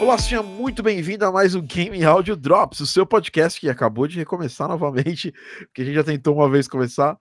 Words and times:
Olá, 0.00 0.16
seja 0.16 0.42
muito 0.42 0.82
bem-vindo 0.82 1.26
a 1.26 1.30
mais 1.30 1.54
um 1.54 1.60
Game 1.60 2.02
Audio 2.02 2.34
Drops, 2.34 2.80
o 2.80 2.86
seu 2.86 3.04
podcast 3.04 3.60
que 3.60 3.68
acabou 3.68 4.08
de 4.08 4.16
recomeçar 4.16 4.66
novamente, 4.66 5.30
que 5.74 5.82
a 5.82 5.84
gente 5.84 5.94
já 5.94 6.02
tentou 6.02 6.36
uma 6.36 6.48
vez 6.48 6.66
começar. 6.66 7.18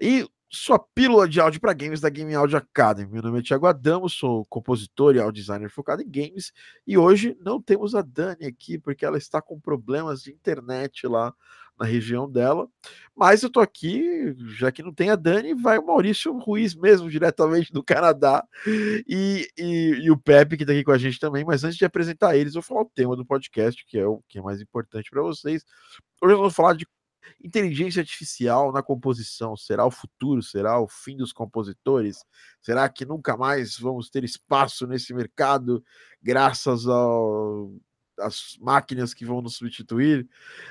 E 0.00 0.24
sua 0.54 0.78
pílula 0.78 1.28
de 1.28 1.40
áudio 1.40 1.60
para 1.60 1.72
games 1.72 2.00
da 2.00 2.08
Game 2.08 2.32
Audio 2.34 2.56
Academy. 2.56 3.10
Meu 3.10 3.22
nome 3.22 3.40
é 3.40 3.42
Thiago 3.42 3.66
Adamo, 3.66 4.08
sou 4.08 4.44
compositor 4.46 5.16
e 5.16 5.18
audio 5.18 5.42
designer 5.42 5.68
focado 5.68 6.00
em 6.00 6.08
games. 6.08 6.52
E 6.86 6.96
hoje 6.96 7.36
não 7.40 7.60
temos 7.60 7.94
a 7.94 8.02
Dani 8.02 8.46
aqui, 8.46 8.78
porque 8.78 9.04
ela 9.04 9.18
está 9.18 9.42
com 9.42 9.58
problemas 9.58 10.22
de 10.22 10.30
internet 10.30 11.06
lá 11.08 11.34
na 11.76 11.84
região 11.84 12.30
dela. 12.30 12.68
Mas 13.16 13.42
eu 13.42 13.50
tô 13.50 13.58
aqui, 13.58 14.32
já 14.56 14.70
que 14.70 14.82
não 14.82 14.94
tem 14.94 15.10
a 15.10 15.16
Dani, 15.16 15.54
vai 15.54 15.76
o 15.76 15.86
Maurício 15.86 16.36
Ruiz 16.38 16.74
mesmo, 16.74 17.10
diretamente 17.10 17.72
do 17.72 17.82
Canadá, 17.82 18.44
e, 19.08 19.48
e, 19.58 19.98
e 20.04 20.10
o 20.10 20.16
Pepe, 20.16 20.56
que 20.56 20.64
tá 20.64 20.72
aqui 20.72 20.84
com 20.84 20.92
a 20.92 20.98
gente 20.98 21.18
também. 21.18 21.44
Mas 21.44 21.64
antes 21.64 21.76
de 21.76 21.84
apresentar 21.84 22.36
eles, 22.36 22.54
eu 22.54 22.60
vou 22.60 22.68
falar 22.68 22.82
o 22.82 22.90
tema 22.94 23.16
do 23.16 23.26
podcast, 23.26 23.84
que 23.86 23.98
é 23.98 24.06
o 24.06 24.22
que 24.28 24.38
é 24.38 24.42
mais 24.42 24.60
importante 24.60 25.10
para 25.10 25.22
vocês. 25.22 25.64
Hoje 26.22 26.34
eu 26.34 26.38
vou 26.38 26.50
falar 26.50 26.74
de 26.74 26.86
inteligência 27.42 28.00
artificial 28.00 28.72
na 28.72 28.82
composição. 28.82 29.56
Será 29.56 29.86
o 29.86 29.90
futuro? 29.90 30.42
Será 30.42 30.80
o 30.80 30.88
fim 30.88 31.16
dos 31.16 31.32
compositores? 31.32 32.24
Será 32.60 32.88
que 32.88 33.04
nunca 33.04 33.36
mais 33.36 33.78
vamos 33.78 34.10
ter 34.10 34.24
espaço 34.24 34.86
nesse 34.86 35.12
mercado 35.14 35.84
graças 36.22 36.86
as 38.20 38.56
máquinas 38.60 39.12
que 39.12 39.24
vão 39.24 39.40
nos 39.40 39.56
substituir. 39.56 40.28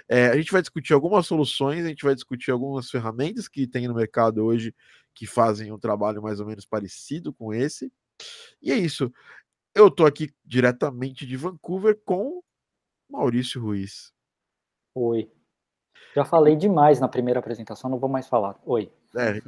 É, 0.08 0.28
a 0.28 0.38
gente 0.38 0.52
vai 0.52 0.62
discutir 0.62 0.94
algumas 0.94 1.28
soluções, 1.28 1.86
a 1.86 1.90
gente 1.90 2.04
vai 2.04 2.16
discutir 2.16 2.52
algumas 2.52 2.90
ferramentas 2.90 3.48
que 3.48 3.68
tem 3.68 3.88
no 3.88 3.96
mercado 3.96 4.44
hoje 4.44 4.74
que 5.14 5.28
fazem 5.28 5.72
um 5.72 5.78
trabalho 5.78 6.22
mais 6.22 6.40
ou 6.40 6.46
menos 6.46 6.66
parecido 6.66 7.34
com 7.34 7.54
esse. 7.54 7.92
E 8.62 8.72
é 8.72 8.78
isso. 8.78 9.12
Eu 9.76 9.88
estou 9.88 10.06
aqui 10.06 10.34
diretamente 10.46 11.26
de 11.26 11.36
Vancouver 11.36 12.00
com 12.06 12.42
Maurício 13.10 13.62
Ruiz. 13.62 14.14
Oi. 14.96 15.30
Já 16.16 16.24
falei 16.24 16.56
demais 16.56 17.00
na 17.00 17.08
primeira 17.08 17.40
apresentação, 17.40 17.90
não 17.90 18.00
vou 18.00 18.10
mais 18.10 18.28
falar. 18.28 18.56
Oi. 18.66 18.92
É, 19.16 19.42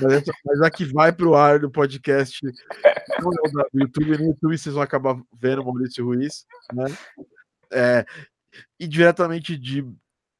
mas, 0.00 0.24
mas 0.44 0.62
a 0.62 0.70
que 0.70 0.84
vai 0.84 1.12
para 1.12 1.28
o 1.28 1.34
ar 1.34 1.58
do 1.58 1.70
podcast 1.70 2.40
no 2.44 2.50
YouTube, 3.80 4.18
no 4.18 4.24
YouTube 4.26 4.58
vocês 4.58 4.74
vão 4.74 4.82
acabar 4.82 5.20
vendo 5.38 5.62
o 5.62 5.64
Maurício 5.64 6.04
Ruiz, 6.04 6.46
né? 6.72 6.84
É, 7.70 8.06
e 8.78 8.86
diretamente 8.86 9.56
de, 9.56 9.82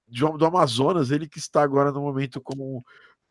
de, 0.08 0.20
do 0.20 0.46
Amazonas, 0.46 1.10
ele 1.10 1.28
que 1.28 1.38
está 1.38 1.62
agora 1.62 1.92
no 1.92 2.00
momento 2.00 2.40
como 2.40 2.84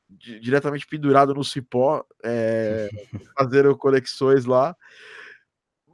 de, 0.10 0.40
diretamente 0.40 0.86
pendurado 0.88 1.34
no 1.34 1.44
cipó, 1.44 2.04
é, 2.24 2.90
fazendo 3.38 3.78
conexões 3.78 4.46
lá. 4.46 4.76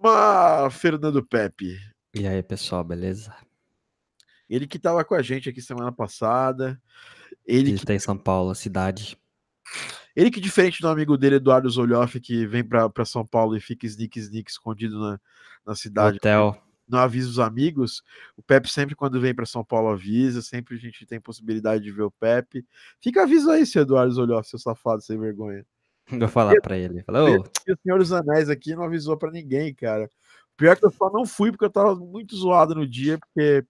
Mas 0.02 0.74
Fernando 0.76 1.26
Pepe. 1.26 1.78
E 2.14 2.28
aí, 2.28 2.42
pessoal, 2.44 2.84
beleza? 2.84 3.36
Ele 4.50 4.68
que 4.68 4.78
estava 4.78 5.04
com 5.04 5.16
a 5.16 5.22
gente 5.22 5.50
aqui 5.50 5.62
semana 5.62 5.92
passada. 5.92 6.82
Ele, 7.46 7.70
ele 7.70 7.74
que 7.74 7.84
está 7.84 7.94
em 7.94 8.00
São 8.00 8.18
Paulo, 8.18 8.54
cidade. 8.56 9.18
Ele 10.16 10.32
que, 10.32 10.42
diferente 10.42 10.82
do 10.82 10.88
amigo 10.88 11.18
dele, 11.18 11.36
Eduardo 11.36 11.70
Zolioff, 11.70 12.20
que 12.20 12.46
vem 12.48 12.64
para 12.64 13.06
São 13.06 13.26
Paulo 13.26 13.56
e 13.56 13.62
fica 13.62 13.86
sneak 13.86 14.18
sneak 14.18 14.50
escondido 14.50 15.00
na, 15.00 15.20
na 15.66 15.76
cidade. 15.76 16.18
Hotel. 16.18 16.58
Não 16.88 17.00
avisa 17.00 17.30
os 17.30 17.38
amigos. 17.38 18.02
O 18.36 18.42
Pepe 18.42 18.70
sempre, 18.70 18.96
quando 18.96 19.20
vem 19.20 19.36
para 19.36 19.46
São 19.46 19.64
Paulo, 19.64 19.90
avisa. 19.90 20.42
Sempre 20.42 20.76
a 20.76 20.80
gente 20.80 21.06
tem 21.06 21.20
possibilidade 21.20 21.84
de 21.84 21.92
ver 21.92 22.04
o 22.04 22.12
Pepe. 22.12 22.66
Fica 23.02 23.24
aviso 23.24 23.52
aí, 23.52 23.66
seu 23.66 23.82
Eduardo 23.82 24.14
Zolioff, 24.14 24.50
seu 24.50 24.58
safado 24.58 25.02
sem 25.02 25.20
vergonha. 25.20 25.66
Vou 26.10 26.28
falar 26.30 26.60
para 26.62 26.78
ele. 26.78 27.04
Falou. 27.04 27.46
E 27.68 27.74
o 27.74 27.78
Senhor 27.84 28.00
dos 28.00 28.14
Anéis 28.14 28.50
aqui 28.50 28.74
não 28.74 28.84
avisou 28.84 29.18
para 29.18 29.30
ninguém, 29.30 29.74
cara. 29.74 30.10
Pior 30.58 30.76
que 30.76 30.86
eu 30.86 30.92
só 30.92 31.12
não 31.12 31.26
fui 31.26 31.52
porque 31.52 31.66
eu 31.66 31.70
tava 31.70 31.96
muito 31.96 32.36
zoado 32.36 32.76
no 32.76 32.88
dia, 32.88 33.18
porque 33.20 33.64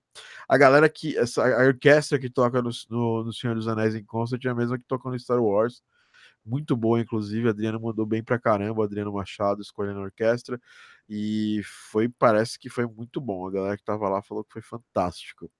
a 0.47 0.57
galera 0.57 0.89
que. 0.89 1.17
Essa, 1.17 1.43
a 1.43 1.65
orquestra 1.65 2.17
que 2.17 2.29
toca 2.29 2.61
no, 2.61 2.71
no, 2.89 3.25
no 3.25 3.33
Senhor 3.33 3.55
dos 3.55 3.67
Anéis 3.67 3.93
em 3.93 4.03
concert 4.03 4.43
é 4.45 4.49
a 4.49 4.55
mesma 4.55 4.77
que 4.77 4.85
toca 4.85 5.09
no 5.09 5.19
Star 5.19 5.39
Wars 5.41 5.81
muito 6.47 6.75
boa, 6.75 6.99
inclusive. 6.99 7.49
Adriano 7.49 7.79
mandou 7.79 8.05
bem 8.05 8.23
pra 8.23 8.39
caramba, 8.39 8.83
Adriano 8.83 9.11
Machado 9.13 9.61
escolhendo 9.61 9.99
a 9.99 10.03
orquestra. 10.03 10.59
E 11.09 11.61
foi, 11.63 12.09
parece 12.09 12.57
que 12.57 12.69
foi 12.69 12.85
muito 12.87 13.19
bom. 13.21 13.47
A 13.47 13.51
galera 13.51 13.77
que 13.77 13.83
tava 13.83 14.09
lá 14.09 14.21
falou 14.21 14.43
que 14.43 14.53
foi 14.53 14.61
fantástico. 14.61 15.51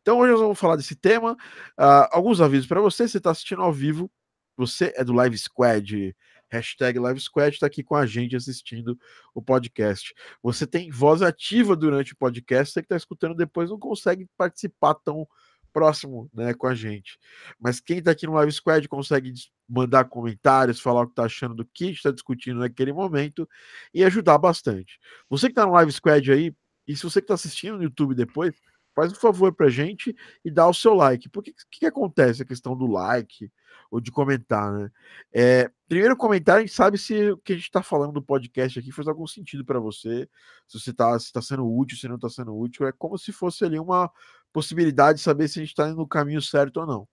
Então 0.00 0.18
hoje 0.18 0.32
nós 0.32 0.40
vamos 0.40 0.58
falar 0.58 0.76
desse 0.76 0.94
tema. 0.96 1.32
Uh, 1.78 2.08
alguns 2.10 2.40
avisos 2.40 2.66
para 2.66 2.80
você, 2.80 3.08
você 3.08 3.18
está 3.18 3.30
assistindo 3.30 3.62
ao 3.62 3.72
vivo, 3.72 4.10
você 4.56 4.92
é 4.96 5.04
do 5.04 5.12
Live 5.12 5.36
Squad, 5.36 6.16
hashtag 6.50 6.98
Live 6.98 7.20
Squad, 7.20 7.54
está 7.54 7.66
aqui 7.66 7.82
com 7.82 7.94
a 7.94 8.06
gente 8.06 8.36
assistindo 8.36 8.98
o 9.34 9.42
podcast. 9.42 10.14
Você 10.42 10.66
tem 10.66 10.90
voz 10.90 11.22
ativa 11.22 11.76
durante 11.76 12.12
o 12.12 12.16
podcast, 12.16 12.72
você 12.72 12.80
que 12.80 12.86
está 12.86 12.96
escutando 12.96 13.34
depois 13.34 13.70
não 13.70 13.78
consegue 13.78 14.26
participar 14.36 14.94
tão 14.94 15.26
próximo 15.72 16.28
né, 16.32 16.54
com 16.54 16.66
a 16.66 16.74
gente. 16.74 17.18
Mas 17.60 17.80
quem 17.80 17.98
está 17.98 18.10
aqui 18.10 18.26
no 18.26 18.32
Live 18.34 18.52
Squad 18.52 18.88
consegue 18.88 19.32
mandar 19.68 20.04
comentários, 20.06 20.80
falar 20.80 21.02
o 21.02 21.06
que 21.06 21.12
está 21.12 21.24
achando 21.24 21.54
do 21.54 21.64
que 21.64 21.90
está 21.90 22.10
discutindo 22.10 22.60
naquele 22.60 22.92
momento 22.92 23.48
e 23.92 24.02
ajudar 24.04 24.38
bastante. 24.38 24.98
Você 25.28 25.46
que 25.46 25.52
está 25.52 25.66
no 25.66 25.72
Live 25.72 25.92
Squad 25.92 26.32
aí, 26.32 26.54
e 26.86 26.96
se 26.96 27.02
você 27.02 27.20
que 27.20 27.24
está 27.24 27.34
assistindo 27.34 27.76
no 27.76 27.82
YouTube 27.82 28.14
depois, 28.14 28.54
faz 28.98 29.12
um 29.12 29.14
favor 29.14 29.54
para 29.54 29.68
gente 29.68 30.14
e 30.44 30.50
dá 30.50 30.66
o 30.66 30.74
seu 30.74 30.92
like. 30.92 31.28
Porque 31.28 31.52
o 31.52 31.54
que, 31.70 31.80
que, 31.80 31.86
acontece 31.86 32.42
a 32.42 32.44
questão 32.44 32.76
do 32.76 32.88
like 32.88 33.48
ou 33.92 34.00
de 34.00 34.10
comentar, 34.10 34.72
né? 34.72 34.90
É, 35.32 35.70
primeiro 35.86 36.16
comentário, 36.16 36.58
a 36.58 36.66
gente 36.66 36.74
sabe 36.74 36.98
se 36.98 37.30
o 37.30 37.38
que 37.38 37.52
a 37.52 37.54
gente 37.54 37.66
está 37.66 37.80
falando 37.80 38.12
do 38.12 38.20
podcast 38.20 38.76
aqui 38.76 38.90
faz 38.90 39.06
algum 39.06 39.26
sentido 39.26 39.64
para 39.64 39.78
você, 39.78 40.28
se 40.66 40.80
você 40.80 40.90
está 40.90 41.16
se 41.16 41.32
tá 41.32 41.40
sendo 41.40 41.64
útil, 41.64 41.96
se 41.96 42.08
não 42.08 42.16
está 42.16 42.28
sendo 42.28 42.56
útil. 42.58 42.88
É 42.88 42.92
como 42.92 43.16
se 43.16 43.30
fosse 43.30 43.64
ali 43.64 43.78
uma 43.78 44.10
possibilidade 44.52 45.18
de 45.18 45.24
saber 45.24 45.46
se 45.46 45.60
a 45.60 45.62
gente 45.62 45.70
está 45.70 45.86
indo 45.86 45.98
no 45.98 46.08
caminho 46.08 46.42
certo 46.42 46.78
ou 46.80 46.86
não. 46.86 47.08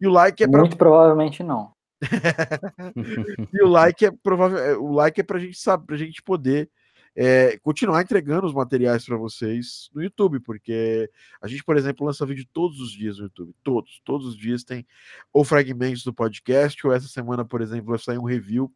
E 0.00 0.06
o 0.06 0.10
like 0.10 0.42
é 0.42 0.48
pra... 0.48 0.60
Muito 0.60 0.78
provavelmente 0.78 1.42
não. 1.42 1.72
e 3.52 3.62
o 3.62 3.68
like 3.68 4.06
é 4.06 4.10
provável, 4.10 4.58
é, 4.58 4.76
o 4.76 4.90
like 4.90 5.20
é 5.20 5.24
pra 5.24 5.38
gente 5.38 5.58
saber, 5.58 5.86
pra 5.86 5.96
gente 5.96 6.22
poder 6.22 6.70
é, 7.14 7.58
continuar 7.58 8.02
entregando 8.02 8.46
os 8.46 8.54
materiais 8.54 9.04
para 9.04 9.16
vocês 9.16 9.90
no 9.94 10.02
YouTube, 10.02 10.40
porque 10.40 11.10
a 11.40 11.46
gente, 11.46 11.62
por 11.62 11.76
exemplo, 11.76 12.06
lança 12.06 12.24
vídeo 12.24 12.46
todos 12.52 12.80
os 12.80 12.90
dias 12.90 13.18
no 13.18 13.24
YouTube, 13.24 13.54
todos, 13.62 14.00
todos 14.04 14.26
os 14.26 14.36
dias 14.36 14.64
tem 14.64 14.86
ou 15.32 15.44
fragmentos 15.44 16.04
do 16.04 16.12
podcast, 16.12 16.86
ou 16.86 16.92
essa 16.92 17.08
semana, 17.08 17.44
por 17.44 17.60
exemplo, 17.60 17.90
vai 17.90 17.98
sair 17.98 18.18
um 18.18 18.24
review 18.24 18.72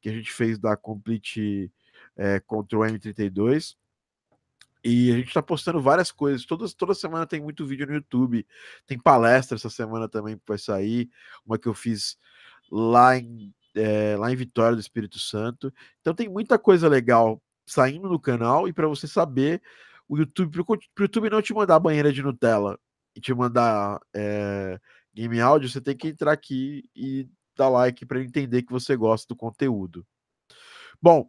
que 0.00 0.08
a 0.08 0.12
gente 0.12 0.32
fez 0.32 0.58
da 0.58 0.76
Complete 0.76 1.72
é, 2.16 2.40
Control 2.40 2.84
M32, 2.84 3.76
e 4.84 5.12
a 5.12 5.16
gente 5.16 5.28
está 5.28 5.40
postando 5.40 5.80
várias 5.80 6.10
coisas. 6.10 6.44
Toda, 6.44 6.68
toda 6.76 6.92
semana 6.92 7.24
tem 7.24 7.40
muito 7.40 7.64
vídeo 7.64 7.86
no 7.86 7.94
YouTube. 7.94 8.44
Tem 8.84 8.98
palestra 8.98 9.54
essa 9.54 9.70
semana 9.70 10.08
também 10.08 10.36
que 10.36 10.42
vai 10.44 10.58
sair. 10.58 11.08
Uma 11.46 11.56
que 11.56 11.68
eu 11.68 11.74
fiz 11.74 12.18
lá 12.68 13.16
em, 13.16 13.54
é, 13.76 14.16
lá 14.16 14.32
em 14.32 14.36
Vitória 14.36 14.74
do 14.74 14.80
Espírito 14.80 15.20
Santo. 15.20 15.72
Então 16.00 16.12
tem 16.12 16.28
muita 16.28 16.58
coisa 16.58 16.88
legal 16.88 17.40
saindo 17.66 18.08
no 18.08 18.20
canal. 18.20 18.68
E 18.68 18.72
para 18.72 18.88
você 18.88 19.06
saber, 19.06 19.62
o 20.08 20.16
YouTube, 20.16 20.64
para 20.64 20.74
o 20.74 21.02
YouTube 21.04 21.30
não 21.30 21.42
te 21.42 21.54
mandar 21.54 21.78
banheira 21.78 22.12
de 22.12 22.22
Nutella 22.22 22.78
e 23.14 23.20
te 23.20 23.32
mandar 23.34 24.00
é, 24.14 24.78
game 25.14 25.40
áudio, 25.40 25.68
você 25.68 25.80
tem 25.80 25.96
que 25.96 26.08
entrar 26.08 26.32
aqui 26.32 26.84
e 26.94 27.28
dar 27.56 27.68
like 27.68 28.06
para 28.06 28.22
entender 28.22 28.62
que 28.62 28.72
você 28.72 28.96
gosta 28.96 29.26
do 29.28 29.36
conteúdo. 29.36 30.06
Bom, 31.00 31.28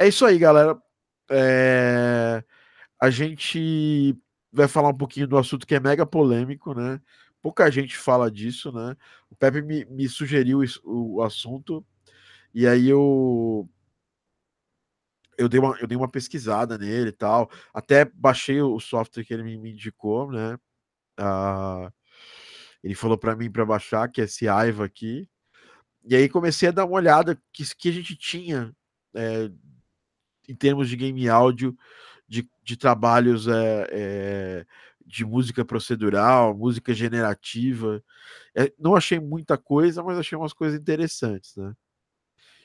é 0.00 0.08
isso 0.08 0.24
aí, 0.24 0.38
galera. 0.38 0.80
É 1.30 2.42
a 3.02 3.10
gente 3.10 4.16
vai 4.52 4.68
falar 4.68 4.90
um 4.90 4.96
pouquinho 4.96 5.26
do 5.26 5.36
assunto 5.36 5.66
que 5.66 5.74
é 5.74 5.80
mega 5.80 6.06
polêmico, 6.06 6.72
né? 6.72 7.00
Pouca 7.42 7.68
gente 7.68 7.98
fala 7.98 8.30
disso, 8.30 8.70
né? 8.70 8.96
O 9.28 9.34
Pepe 9.34 9.60
me, 9.60 9.84
me 9.86 10.08
sugeriu 10.08 10.62
isso, 10.62 10.80
o 10.84 11.20
assunto, 11.20 11.84
e 12.54 12.64
aí 12.64 12.88
eu 12.88 13.68
eu 15.38 15.48
dei, 15.48 15.60
uma, 15.60 15.76
eu 15.80 15.86
dei 15.86 15.96
uma 15.96 16.08
pesquisada 16.08 16.78
nele 16.78 17.10
e 17.10 17.12
tal. 17.12 17.50
Até 17.72 18.04
baixei 18.04 18.60
o 18.60 18.78
software 18.80 19.24
que 19.24 19.32
ele 19.32 19.42
me, 19.42 19.70
indicou, 19.70 20.30
né? 20.30 20.54
Uh, 21.18 21.92
ele 22.82 22.94
falou 22.94 23.16
para 23.16 23.36
mim 23.36 23.50
para 23.50 23.64
baixar, 23.64 24.08
que 24.08 24.20
é 24.20 24.24
esse 24.24 24.48
Aiva 24.48 24.84
aqui. 24.84 25.28
E 26.04 26.16
aí 26.16 26.28
comecei 26.28 26.68
a 26.68 26.72
dar 26.72 26.84
uma 26.84 26.96
olhada 26.96 27.40
que, 27.52 27.64
que 27.76 27.88
a 27.88 27.92
gente 27.92 28.16
tinha 28.16 28.74
é, 29.14 29.50
em 30.48 30.54
termos 30.54 30.88
de 30.88 30.96
game 30.96 31.28
áudio 31.28 31.76
de, 32.26 32.48
de 32.62 32.76
trabalhos 32.76 33.46
é, 33.46 33.86
é, 33.90 34.66
de 35.06 35.24
música 35.24 35.64
procedural, 35.64 36.56
música 36.56 36.92
generativa. 36.92 38.02
Não 38.78 38.96
achei 38.96 39.20
muita 39.20 39.56
coisa, 39.56 40.02
mas 40.02 40.18
achei 40.18 40.36
umas 40.36 40.52
coisas 40.52 40.78
interessantes, 40.78 41.56
né? 41.56 41.72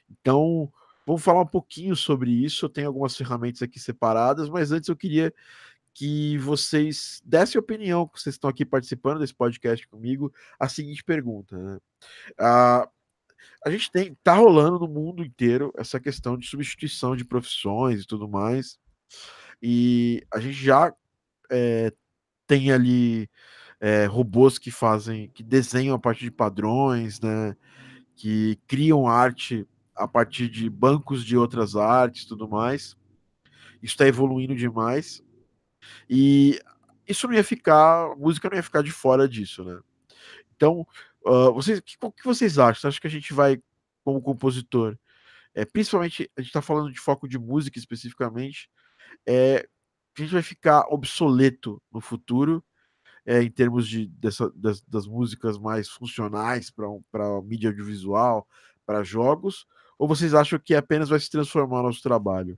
Então, 0.10 0.72
vamos 1.08 1.24
falar 1.24 1.42
um 1.42 1.48
pouquinho 1.48 1.96
sobre 1.96 2.30
isso. 2.30 2.66
Eu 2.66 2.70
tenho 2.70 2.88
algumas 2.88 3.16
ferramentas 3.16 3.62
aqui 3.62 3.80
separadas, 3.80 4.50
mas 4.50 4.74
antes 4.74 4.90
eu 4.90 4.96
queria 4.96 5.34
que 5.94 6.38
vocês 6.38 7.22
dessem 7.26 7.58
opinião, 7.58 8.08
que 8.08 8.22
vocês 8.22 8.36
estão 8.36 8.50
aqui 8.50 8.66
participando 8.66 9.20
desse 9.20 9.34
podcast 9.34 9.88
comigo, 9.88 10.32
a 10.60 10.68
seguinte 10.68 11.04
pergunta, 11.04 11.58
né? 11.58 11.80
Ah, 12.38 12.90
a 13.66 13.72
gente 13.72 13.90
tem, 13.90 14.16
tá 14.22 14.36
rolando 14.36 14.80
no 14.80 14.88
mundo 14.88 15.24
inteiro 15.24 15.74
essa 15.78 16.00
questão 16.00 16.38
de 16.38 16.46
substituição 16.46 17.16
de 17.16 17.26
profissões 17.26 18.02
e 18.02 18.06
tudo 18.06 18.28
mais. 18.28 18.78
E 19.62 20.24
a 20.32 20.40
gente 20.40 20.54
já 20.54 20.94
é, 21.50 21.92
tem 22.46 22.72
ali 22.72 23.30
é, 23.80 24.06
robôs 24.06 24.60
que 24.60 24.70
fazem, 24.70 25.30
que 25.30 25.42
desenham 25.42 25.96
a 25.96 26.00
partir 26.00 26.26
de 26.26 26.32
padrões, 26.32 27.20
né? 27.22 27.56
Que 28.16 28.60
criam 28.68 29.08
arte 29.08 29.66
a 29.98 30.08
partir 30.08 30.50
de 30.50 30.70
bancos 30.70 31.26
de 31.26 31.38
outras 31.38 31.76
artes 31.76 32.26
tudo 32.26 32.48
mais. 32.48 32.96
Isso 33.82 33.94
está 33.94 34.08
evoluindo 34.08 34.56
demais. 34.56 35.24
E 36.10 36.60
isso 37.08 37.28
não 37.28 37.34
ia 37.34 37.44
ficar, 37.44 38.12
a 38.12 38.16
música 38.16 38.50
não 38.50 38.58
ia 38.58 38.64
ficar 38.64 38.82
de 38.82 38.92
fora 38.92 39.28
disso, 39.28 39.64
né? 39.64 39.80
Então, 40.56 40.86
uh, 41.26 41.54
vocês, 41.54 41.80
o 41.80 41.82
que, 41.82 41.98
que 41.98 42.26
vocês 42.26 42.58
acham? 42.58 42.82
Você 42.82 42.88
acha 42.88 43.02
que 43.02 43.08
a 43.08 43.12
gente 43.12 43.34
vai, 43.34 43.62
como 44.04 44.22
compositor, 44.22 44.98
é, 45.54 45.66
principalmente, 45.66 46.30
a 46.38 46.42
gente 46.42 46.50
está 46.50 46.62
falando 46.62 46.92
de 46.92 47.00
foco 47.00 47.28
de 47.28 47.40
música 47.40 47.80
especificamente, 47.80 48.70
é, 49.26 49.68
a 50.18 50.22
gente 50.22 50.34
vai 50.34 50.42
ficar 50.42 50.86
obsoleto 50.90 51.82
no 51.92 52.02
futuro, 52.02 52.64
é, 53.26 53.42
em 53.42 53.50
termos 53.50 53.88
de, 53.88 54.08
dessa, 54.08 54.52
das, 54.56 54.82
das 54.82 55.08
músicas 55.08 55.58
mais 55.58 55.90
funcionais 55.90 56.72
para 56.72 57.42
mídia 57.44 57.70
audiovisual, 57.70 58.48
para 58.86 59.04
jogos, 59.04 59.66
ou 59.98 60.08
vocês 60.08 60.34
acham 60.34 60.60
que 60.60 60.76
apenas 60.76 61.10
vai 61.10 61.20
se 61.20 61.30
transformar 61.30 61.78
no 61.78 61.88
nosso 61.88 62.02
trabalho? 62.02 62.58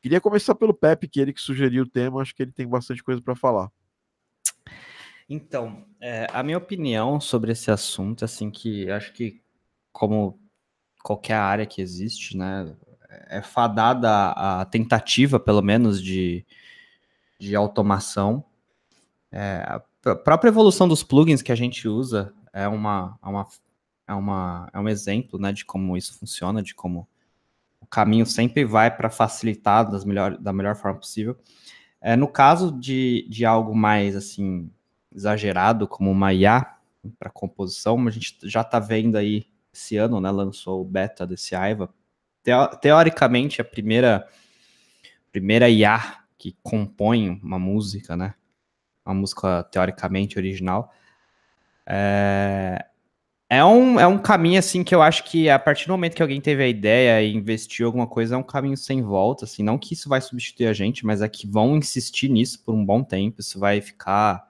Queria 0.00 0.20
começar 0.20 0.54
pelo 0.54 0.74
Pepe, 0.74 1.08
que 1.08 1.20
ele 1.20 1.32
que 1.32 1.40
sugeriu 1.40 1.84
o 1.84 1.88
tema, 1.88 2.20
acho 2.20 2.34
que 2.34 2.42
ele 2.42 2.52
tem 2.52 2.68
bastante 2.68 3.02
coisa 3.02 3.20
para 3.20 3.34
falar. 3.34 3.70
Então, 5.28 5.84
é, 6.00 6.26
a 6.32 6.42
minha 6.42 6.58
opinião 6.58 7.20
sobre 7.20 7.50
esse 7.52 7.70
assunto, 7.70 8.24
assim, 8.24 8.50
que 8.50 8.88
acho 8.90 9.12
que 9.12 9.40
como 9.92 10.38
qualquer 11.02 11.34
área 11.34 11.66
que 11.66 11.80
existe, 11.80 12.36
né, 12.36 12.76
é 13.28 13.42
fadada 13.42 14.08
a, 14.10 14.60
a 14.60 14.64
tentativa, 14.64 15.40
pelo 15.40 15.62
menos, 15.62 16.02
de, 16.02 16.44
de 17.38 17.56
automação. 17.56 18.44
É, 19.32 19.64
a 20.04 20.14
própria 20.14 20.50
evolução 20.50 20.86
dos 20.86 21.02
plugins 21.02 21.42
que 21.42 21.52
a 21.52 21.56
gente 21.56 21.88
usa 21.88 22.32
é 22.52 22.68
uma, 22.68 23.18
é 23.22 23.28
uma, 23.28 23.46
é 24.06 24.14
uma 24.14 24.68
é 24.72 24.78
um 24.78 24.88
exemplo, 24.88 25.38
né, 25.38 25.52
de 25.52 25.64
como 25.64 25.96
isso 25.96 26.18
funciona, 26.18 26.62
de 26.62 26.74
como 26.74 27.08
o 27.80 27.86
caminho 27.86 28.26
sempre 28.26 28.64
vai 28.64 28.94
para 28.94 29.10
facilitar 29.10 29.88
das 29.90 30.04
melhor, 30.04 30.36
da 30.38 30.52
melhor 30.52 30.76
forma 30.76 30.98
possível. 30.98 31.36
É, 32.00 32.16
no 32.16 32.28
caso 32.28 32.72
de, 32.72 33.26
de 33.28 33.44
algo 33.44 33.74
mais 33.74 34.16
assim 34.16 34.70
exagerado, 35.14 35.88
como 35.88 36.10
uma 36.10 36.32
IA 36.32 36.76
para 37.18 37.30
composição, 37.30 38.06
a 38.06 38.10
gente 38.10 38.36
já 38.42 38.60
está 38.62 38.78
vendo 38.78 39.16
aí 39.16 39.46
esse 39.72 39.96
ano, 39.96 40.20
né, 40.20 40.30
lançou 40.30 40.80
o 40.80 40.84
beta 40.84 41.26
desse 41.26 41.54
Aiva. 41.54 41.92
Teo, 42.42 42.68
teoricamente, 42.80 43.60
a 43.60 43.64
primeira, 43.64 44.26
primeira 45.30 45.68
IA 45.68 46.20
que 46.38 46.56
compõe 46.62 47.40
uma 47.42 47.58
música, 47.58 48.16
né, 48.16 48.34
uma 49.04 49.14
música 49.14 49.62
teoricamente 49.64 50.38
original, 50.38 50.92
é, 51.86 52.84
é 53.48 53.64
um, 53.64 54.00
é 54.00 54.06
um 54.06 54.18
caminho, 54.18 54.58
assim, 54.58 54.82
que 54.82 54.94
eu 54.94 55.00
acho 55.00 55.22
que 55.24 55.48
a 55.48 55.58
partir 55.58 55.86
do 55.86 55.92
momento 55.92 56.16
que 56.16 56.22
alguém 56.22 56.40
teve 56.40 56.62
a 56.64 56.68
ideia 56.68 57.22
e 57.22 57.32
investiu 57.32 57.86
alguma 57.86 58.06
coisa, 58.06 58.34
é 58.34 58.38
um 58.38 58.42
caminho 58.42 58.76
sem 58.76 59.02
volta, 59.02 59.44
assim, 59.44 59.62
não 59.62 59.78
que 59.78 59.94
isso 59.94 60.08
vai 60.08 60.20
substituir 60.20 60.66
a 60.66 60.72
gente, 60.72 61.06
mas 61.06 61.22
é 61.22 61.28
que 61.28 61.46
vão 61.46 61.76
insistir 61.76 62.28
nisso 62.28 62.62
por 62.64 62.74
um 62.74 62.84
bom 62.84 63.04
tempo, 63.04 63.40
isso 63.40 63.58
vai 63.58 63.80
ficar 63.80 64.44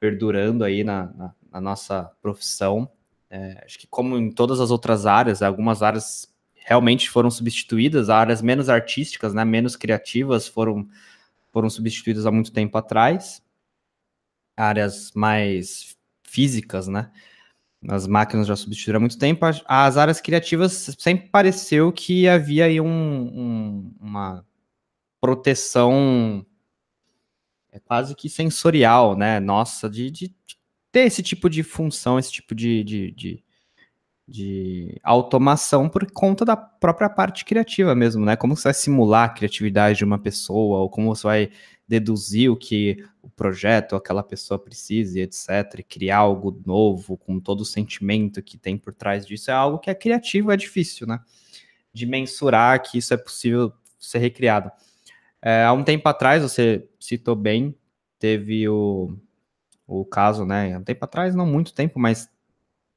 perdurando 0.00 0.64
aí 0.64 0.82
na, 0.84 1.06
na, 1.14 1.34
na 1.52 1.60
nossa 1.60 2.10
profissão. 2.22 2.90
É, 3.28 3.62
acho 3.64 3.78
que 3.78 3.86
como 3.86 4.16
em 4.16 4.30
todas 4.30 4.58
as 4.58 4.70
outras 4.70 5.04
áreas, 5.04 5.42
algumas 5.42 5.82
áreas 5.82 6.32
realmente 6.54 7.10
foram 7.10 7.30
substituídas, 7.30 8.08
áreas 8.08 8.40
menos 8.40 8.70
artísticas, 8.70 9.34
né, 9.34 9.44
menos 9.44 9.76
criativas 9.76 10.48
foram, 10.48 10.88
foram 11.52 11.68
substituídas 11.68 12.24
há 12.24 12.30
muito 12.30 12.52
tempo 12.52 12.78
atrás, 12.78 13.42
áreas 14.56 15.12
mais 15.14 15.94
físicas, 16.22 16.88
né, 16.88 17.10
as 17.88 18.06
máquinas 18.06 18.46
já 18.46 18.56
substituíram 18.56 18.98
há 18.98 19.00
muito 19.00 19.18
tempo, 19.18 19.44
as 19.66 19.96
áreas 19.96 20.20
criativas 20.20 20.94
sempre 20.98 21.28
pareceu 21.28 21.92
que 21.92 22.28
havia 22.28 22.66
aí 22.66 22.80
um, 22.80 22.86
um, 22.86 23.94
uma 24.00 24.44
proteção 25.20 26.44
é 27.74 27.80
quase 27.80 28.14
que 28.14 28.28
sensorial, 28.28 29.16
né? 29.16 29.40
Nossa, 29.40 29.90
de, 29.90 30.08
de, 30.08 30.34
ter 30.92 31.00
esse 31.00 31.24
tipo 31.24 31.50
de 31.50 31.64
função, 31.64 32.20
esse 32.20 32.30
tipo 32.30 32.54
de, 32.54 32.84
de, 32.84 33.10
de, 33.10 33.44
de, 34.28 35.00
automação 35.02 35.88
por 35.88 36.08
conta 36.12 36.44
da 36.44 36.56
própria 36.56 37.10
parte 37.10 37.44
criativa 37.44 37.92
mesmo, 37.92 38.24
né? 38.24 38.36
Como 38.36 38.56
você 38.56 38.64
vai 38.64 38.74
simular 38.74 39.24
a 39.24 39.32
criatividade 39.32 39.98
de 39.98 40.04
uma 40.04 40.20
pessoa, 40.20 40.78
ou 40.78 40.88
como 40.88 41.12
você 41.14 41.26
vai 41.26 41.50
deduzir 41.86 42.50
o 42.50 42.56
que 42.56 43.04
o 43.22 43.28
projeto, 43.28 43.94
aquela 43.94 44.22
pessoa 44.22 44.58
precisa, 44.58 45.20
etc., 45.20 45.84
criar 45.88 46.18
algo 46.18 46.62
novo 46.66 47.16
com 47.16 47.38
todo 47.38 47.60
o 47.60 47.64
sentimento 47.64 48.42
que 48.42 48.56
tem 48.56 48.76
por 48.76 48.94
trás 48.94 49.26
disso, 49.26 49.50
é 49.50 49.54
algo 49.54 49.78
que 49.78 49.90
é 49.90 49.94
criativo, 49.94 50.50
é 50.50 50.56
difícil, 50.56 51.06
né? 51.06 51.20
De 51.92 52.06
mensurar 52.06 52.82
que 52.82 52.98
isso 52.98 53.12
é 53.12 53.16
possível 53.16 53.72
ser 53.98 54.18
recriado. 54.18 54.70
É, 55.40 55.64
há 55.64 55.72
um 55.72 55.84
tempo 55.84 56.08
atrás, 56.08 56.42
você 56.42 56.88
citou 56.98 57.36
bem, 57.36 57.76
teve 58.18 58.66
o, 58.68 59.14
o 59.86 60.04
caso, 60.04 60.46
né? 60.46 60.74
Há 60.74 60.78
um 60.78 60.84
tempo 60.84 61.04
atrás, 61.04 61.34
não 61.34 61.46
muito 61.46 61.74
tempo, 61.74 61.98
mas 61.98 62.30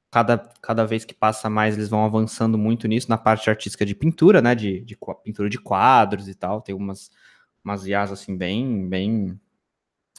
cada, 0.10 0.38
cada 0.62 0.86
vez 0.86 1.04
que 1.04 1.14
passa 1.14 1.50
mais, 1.50 1.76
eles 1.76 1.90
vão 1.90 2.06
avançando 2.06 2.58
muito 2.58 2.88
nisso, 2.88 3.10
na 3.10 3.18
parte 3.18 3.50
artística 3.50 3.86
de 3.86 3.94
pintura, 3.94 4.42
né? 4.42 4.56
De, 4.56 4.80
de 4.82 4.98
pintura 5.24 5.50
de 5.50 5.60
quadros 5.60 6.30
e 6.30 6.34
tal. 6.34 6.62
Tem 6.62 6.74
umas, 6.74 7.12
umas 7.68 7.86
IAs 7.86 8.12
assim 8.12 8.38
bem, 8.38 8.88
bem, 8.88 9.38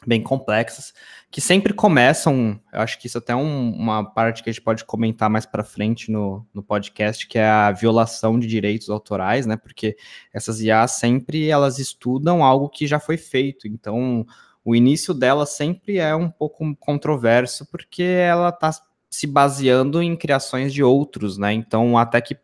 bem 0.05 0.21
complexas, 0.21 0.93
que 1.31 1.41
sempre 1.41 1.73
começam, 1.73 2.61
eu 2.71 2.79
acho 2.81 2.99
que 2.99 3.07
isso 3.07 3.17
até 3.17 3.33
é 3.33 3.35
um, 3.35 3.71
uma 3.71 4.03
parte 4.03 4.43
que 4.43 4.49
a 4.49 4.53
gente 4.53 4.61
pode 4.61 4.85
comentar 4.85 5.29
mais 5.29 5.47
para 5.47 5.63
frente 5.63 6.11
no, 6.11 6.45
no 6.53 6.61
podcast, 6.61 7.27
que 7.27 7.39
é 7.39 7.47
a 7.47 7.71
violação 7.71 8.39
de 8.39 8.45
direitos 8.45 8.89
autorais, 8.89 9.47
né? 9.47 9.57
Porque 9.57 9.97
essas 10.31 10.61
IAs 10.61 10.91
sempre 10.91 11.49
elas 11.49 11.79
estudam 11.79 12.43
algo 12.43 12.69
que 12.69 12.85
já 12.85 12.99
foi 12.99 13.17
feito, 13.17 13.67
então 13.67 14.25
o 14.63 14.75
início 14.75 15.13
dela 15.13 15.45
sempre 15.47 15.97
é 15.97 16.15
um 16.15 16.29
pouco 16.29 16.75
controverso, 16.75 17.65
porque 17.65 18.03
ela 18.03 18.49
está 18.49 18.71
se 19.09 19.25
baseando 19.25 20.01
em 20.01 20.15
criações 20.15 20.73
de 20.73 20.83
outros, 20.83 21.37
né? 21.37 21.51
Então, 21.51 21.97
até 21.97 22.21
que, 22.21 22.37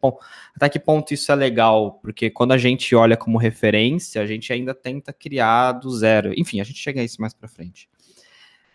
até 0.56 0.68
que 0.70 0.80
ponto 0.80 1.14
isso 1.14 1.32
é 1.32 1.36
legal? 1.36 2.00
Porque 2.02 2.30
quando 2.30 2.54
a 2.54 2.58
gente 2.58 2.96
olha 2.96 3.16
como 3.16 3.38
referência, 3.38 4.22
a 4.22 4.26
gente 4.26 4.52
ainda 4.52 4.74
tenta 4.74 5.14
criar 5.14 5.74
do 5.74 5.92
zero. 5.92 6.34
Enfim, 6.36 6.60
a 6.60 6.64
gente 6.64 6.80
chega 6.80 7.02
a 7.02 7.04
isso 7.04 7.22
mais 7.22 7.34
para 7.34 7.48
frente. 7.48 7.88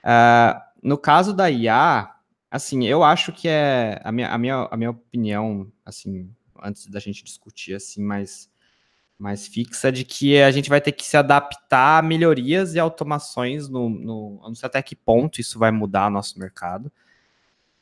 Uh, 0.05 0.61
no 0.83 0.97
caso 0.97 1.35
da 1.35 1.51
IA, 1.51 2.15
assim, 2.51 2.87
eu 2.87 3.03
acho 3.03 3.33
que 3.33 3.49
é 3.49 4.01
a 4.05 4.13
minha, 4.13 4.29
a 4.29 4.39
minha, 4.39 4.69
a 4.71 4.77
minha 4.77 4.91
opinião, 4.91 5.71
assim, 5.85 6.31
antes 6.63 6.87
da 6.87 7.01
gente 7.01 7.25
discutir 7.25 7.75
assim 7.75 8.03
mais 8.03 8.51
mais 9.19 9.47
fixa 9.47 9.93
de 9.93 10.03
que 10.03 10.41
a 10.41 10.51
gente 10.51 10.71
vai 10.71 10.81
ter 10.81 10.93
que 10.93 11.05
se 11.05 11.15
adaptar 11.15 11.99
a 11.99 12.03
melhorias 12.03 12.75
e 12.75 12.79
automações 12.79 13.69
no, 13.69 13.91
no 13.91 14.41
não 14.43 14.55
sei 14.55 14.67
até 14.67 14.81
que 14.81 14.97
ponto 14.97 15.43
isso 15.43 15.59
vai 15.59 15.71
mudar 15.71 16.11
nosso 16.11 16.39
mercado. 16.39 16.91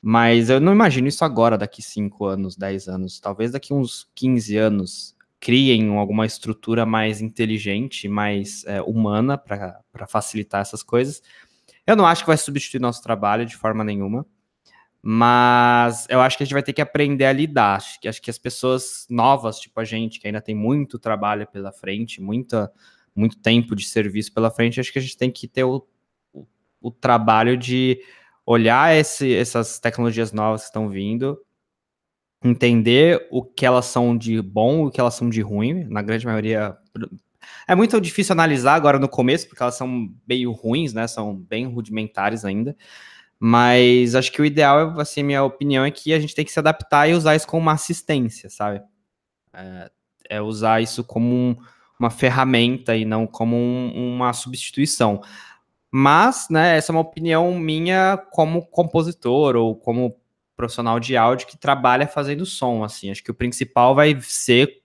Mas 0.00 0.48
eu 0.48 0.60
não 0.60 0.72
imagino 0.72 1.08
isso 1.08 1.24
agora, 1.24 1.58
daqui 1.58 1.82
5 1.82 2.24
anos, 2.24 2.56
10 2.56 2.88
anos. 2.88 3.20
Talvez 3.20 3.50
daqui 3.50 3.74
uns 3.74 4.08
15 4.14 4.56
anos 4.56 5.16
criem 5.40 5.96
alguma 5.96 6.26
estrutura 6.26 6.84
mais 6.84 7.20
inteligente, 7.20 8.08
mais 8.08 8.64
é, 8.66 8.80
humana 8.82 9.36
para 9.38 10.06
facilitar 10.08 10.60
essas 10.60 10.82
coisas. 10.82 11.22
Eu 11.86 11.96
não 11.96 12.06
acho 12.06 12.22
que 12.22 12.28
vai 12.28 12.36
substituir 12.36 12.80
nosso 12.80 13.02
trabalho 13.02 13.46
de 13.46 13.56
forma 13.56 13.82
nenhuma, 13.82 14.26
mas 15.02 16.06
eu 16.08 16.20
acho 16.20 16.36
que 16.36 16.42
a 16.42 16.46
gente 16.46 16.52
vai 16.52 16.62
ter 16.62 16.72
que 16.72 16.82
aprender 16.82 17.24
a 17.24 17.32
lidar. 17.32 17.76
Acho 17.76 18.00
que, 18.00 18.08
acho 18.08 18.20
que 18.20 18.30
as 18.30 18.38
pessoas 18.38 19.06
novas, 19.08 19.58
tipo 19.58 19.78
a 19.80 19.84
gente, 19.84 20.20
que 20.20 20.26
ainda 20.26 20.40
tem 20.40 20.54
muito 20.54 20.98
trabalho 20.98 21.46
pela 21.46 21.72
frente, 21.72 22.20
muita, 22.20 22.70
muito 23.14 23.38
tempo 23.38 23.74
de 23.74 23.86
serviço 23.86 24.32
pela 24.32 24.50
frente, 24.50 24.80
acho 24.80 24.92
que 24.92 24.98
a 24.98 25.02
gente 25.02 25.16
tem 25.16 25.30
que 25.30 25.48
ter 25.48 25.64
o, 25.64 25.86
o, 26.32 26.46
o 26.80 26.90
trabalho 26.90 27.56
de 27.56 28.00
olhar 28.48 28.96
esse, 28.96 29.34
essas 29.34 29.78
tecnologias 29.78 30.32
novas 30.32 30.62
que 30.62 30.68
estão 30.68 30.88
vindo, 30.88 31.38
entender 32.42 33.28
o 33.30 33.44
que 33.44 33.66
elas 33.66 33.84
são 33.84 34.16
de 34.16 34.40
bom, 34.40 34.86
o 34.86 34.90
que 34.90 34.98
elas 34.98 35.12
são 35.12 35.28
de 35.28 35.42
ruim, 35.42 35.84
na 35.84 36.00
grande 36.00 36.24
maioria. 36.24 36.74
É 37.66 37.74
muito 37.74 38.00
difícil 38.00 38.32
analisar 38.32 38.74
agora 38.74 38.98
no 38.98 39.06
começo, 39.06 39.46
porque 39.46 39.62
elas 39.62 39.74
são 39.74 40.08
meio 40.26 40.50
ruins, 40.52 40.94
né? 40.94 41.06
São 41.06 41.36
bem 41.36 41.66
rudimentares 41.66 42.42
ainda. 42.42 42.74
Mas 43.38 44.14
acho 44.14 44.32
que 44.32 44.40
o 44.40 44.46
ideal, 44.46 44.98
assim, 44.98 45.22
minha 45.22 45.44
opinião 45.44 45.84
é 45.84 45.90
que 45.90 46.14
a 46.14 46.18
gente 46.18 46.34
tem 46.34 46.44
que 46.44 46.50
se 46.50 46.58
adaptar 46.58 47.06
e 47.06 47.12
usar 47.12 47.36
isso 47.36 47.46
como 47.46 47.60
uma 47.60 47.72
assistência, 47.72 48.48
sabe? 48.48 48.80
É, 49.52 49.90
é 50.30 50.40
usar 50.40 50.80
isso 50.80 51.04
como 51.04 51.34
um, 51.34 51.56
uma 52.00 52.10
ferramenta 52.10 52.96
e 52.96 53.04
não 53.04 53.26
como 53.26 53.56
um, 53.56 54.14
uma 54.14 54.32
substituição. 54.32 55.20
Mas, 55.90 56.48
né, 56.50 56.76
essa 56.76 56.92
é 56.92 56.94
uma 56.94 57.00
opinião 57.00 57.54
minha 57.58 58.16
como 58.30 58.66
compositor 58.66 59.56
ou 59.56 59.74
como 59.74 60.20
profissional 60.56 61.00
de 61.00 61.16
áudio 61.16 61.46
que 61.46 61.56
trabalha 61.56 62.06
fazendo 62.06 62.44
som, 62.44 62.84
assim. 62.84 63.10
Acho 63.10 63.22
que 63.22 63.30
o 63.30 63.34
principal 63.34 63.94
vai 63.94 64.20
ser 64.20 64.82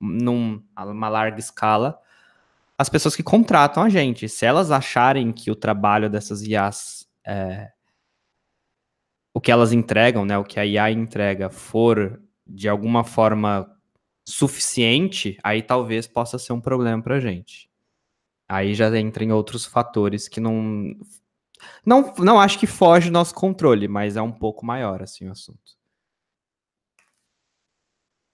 numa 0.00 1.08
larga 1.08 1.38
escala 1.38 1.98
as 2.78 2.88
pessoas 2.88 3.16
que 3.16 3.22
contratam 3.24 3.82
a 3.82 3.88
gente. 3.88 4.28
Se 4.28 4.46
elas 4.46 4.70
acharem 4.70 5.32
que 5.32 5.50
o 5.50 5.56
trabalho 5.56 6.08
dessas 6.08 6.42
IAs, 6.42 7.08
é, 7.26 7.72
o 9.34 9.40
que 9.40 9.50
elas 9.50 9.72
entregam, 9.72 10.24
né, 10.24 10.38
o 10.38 10.44
que 10.44 10.60
a 10.60 10.64
IA 10.64 10.90
entrega, 10.92 11.50
for 11.50 12.22
de 12.46 12.68
alguma 12.68 13.02
forma 13.02 13.68
suficiente, 14.24 15.36
aí 15.42 15.60
talvez 15.60 16.06
possa 16.06 16.38
ser 16.38 16.52
um 16.52 16.60
problema 16.60 17.02
para 17.02 17.16
a 17.16 17.20
gente. 17.20 17.67
Aí 18.48 18.74
já 18.74 18.96
entra 18.98 19.22
em 19.22 19.32
outros 19.32 19.66
fatores 19.66 20.26
que 20.28 20.40
não, 20.40 20.94
não, 21.84 22.14
não 22.18 22.40
acho 22.40 22.58
que 22.58 22.66
foge 22.66 23.10
do 23.10 23.12
nosso 23.12 23.34
controle, 23.34 23.86
mas 23.88 24.16
é 24.16 24.22
um 24.22 24.32
pouco 24.32 24.64
maior 24.64 25.02
assim 25.02 25.28
o 25.28 25.32
assunto. 25.32 25.76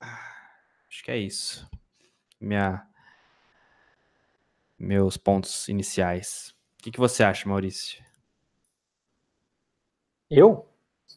Acho 0.01 1.03
que 1.03 1.11
é 1.11 1.19
isso. 1.19 1.69
Minha 2.41 2.87
meus 4.79 5.17
pontos 5.17 5.69
iniciais. 5.69 6.55
O 6.79 6.83
que, 6.85 6.93
que 6.93 7.01
você 7.01 7.25
acha, 7.25 7.49
Maurício? 7.49 8.05
Eu? 10.31 10.69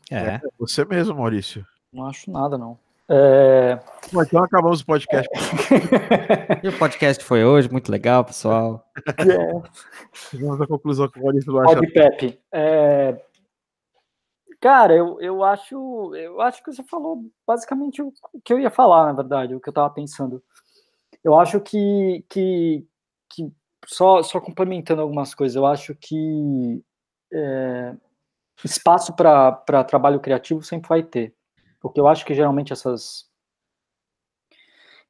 É. 0.09 0.15
é. 0.15 0.41
Você 0.57 0.85
mesmo, 0.85 1.15
Maurício. 1.15 1.65
Não 1.91 2.05
acho 2.07 2.31
nada, 2.31 2.57
não. 2.57 2.79
É... 3.09 3.79
Bom, 4.11 4.21
então 4.21 4.43
acabamos 4.43 4.81
o 4.81 4.85
podcast. 4.85 5.29
e 6.63 6.67
o 6.67 6.77
podcast 6.77 7.23
foi 7.23 7.43
hoje, 7.43 7.71
muito 7.71 7.91
legal, 7.91 8.23
pessoal. 8.25 8.85
É. 9.17 9.69
Chegamos 10.13 10.59
à 10.59 10.67
conclusão 10.67 11.09
que 11.09 11.19
o 11.19 11.23
Maurício 11.23 11.51
não 11.51 11.61
acha. 11.61 11.81
Pepe. 11.93 12.39
É... 12.51 13.21
Cara, 14.59 14.93
eu, 14.95 15.21
eu 15.21 15.43
acho 15.43 16.15
eu 16.15 16.41
acho 16.41 16.63
que 16.63 16.73
você 16.73 16.83
falou 16.83 17.29
basicamente 17.45 18.01
o 18.01 18.11
que 18.43 18.51
eu 18.51 18.59
ia 18.59 18.71
falar, 18.71 19.05
na 19.05 19.13
verdade, 19.13 19.55
o 19.55 19.59
que 19.59 19.69
eu 19.69 19.71
estava 19.71 19.89
pensando. 19.89 20.43
Eu 21.23 21.37
acho 21.37 21.59
que, 21.61 22.25
que, 22.29 22.85
que 23.29 23.51
só, 23.85 24.23
só 24.23 24.39
complementando 24.41 25.01
algumas 25.01 25.35
coisas, 25.35 25.55
eu 25.55 25.65
acho 25.65 25.93
que 25.95 26.83
é, 27.31 27.95
espaço 28.63 29.15
para 29.15 29.83
trabalho 29.83 30.19
criativo 30.19 30.63
sempre 30.63 30.89
vai 30.89 31.03
ter. 31.03 31.36
Porque 31.87 31.99
eu 31.99 32.07
acho 32.07 32.25
que 32.25 32.33
geralmente 32.33 32.73
essas. 32.73 33.25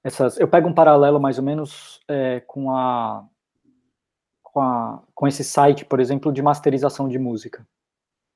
essas 0.04 0.40
eu 0.40 0.48
pego 0.48 0.68
um 0.68 0.74
paralelo 0.74 1.20
mais 1.20 1.38
ou 1.38 1.44
menos 1.44 2.00
é, 2.08 2.40
com, 2.42 2.72
a, 2.72 3.26
com, 4.44 4.62
a, 4.62 5.04
com 5.14 5.28
esse 5.28 5.44
site, 5.44 5.86
por 5.86 6.00
exemplo, 6.00 6.32
de 6.32 6.42
masterização 6.42 7.08
de 7.08 7.18
música. 7.18 7.68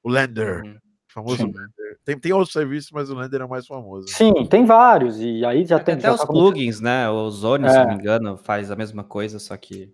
O 0.03 0.09
Lender. 0.09 0.63
Uhum. 0.63 0.77
Famoso 1.07 1.43
Lender. 1.45 1.99
Tem, 2.05 2.17
tem 2.17 2.31
outros 2.31 2.53
serviços, 2.53 2.91
mas 2.91 3.09
o 3.09 3.15
Lender 3.15 3.41
é 3.41 3.45
o 3.45 3.49
mais 3.49 3.67
famoso. 3.67 4.07
Sim, 4.07 4.45
tem 4.49 4.65
vários. 4.65 5.19
E 5.19 5.45
aí 5.45 5.65
já 5.65 5.79
tem. 5.79 5.95
Até 5.95 6.03
já 6.03 6.13
os 6.13 6.21
tá 6.21 6.27
plugins, 6.27 6.79
né? 6.79 7.09
O 7.09 7.29
Zone, 7.29 7.65
é. 7.65 7.69
se 7.69 7.77
não 7.77 7.87
me 7.89 7.95
engano, 7.95 8.37
faz 8.37 8.71
a 8.71 8.75
mesma 8.75 9.03
coisa, 9.03 9.37
só 9.37 9.55
que. 9.57 9.93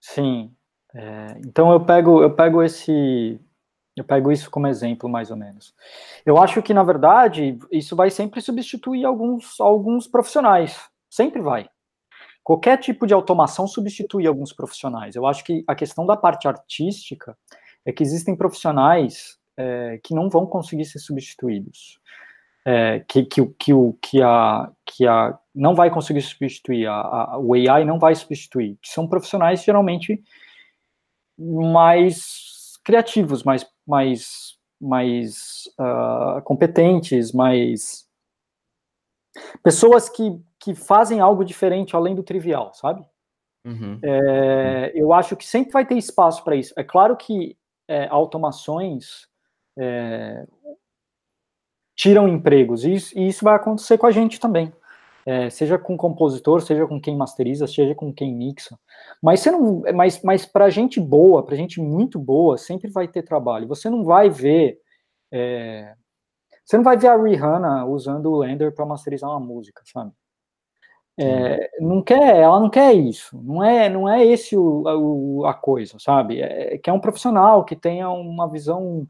Sim. 0.00 0.54
É, 0.94 1.38
então 1.44 1.72
eu 1.72 1.84
pego, 1.84 2.22
eu 2.22 2.34
pego 2.34 2.62
esse. 2.62 3.40
Eu 3.96 4.04
pego 4.04 4.32
isso 4.32 4.50
como 4.50 4.66
exemplo, 4.66 5.08
mais 5.08 5.30
ou 5.30 5.36
menos. 5.36 5.74
Eu 6.24 6.38
acho 6.38 6.62
que, 6.62 6.72
na 6.72 6.82
verdade, 6.82 7.58
isso 7.70 7.94
vai 7.94 8.10
sempre 8.10 8.40
substituir 8.40 9.04
alguns, 9.04 9.60
alguns 9.60 10.06
profissionais. 10.06 10.80
Sempre 11.10 11.42
vai. 11.42 11.68
Qualquer 12.42 12.78
tipo 12.78 13.06
de 13.06 13.12
automação 13.12 13.66
substitui 13.66 14.26
alguns 14.26 14.52
profissionais. 14.52 15.14
Eu 15.14 15.26
acho 15.26 15.44
que 15.44 15.62
a 15.66 15.74
questão 15.74 16.06
da 16.06 16.16
parte 16.16 16.48
artística 16.48 17.36
é 17.84 17.92
que 17.92 18.02
existem 18.02 18.34
profissionais 18.34 19.38
é, 19.56 20.00
que 20.02 20.14
não 20.14 20.30
vão 20.30 20.46
conseguir 20.46 20.86
ser 20.86 20.98
substituídos. 20.98 22.00
É, 22.64 23.00
que, 23.08 23.24
que, 23.24 23.44
que, 23.58 23.72
que, 24.00 24.22
a, 24.22 24.70
que 24.86 25.06
a 25.06 25.36
não 25.54 25.74
vai 25.74 25.90
conseguir 25.90 26.22
substituir, 26.22 26.86
a, 26.86 26.94
a, 26.94 27.38
o 27.38 27.54
AI 27.54 27.84
não 27.84 27.98
vai 27.98 28.14
substituir, 28.14 28.78
que 28.80 28.88
são 28.88 29.08
profissionais 29.08 29.64
geralmente 29.64 30.22
mais 31.36 32.51
criativos, 32.84 33.42
mais, 33.42 33.66
mais, 33.86 34.58
mais 34.80 35.64
uh, 35.78 36.42
competentes, 36.42 37.32
mais 37.32 38.06
pessoas 39.62 40.08
que, 40.08 40.40
que 40.58 40.74
fazem 40.74 41.20
algo 41.20 41.44
diferente 41.44 41.96
além 41.96 42.14
do 42.14 42.22
trivial, 42.22 42.72
sabe? 42.74 43.04
Uhum. 43.64 43.98
É, 44.02 44.92
eu 44.94 45.12
acho 45.12 45.36
que 45.36 45.46
sempre 45.46 45.72
vai 45.72 45.86
ter 45.86 45.96
espaço 45.96 46.42
para 46.42 46.56
isso. 46.56 46.74
É 46.76 46.82
claro 46.82 47.16
que 47.16 47.56
é, 47.88 48.08
automações 48.08 49.28
é, 49.78 50.46
tiram 51.94 52.28
empregos, 52.28 52.84
e 52.84 52.94
isso, 52.94 53.18
e 53.18 53.28
isso, 53.28 53.44
vai 53.44 53.54
acontecer 53.54 53.98
com 53.98 54.06
a 54.06 54.10
gente 54.10 54.40
também. 54.40 54.72
É, 55.24 55.48
seja 55.50 55.78
com 55.78 55.96
compositor, 55.96 56.60
seja 56.62 56.86
com 56.86 57.00
quem 57.00 57.16
masteriza, 57.16 57.66
seja 57.66 57.94
com 57.94 58.12
quem 58.12 58.34
mixa. 58.34 58.76
Mas 59.22 59.40
você 59.40 59.50
não, 59.50 59.82
mas, 59.94 60.20
mas 60.22 60.44
para 60.44 60.68
gente 60.68 61.00
boa, 61.00 61.44
para 61.44 61.56
gente 61.56 61.80
muito 61.80 62.18
boa, 62.18 62.58
sempre 62.58 62.90
vai 62.90 63.06
ter 63.06 63.22
trabalho. 63.22 63.68
Você 63.68 63.88
não 63.88 64.02
vai 64.02 64.28
ver, 64.28 64.78
é, 65.30 65.94
você 66.64 66.76
não 66.76 66.84
vai 66.84 66.96
ver 66.96 67.08
a 67.08 67.16
Rihanna 67.16 67.84
usando 67.86 68.30
o 68.30 68.38
Lender 68.38 68.74
para 68.74 68.86
masterizar 68.86 69.30
uma 69.30 69.40
música, 69.40 69.82
sabe? 69.84 70.12
É, 71.18 71.70
não 71.78 72.02
quer, 72.02 72.36
ela 72.36 72.58
não 72.58 72.70
quer 72.70 72.94
isso, 72.94 73.38
não 73.42 73.62
é, 73.62 73.88
não 73.88 74.08
é 74.08 74.24
esse 74.24 74.56
o, 74.56 74.82
o 74.82 75.46
a 75.46 75.52
coisa, 75.52 75.98
sabe? 76.00 76.40
É, 76.40 76.78
que 76.78 76.88
é 76.88 76.92
um 76.92 77.00
profissional 77.00 77.64
que 77.64 77.76
tenha 77.76 78.08
uma 78.08 78.48
visão 78.48 79.06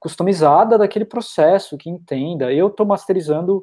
customizada 0.00 0.76
daquele 0.76 1.04
processo, 1.04 1.78
que 1.78 1.88
entenda. 1.88 2.52
Eu 2.52 2.68
estou 2.68 2.84
masterizando 2.84 3.62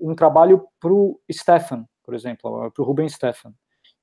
um 0.00 0.14
trabalho 0.14 0.66
para 0.78 0.92
o 0.92 1.20
Stefan, 1.30 1.86
por 2.04 2.14
exemplo, 2.14 2.70
para 2.70 2.82
o 2.82 2.86
Ruben 2.86 3.08
Stefan. 3.08 3.52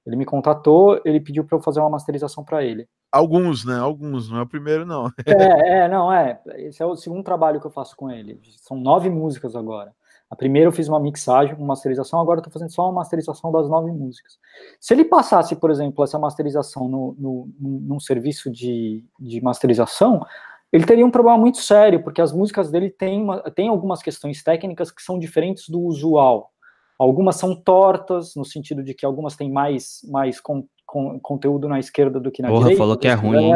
Ele 0.06 0.16
me 0.16 0.26
contatou, 0.26 1.02
ele 1.04 1.20
pediu 1.20 1.44
para 1.44 1.58
eu 1.58 1.62
fazer 1.62 1.82
uma 1.82 1.90
masterização 1.90 2.44
para 2.44 2.64
ele. 2.64 2.88
Alguns, 3.12 3.66
né? 3.66 3.78
Alguns, 3.78 4.30
não 4.30 4.40
é 4.40 4.42
o 4.42 4.48
primeiro, 4.48 4.86
não. 4.86 5.08
é, 5.26 5.80
é, 5.80 5.88
não, 5.90 6.12
é. 6.12 6.40
Esse 6.56 6.82
é 6.82 6.86
o 6.86 6.96
segundo 6.96 7.24
trabalho 7.24 7.60
que 7.60 7.68
eu 7.68 7.72
faço 7.72 7.96
com 7.96 8.10
ele. 8.10 8.40
São 8.58 8.78
nove 8.78 9.10
músicas 9.10 9.56
agora. 9.56 9.94
A 10.30 10.36
primeira 10.36 10.68
eu 10.68 10.74
fiz 10.74 10.90
uma 10.90 11.00
mixagem, 11.00 11.56
uma 11.56 11.68
masterização, 11.68 12.20
agora 12.20 12.38
eu 12.38 12.42
estou 12.42 12.52
fazendo 12.52 12.74
só 12.74 12.84
uma 12.84 12.94
masterização 12.94 13.52
das 13.52 13.70
nove 13.70 13.92
músicas. 13.92 14.38
Se 14.80 14.94
ele 14.94 15.06
passasse, 15.06 15.56
por 15.56 15.72
exemplo, 15.72 16.04
essa 16.04 16.20
masterização 16.20 16.88
no, 16.90 17.16
no, 17.18 17.50
num 17.60 18.00
serviço 18.00 18.52
de, 18.52 19.06
de 19.20 19.42
masterização, 19.42 20.26
ele 20.72 20.86
teria 20.86 21.06
um 21.06 21.12
problema 21.12 21.38
muito 21.38 21.60
sério, 21.60 22.04
porque 22.04 22.22
as 22.22 22.34
músicas 22.34 22.70
dele 22.70 22.90
têm, 22.90 23.22
uma, 23.22 23.40
têm 23.52 23.70
algumas 23.70 24.02
questões 24.02 24.44
técnicas 24.44 24.92
que 24.92 25.02
são 25.02 25.18
diferentes 25.18 25.70
do 25.70 25.80
usual. 25.80 26.52
Algumas 27.00 27.36
são 27.36 27.56
tortas, 27.56 28.36
no 28.36 28.44
sentido 28.44 28.84
de 28.84 28.94
que 28.94 29.06
algumas 29.06 29.36
têm 29.36 29.52
mais, 29.52 30.00
mais 30.10 30.42
com, 30.42 30.68
com, 30.86 31.20
conteúdo 31.20 31.70
na 31.70 31.80
esquerda 31.80 32.20
do 32.20 32.32
que 32.32 32.42
na 32.42 32.50
Porra, 32.50 32.62
direita. 32.62 32.80
falou 32.80 32.98
que 32.98 33.08
é 33.08 33.14
ruim. 33.14 33.52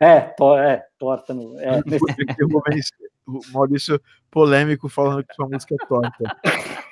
É, 0.00 0.20
to, 0.20 0.56
é, 0.56 0.86
torta. 0.98 1.34
No, 1.34 1.58
é. 1.60 1.80
o 3.26 3.40
Maurício 3.52 4.00
polêmico 4.30 4.88
falando 4.88 5.24
que 5.24 5.34
sua 5.34 5.48
música 5.48 5.74
é 5.74 5.86
torta. 5.86 6.36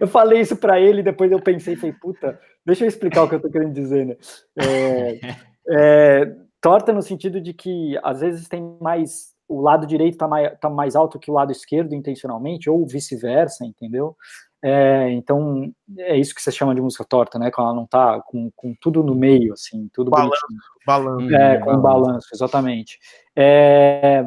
Eu 0.00 0.08
falei 0.08 0.40
isso 0.40 0.56
para 0.56 0.80
ele, 0.80 1.02
depois 1.02 1.30
eu 1.30 1.40
pensei, 1.40 1.76
falei, 1.76 1.92
puta, 1.92 2.40
deixa 2.64 2.84
eu 2.84 2.88
explicar 2.88 3.22
o 3.22 3.28
que 3.28 3.36
eu 3.36 3.40
tô 3.40 3.48
querendo 3.48 3.72
dizer, 3.72 4.04
né? 4.04 4.16
É, 4.56 5.20
é, 5.68 6.36
torta 6.66 6.92
no 6.92 7.00
sentido 7.00 7.40
de 7.40 7.54
que 7.54 7.96
às 8.02 8.20
vezes 8.20 8.48
tem 8.48 8.76
mais 8.80 9.32
o 9.48 9.60
lado 9.60 9.86
direito 9.86 10.14
está 10.14 10.26
mais, 10.26 10.58
tá 10.58 10.68
mais 10.68 10.96
alto 10.96 11.20
que 11.20 11.30
o 11.30 11.34
lado 11.34 11.52
esquerdo 11.52 11.94
intencionalmente 11.94 12.68
ou 12.68 12.84
vice-versa, 12.84 13.64
entendeu? 13.64 14.16
É, 14.60 15.08
então 15.12 15.72
é 15.96 16.16
isso 16.18 16.34
que 16.34 16.42
você 16.42 16.50
chama 16.50 16.74
de 16.74 16.80
música 16.80 17.04
torta, 17.04 17.38
né? 17.38 17.52
Quando 17.52 17.68
ela 17.68 17.76
não 17.76 17.86
tá 17.86 18.20
com, 18.26 18.50
com 18.56 18.74
tudo 18.80 19.04
no 19.04 19.14
meio, 19.14 19.52
assim, 19.52 19.88
tudo 19.94 20.10
balanço, 20.10 20.44
balanço, 20.84 21.36
é, 21.36 21.58
com 21.58 21.66
balanço, 21.66 21.82
balanço 21.82 22.28
exatamente. 22.34 22.98
É, 23.36 24.26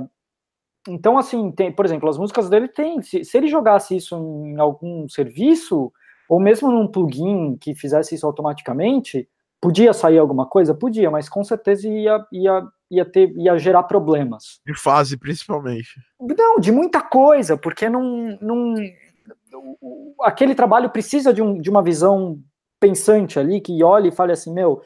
então, 0.87 1.17
assim, 1.17 1.51
tem, 1.51 1.69
por 1.73 1.83
exemplo, 1.83 2.07
as 2.07 2.17
músicas 2.17 2.49
dele 2.49 2.69
tem. 2.69 3.01
Se, 3.01 3.25
se 3.25 3.37
ele 3.37 3.49
jogasse 3.49 3.97
isso 3.97 4.15
em 4.15 4.57
algum 4.57 5.09
serviço 5.09 5.91
ou 6.29 6.39
mesmo 6.39 6.71
num 6.71 6.87
plugin 6.87 7.57
que 7.57 7.75
fizesse 7.75 8.15
isso 8.15 8.25
automaticamente, 8.25 9.27
Podia 9.61 9.93
sair 9.93 10.17
alguma 10.17 10.45
coisa? 10.45 10.73
Podia, 10.73 11.11
mas 11.11 11.27
com 11.27 11.43
certeza 11.43 11.87
ia, 11.87 12.25
ia, 12.31 12.67
ia, 12.89 13.05
ter, 13.05 13.31
ia 13.37 13.57
gerar 13.57 13.83
problemas. 13.83 14.59
De 14.65 14.73
fase, 14.73 15.17
principalmente. 15.17 15.99
Não, 16.19 16.59
de 16.59 16.71
muita 16.71 17.01
coisa, 17.01 17.57
porque 17.57 17.89
não, 17.89 18.37
não, 18.41 18.75
aquele 20.21 20.55
trabalho 20.55 20.89
precisa 20.89 21.33
de, 21.33 21.41
um, 21.41 21.59
de 21.59 21.69
uma 21.69 21.83
visão 21.83 22.39
pensante 22.79 23.37
ali, 23.37 23.59
que 23.59 23.83
olhe 23.83 24.09
e 24.09 24.13
fale 24.13 24.31
assim, 24.31 24.53
meu, 24.53 24.81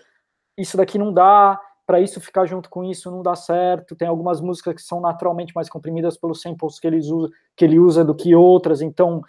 isso 0.58 0.76
daqui 0.76 0.98
não 0.98 1.14
dá, 1.14 1.60
para 1.86 2.00
isso 2.00 2.20
ficar 2.22 2.46
junto 2.46 2.70
com 2.70 2.84
isso 2.84 3.12
não 3.12 3.22
dá 3.22 3.36
certo, 3.36 3.96
tem 3.96 4.08
algumas 4.08 4.42
músicas 4.42 4.76
que 4.76 4.82
são 4.82 5.00
naturalmente 5.00 5.54
mais 5.54 5.70
comprimidas 5.70 6.18
pelos 6.18 6.42
samples 6.42 6.80
que, 6.80 6.88
eles 6.88 7.08
usa, 7.08 7.30
que 7.56 7.66
ele 7.66 7.78
usa 7.78 8.04
do 8.04 8.16
que 8.16 8.34
outras, 8.34 8.82
então 8.82 9.22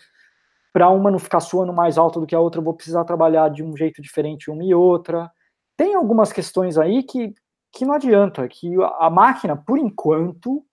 para 0.74 0.90
uma 0.90 1.08
não 1.08 1.20
ficar 1.20 1.38
suando 1.38 1.72
mais 1.72 1.96
alto 1.96 2.18
do 2.18 2.26
que 2.26 2.34
a 2.34 2.40
outra, 2.40 2.58
eu 2.58 2.64
vou 2.64 2.74
precisar 2.74 3.04
trabalhar 3.04 3.48
de 3.48 3.62
um 3.62 3.76
jeito 3.76 4.02
diferente 4.02 4.50
uma 4.50 4.64
e 4.64 4.74
outra. 4.74 5.30
Tem 5.76 5.94
algumas 5.94 6.32
questões 6.32 6.76
aí 6.76 7.04
que, 7.04 7.32
que 7.72 7.84
não 7.84 7.94
adianta, 7.94 8.48
que 8.48 8.74
a 8.98 9.08
máquina, 9.08 9.56
por 9.56 9.78
enquanto, 9.78 10.66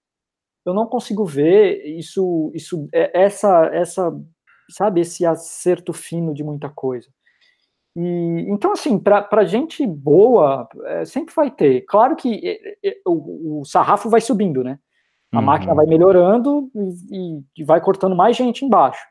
eu 0.66 0.74
não 0.74 0.88
consigo 0.88 1.24
ver 1.24 1.86
isso, 1.86 2.52
isso 2.56 2.90
é, 2.92 3.22
essa, 3.22 3.68
essa, 3.68 4.12
sabe, 4.72 5.02
esse 5.02 5.24
acerto 5.24 5.94
fino 5.94 6.34
de 6.34 6.44
muita 6.44 6.68
coisa. 6.68 7.08
E, 7.96 8.48
então, 8.50 8.72
assim, 8.72 8.98
para 8.98 9.46
gente 9.46 9.86
boa, 9.86 10.68
é, 10.86 11.06
sempre 11.06 11.36
vai 11.36 11.52
ter. 11.52 11.82
Claro 11.82 12.16
que 12.16 12.42
é, 12.44 12.90
é, 12.90 13.02
o, 13.06 13.60
o, 13.62 13.66
sarrafo 13.66 14.10
vai 14.10 14.22
subindo, 14.22 14.64
né? 14.64 14.80
A 15.32 15.38
uhum. 15.38 15.46
máquina 15.46 15.76
vai 15.76 15.86
melhorando 15.86 16.72
e, 17.12 17.44
e, 17.56 17.64
vai 17.64 17.80
cortando 17.80 18.16
mais 18.16 18.36
gente 18.36 18.66
embaixo. 18.66 19.11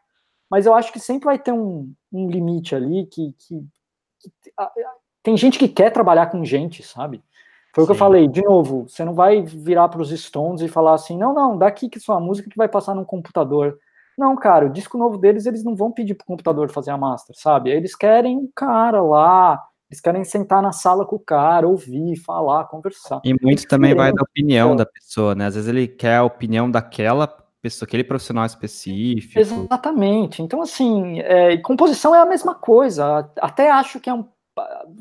Mas 0.51 0.67
eu 0.67 0.75
acho 0.75 0.93
que 0.93 0.99
sempre 0.99 1.27
vai 1.27 1.39
ter 1.39 1.53
um, 1.53 1.93
um 2.13 2.29
limite 2.29 2.75
ali 2.75 3.07
que, 3.07 3.33
que, 3.39 3.65
que 4.43 4.53
a, 4.59 4.71
tem 5.23 5.37
gente 5.37 5.59
que 5.59 5.69
quer 5.69 5.91
trabalhar 5.91 6.27
com 6.27 6.45
gente, 6.45 6.83
sabe? 6.83 7.23
Foi 7.73 7.83
Sim. 7.83 7.85
o 7.85 7.87
que 7.87 7.93
eu 7.93 7.99
falei, 7.99 8.27
de 8.27 8.43
novo, 8.43 8.89
você 8.89 9.05
não 9.05 9.15
vai 9.15 9.43
virar 9.43 9.89
para 9.89 10.03
os 10.03 10.11
Stones 10.11 10.61
e 10.61 10.69
falar 10.69 10.95
assim, 10.95 11.17
não, 11.17 11.33
não, 11.33 11.57
daqui 11.57 11.89
que 11.89 12.01
sua 12.01 12.19
música 12.19 12.51
que 12.51 12.57
vai 12.57 12.69
passar 12.69 12.95
num 12.95 13.05
computador. 13.05 13.79
Não, 14.19 14.35
cara, 14.37 14.67
o 14.67 14.71
disco 14.71 14.99
novo 14.99 15.17
deles, 15.17 15.47
eles 15.47 15.63
não 15.63 15.77
vão 15.77 15.93
pedir 15.93 16.15
pro 16.15 16.27
computador 16.27 16.69
fazer 16.71 16.91
a 16.91 16.99
master, 16.99 17.35
sabe? 17.39 17.71
Eles 17.71 17.95
querem 17.95 18.39
o 18.39 18.51
cara 18.55 19.01
lá, 19.01 19.63
eles 19.89 20.01
querem 20.01 20.25
sentar 20.25 20.63
na 20.63 20.73
sala 20.73 21.07
com 21.07 21.17
o 21.17 21.21
cara, 21.21 21.67
ouvir, 21.67 22.17
falar, 22.17 22.65
conversar. 22.65 23.21
E 23.25 23.35
muito 23.41 23.67
também 23.67 23.95
vai 23.95 24.13
da 24.13 24.23
opinião 24.23 24.75
da 24.75 24.85
pessoa, 24.85 25.35
né? 25.35 25.47
Às 25.47 25.55
vezes 25.55 25.69
ele 25.69 25.87
quer 25.87 26.17
a 26.17 26.25
opinião 26.25 26.71
daquela 26.71 27.27
pessoa, 27.63 27.87
aquele 27.87 28.05
profissional 28.05 28.45
específico. 28.47 29.39
Exatamente. 29.39 30.43
Então, 30.43 30.63
assim, 30.63 31.21
é, 31.21 31.57
composição 31.59 32.15
é 32.15 32.21
a 32.21 32.27
mesma 32.27 32.55
coisa. 32.55 33.31
Até 33.39 33.71
acho 33.71 34.01
que 34.01 34.11
é 34.11 34.15
um. 34.15 34.29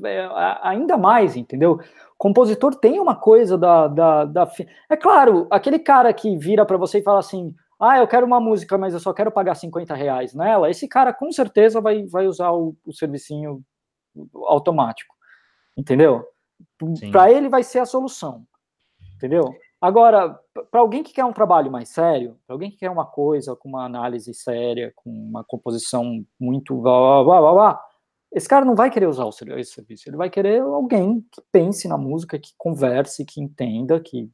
É, 0.05 0.29
ainda 0.61 0.97
mais, 0.97 1.35
entendeu? 1.35 1.79
compositor 2.19 2.75
tem 2.75 2.99
uma 2.99 3.15
coisa 3.15 3.57
da, 3.57 3.87
da, 3.87 4.25
da... 4.25 4.51
É 4.89 4.97
claro, 4.97 5.47
aquele 5.49 5.79
cara 5.79 6.13
que 6.13 6.37
vira 6.37 6.65
para 6.65 6.77
você 6.77 6.99
e 6.99 7.03
fala 7.03 7.19
assim: 7.19 7.55
ah, 7.79 7.97
eu 7.97 8.07
quero 8.07 8.27
uma 8.27 8.41
música, 8.41 8.77
mas 8.77 8.93
eu 8.93 8.99
só 8.99 9.13
quero 9.13 9.31
pagar 9.31 9.55
50 9.55 9.95
reais 9.95 10.33
nela, 10.33 10.69
esse 10.69 10.87
cara 10.87 11.13
com 11.13 11.31
certeza 11.31 11.79
vai, 11.79 12.05
vai 12.05 12.27
usar 12.27 12.51
o, 12.51 12.75
o 12.85 12.91
servicinho 12.91 13.63
automático, 14.47 15.15
entendeu? 15.77 16.25
Para 17.09 17.31
ele 17.31 17.47
vai 17.47 17.63
ser 17.63 17.79
a 17.79 17.85
solução, 17.85 18.45
entendeu? 19.15 19.55
Agora, 19.81 20.37
para 20.69 20.81
alguém 20.81 21.03
que 21.03 21.13
quer 21.13 21.23
um 21.23 21.31
trabalho 21.31 21.71
mais 21.71 21.89
sério, 21.89 22.37
para 22.45 22.53
alguém 22.53 22.69
que 22.69 22.77
quer 22.77 22.89
uma 22.89 23.05
coisa 23.05 23.55
com 23.55 23.69
uma 23.69 23.85
análise 23.85 24.33
séria, 24.33 24.91
com 24.95 25.09
uma 25.09 25.43
composição 25.43 26.25
muito 26.37 26.75
blá, 26.75 27.23
blá, 27.23 27.39
blá, 27.39 27.53
blá, 27.53 27.85
esse 28.31 28.47
cara 28.47 28.65
não 28.65 28.75
vai 28.75 28.91
querer 28.91 29.07
usar 29.07 29.25
o 29.25 29.29
esse 29.29 29.71
serviço, 29.71 30.09
ele 30.09 30.17
vai 30.17 30.29
querer 30.29 30.61
alguém 30.61 31.25
que 31.31 31.41
pense 31.51 31.87
na 31.87 31.97
música, 31.97 32.37
que 32.37 32.53
converse, 32.57 33.25
que 33.25 33.41
entenda, 33.41 33.99
que 33.99 34.29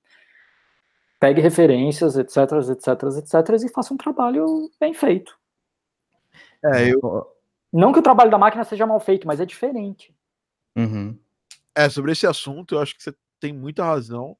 pegue 1.19 1.41
referências, 1.41 2.17
etc, 2.17 2.37
etc, 2.69 3.03
etc, 3.17 3.63
e 3.63 3.69
faça 3.69 3.93
um 3.93 3.97
trabalho 3.97 4.69
bem 4.79 4.93
feito. 4.93 5.37
É, 6.63 6.89
eu... 6.89 7.31
Não 7.71 7.93
que 7.93 7.99
o 7.99 8.03
trabalho 8.03 8.31
da 8.31 8.37
máquina 8.37 8.63
seja 8.63 8.85
mal 8.85 8.99
feito, 8.99 9.27
mas 9.27 9.39
é 9.39 9.45
diferente. 9.45 10.13
Uhum. 10.75 11.17
É, 11.73 11.89
sobre 11.89 12.11
esse 12.11 12.25
assunto, 12.25 12.75
eu 12.75 12.79
acho 12.79 12.95
que 12.95 13.03
você 13.03 13.13
tem 13.39 13.53
muita 13.53 13.83
razão. 13.83 14.35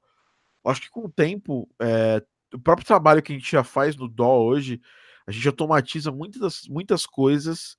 Acho 0.66 0.82
que 0.82 0.90
com 0.90 1.06
o 1.06 1.12
tempo, 1.12 1.70
é, 1.80 2.24
o 2.54 2.60
próprio 2.60 2.86
trabalho 2.86 3.22
que 3.22 3.32
a 3.32 3.36
gente 3.36 3.52
já 3.52 3.64
faz 3.64 3.96
no 3.96 4.08
Dó 4.08 4.40
hoje, 4.42 4.82
a 5.28 5.32
gente 5.32 5.48
automatiza 5.48 6.12
muitas, 6.12 6.68
muitas 6.68 7.06
coisas 7.06 7.78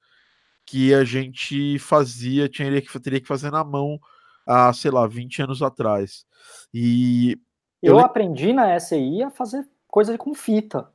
que 0.64 0.92
a 0.92 1.04
gente 1.04 1.78
fazia, 1.78 2.48
tinha 2.48 2.82
que, 2.82 3.00
teria 3.00 3.20
que 3.20 3.28
fazer 3.28 3.50
na 3.50 3.62
mão 3.62 4.00
há, 4.46 4.72
sei 4.72 4.90
lá, 4.90 5.06
20 5.06 5.42
anos 5.42 5.62
atrás. 5.62 6.26
E 6.74 7.38
eu, 7.82 7.94
eu 7.94 7.98
aprendi 8.00 8.52
na 8.52 8.78
SI 8.78 9.22
a 9.22 9.30
fazer 9.30 9.66
coisa 9.86 10.16
com 10.18 10.34
fita. 10.34 10.90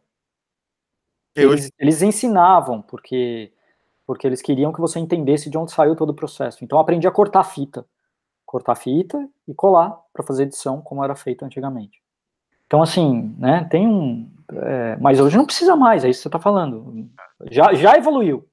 Eles, 1.36 1.66
eu... 1.66 1.72
eles 1.80 2.02
ensinavam, 2.02 2.82
porque, 2.82 3.54
porque 4.06 4.28
eles 4.28 4.42
queriam 4.42 4.74
que 4.74 4.82
você 4.82 5.00
entendesse 5.00 5.50
de 5.50 5.58
onde 5.58 5.72
saiu 5.72 5.96
todo 5.96 6.10
o 6.10 6.16
processo. 6.16 6.64
Então 6.64 6.78
eu 6.78 6.82
aprendi 6.82 7.08
a 7.08 7.12
cortar 7.12 7.44
fita. 7.44 7.86
Cortar 8.51 8.75
fita 8.75 9.29
e 9.48 9.53
colar 9.53 9.98
para 10.11 10.25
fazer 10.25 10.44
edição, 10.44 10.81
como 10.81 11.01
era 11.01 11.16
feito 11.16 11.46
antigamente. 11.46 12.03
Então, 12.68 12.81
assim, 12.81 13.33
né, 13.37 13.64
tem 13.72 13.87
um. 13.87 14.29
É, 14.51 14.98
mas 14.98 15.22
hoje 15.22 15.37
não 15.37 15.46
precisa 15.46 15.74
mais, 15.77 16.03
é 16.03 16.09
isso 16.09 16.20
que 16.20 16.24
você 16.24 16.27
está 16.27 16.40
falando. 16.40 17.09
Já, 17.50 17.74
já 17.74 17.96
evoluiu. 17.96 18.46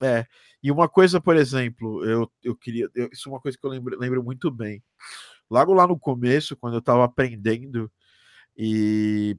É. 0.00 0.24
E 0.62 0.70
uma 0.70 0.88
coisa, 0.88 1.20
por 1.20 1.34
exemplo, 1.34 2.04
eu, 2.04 2.30
eu 2.40 2.54
queria. 2.54 2.88
Eu, 2.94 3.08
isso 3.12 3.28
é 3.28 3.32
uma 3.32 3.40
coisa 3.40 3.58
que 3.58 3.66
eu 3.66 3.70
lembro, 3.70 3.98
lembro 3.98 4.22
muito 4.22 4.48
bem. 4.48 4.80
Logo 5.50 5.74
lá 5.74 5.88
no 5.88 5.98
começo, 5.98 6.56
quando 6.56 6.74
eu 6.74 6.78
estava 6.78 7.04
aprendendo, 7.04 7.90
e 8.56 9.36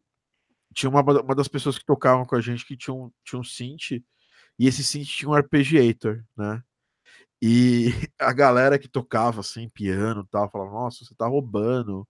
tinha 0.73 0.89
uma, 0.89 1.01
uma 1.01 1.34
das 1.34 1.47
pessoas 1.47 1.77
que 1.77 1.86
tocavam 1.86 2.25
com 2.25 2.36
a 2.36 2.41
gente 2.41 2.65
que 2.65 2.75
tinha 2.75 2.93
um, 2.93 3.10
tinha 3.23 3.39
um 3.39 3.43
synth, 3.43 4.03
e 4.60 4.67
esse 4.67 4.84
synth 4.84 5.07
tinha 5.07 5.29
um 5.29 5.34
arpeggiator, 5.34 6.21
né? 6.36 6.62
E 7.41 7.88
a 8.19 8.34
galera 8.34 8.80
que 8.80 8.88
tocava 8.88 9.41
assim, 9.41 9.69
piano 9.69 10.27
tal, 10.30 10.49
falava: 10.51 10.71
Nossa, 10.71 11.06
você 11.06 11.15
tá 11.15 11.27
roubando. 11.27 12.08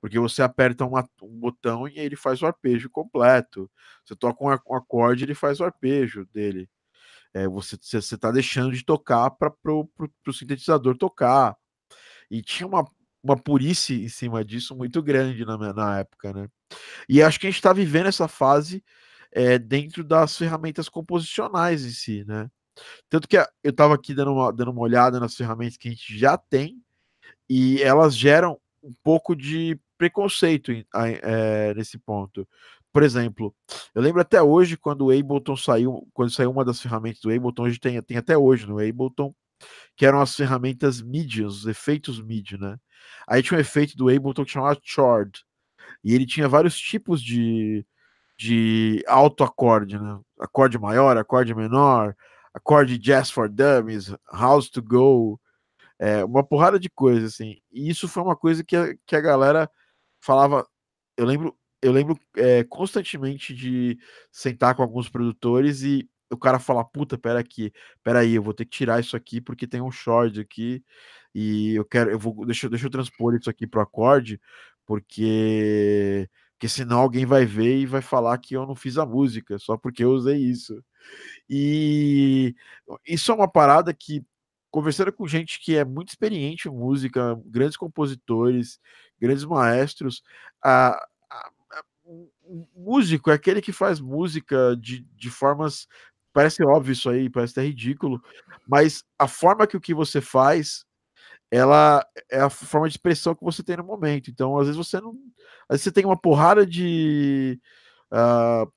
Porque 0.00 0.18
você 0.18 0.42
aperta 0.42 0.84
uma, 0.84 1.08
um 1.22 1.40
botão 1.40 1.88
e 1.88 1.98
ele 1.98 2.16
faz 2.16 2.42
o 2.42 2.46
arpejo 2.46 2.90
completo. 2.90 3.70
Você 4.04 4.14
toca 4.16 4.44
um, 4.44 4.48
um 4.48 4.76
acorde, 4.76 5.24
ele 5.24 5.34
faz 5.34 5.60
o 5.60 5.64
arpejo 5.64 6.26
dele 6.26 6.68
é, 7.34 7.48
você 7.48 7.76
está 7.98 8.30
deixando 8.30 8.72
de 8.72 8.84
tocar 8.84 9.28
para 9.32 9.52
o 9.66 10.32
sintetizador 10.32 10.96
tocar. 10.96 11.56
E 12.30 12.40
tinha 12.42 12.66
uma, 12.66 12.88
uma 13.22 13.36
purice 13.36 14.04
em 14.04 14.08
cima 14.08 14.44
disso 14.44 14.74
muito 14.76 15.02
grande 15.02 15.44
na, 15.44 15.58
na 15.74 15.98
época, 15.98 16.32
né? 16.32 16.48
E 17.08 17.22
acho 17.22 17.40
que 17.40 17.46
a 17.46 17.50
gente 17.50 17.58
está 17.58 17.72
vivendo 17.72 18.06
essa 18.06 18.28
fase 18.28 18.84
é, 19.32 19.58
dentro 19.58 20.04
das 20.04 20.38
ferramentas 20.38 20.88
composicionais 20.88 21.84
em 21.84 21.90
si, 21.90 22.24
né? 22.24 22.48
Tanto 23.08 23.28
que 23.28 23.36
eu 23.36 23.44
estava 23.64 23.94
aqui 23.94 24.14
dando 24.14 24.32
uma, 24.32 24.52
dando 24.52 24.70
uma 24.70 24.80
olhada 24.80 25.20
nas 25.20 25.34
ferramentas 25.34 25.76
que 25.76 25.88
a 25.88 25.90
gente 25.90 26.18
já 26.18 26.36
tem 26.36 26.82
e 27.48 27.82
elas 27.82 28.16
geram 28.16 28.58
um 28.82 28.92
pouco 29.02 29.34
de 29.34 29.78
preconceito 29.96 30.72
é, 31.22 31.74
nesse 31.74 31.98
ponto. 31.98 32.46
Por 32.92 33.02
exemplo, 33.02 33.54
eu 33.94 34.00
lembro 34.00 34.20
até 34.20 34.40
hoje 34.40 34.76
quando 34.76 35.06
o 35.06 35.10
Ableton 35.10 35.56
saiu, 35.56 36.06
quando 36.12 36.30
saiu 36.30 36.50
uma 36.50 36.64
das 36.64 36.80
ferramentas 36.80 37.20
do 37.20 37.32
Ableton, 37.32 37.64
hoje 37.64 37.80
tem, 37.80 38.00
tem 38.02 38.16
até 38.16 38.38
hoje 38.38 38.66
no 38.66 38.78
Ableton, 38.78 39.34
que 39.96 40.06
eram 40.06 40.20
as 40.20 40.34
ferramentas 40.36 41.00
MIDI, 41.02 41.44
os 41.44 41.66
efeitos 41.66 42.20
MIDI, 42.20 42.58
né? 42.58 42.76
Aí 43.26 43.42
tinha 43.42 43.58
um 43.58 43.60
efeito 43.60 43.96
do 43.96 44.08
Ableton 44.08 44.44
que 44.44 44.52
chamava 44.52 44.78
Chord, 44.82 45.44
e 46.04 46.14
ele 46.14 46.26
tinha 46.26 46.48
vários 46.48 46.78
tipos 46.78 47.22
de, 47.22 47.84
de 48.38 49.02
alto 49.08 49.42
acorde, 49.42 49.98
né? 49.98 50.20
Acorde 50.38 50.78
maior, 50.78 51.16
acorde 51.16 51.54
menor, 51.54 52.14
acorde 52.54 52.98
Jazz 52.98 53.30
for 53.30 53.48
Dummies, 53.48 54.14
House 54.32 54.70
to 54.70 54.82
Go, 54.82 55.40
é, 55.98 56.24
uma 56.24 56.44
porrada 56.44 56.78
de 56.78 56.90
coisas, 56.90 57.34
assim. 57.34 57.58
E 57.72 57.90
isso 57.90 58.08
foi 58.08 58.22
uma 58.22 58.36
coisa 58.36 58.64
que 58.64 58.76
a, 58.76 58.94
que 59.06 59.16
a 59.16 59.20
galera 59.20 59.70
falava. 60.20 60.66
Eu 61.16 61.26
lembro 61.26 61.56
eu 61.84 61.92
lembro 61.92 62.18
é, 62.36 62.64
constantemente 62.64 63.54
de 63.54 63.98
sentar 64.32 64.74
com 64.74 64.82
alguns 64.82 65.08
produtores 65.10 65.82
e 65.82 66.08
o 66.30 66.36
cara 66.36 66.58
falar, 66.58 66.84
puta, 66.84 67.18
pera 67.18 67.38
aqui, 67.38 67.72
pera 68.02 68.20
aí, 68.20 68.34
eu 68.34 68.42
vou 68.42 68.54
ter 68.54 68.64
que 68.64 68.70
tirar 68.70 69.00
isso 69.00 69.14
aqui 69.16 69.40
porque 69.40 69.66
tem 69.66 69.82
um 69.82 69.90
short 69.90 70.40
aqui 70.40 70.82
e 71.34 71.74
eu 71.74 71.84
quero, 71.84 72.10
eu 72.10 72.18
vou, 72.18 72.46
deixa, 72.46 72.70
deixa 72.70 72.86
eu 72.86 72.90
transpor 72.90 73.34
isso 73.34 73.50
aqui 73.50 73.66
pro 73.66 73.82
acorde, 73.82 74.40
porque, 74.86 76.28
porque 76.54 76.68
senão 76.68 77.00
alguém 77.00 77.26
vai 77.26 77.44
ver 77.44 77.78
e 77.80 77.86
vai 77.86 78.00
falar 78.00 78.38
que 78.38 78.54
eu 78.56 78.66
não 78.66 78.74
fiz 78.74 78.96
a 78.98 79.04
música, 79.06 79.58
só 79.58 79.76
porque 79.76 80.04
eu 80.04 80.12
usei 80.12 80.38
isso. 80.38 80.82
E 81.48 82.54
isso 83.06 83.30
é 83.30 83.34
uma 83.34 83.48
parada 83.48 83.92
que, 83.92 84.24
conversando 84.70 85.12
com 85.12 85.26
gente 85.26 85.60
que 85.60 85.76
é 85.76 85.84
muito 85.84 86.08
experiente 86.08 86.68
em 86.68 86.72
música, 86.72 87.40
grandes 87.46 87.76
compositores, 87.76 88.80
grandes 89.20 89.44
maestros, 89.44 90.22
a, 90.62 90.98
músico 92.76 93.30
é 93.30 93.34
aquele 93.34 93.60
que 93.60 93.72
faz 93.72 94.00
música 94.00 94.76
de, 94.76 95.00
de 95.16 95.30
formas. 95.30 95.88
Parece 96.32 96.64
óbvio 96.64 96.92
isso 96.92 97.08
aí, 97.08 97.30
parece 97.30 97.52
até 97.52 97.62
ridículo, 97.62 98.20
mas 98.66 99.04
a 99.18 99.28
forma 99.28 99.66
que 99.66 99.76
o 99.76 99.80
que 99.80 99.94
você 99.94 100.20
faz, 100.20 100.84
ela 101.50 102.04
é 102.30 102.40
a 102.40 102.50
forma 102.50 102.88
de 102.88 102.94
expressão 102.94 103.34
que 103.34 103.44
você 103.44 103.62
tem 103.62 103.76
no 103.76 103.84
momento. 103.84 104.30
Então, 104.30 104.58
às 104.58 104.66
vezes 104.66 104.76
você 104.76 105.00
não. 105.00 105.10
Às 105.68 105.76
vezes 105.76 105.84
você 105.84 105.92
tem 105.92 106.04
uma 106.04 106.16
porrada 106.16 106.66
de. 106.66 107.60
Uh, 108.10 108.70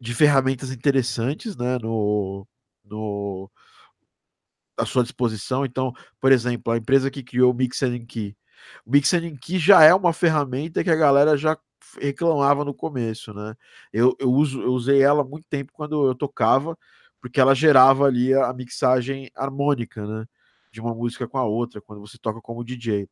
de 0.00 0.14
ferramentas 0.14 0.70
interessantes, 0.72 1.56
né, 1.56 1.78
no, 1.78 2.46
no, 2.84 3.50
à 4.76 4.86
sua 4.86 5.02
disposição. 5.02 5.64
Então, 5.64 5.92
por 6.20 6.32
exemplo, 6.32 6.72
a 6.72 6.76
empresa 6.78 7.10
que 7.10 7.22
criou 7.22 7.52
o 7.52 7.54
Mix 7.54 7.82
and 7.82 8.06
Key. 8.06 8.36
O 8.86 8.90
Mix 8.90 9.12
and 9.14 9.36
Key 9.36 9.58
já 9.58 9.82
é 9.84 9.94
uma 9.94 10.12
ferramenta 10.12 10.82
que 10.84 10.90
a 10.90 10.96
galera 10.96 11.36
já 11.36 11.58
reclamava 12.00 12.64
no 12.64 12.74
começo, 12.74 13.32
né? 13.34 13.54
Eu, 13.92 14.16
eu, 14.20 14.30
uso, 14.30 14.62
eu 14.62 14.72
usei 14.72 15.02
ela 15.02 15.24
muito 15.24 15.46
tempo 15.48 15.72
quando 15.72 16.06
eu 16.08 16.14
tocava, 16.14 16.76
porque 17.20 17.40
ela 17.40 17.54
gerava 17.54 18.06
ali 18.06 18.34
a 18.34 18.52
mixagem 18.52 19.30
harmônica, 19.36 20.06
né? 20.06 20.26
De 20.72 20.80
uma 20.80 20.94
música 20.94 21.26
com 21.28 21.38
a 21.38 21.44
outra, 21.44 21.80
quando 21.80 22.00
você 22.00 22.18
toca 22.18 22.40
como 22.40 22.64
DJ. 22.64 23.08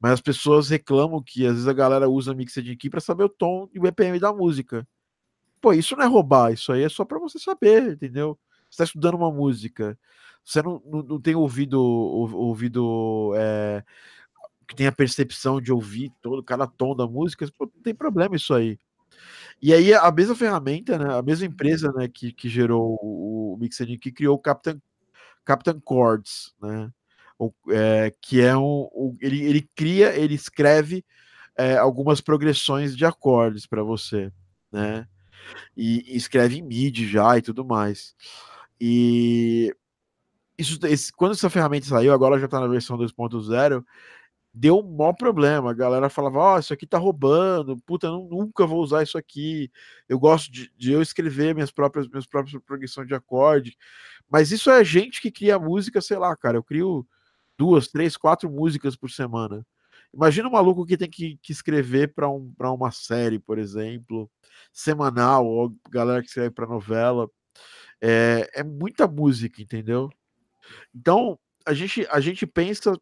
Mas 0.00 0.12
as 0.12 0.20
pessoas 0.20 0.68
reclamam 0.70 1.22
que 1.22 1.46
às 1.46 1.54
vezes 1.54 1.68
a 1.68 1.72
galera 1.72 2.08
usa 2.08 2.34
mixagem 2.34 2.72
aqui 2.72 2.90
para 2.90 3.00
saber 3.00 3.24
o 3.24 3.28
tom 3.28 3.68
e 3.72 3.78
o 3.78 3.82
BPM 3.82 4.18
da 4.18 4.32
música. 4.32 4.86
Pô, 5.64 5.72
isso 5.72 5.96
não 5.96 6.04
é 6.04 6.06
roubar, 6.06 6.52
isso 6.52 6.70
aí 6.72 6.82
é 6.82 6.90
só 6.90 7.06
para 7.06 7.18
você 7.18 7.38
saber, 7.38 7.92
entendeu? 7.92 8.38
Você 8.68 8.74
está 8.82 8.84
estudando 8.84 9.14
uma 9.14 9.32
música. 9.32 9.98
você 10.44 10.60
não, 10.60 10.82
não, 10.84 11.02
não 11.02 11.18
tem 11.18 11.34
ouvido, 11.34 11.80
ouvido 11.80 13.32
é, 13.34 13.82
que 14.68 14.76
tem 14.76 14.86
a 14.86 14.92
percepção 14.92 15.62
de 15.62 15.72
ouvir 15.72 16.12
todo 16.20 16.42
cada 16.44 16.66
tom 16.66 16.94
da 16.94 17.06
música, 17.06 17.50
pô, 17.56 17.64
não 17.74 17.82
tem 17.82 17.94
problema 17.94 18.36
isso 18.36 18.52
aí. 18.52 18.78
E 19.62 19.72
aí 19.72 19.94
a 19.94 20.12
mesma 20.12 20.36
ferramenta, 20.36 20.98
né, 20.98 21.14
a 21.14 21.22
mesma 21.22 21.46
empresa 21.46 21.90
né, 21.92 22.08
que, 22.08 22.30
que 22.30 22.46
gerou 22.46 22.98
o, 23.00 23.54
o 23.54 23.56
Mixed 23.56 23.96
que 23.96 24.12
criou 24.12 24.36
o 24.36 24.38
Captain, 24.38 24.78
Captain 25.46 25.80
Chords, 25.88 26.54
né, 26.60 26.92
o, 27.38 27.50
é, 27.70 28.12
que 28.20 28.42
é 28.42 28.54
um, 28.54 28.86
o, 28.92 29.16
ele, 29.18 29.42
ele 29.42 29.62
cria, 29.74 30.14
ele 30.14 30.34
escreve 30.34 31.02
é, 31.56 31.78
algumas 31.78 32.20
progressões 32.20 32.94
de 32.94 33.06
acordes 33.06 33.64
para 33.66 33.82
você, 33.82 34.30
né, 34.70 35.08
e, 35.76 36.14
e, 36.14 36.16
escreve 36.16 36.58
em 36.58 36.62
MIDI 36.62 37.06
já 37.06 37.36
e 37.38 37.42
tudo 37.42 37.64
mais. 37.64 38.14
E 38.80 39.74
isso, 40.58 40.78
esse, 40.86 41.12
quando 41.12 41.32
essa 41.32 41.50
ferramenta 41.50 41.86
saiu, 41.86 42.12
agora 42.12 42.38
já 42.38 42.46
está 42.46 42.60
na 42.60 42.66
versão 42.66 42.96
2.0, 42.96 43.84
deu 44.52 44.78
um 44.78 44.96
maior 44.96 45.12
problema. 45.14 45.70
A 45.70 45.74
galera 45.74 46.08
falava: 46.08 46.38
Ó, 46.38 46.54
oh, 46.56 46.58
isso 46.58 46.72
aqui 46.72 46.86
tá 46.86 46.98
roubando, 46.98 47.76
puta, 47.84 48.06
eu 48.06 48.28
nunca 48.30 48.66
vou 48.66 48.80
usar 48.82 49.02
isso 49.02 49.18
aqui. 49.18 49.70
Eu 50.08 50.18
gosto 50.18 50.50
de, 50.52 50.70
de, 50.76 50.92
eu 50.92 51.02
escrever 51.02 51.54
minhas 51.54 51.72
próprias, 51.72 52.08
minhas 52.08 52.26
próprias 52.26 52.62
progressões 52.64 53.08
de 53.08 53.14
acorde. 53.14 53.76
Mas 54.30 54.52
isso 54.52 54.70
é 54.70 54.84
gente 54.84 55.20
que 55.20 55.30
cria 55.30 55.58
música, 55.58 56.00
sei 56.00 56.16
lá, 56.18 56.36
cara. 56.36 56.56
Eu 56.58 56.62
crio 56.62 57.06
duas, 57.58 57.88
três, 57.88 58.16
quatro 58.16 58.50
músicas 58.50 58.96
por 58.96 59.10
semana. 59.10 59.66
Imagina 60.14 60.48
um 60.48 60.52
maluco 60.52 60.86
que 60.86 60.96
tem 60.96 61.10
que, 61.10 61.38
que 61.42 61.52
escrever 61.52 62.14
para 62.14 62.28
um, 62.28 62.52
uma 62.58 62.90
série, 62.92 63.38
por 63.38 63.58
exemplo, 63.58 64.30
semanal, 64.72 65.46
ou 65.46 65.74
galera 65.90 66.22
que 66.22 66.28
escreve 66.28 66.50
para 66.50 66.66
novela. 66.66 67.28
É, 68.00 68.48
é 68.54 68.62
muita 68.62 69.08
música, 69.08 69.60
entendeu? 69.60 70.10
Então, 70.94 71.38
a 71.66 71.74
gente, 71.74 72.06
a 72.10 72.20
gente 72.20 72.46
pensa 72.46 72.98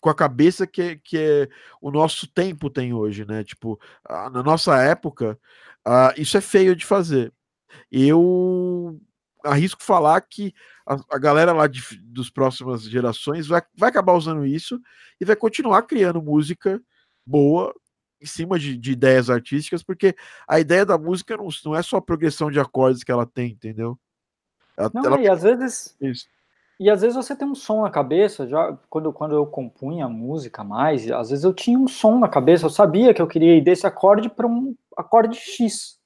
com 0.00 0.08
a 0.08 0.14
cabeça 0.14 0.66
que, 0.66 0.96
que 0.96 1.18
é, 1.18 1.48
o 1.80 1.90
nosso 1.90 2.26
tempo 2.26 2.70
tem 2.70 2.92
hoje, 2.92 3.24
né? 3.26 3.44
Tipo, 3.44 3.78
na 4.08 4.42
nossa 4.42 4.80
época, 4.82 5.38
isso 6.16 6.36
é 6.36 6.40
feio 6.40 6.74
de 6.74 6.86
fazer. 6.86 7.32
Eu 7.90 9.00
arrisco 9.44 9.82
falar 9.82 10.20
que 10.20 10.54
a, 10.86 10.96
a 11.10 11.18
galera 11.18 11.52
lá 11.52 11.66
de, 11.66 11.82
dos 12.02 12.30
próximas 12.30 12.82
gerações 12.82 13.46
vai, 13.46 13.62
vai 13.76 13.88
acabar 13.90 14.14
usando 14.14 14.44
isso 14.44 14.80
e 15.20 15.24
vai 15.24 15.36
continuar 15.36 15.82
criando 15.82 16.22
música 16.22 16.80
boa 17.26 17.74
em 18.20 18.26
cima 18.26 18.58
de, 18.58 18.76
de 18.76 18.92
ideias 18.92 19.30
artísticas, 19.30 19.82
porque 19.82 20.14
a 20.46 20.58
ideia 20.58 20.84
da 20.84 20.98
música 20.98 21.36
não, 21.36 21.48
não 21.64 21.74
é 21.74 21.82
só 21.82 21.98
a 21.98 22.02
progressão 22.02 22.50
de 22.50 22.58
acordes 22.58 23.04
que 23.04 23.12
ela 23.12 23.26
tem, 23.26 23.52
entendeu? 23.52 23.98
Ela, 24.76 24.90
não, 24.92 25.04
ela... 25.04 25.20
e 25.20 25.28
às 25.28 25.42
vezes 25.42 25.96
isso. 26.00 26.26
E 26.80 26.88
às 26.88 27.00
vezes 27.00 27.16
você 27.16 27.34
tem 27.34 27.48
um 27.48 27.56
som 27.56 27.82
na 27.82 27.90
cabeça, 27.90 28.46
já 28.46 28.78
quando, 28.88 29.12
quando 29.12 29.34
eu 29.34 29.44
compunha 29.44 30.08
música 30.08 30.62
mais, 30.62 31.10
às 31.10 31.30
vezes 31.30 31.44
eu 31.44 31.52
tinha 31.52 31.76
um 31.76 31.88
som 31.88 32.18
na 32.20 32.28
cabeça, 32.28 32.66
eu 32.66 32.70
sabia 32.70 33.12
que 33.12 33.20
eu 33.20 33.26
queria 33.26 33.56
ir 33.56 33.60
desse 33.60 33.84
acorde 33.84 34.28
para 34.28 34.46
um 34.46 34.76
acorde 34.96 35.36
X. 35.36 35.98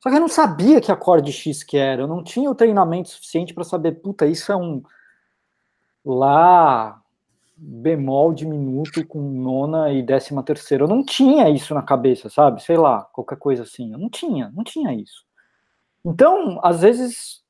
Só 0.00 0.10
que 0.10 0.16
eu 0.16 0.20
não 0.20 0.28
sabia 0.28 0.80
que 0.80 0.92
acorde 0.92 1.32
X 1.32 1.62
que 1.64 1.76
era, 1.76 2.02
eu 2.02 2.06
não 2.06 2.22
tinha 2.22 2.50
o 2.50 2.54
treinamento 2.54 3.08
suficiente 3.08 3.52
para 3.52 3.64
saber, 3.64 4.00
puta, 4.00 4.26
isso 4.26 4.52
é 4.52 4.56
um 4.56 4.82
Lá 6.04 7.02
bemol 7.54 8.32
diminuto 8.32 9.04
com 9.06 9.20
nona 9.20 9.92
e 9.92 10.02
décima 10.02 10.42
terceira. 10.42 10.84
Eu 10.84 10.88
não 10.88 11.04
tinha 11.04 11.50
isso 11.50 11.74
na 11.74 11.82
cabeça, 11.82 12.30
sabe? 12.30 12.62
Sei 12.62 12.76
lá, 12.76 13.02
qualquer 13.12 13.36
coisa 13.36 13.64
assim. 13.64 13.92
Eu 13.92 13.98
não 13.98 14.08
tinha, 14.08 14.50
não 14.54 14.64
tinha 14.64 14.94
isso. 14.94 15.24
Então, 16.02 16.60
às 16.62 16.80
vezes 16.80 17.42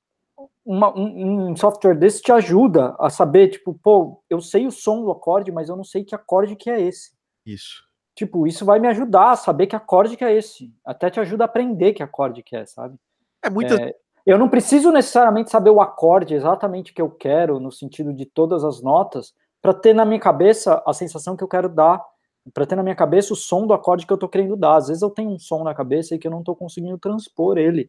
uma, 0.64 0.92
um, 0.98 1.50
um, 1.50 1.56
software 1.56 1.94
desse 1.94 2.20
te 2.20 2.32
ajuda 2.32 2.96
a 2.98 3.08
saber, 3.08 3.48
tipo, 3.48 3.78
pô, 3.82 4.22
eu 4.28 4.40
sei 4.40 4.66
o 4.66 4.72
som 4.72 5.02
do 5.02 5.10
acorde, 5.10 5.52
mas 5.52 5.68
eu 5.68 5.76
não 5.76 5.84
sei 5.84 6.04
que 6.04 6.14
acorde 6.14 6.56
que 6.56 6.68
é 6.68 6.80
esse. 6.80 7.12
Isso. 7.46 7.87
Tipo, 8.18 8.48
isso 8.48 8.64
vai 8.64 8.80
me 8.80 8.88
ajudar 8.88 9.30
a 9.30 9.36
saber 9.36 9.68
que 9.68 9.76
acorde 9.76 10.16
que 10.16 10.24
é 10.24 10.36
esse. 10.36 10.74
Até 10.84 11.08
te 11.08 11.20
ajuda 11.20 11.44
a 11.44 11.46
aprender 11.46 11.92
que 11.92 12.02
acorde 12.02 12.42
que 12.42 12.56
é, 12.56 12.66
sabe? 12.66 12.98
É 13.40 13.48
muita. 13.48 13.80
É, 13.80 13.94
eu 14.26 14.36
não 14.36 14.48
preciso 14.48 14.90
necessariamente 14.90 15.52
saber 15.52 15.70
o 15.70 15.80
acorde 15.80 16.34
exatamente 16.34 16.92
que 16.92 17.00
eu 17.00 17.08
quero, 17.08 17.60
no 17.60 17.70
sentido 17.70 18.12
de 18.12 18.26
todas 18.26 18.64
as 18.64 18.82
notas, 18.82 19.32
para 19.62 19.72
ter 19.72 19.94
na 19.94 20.04
minha 20.04 20.18
cabeça 20.18 20.82
a 20.84 20.92
sensação 20.92 21.36
que 21.36 21.44
eu 21.44 21.48
quero 21.48 21.68
dar, 21.68 22.04
para 22.52 22.66
ter 22.66 22.74
na 22.74 22.82
minha 22.82 22.96
cabeça 22.96 23.32
o 23.32 23.36
som 23.36 23.68
do 23.68 23.72
acorde 23.72 24.04
que 24.04 24.12
eu 24.12 24.16
estou 24.16 24.28
querendo 24.28 24.56
dar. 24.56 24.74
Às 24.74 24.88
vezes 24.88 25.00
eu 25.00 25.10
tenho 25.10 25.30
um 25.30 25.38
som 25.38 25.62
na 25.62 25.72
cabeça 25.72 26.16
e 26.16 26.18
que 26.18 26.26
eu 26.26 26.32
não 26.32 26.40
estou 26.40 26.56
conseguindo 26.56 26.98
transpor 26.98 27.56
ele 27.56 27.88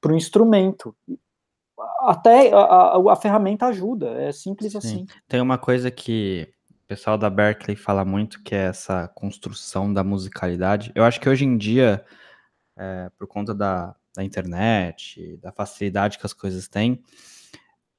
para 0.00 0.10
o 0.10 0.16
instrumento 0.16 0.96
até 2.00 2.50
a, 2.50 2.60
a, 2.60 3.12
a, 3.12 3.16
ferramenta 3.16 3.66
ajuda, 3.66 4.12
é 4.22 4.32
simples 4.32 4.72
Sim. 4.72 4.78
assim. 4.78 5.06
Tem 5.28 5.42
uma 5.42 5.58
coisa 5.58 5.90
que 5.90 6.48
o 6.86 6.88
pessoal 6.88 7.18
da 7.18 7.28
Berkeley 7.28 7.76
fala 7.76 8.04
muito, 8.04 8.40
que 8.44 8.54
é 8.54 8.66
essa 8.66 9.08
construção 9.08 9.92
da 9.92 10.04
musicalidade. 10.04 10.92
Eu 10.94 11.02
acho 11.02 11.20
que 11.20 11.28
hoje 11.28 11.44
em 11.44 11.58
dia, 11.58 12.04
é, 12.76 13.10
por 13.18 13.26
conta 13.26 13.52
da, 13.52 13.92
da 14.14 14.22
internet, 14.22 15.36
da 15.42 15.50
facilidade 15.50 16.16
que 16.16 16.24
as 16.24 16.32
coisas 16.32 16.68
têm, 16.68 17.02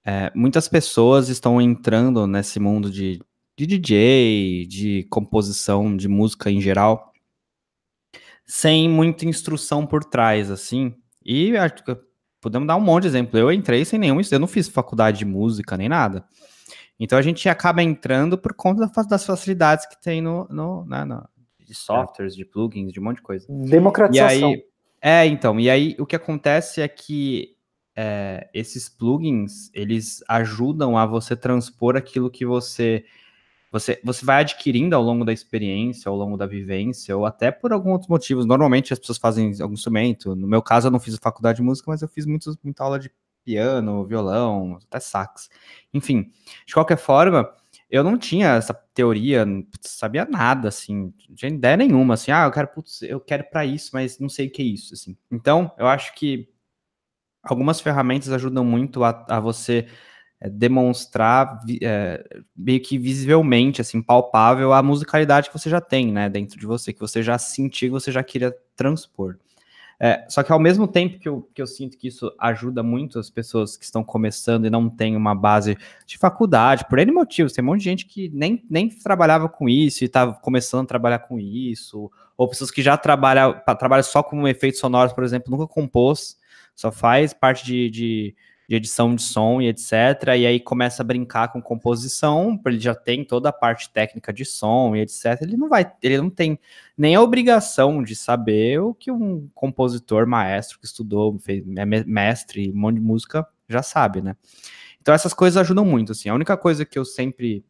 é, 0.06 0.32
muitas 0.34 0.70
pessoas 0.70 1.28
estão 1.28 1.62
entrando 1.62 2.26
nesse 2.26 2.62
mundo 2.62 2.90
de, 2.90 3.22
de 3.58 3.68
DJ, 3.68 4.66
de 4.66 5.04
composição 5.10 5.98
de 5.98 6.08
música 6.08 6.50
em 6.50 6.62
geral, 6.62 7.12
sem 8.46 8.88
muita 8.88 9.26
instrução 9.26 9.86
por 9.86 10.06
trás, 10.06 10.50
assim. 10.50 10.96
E 11.26 11.58
acho 11.58 11.84
que 11.84 11.98
podemos 12.40 12.66
dar 12.66 12.78
um 12.78 12.82
monte 12.82 13.02
de 13.02 13.10
exemplo. 13.10 13.38
Eu 13.38 13.52
entrei 13.52 13.84
sem 13.84 14.00
nenhum, 14.00 14.22
eu 14.32 14.40
não 14.40 14.48
fiz 14.48 14.70
faculdade 14.70 15.20
de 15.20 15.26
música 15.26 15.76
nem 15.76 15.90
nada. 15.90 16.26
Então 17.00 17.18
a 17.18 17.22
gente 17.22 17.48
acaba 17.48 17.84
entrando 17.84 18.38
por 18.38 18.54
conta 18.54 18.90
das 19.08 19.26
facilidades 19.26 19.86
que 19.86 20.02
tem 20.02 20.22
no, 20.22 20.48
no, 20.50 20.86
né, 20.86 21.06
no 21.06 21.28
de 21.60 21.76
softwares, 21.76 22.36
de 22.36 22.46
plugins, 22.46 22.94
de 22.94 23.00
um 23.00 23.04
monte 23.04 23.18
de 23.18 23.24
coisa. 23.24 23.46
Democratização. 23.50 24.52
E 24.52 24.56
aí, 24.56 24.64
é, 25.02 25.26
então, 25.26 25.60
e 25.60 25.70
aí 25.70 25.96
o 26.00 26.06
que 26.06 26.16
acontece 26.16 26.82
é 26.82 26.88
que 26.88 27.56
é, 27.96 28.50
esses 28.54 28.88
plugins, 28.88 29.70
eles 29.74 30.24
ajudam 30.30 30.98
a 30.98 31.06
você 31.06 31.36
transpor 31.36 31.98
aquilo 31.98 32.32
que 32.32 32.46
você 32.46 33.04
você, 33.70 34.00
você 34.02 34.26
vai 34.26 34.42
adquirindo 34.42 34.96
ao 34.96 35.04
longo 35.04 35.26
da 35.26 35.34
experiência, 35.34 36.10
ao 36.10 36.16
longo 36.16 36.38
da 36.38 36.46
vivência, 36.46 37.16
ou 37.18 37.26
até 37.26 37.52
por 37.52 37.74
alguns 37.74 37.94
outros 37.94 38.10
motivos. 38.10 38.46
Normalmente 38.46 38.94
as 38.94 39.00
pessoas 39.00 39.18
fazem 39.18 39.52
algum 39.62 39.74
instrumento. 39.74 40.36
No 40.36 40.48
meu 40.48 40.62
caso, 40.62 40.88
eu 40.88 40.92
não 40.92 41.02
fiz 41.02 41.18
faculdade 41.22 41.58
de 41.58 41.64
música, 41.64 41.92
mas 41.92 42.02
eu 42.02 42.08
fiz 42.08 42.26
muito, 42.26 42.58
muita 42.64 42.84
aula 42.84 42.98
de 42.98 43.12
piano, 43.48 44.06
violão, 44.06 44.78
até 44.88 45.00
sax. 45.00 45.50
Enfim, 45.94 46.30
de 46.66 46.74
qualquer 46.74 46.98
forma, 46.98 47.50
eu 47.90 48.04
não 48.04 48.18
tinha 48.18 48.56
essa 48.56 48.74
teoria, 48.94 49.46
não 49.46 49.66
sabia 49.80 50.26
nada, 50.26 50.68
assim, 50.68 51.14
não 51.30 51.36
tinha 51.36 51.50
ideia 51.50 51.78
nenhuma, 51.78 52.16
assim, 52.16 52.30
ah, 52.32 52.44
eu 52.44 52.52
quero, 52.52 52.68
putz, 52.68 53.02
eu 53.04 53.22
quero 53.22 53.46
para 53.50 53.66
isso, 53.66 53.92
mas 53.94 54.20
não 54.20 54.28
sei 54.28 54.48
o 54.48 54.52
que 54.52 54.62
é 54.62 54.66
isso, 54.66 54.94
assim. 54.94 55.16
Então, 55.32 55.72
eu 55.78 55.88
acho 55.88 56.14
que 56.16 56.50
algumas 57.42 57.80
ferramentas 57.80 58.30
ajudam 58.34 58.66
muito 58.66 59.06
a, 59.06 59.26
a 59.30 59.40
você 59.40 59.88
é, 60.42 60.50
demonstrar 60.50 61.60
é, 61.82 62.22
meio 62.54 62.82
que 62.82 62.98
visivelmente, 62.98 63.80
assim, 63.80 64.02
palpável 64.02 64.74
a 64.74 64.84
musicalidade 64.84 65.50
que 65.50 65.58
você 65.58 65.70
já 65.70 65.80
tem, 65.80 66.12
né, 66.12 66.30
dentro 66.30 66.60
de 66.60 66.66
você, 66.66 66.92
que 66.92 67.00
você 67.00 67.24
já 67.24 67.38
sentiu, 67.38 67.88
que 67.88 68.02
você 68.02 68.12
já 68.12 68.24
queria 68.24 68.54
transpor. 68.76 69.38
É, 70.00 70.26
só 70.30 70.44
que 70.44 70.52
ao 70.52 70.60
mesmo 70.60 70.88
tempo 70.88 71.18
que 71.18 71.28
eu, 71.28 71.50
que 71.54 71.62
eu 71.62 71.66
sinto 71.66 71.98
que 71.98 72.08
isso 72.08 72.32
ajuda 72.40 72.84
muito 72.84 73.18
as 73.18 73.32
pessoas 73.32 73.76
que 73.76 73.84
estão 73.84 74.04
começando 74.04 74.68
e 74.68 74.70
não 74.70 74.90
têm 74.90 75.16
uma 75.16 75.34
base 75.34 75.76
de 76.06 76.20
faculdade, 76.20 76.86
por 76.88 77.00
N 77.00 77.12
motivos, 77.12 77.52
tem 77.52 77.64
um 77.64 77.68
monte 77.68 77.80
de 77.80 77.86
gente 77.86 78.06
que 78.06 78.30
nem, 78.30 78.64
nem 78.70 78.90
trabalhava 78.90 79.50
com 79.50 79.68
isso 79.68 80.04
e 80.04 80.06
estava 80.06 80.34
começando 80.34 80.84
a 80.84 80.88
trabalhar 80.88 81.20
com 81.20 81.40
isso, 81.40 82.12
ou 82.38 82.48
pessoas 82.48 82.70
que 82.70 82.84
já 82.84 82.96
trabalham, 82.96 83.60
trabalham 83.80 84.04
só 84.04 84.22
com 84.22 84.48
efeitos 84.48 84.80
sonoros, 84.80 85.14
por 85.14 85.24
exemplo, 85.24 85.50
nunca 85.50 85.66
compôs, 85.66 86.38
só 86.76 86.92
faz 86.92 87.34
parte 87.34 87.66
de, 87.66 87.90
de 87.90 88.36
de 88.68 88.76
edição 88.76 89.16
de 89.16 89.22
som 89.22 89.62
e 89.62 89.68
etc. 89.68 89.92
E 90.38 90.46
aí 90.46 90.60
começa 90.60 91.02
a 91.02 91.06
brincar 91.06 91.48
com 91.48 91.62
composição, 91.62 92.60
ele 92.66 92.80
já 92.80 92.94
tem 92.94 93.24
toda 93.24 93.50
a 93.50 93.54
parte 93.54 93.90
técnica 93.90 94.34
de 94.34 94.44
som 94.44 94.96
e 94.96 95.02
etc. 95.02 95.42
Ele 95.42 95.56
não 95.56 95.70
vai, 95.70 95.90
ele 96.04 96.18
não 96.18 96.30
tem 96.30 96.60
nem 96.98 97.16
a 97.16 97.22
obrigação 97.22 98.04
de 98.04 98.16
saber 98.16 98.80
o 98.82 98.94
que 98.94 99.10
um 99.12 99.48
compositor 99.56 100.28
maestro 100.28 100.80
que 100.80 100.86
estudou, 100.86 101.40
fez, 101.40 101.64
é 101.78 101.86
mestre, 101.86 102.72
um 102.72 102.78
monte 102.78 102.96
de 102.96 103.02
música 103.02 103.48
já 103.70 103.82
sabe, 103.82 104.22
né? 104.22 104.36
Então 105.02 105.14
essas 105.14 105.34
coisas 105.34 105.56
ajudam 105.58 105.86
muito, 105.86 106.12
assim. 106.12 106.28
A 106.28 106.36
única 106.36 106.58
coisa 106.58 106.86
que 106.86 107.00
eu 107.00 107.06
sempre 107.06 107.64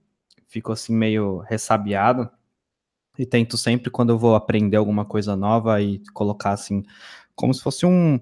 fico 0.48 0.72
assim 0.72 0.96
meio 0.96 1.40
ressabiado 1.40 2.30
e 3.20 3.26
tento 3.26 3.58
sempre 3.58 3.92
quando 3.92 4.12
eu 4.12 4.18
vou 4.18 4.36
aprender 4.36 4.78
alguma 4.78 5.06
coisa 5.06 5.36
nova 5.36 5.82
e 5.82 6.02
colocar 6.14 6.52
assim 6.52 6.84
como 7.36 7.54
se 7.54 7.62
fosse 7.62 7.86
um, 7.86 8.20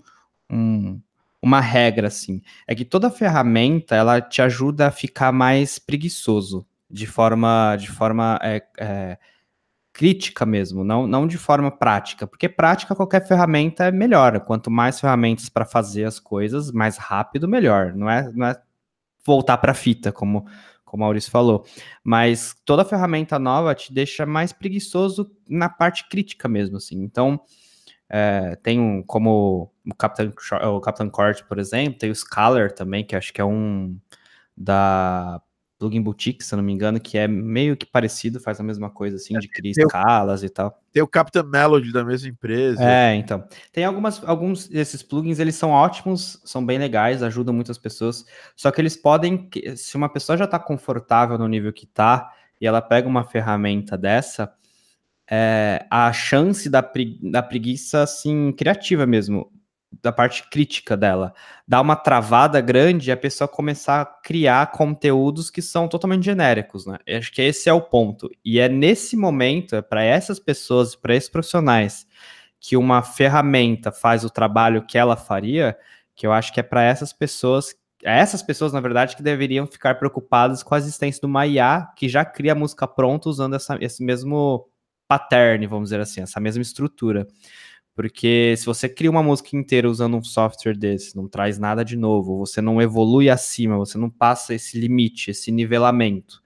um 0.50 1.00
uma 1.46 1.62
regra, 1.62 2.08
assim, 2.08 2.42
é 2.68 2.74
que 2.74 2.84
toda 2.84 3.12
ferramenta, 3.12 3.96
ela 3.96 4.20
te 4.20 4.42
ajuda 4.42 4.88
a 4.88 4.92
ficar 4.92 5.32
mais 5.32 5.78
preguiçoso, 5.78 6.66
de 6.90 7.06
forma, 7.06 7.76
de 7.76 7.88
forma 7.88 8.40
é, 8.42 8.64
é, 8.80 9.18
crítica 9.94 10.44
mesmo, 10.44 10.84
não, 10.84 11.06
não 11.06 11.28
de 11.28 11.38
forma 11.38 11.70
prática, 11.70 12.26
porque 12.26 12.50
prática 12.50 12.96
qualquer 12.96 13.28
ferramenta 13.28 13.86
é 13.86 13.92
melhor, 13.92 14.40
quanto 14.40 14.72
mais 14.72 15.00
ferramentas 15.00 15.48
para 15.48 15.66
fazer 15.66 16.06
as 16.06 16.20
coisas, 16.20 16.72
mais 16.72 16.98
rápido, 16.98 17.48
melhor, 17.48 17.94
não 17.94 18.10
é, 18.10 18.32
não 18.34 18.48
é 18.48 18.60
voltar 19.24 19.60
para 19.60 19.76
fita, 19.76 20.12
como 20.12 20.48
como 20.84 21.04
Maurício 21.04 21.32
falou. 21.32 21.66
Mas 22.04 22.56
toda 22.64 22.86
ferramenta 22.86 23.38
nova 23.38 23.76
te 23.76 23.92
deixa 23.92 24.26
mais 24.26 24.54
preguiçoso 24.54 25.30
na 25.50 25.68
parte 25.68 26.08
crítica 26.08 26.48
mesmo, 26.48 26.78
assim. 26.78 27.02
Então, 27.04 27.42
é, 28.10 28.56
tem 28.58 28.80
um, 28.80 29.02
como 29.04 29.72
o 29.86 29.96
Captain, 29.96 30.32
o 30.64 30.80
Captain 30.80 31.10
Court, 31.10 31.44
por 31.44 31.60
exemplo, 31.60 32.00
tem 32.00 32.12
o 32.12 32.16
Scalar 32.16 32.72
também, 32.72 33.04
que 33.04 33.16
acho 33.16 33.34
que 33.34 33.42
é 33.42 33.46
um 33.46 33.98
da 34.56 35.42
Plugin 35.78 36.02
Boutique, 36.02 36.44
se 36.44 36.54
eu 36.54 36.58
não 36.58 36.64
me 36.64 36.72
engano, 36.72 37.00
que 37.00 37.18
é 37.18 37.28
meio 37.28 37.76
que 37.76 37.86
parecido, 37.86 38.40
faz 38.40 38.60
a 38.60 38.64
mesma 38.64 38.90
coisa, 38.90 39.18
assim, 39.18 39.38
de 39.38 39.48
criar 39.48 39.72
escalas 39.72 40.44
e 40.44 40.50
tal. 40.50 40.82
Tem 40.92 41.04
o 41.04 41.08
Captain 41.08 41.44
Melody 41.44 41.92
da 41.92 42.04
mesma 42.04 42.30
empresa. 42.30 42.82
É, 42.82 43.16
então. 43.16 43.44
Tem 43.74 43.84
algumas, 43.84 44.24
alguns 44.24 44.68
desses 44.68 45.04
plugins, 45.04 45.40
eles 45.40 45.56
são 45.56 45.72
ótimos, 45.72 46.42
são 46.46 46.66
bem 46.66 46.78
legais, 46.78 47.22
ajudam 47.22 47.54
muitas 47.54 47.78
pessoas, 47.78 48.26
só 48.56 48.72
que 48.72 48.80
eles 48.80 48.96
podem, 48.96 49.50
se 49.76 49.98
uma 49.98 50.08
pessoa 50.08 50.38
já 50.38 50.46
está 50.46 50.58
confortável 50.58 51.38
no 51.38 51.48
nível 51.48 51.74
que 51.74 51.86
está, 51.86 52.32
e 52.60 52.66
ela 52.66 52.82
pega 52.82 53.08
uma 53.08 53.26
ferramenta 53.26 53.98
dessa, 53.98 54.54
é, 55.30 55.86
a 55.90 56.12
chance 56.14 56.70
da, 56.70 56.84
pregui 56.84 57.20
da 57.32 57.42
preguiça, 57.42 58.04
assim, 58.04 58.52
criativa 58.52 59.06
mesmo, 59.06 59.52
da 60.02 60.12
parte 60.12 60.48
crítica 60.50 60.96
dela, 60.96 61.34
dá 61.68 61.82
uma 61.82 61.96
travada 61.96 62.60
grande 62.62 63.10
e 63.10 63.12
a 63.12 63.18
pessoa 63.18 63.48
começar 63.48 64.02
a 64.02 64.06
criar 64.06 64.72
conteúdos 64.72 65.50
que 65.50 65.62
são 65.62 65.88
totalmente 65.88 66.24
genéricos, 66.26 66.86
né? 66.86 66.98
Eu 67.06 67.18
acho 67.18 67.32
que 67.32 67.42
esse 67.42 67.70
é 67.70 67.74
o 67.74 67.82
ponto. 67.82 68.30
E 68.44 68.60
é 68.60 68.68
nesse 68.68 69.16
momento, 69.16 69.76
é 69.76 69.82
para 69.82 70.04
essas 70.04 70.40
pessoas, 70.40 70.96
para 70.96 71.16
esses 71.16 71.30
profissionais, 71.30 72.06
que 72.60 72.76
uma 72.76 73.02
ferramenta 73.02 73.92
faz 73.92 74.24
o 74.24 74.30
trabalho 74.30 74.86
que 74.86 74.98
ela 74.98 75.16
faria, 75.16 75.78
que 76.16 76.26
eu 76.26 76.34
acho 76.34 76.54
que 76.54 76.60
é 76.60 76.64
para 76.64 76.84
essas 76.84 77.14
pessoas, 77.14 77.76
é 78.04 78.20
essas 78.20 78.42
pessoas, 78.44 78.74
na 78.74 78.80
verdade, 78.80 79.16
que 79.16 79.24
deveriam 79.24 79.66
ficar 79.66 79.96
preocupadas 79.96 80.62
com 80.64 80.76
a 80.76 80.78
existência 80.78 81.22
do 81.22 81.30
Maya, 81.30 81.88
que 81.96 82.08
já 82.10 82.24
cria 82.26 82.56
música 82.56 82.88
pronta 82.88 83.30
usando 83.30 83.56
essa, 83.56 83.78
esse 83.82 84.04
mesmo 84.04 84.68
pattern, 85.08 85.66
vamos 85.68 85.90
dizer 85.90 86.00
assim, 86.02 86.22
essa 86.22 86.40
mesma 86.40 86.62
estrutura. 86.62 87.28
Porque 87.96 88.56
se 88.58 88.66
você 88.66 88.90
cria 88.90 89.10
uma 89.10 89.24
música 89.24 89.56
inteira 89.56 89.90
usando 89.90 90.18
um 90.18 90.24
software 90.24 90.76
desse, 90.76 91.16
não 91.16 91.28
traz 91.30 91.58
nada 91.58 91.84
de 91.84 91.96
novo, 91.96 92.38
você 92.38 92.62
não 92.62 92.82
evolui 92.82 93.30
acima, 93.30 93.78
você 93.78 93.98
não 93.98 94.10
passa 94.10 94.54
esse 94.54 94.78
limite, 94.78 95.32
esse 95.32 95.52
nivelamento 95.52 96.44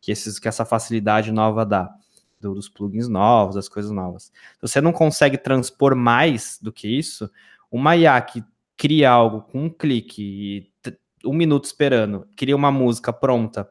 que, 0.00 0.12
esses, 0.12 0.38
que 0.38 0.48
essa 0.48 0.64
facilidade 0.64 1.32
nova 1.32 1.66
dá, 1.66 1.92
do, 2.40 2.54
dos 2.54 2.68
plugins 2.68 3.08
novos, 3.08 3.56
das 3.56 3.68
coisas 3.68 3.90
novas. 3.90 4.24
Se 4.24 4.62
você 4.62 4.80
não 4.80 4.92
consegue 4.92 5.36
transpor 5.36 5.94
mais 5.94 6.58
do 6.62 6.72
que 6.72 6.88
isso, 6.88 7.30
uma 7.70 7.96
IA 7.96 8.20
que 8.22 8.42
cria 8.76 9.10
algo 9.10 9.42
com 9.42 9.64
um 9.64 9.70
clique 9.70 10.70
e 10.84 10.88
um 11.28 11.34
minuto 11.34 11.64
esperando, 11.64 12.26
cria 12.36 12.54
uma 12.54 12.70
música 12.70 13.12
pronta 13.12 13.68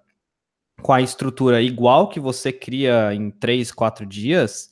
com 0.81 0.93
a 0.93 1.01
estrutura 1.01 1.61
igual 1.61 2.09
que 2.09 2.19
você 2.19 2.51
cria 2.51 3.13
em 3.13 3.31
três, 3.31 3.71
quatro 3.71 4.05
dias, 4.05 4.69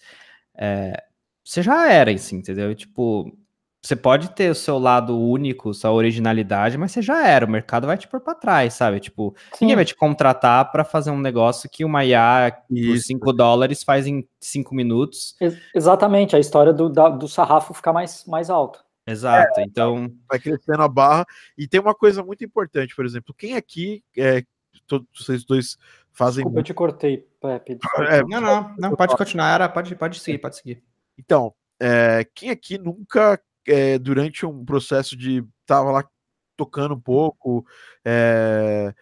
é, 0.55 1.01
você 1.43 1.61
já 1.61 1.91
era, 1.91 2.11
assim, 2.11 2.37
entendeu? 2.37 2.73
Tipo, 2.73 3.35
você 3.81 3.97
pode 3.97 4.29
ter 4.29 4.49
o 4.49 4.55
seu 4.55 4.79
lado 4.79 5.19
único, 5.19 5.73
sua 5.73 5.91
originalidade, 5.91 6.77
mas 6.77 6.93
você 6.93 7.01
já 7.01 7.27
era. 7.27 7.45
O 7.45 7.49
mercado 7.49 7.85
vai 7.85 7.97
te 7.97 8.07
pôr 8.07 8.21
para 8.21 8.33
trás, 8.33 8.75
sabe? 8.75 9.01
Tipo, 9.01 9.35
Sim. 9.51 9.65
ninguém 9.65 9.75
vai 9.75 9.83
te 9.83 9.93
contratar 9.93 10.71
para 10.71 10.85
fazer 10.85 11.11
um 11.11 11.19
negócio 11.19 11.69
que 11.69 11.83
uma 11.83 12.05
IA 12.05 12.57
por 12.69 12.97
5 12.97 13.33
dólares 13.33 13.83
faz 13.83 14.07
em 14.07 14.25
5 14.39 14.73
minutos. 14.73 15.35
Ex 15.41 15.57
exatamente, 15.75 16.33
a 16.33 16.39
história 16.39 16.71
do, 16.71 16.89
da, 16.89 17.09
do 17.09 17.27
sarrafo 17.27 17.73
ficar 17.73 17.91
mais, 17.91 18.23
mais 18.25 18.49
alto. 18.49 18.81
Exato, 19.05 19.59
é, 19.59 19.63
então. 19.63 20.09
Vai 20.29 20.39
crescendo 20.39 20.81
a 20.81 20.87
barra. 20.87 21.25
E 21.57 21.67
tem 21.67 21.81
uma 21.81 21.93
coisa 21.93 22.23
muito 22.23 22.45
importante, 22.45 22.95
por 22.95 23.05
exemplo, 23.05 23.35
quem 23.37 23.57
aqui, 23.57 24.01
é, 24.17 24.45
todos 24.99 25.25
vocês 25.25 25.43
dois 25.43 25.77
fazem. 26.11 26.43
Desculpa, 26.43 26.59
eu 26.59 26.63
te 26.63 26.73
cortei, 26.73 27.27
Pepe. 27.41 27.77
É, 28.09 28.23
não, 28.23 28.41
não, 28.41 28.75
não, 28.77 28.95
pode 28.95 29.15
continuar, 29.17 29.53
era, 29.53 29.69
pode, 29.69 29.95
pode 29.95 30.19
seguir, 30.19 30.37
pode 30.37 30.57
seguir. 30.57 30.83
Então, 31.17 31.53
é, 31.79 32.25
quem 32.33 32.49
aqui 32.49 32.77
nunca, 32.77 33.39
é, 33.67 33.97
durante 33.97 34.45
um 34.45 34.63
processo 34.63 35.15
de. 35.17 35.43
tava 35.65 35.91
lá 35.91 36.07
tocando 36.55 36.93
um 36.93 36.99
pouco, 36.99 37.65
é, 38.05 38.93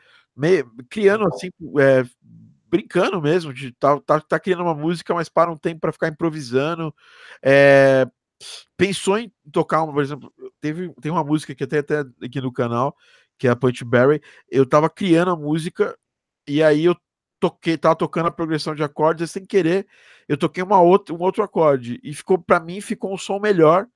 criando 0.90 1.28
assim, 1.28 1.50
é, 1.80 2.04
brincando 2.68 3.22
mesmo, 3.22 3.54
de 3.54 3.74
tá, 3.74 4.00
tá, 4.00 4.22
tá, 4.22 4.40
criando 4.40 4.64
uma 4.64 4.74
música, 4.74 5.14
mas 5.14 5.28
para 5.28 5.52
um 5.52 5.58
tempo 5.58 5.82
para 5.82 5.92
ficar 5.92 6.08
improvisando. 6.08 6.96
É, 7.44 8.08
pensou 8.78 9.18
em 9.18 9.32
tocar, 9.52 9.86
por 9.86 10.02
exemplo, 10.02 10.34
teve, 10.60 10.94
tem 11.02 11.12
uma 11.12 11.24
música 11.24 11.54
que 11.54 11.64
até, 11.64 11.80
até 11.80 12.00
aqui 12.24 12.40
no 12.42 12.52
canal, 12.52 12.96
que 13.42 13.48
é 13.48 13.50
a 13.50 13.56
Punch 13.56 13.84
Berry. 13.84 14.22
Eu 14.48 14.68
tava 14.68 14.88
criando 14.88 15.32
a 15.32 15.36
música 15.36 15.98
e 16.48 16.62
aí 16.62 16.86
eu 16.86 16.96
toquei, 17.40 17.76
tava 17.76 17.96
tocando 17.96 18.28
a 18.28 18.32
progressão 18.32 18.76
de 18.76 18.84
acordes, 18.84 19.28
e 19.28 19.34
sem 19.34 19.44
querer, 19.44 19.88
eu 20.28 20.38
toquei 20.38 20.62
uma 20.62 20.80
outra, 20.80 21.16
um 21.16 21.20
outro 21.20 21.42
acorde 21.42 22.00
e 22.04 22.14
ficou 22.14 22.38
para 22.38 22.60
mim 22.60 22.80
ficou 22.82 23.12
um 23.12 23.18
som 23.18 23.40
melhor 23.40 23.88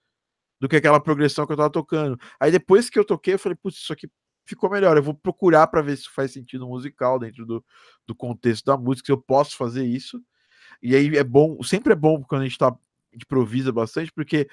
do 0.59 0.67
que 0.67 0.75
aquela 0.75 0.99
progressão 0.99 1.45
que 1.45 1.53
eu 1.53 1.57
tava 1.57 1.69
tocando. 1.69 2.19
Aí 2.39 2.49
depois 2.49 2.89
que 2.89 2.97
eu 2.97 3.05
toquei, 3.05 3.35
eu 3.35 3.39
falei, 3.39 3.55
putz, 3.55 3.77
isso 3.77 3.93
aqui 3.93 4.09
ficou 4.47 4.67
melhor. 4.67 4.97
Eu 4.97 5.03
vou 5.03 5.13
procurar 5.13 5.67
para 5.67 5.83
ver 5.83 5.95
se 5.95 6.09
faz 6.09 6.31
sentido 6.31 6.67
musical 6.67 7.19
dentro 7.19 7.45
do, 7.45 7.63
do 8.07 8.15
contexto 8.15 8.65
da 8.65 8.75
música, 8.75 9.05
se 9.05 9.11
eu 9.11 9.21
posso 9.21 9.55
fazer 9.55 9.85
isso. 9.85 10.19
E 10.81 10.95
aí 10.95 11.15
é 11.15 11.23
bom, 11.23 11.61
sempre 11.61 11.93
é 11.93 11.95
bom 11.95 12.23
quando 12.23 12.41
a 12.41 12.45
gente 12.45 12.57
tá 12.57 12.75
improvisa 13.15 13.71
bastante, 13.71 14.11
porque 14.11 14.47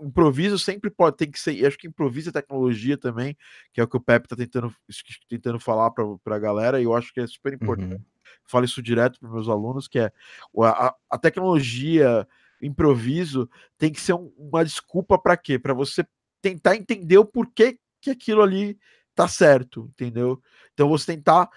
improviso 0.00 0.58
sempre 0.58 0.90
pode 0.90 1.16
tem 1.16 1.30
que 1.30 1.40
ser, 1.40 1.64
acho 1.66 1.78
que 1.78 1.86
improvisa 1.86 2.32
tecnologia 2.32 2.96
também, 2.96 3.36
que 3.72 3.80
é 3.80 3.84
o 3.84 3.88
que 3.88 3.96
o 3.96 4.00
Pepe 4.00 4.28
tá 4.28 4.36
tentando 4.36 4.74
tentando 5.28 5.58
falar 5.58 5.90
para 5.90 6.36
a 6.36 6.38
galera, 6.38 6.80
e 6.80 6.84
eu 6.84 6.94
acho 6.94 7.12
que 7.12 7.20
é 7.20 7.26
super 7.26 7.52
importante. 7.52 7.94
Uhum 7.94 8.12
falo 8.46 8.64
isso 8.64 8.82
direto 8.82 9.18
para 9.20 9.30
meus 9.30 9.48
alunos, 9.48 9.88
que 9.88 9.98
é 9.98 10.12
a, 10.62 10.94
a 11.10 11.18
tecnologia, 11.18 12.26
improviso, 12.60 13.48
tem 13.78 13.90
que 13.90 14.00
ser 14.00 14.14
um, 14.14 14.32
uma 14.38 14.64
desculpa 14.64 15.18
para 15.18 15.36
quê? 15.36 15.58
Para 15.58 15.74
você 15.74 16.06
tentar 16.40 16.76
entender 16.76 17.18
o 17.18 17.24
porquê 17.24 17.78
que 18.00 18.10
aquilo 18.10 18.42
ali 18.42 18.78
tá 19.14 19.28
certo, 19.28 19.88
entendeu? 19.90 20.40
Então 20.72 20.88
você 20.88 21.14
tentar 21.14 21.48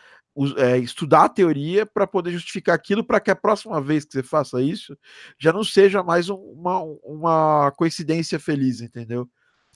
é, 0.57 0.77
estudar 0.77 1.25
a 1.25 1.29
teoria 1.29 1.85
para 1.85 2.05
poder 2.05 2.31
justificar 2.31 2.75
aquilo 2.75 3.03
para 3.03 3.19
que 3.19 3.31
a 3.31 3.35
próxima 3.35 3.81
vez 3.81 4.03
que 4.03 4.13
você 4.13 4.23
faça 4.23 4.61
isso 4.61 4.97
já 5.39 5.53
não 5.53 5.63
seja 5.63 6.03
mais 6.03 6.29
um, 6.29 6.35
uma, 6.35 6.79
uma 7.03 7.71
coincidência 7.71 8.39
feliz, 8.39 8.81
entendeu? 8.81 9.29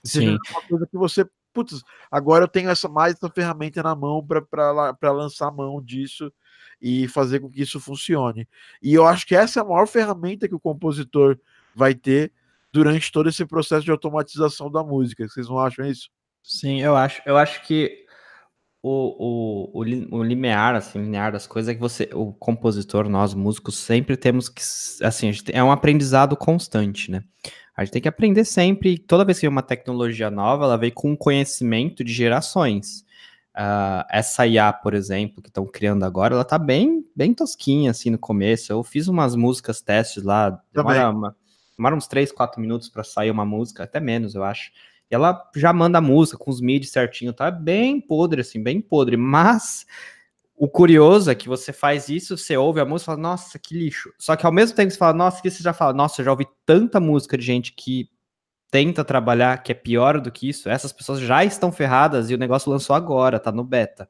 Seja 0.04 0.36
uma 0.50 0.62
coisa 0.62 0.86
que 0.86 0.96
você 0.96 1.26
putz, 1.52 1.82
agora 2.10 2.44
eu 2.44 2.48
tenho 2.48 2.70
essa 2.70 2.88
mais 2.88 3.14
essa 3.14 3.28
ferramenta 3.28 3.82
na 3.82 3.94
mão 3.94 4.24
para 4.24 5.12
lançar 5.12 5.48
a 5.48 5.52
mão 5.52 5.82
disso 5.82 6.32
e 6.80 7.08
fazer 7.08 7.40
com 7.40 7.50
que 7.50 7.62
isso 7.62 7.78
funcione. 7.78 8.48
E 8.82 8.94
eu 8.94 9.06
acho 9.06 9.26
que 9.26 9.34
essa 9.34 9.60
é 9.60 9.62
a 9.62 9.66
maior 9.66 9.86
ferramenta 9.86 10.48
que 10.48 10.54
o 10.54 10.60
compositor 10.60 11.38
vai 11.74 11.94
ter 11.94 12.32
durante 12.72 13.10
todo 13.10 13.28
esse 13.28 13.44
processo 13.44 13.84
de 13.84 13.90
automatização 13.90 14.70
da 14.70 14.82
música. 14.82 15.28
Vocês 15.28 15.48
não 15.48 15.58
acham 15.58 15.84
isso? 15.84 16.08
Sim, 16.42 16.80
eu 16.80 16.96
acho. 16.96 17.20
Eu 17.26 17.36
acho 17.36 17.62
que 17.66 18.06
o, 18.82 19.72
o, 19.72 19.82
o, 19.82 20.18
o 20.18 20.22
linear, 20.22 20.74
assim, 20.74 21.00
linear 21.00 21.32
das 21.32 21.46
coisas 21.46 21.68
é 21.68 21.74
que 21.74 21.80
você, 21.80 22.08
o 22.14 22.32
compositor, 22.32 23.08
nós 23.08 23.34
músicos, 23.34 23.76
sempre 23.76 24.16
temos 24.16 24.48
que, 24.48 24.62
assim, 25.02 25.30
é 25.52 25.62
um 25.62 25.70
aprendizado 25.70 26.36
constante, 26.36 27.10
né? 27.10 27.22
A 27.76 27.84
gente 27.84 27.92
tem 27.92 28.02
que 28.02 28.08
aprender 28.08 28.44
sempre, 28.44 28.98
toda 28.98 29.24
vez 29.24 29.38
que 29.38 29.46
vem 29.46 29.54
uma 29.54 29.62
tecnologia 29.62 30.30
nova, 30.30 30.64
ela 30.64 30.76
vem 30.76 30.90
com 30.90 31.16
conhecimento 31.16 32.02
de 32.02 32.12
gerações. 32.12 33.04
Uh, 33.56 34.04
essa 34.10 34.46
IA, 34.46 34.72
por 34.72 34.94
exemplo, 34.94 35.42
que 35.42 35.48
estão 35.48 35.66
criando 35.66 36.04
agora, 36.04 36.34
ela 36.34 36.44
tá 36.44 36.58
bem, 36.58 37.04
bem 37.14 37.34
tosquinha, 37.34 37.90
assim, 37.90 38.10
no 38.10 38.18
começo. 38.18 38.72
Eu 38.72 38.82
fiz 38.82 39.08
umas 39.08 39.34
músicas 39.34 39.80
testes 39.82 40.22
lá, 40.22 40.58
demora, 40.72 41.10
uma, 41.10 41.36
demora 41.76 41.96
uns 41.96 42.06
3, 42.06 42.32
4 42.32 42.60
minutos 42.60 42.88
para 42.88 43.04
sair 43.04 43.30
uma 43.30 43.44
música, 43.44 43.84
até 43.84 44.00
menos, 44.00 44.34
eu 44.34 44.44
acho. 44.44 44.70
Ela 45.10 45.42
já 45.56 45.72
manda 45.72 45.98
a 45.98 46.00
música 46.00 46.38
com 46.38 46.50
os 46.50 46.60
MIDI 46.60 46.86
certinho, 46.86 47.32
tá 47.32 47.50
bem 47.50 48.00
podre, 48.00 48.40
assim, 48.40 48.62
bem 48.62 48.80
podre. 48.80 49.16
Mas 49.16 49.84
o 50.56 50.68
curioso 50.68 51.30
é 51.30 51.34
que 51.34 51.48
você 51.48 51.72
faz 51.72 52.08
isso, 52.08 52.36
você 52.36 52.56
ouve 52.56 52.80
a 52.80 52.84
música 52.84 53.12
e 53.12 53.14
fala, 53.14 53.28
nossa, 53.28 53.58
que 53.58 53.74
lixo. 53.74 54.12
Só 54.18 54.36
que 54.36 54.46
ao 54.46 54.52
mesmo 54.52 54.76
tempo 54.76 54.88
que 54.88 54.92
você 54.92 54.98
fala, 54.98 55.14
nossa, 55.14 55.42
que 55.42 55.50
você 55.50 55.62
já 55.62 55.72
fala, 55.72 55.92
nossa, 55.92 56.20
eu 56.20 56.24
já 56.26 56.30
ouvi 56.30 56.46
tanta 56.64 57.00
música 57.00 57.36
de 57.36 57.44
gente 57.44 57.72
que 57.72 58.08
tenta 58.70 59.04
trabalhar 59.04 59.62
que 59.62 59.72
é 59.72 59.74
pior 59.74 60.20
do 60.20 60.30
que 60.30 60.48
isso, 60.48 60.68
essas 60.68 60.92
pessoas 60.92 61.18
já 61.18 61.44
estão 61.44 61.72
ferradas 61.72 62.30
e 62.30 62.34
o 62.34 62.38
negócio 62.38 62.70
lançou 62.70 62.94
agora, 62.94 63.40
tá 63.40 63.50
no 63.50 63.64
beta. 63.64 64.08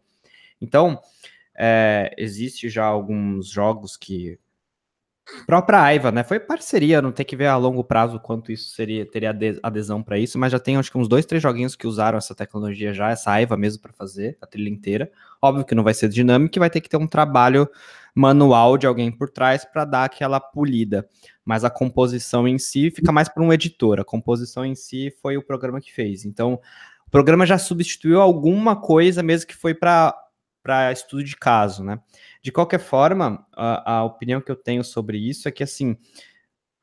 Então, 0.60 1.00
é, 1.56 2.14
existe 2.18 2.68
já 2.68 2.84
alguns 2.84 3.48
jogos 3.48 3.96
que 3.96 4.38
própria 5.46 5.80
Aiva, 5.80 6.10
né? 6.10 6.24
Foi 6.24 6.40
parceria, 6.40 7.00
não 7.02 7.12
tem 7.12 7.24
que 7.24 7.36
ver 7.36 7.46
a 7.46 7.56
longo 7.56 7.84
prazo 7.84 8.18
quanto 8.20 8.50
isso 8.52 8.70
seria 8.70 9.06
teria 9.06 9.36
adesão 9.62 10.02
para 10.02 10.18
isso, 10.18 10.38
mas 10.38 10.52
já 10.52 10.58
tem 10.58 10.76
acho 10.76 10.90
que 10.90 10.98
uns 10.98 11.08
dois, 11.08 11.26
três 11.26 11.42
joguinhos 11.42 11.76
que 11.76 11.86
usaram 11.86 12.18
essa 12.18 12.34
tecnologia 12.34 12.92
já, 12.92 13.10
essa 13.10 13.30
Aiva 13.30 13.56
mesmo 13.56 13.82
para 13.82 13.92
fazer 13.92 14.36
a 14.40 14.46
trilha 14.46 14.68
inteira. 14.68 15.10
Óbvio 15.40 15.64
que 15.64 15.74
não 15.74 15.84
vai 15.84 15.94
ser 15.94 16.08
dinâmico, 16.08 16.58
vai 16.58 16.70
ter 16.70 16.80
que 16.80 16.88
ter 16.88 16.96
um 16.96 17.06
trabalho 17.06 17.68
manual 18.14 18.76
de 18.76 18.86
alguém 18.86 19.10
por 19.10 19.30
trás 19.30 19.64
para 19.64 19.84
dar 19.84 20.04
aquela 20.04 20.40
polida. 20.40 21.08
Mas 21.44 21.64
a 21.64 21.70
composição 21.70 22.46
em 22.46 22.58
si 22.58 22.90
fica 22.90 23.12
mais 23.12 23.28
para 23.28 23.42
um 23.42 23.52
editor. 23.52 24.00
A 24.00 24.04
composição 24.04 24.64
em 24.64 24.74
si 24.74 25.14
foi 25.22 25.36
o 25.36 25.42
programa 25.42 25.80
que 25.80 25.92
fez. 25.92 26.24
Então, 26.24 26.60
o 27.06 27.10
programa 27.10 27.46
já 27.46 27.58
substituiu 27.58 28.20
alguma 28.20 28.76
coisa, 28.76 29.22
mesmo 29.22 29.48
que 29.48 29.56
foi 29.56 29.74
para 29.74 30.14
para 30.62 30.92
estudo 30.92 31.24
de 31.24 31.36
caso, 31.36 31.82
né? 31.82 32.00
De 32.42 32.52
qualquer 32.52 32.80
forma, 32.80 33.46
a, 33.52 33.98
a 33.98 34.04
opinião 34.04 34.40
que 34.40 34.50
eu 34.50 34.56
tenho 34.56 34.84
sobre 34.84 35.18
isso 35.18 35.48
é 35.48 35.50
que 35.50 35.62
assim 35.62 35.96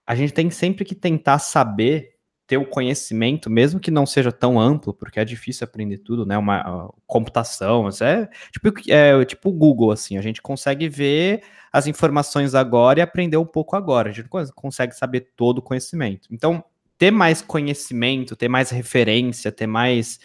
a 0.05 0.15
gente 0.15 0.33
tem 0.33 0.49
sempre 0.49 0.85
que 0.85 0.95
tentar 0.95 1.39
saber 1.39 2.17
ter 2.47 2.57
o 2.57 2.65
conhecimento, 2.65 3.49
mesmo 3.49 3.77
que 3.77 3.91
não 3.91 4.05
seja 4.05 4.31
tão 4.31 4.57
amplo, 4.57 4.93
porque 4.93 5.19
é 5.19 5.25
difícil 5.25 5.65
aprender 5.65 5.97
tudo, 5.97 6.25
né? 6.25 6.37
Uma 6.37 6.89
computação, 7.05 7.89
é 8.01 8.29
tipo, 8.51 8.73
é 8.89 9.25
tipo 9.25 9.49
o 9.49 9.53
Google, 9.53 9.91
assim, 9.91 10.17
a 10.17 10.21
gente 10.21 10.41
consegue 10.41 10.87
ver 10.87 11.43
as 11.73 11.87
informações 11.87 12.55
agora 12.55 12.99
e 12.99 13.01
aprender 13.01 13.35
um 13.35 13.45
pouco 13.45 13.75
agora. 13.75 14.09
A 14.09 14.13
gente 14.13 14.29
consegue 14.55 14.95
saber 14.95 15.31
todo 15.35 15.57
o 15.57 15.61
conhecimento. 15.61 16.29
Então, 16.31 16.63
ter 16.97 17.11
mais 17.11 17.41
conhecimento, 17.41 18.35
ter 18.35 18.47
mais 18.47 18.69
referência, 18.69 19.51
ter 19.51 19.67
mais 19.67 20.19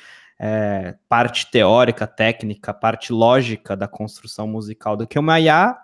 é, 0.44 0.96
parte 1.08 1.48
teórica, 1.52 2.04
técnica, 2.04 2.74
parte 2.74 3.12
lógica 3.12 3.76
da 3.76 3.86
construção 3.86 4.48
musical 4.48 4.96
do 4.96 5.06
que 5.06 5.16
uma 5.16 5.38
IA 5.38 5.78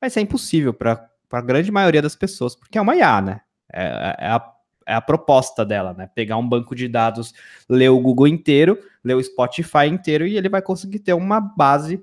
vai 0.00 0.08
ser 0.08 0.22
impossível 0.22 0.72
para 0.72 1.10
a 1.30 1.40
grande 1.42 1.70
maioria 1.70 2.00
das 2.00 2.16
pessoas, 2.16 2.56
porque 2.56 2.78
é 2.78 2.80
uma 2.80 2.96
IA, 2.96 3.20
né? 3.20 3.40
É, 3.70 4.16
é 4.18 4.26
a 4.28 4.52
é 4.84 4.94
a 4.94 5.00
proposta 5.00 5.64
dela, 5.64 5.94
né? 5.94 6.10
Pegar 6.12 6.36
um 6.36 6.48
banco 6.48 6.74
de 6.74 6.88
dados, 6.88 7.32
ler 7.68 7.88
o 7.90 8.00
Google 8.00 8.26
inteiro, 8.26 8.76
ler 9.04 9.14
o 9.14 9.22
Spotify 9.22 9.86
inteiro 9.86 10.26
e 10.26 10.36
ele 10.36 10.48
vai 10.48 10.60
conseguir 10.60 10.98
ter 10.98 11.12
uma 11.12 11.40
base 11.40 12.02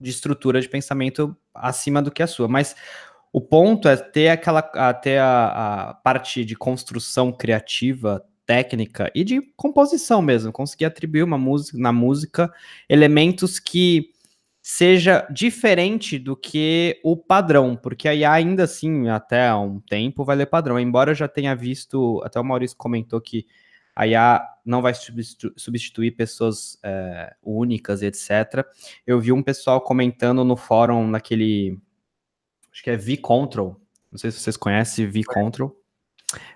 de 0.00 0.10
estrutura 0.10 0.60
de 0.60 0.68
pensamento 0.68 1.36
acima 1.54 2.02
do 2.02 2.10
que 2.10 2.20
a 2.20 2.26
sua. 2.26 2.48
Mas 2.48 2.74
o 3.32 3.40
ponto 3.40 3.86
é 3.86 3.96
ter 3.96 4.30
aquela 4.30 4.58
até 4.58 5.20
a, 5.20 5.90
a 5.90 5.94
parte 5.94 6.44
de 6.44 6.56
construção 6.56 7.30
criativa 7.30 8.24
técnica 8.52 9.10
e 9.14 9.24
de 9.24 9.40
composição 9.56 10.20
mesmo, 10.20 10.52
conseguir 10.52 10.84
atribuir 10.84 11.22
uma 11.22 11.38
música 11.38 11.78
na 11.78 11.90
música 11.90 12.52
elementos 12.86 13.58
que 13.58 14.10
seja 14.60 15.26
diferente 15.30 16.18
do 16.18 16.36
que 16.36 17.00
o 17.02 17.16
padrão, 17.16 17.74
porque 17.74 18.06
a 18.06 18.14
IA 18.14 18.30
ainda 18.30 18.64
assim, 18.64 19.08
até 19.08 19.48
há 19.48 19.58
um 19.58 19.80
tempo, 19.80 20.22
vai 20.22 20.36
ler 20.36 20.44
padrão. 20.44 20.78
Embora 20.78 21.12
eu 21.12 21.14
já 21.14 21.26
tenha 21.26 21.56
visto, 21.56 22.20
até 22.22 22.38
o 22.38 22.44
Maurício 22.44 22.76
comentou 22.76 23.22
que 23.22 23.46
a 23.96 24.06
IA 24.06 24.46
não 24.66 24.82
vai 24.82 24.92
substituir 25.56 26.10
pessoas 26.10 26.78
é, 26.82 27.34
únicas, 27.42 28.02
etc. 28.02 28.66
Eu 29.06 29.18
vi 29.18 29.32
um 29.32 29.42
pessoal 29.42 29.80
comentando 29.80 30.44
no 30.44 30.56
fórum, 30.56 31.08
naquele, 31.08 31.80
acho 32.70 32.82
que 32.82 32.90
é 32.90 32.96
V-Control, 32.98 33.80
não 34.10 34.18
sei 34.18 34.30
se 34.30 34.40
vocês 34.40 34.58
conhecem 34.58 35.08
V-Control. 35.08 35.81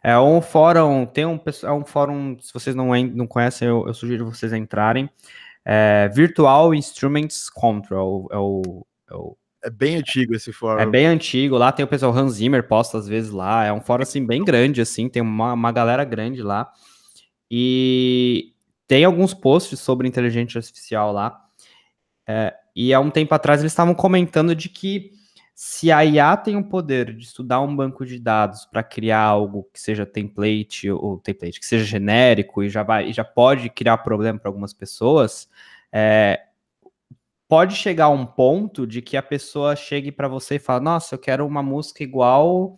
É 0.03 0.19
um 0.19 0.41
fórum, 0.41 1.07
tem 1.07 1.27
um, 1.27 1.41
é 1.63 1.73
um 1.73 1.85
fórum, 1.85 2.37
se 2.41 2.53
vocês 2.53 2.75
não, 2.75 2.89
não 3.07 3.27
conhecem, 3.27 3.69
eu, 3.69 3.87
eu 3.87 3.95
sugiro 3.95 4.25
vocês 4.25 4.53
entrarem. 4.53 5.09
É, 5.65 6.09
Virtual 6.15 6.75
Instruments 6.75 7.51
Control 7.51 8.29
é 8.31 8.39
o, 8.39 8.87
é 9.11 9.15
o 9.15 9.37
é 9.67 9.71
bem 9.71 9.97
antigo 9.97 10.33
esse 10.33 10.53
fórum. 10.53 10.81
É 10.81 10.87
bem 10.87 11.07
antigo. 11.07 11.59
Lá 11.59 11.73
tem 11.73 11.85
o 11.85 11.89
pessoal 11.89 12.17
Hans 12.17 12.35
Zimmer 12.35 12.63
posta 12.69 12.99
às 12.99 13.09
vezes 13.09 13.33
lá. 13.33 13.65
É 13.65 13.73
um 13.73 13.81
fórum 13.81 14.05
assim 14.05 14.25
bem 14.25 14.45
grande 14.45 14.81
assim, 14.81 15.09
tem 15.09 15.21
uma, 15.21 15.55
uma 15.55 15.73
galera 15.73 16.05
grande 16.05 16.41
lá. 16.41 16.71
E 17.51 18.53
tem 18.87 19.05
alguns 19.05 19.35
posts 19.35 19.81
sobre 19.81 20.07
inteligência 20.07 20.59
artificial 20.59 21.13
lá. 21.13 21.41
É, 22.29 22.55
e 22.77 22.95
há 22.95 23.01
um 23.01 23.11
tempo 23.11 23.35
atrás 23.35 23.61
eles 23.61 23.73
estavam 23.73 23.95
comentando 23.95 24.55
de 24.55 24.69
que 24.69 25.11
se 25.59 25.91
a 25.91 26.05
IA 26.05 26.37
tem 26.37 26.55
o 26.55 26.69
poder 26.69 27.17
de 27.17 27.25
estudar 27.25 27.63
um 27.63 27.75
banco 27.75 28.05
de 28.05 28.19
dados 28.19 28.67
para 28.67 28.83
criar 28.83 29.23
algo 29.23 29.67
que 29.73 29.81
seja 29.81 30.05
template 30.05 30.91
ou 30.91 31.17
template, 31.19 31.59
que 31.59 31.65
seja 31.65 31.83
genérico 31.83 32.63
e 32.63 32.69
já 32.69 32.83
vai 32.83 33.09
e 33.09 33.13
já 33.15 33.25
pode 33.25 33.71
criar 33.71 33.97
problema 33.99 34.39
para 34.39 34.51
algumas 34.51 34.75
pessoas, 34.75 35.49
é, 35.91 36.43
pode 37.49 37.75
chegar 37.75 38.05
a 38.05 38.11
um 38.11 38.27
ponto 38.27 38.87
de 38.87 39.01
que 39.01 39.17
a 39.17 39.23
pessoa 39.23 39.75
chegue 39.75 40.13
para 40.13 40.29
você 40.29 40.57
e 40.57 40.59
fala: 40.59 40.81
Nossa, 40.81 41.15
eu 41.15 41.19
quero 41.19 41.47
uma 41.47 41.63
música 41.63 42.03
igual 42.03 42.77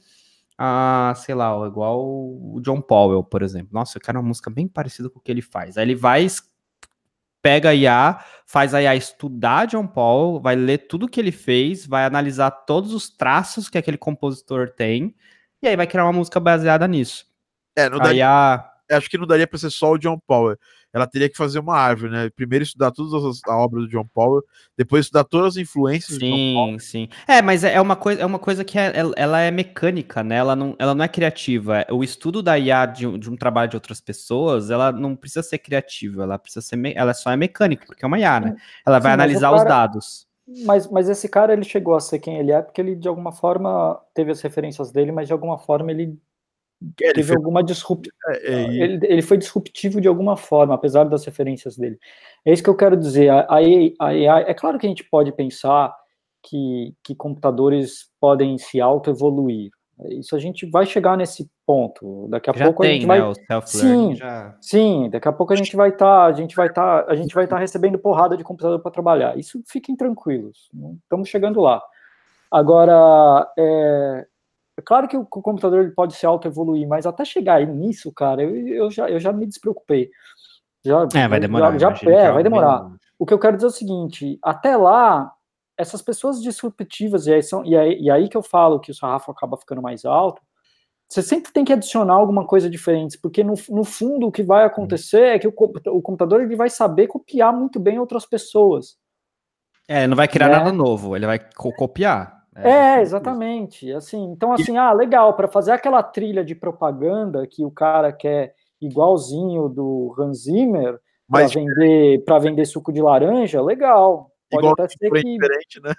a, 0.57 1.15
sei 1.17 1.35
lá, 1.35 1.51
igual 1.67 2.01
o 2.01 2.61
John 2.63 2.81
Powell, 2.81 3.25
por 3.25 3.43
exemplo. 3.43 3.71
Nossa, 3.73 3.99
eu 3.99 4.03
quero 4.03 4.21
uma 4.21 4.29
música 4.29 4.51
bem 4.51 4.69
parecida 4.69 5.11
com 5.11 5.19
o 5.19 5.23
que 5.23 5.33
ele 5.33 5.43
faz. 5.43 5.77
Aí 5.77 5.85
ele 5.85 5.97
vai 5.97 6.25
pega 7.43 7.71
a 7.71 7.75
IA, 7.75 8.25
faz 8.47 8.75
a 8.75 8.83
IA 8.83 8.97
estudar 8.97 9.67
John 9.67 9.87
Paul, 9.87 10.41
vai 10.41 10.57
ler 10.57 10.79
tudo 10.79 11.09
que 11.09 11.21
ele 11.21 11.33
fez, 11.33 11.87
vai 11.87 12.05
analisar 12.05 12.51
todos 12.51 12.93
os 12.93 13.09
traços 13.09 13.69
que 13.69 13.79
aquele 13.79 13.99
compositor 13.99 14.71
tem, 14.71 15.15
e 15.63 15.69
aí 15.69 15.77
vai 15.77 15.87
criar 15.87 16.05
uma 16.05 16.13
música 16.13 16.41
baseada 16.41 16.87
nisso. 16.87 17.27
É, 17.77 17.89
não 17.89 17.99
daria, 17.99 18.25
IA... 18.91 18.97
Acho 18.97 19.11
que 19.11 19.19
não 19.19 19.27
daria 19.27 19.47
para 19.47 19.59
ser 19.59 19.71
só 19.71 19.93
o 19.93 19.99
John 19.99 20.19
Paul 20.27 20.57
ela 20.93 21.07
teria 21.07 21.29
que 21.29 21.37
fazer 21.37 21.59
uma 21.59 21.77
árvore, 21.77 22.11
né? 22.11 22.31
Primeiro 22.35 22.63
estudar 22.63 22.91
todas 22.91 23.13
as 23.25 23.41
a 23.47 23.57
obra 23.57 23.81
do 23.81 23.89
John 23.89 24.07
Paul, 24.15 24.43
depois 24.77 25.07
estudar 25.07 25.25
todas 25.25 25.55
as 25.55 25.57
influências 25.57 26.19
sim, 26.19 26.31
do 26.31 26.37
John 26.37 26.55
Paul. 26.55 26.81
Sim, 26.81 27.09
É, 27.27 27.43
mas 27.43 27.65
é, 27.65 27.75
é 27.75 27.81
uma 27.81 27.97
coisa, 27.97 28.23
é 28.23 28.27
uma 28.27 28.39
coisa 28.39 28.65
que 28.65 28.79
é, 28.79 28.93
ela 29.17 29.41
é 29.41 29.51
mecânica, 29.51 30.23
né? 30.23 30.37
Ela 30.37 30.57
não, 30.57 30.75
ela 30.79 30.95
não 30.95 31.05
é 31.05 31.09
criativa. 31.09 31.85
O 31.91 32.03
estudo 32.03 32.43
da 32.43 32.59
IA 32.59 32.87
de 32.87 33.07
um, 33.07 33.19
de 33.19 33.31
um 33.31 33.37
trabalho 33.37 33.71
de 33.71 33.77
outras 33.77 34.01
pessoas, 34.01 34.71
ela 34.71 34.91
não 34.91 35.15
precisa 35.15 35.43
ser 35.43 35.59
criativa, 35.59 36.23
ela 36.23 36.39
precisa 36.39 36.63
ser, 36.65 36.79
ela 36.97 37.13
só 37.13 37.31
é 37.31 37.37
mecânica, 37.37 37.87
porque 37.87 38.05
é 38.05 38.09
uma 38.09 38.19
IA, 38.19 38.41
né? 38.41 38.57
Ela 38.87 38.99
vai 38.99 39.13
sim, 39.13 39.15
analisar 39.15 39.51
cara... 39.51 39.57
os 39.57 39.65
dados. 39.65 40.29
Mas, 40.65 40.91
mas 40.91 41.11
esse 41.11 41.29
cara, 41.29 41.53
ele 41.53 41.65
chegou 41.65 41.95
a 41.95 42.01
ser 42.01 42.19
quem 42.19 42.39
ele 42.39 42.51
é, 42.51 42.63
porque 42.63 42.81
ele, 42.81 42.97
de 42.97 43.07
alguma 43.07 43.33
forma, 43.33 44.01
teve 44.15 44.31
as 44.31 44.41
referências 44.41 44.91
dele, 44.91 45.13
mas 45.13 45.27
de 45.27 45.33
alguma 45.35 45.59
forma 45.59 45.91
ele 45.91 46.19
ele 47.01 47.13
teve 47.13 47.29
foi... 47.29 47.37
alguma 47.37 47.63
disrupção. 47.63 48.13
É, 48.29 48.55
é, 48.55 48.75
ele, 48.75 49.07
ele 49.07 49.23
foi 49.23 49.37
disruptivo 49.37 50.01
de 50.01 50.09
alguma 50.09 50.37
forma, 50.37 50.75
apesar 50.75 51.05
das 51.05 51.25
referências 51.25 51.77
dele. 51.77 51.99
É 52.45 52.53
isso 52.53 52.63
que 52.63 52.71
eu 52.71 52.77
quero 52.77 52.97
dizer. 52.97 53.31
A, 53.31 53.41
a, 53.49 53.57
a 54.01 54.41
é 54.41 54.55
claro 54.55 54.79
que 54.79 54.87
a 54.87 54.89
gente 54.89 55.05
pode 55.05 55.33
pensar 55.33 55.95
que, 56.43 56.95
que 57.03 57.15
computadores 57.15 58.11
podem 58.21 58.57
se 58.59 58.81
auto-evoluir. 58.81 59.71
Isso 60.11 60.37
a 60.37 60.39
gente 60.39 60.65
vai 60.65 60.87
chegar 60.87 61.17
nesse 61.17 61.51
ponto. 61.67 62.29
Daqui 62.29 62.49
a 62.51 62.53
já 62.53 62.67
pouco 62.67 62.83
tem, 62.83 62.91
a 62.91 62.95
gente 62.95 63.07
né, 63.07 63.21
vai. 63.21 63.63
sim, 63.67 64.15
já... 64.15 64.57
sim. 64.61 65.11
Daqui 65.11 65.27
a 65.27 65.33
pouco 65.33 65.53
a 65.53 65.57
gente 65.57 65.75
vai 65.75 65.89
estar, 65.89 66.07
tá, 66.07 66.27
a 66.27 66.33
gente 66.33 66.55
vai 66.55 66.69
estar, 66.69 67.03
tá, 67.03 67.13
a 67.13 67.17
gente 67.17 67.35
vai 67.35 67.45
estar 67.45 67.57
tá 67.57 67.61
recebendo 67.61 67.99
porrada 67.99 68.37
de 68.37 68.45
computador 68.45 68.79
para 68.81 68.93
trabalhar. 68.93 69.37
Isso 69.37 69.61
fiquem 69.67 69.97
tranquilos. 69.97 70.71
Estamos 71.03 71.29
chegando 71.29 71.61
lá. 71.61 71.83
Agora, 72.51 73.51
é, 73.59 74.27
é 74.79 74.81
claro 74.81 75.09
que 75.09 75.17
o, 75.17 75.27
computador 75.27 75.81
ele 75.81 75.91
pode 75.91 76.15
se 76.15 76.25
auto-evoluir, 76.25 76.87
mas 76.87 77.05
até 77.05 77.25
chegar 77.25 77.67
nisso, 77.67 78.13
cara, 78.13 78.45
eu, 78.45 78.69
eu, 78.69 78.91
já, 78.93 79.11
eu 79.11 79.19
já 79.19 79.33
me 79.33 79.45
despreocupei. 79.45 80.09
Já, 80.85 81.05
é, 81.17 81.27
vai 81.27 81.41
demorar. 81.41 81.77
Já, 81.77 81.93
já 81.93 82.11
é, 82.13 82.31
vai 82.31 82.45
demorar. 82.45 82.89
O 83.19 83.27
que 83.27 83.35
eu 83.35 83.41
quero 83.41 83.57
dizer 83.57 83.67
é 83.67 83.71
o 83.71 83.73
seguinte: 83.73 84.39
até 84.41 84.77
lá, 84.77 85.33
essas 85.77 86.01
pessoas 86.01 86.41
disruptivas, 86.41 87.27
e 87.27 87.35
aí, 87.35 87.43
são, 87.43 87.65
e 87.65 87.77
aí, 87.77 88.01
e 88.01 88.09
aí 88.09 88.29
que 88.29 88.37
eu 88.37 88.43
falo 88.43 88.79
que 88.79 88.93
o 88.93 88.95
sarrafo 88.95 89.33
acaba 89.33 89.57
ficando 89.57 89.83
mais 89.83 90.05
alto, 90.05 90.41
você 91.09 91.23
sempre 91.23 91.53
tem 91.53 91.65
que 91.65 91.73
adicionar 91.73 92.15
alguma 92.15 92.47
coisa 92.47 92.71
diferente, 92.71 93.19
porque 93.21 93.43
no, 93.43 93.55
no 93.71 93.83
fundo 93.83 94.29
o 94.29 94.33
que 94.33 94.45
vai 94.45 94.65
acontecer 94.65 95.23
é 95.23 95.39
que 95.41 95.49
o, 95.49 95.55
o 95.89 96.01
computador 96.01 96.41
ele 96.41 96.55
vai 96.55 96.71
saber 96.71 97.09
copiar 97.09 97.53
muito 97.53 97.81
bem 97.81 97.99
outras 97.99 98.25
pessoas. 98.25 98.97
É, 99.89 100.07
não 100.07 100.17
vai 100.17 100.29
criar 100.29 100.51
né? 100.51 100.57
nada 100.59 100.71
novo, 100.71 101.17
ele 101.17 101.27
vai 101.27 101.41
copiar. 101.57 102.38
É, 102.63 102.99
é 102.99 103.01
exatamente. 103.01 103.93
Assim, 103.93 104.25
então, 104.33 104.53
assim, 104.53 104.77
ah, 104.77 104.93
legal, 104.93 105.35
para 105.35 105.49
fazer 105.49 105.73
aquela 105.73 106.03
trilha 106.03 106.45
de 106.45 106.55
propaganda 106.55 107.47
que 107.47 107.65
o 107.65 107.71
cara 107.71 108.13
quer 108.13 108.55
igualzinho 108.81 109.69
do 109.69 110.15
Hans 110.19 110.45
Zimmer 110.45 110.99
para 111.29 111.47
vender, 111.47 112.25
para 112.25 112.39
vender 112.39 112.65
suco 112.67 112.93
de 112.93 113.03
laranja, 113.03 113.61
legal. 113.61 114.31
Pode 114.51 114.67
até 114.69 114.89
ser 114.89 115.11
que... 115.11 115.23
diferente, 115.23 115.81
né? 115.83 115.93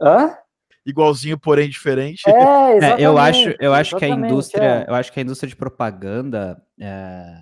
Hã? 0.00 0.36
Igualzinho, 0.84 1.38
porém 1.38 1.68
diferente. 1.68 2.22
É, 2.28 2.78
é 2.78 2.96
eu 2.98 3.18
acho, 3.18 3.54
eu 3.58 3.74
acho 3.74 3.96
que 3.96 4.04
a 4.04 4.08
indústria, 4.08 4.86
é. 4.86 4.90
eu 4.90 4.94
acho 4.94 5.12
que 5.12 5.18
a 5.18 5.22
indústria 5.22 5.48
de 5.48 5.56
propaganda, 5.56 6.62
é, 6.80 7.40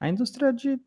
a 0.00 0.08
indústria 0.08 0.52
de 0.52 0.78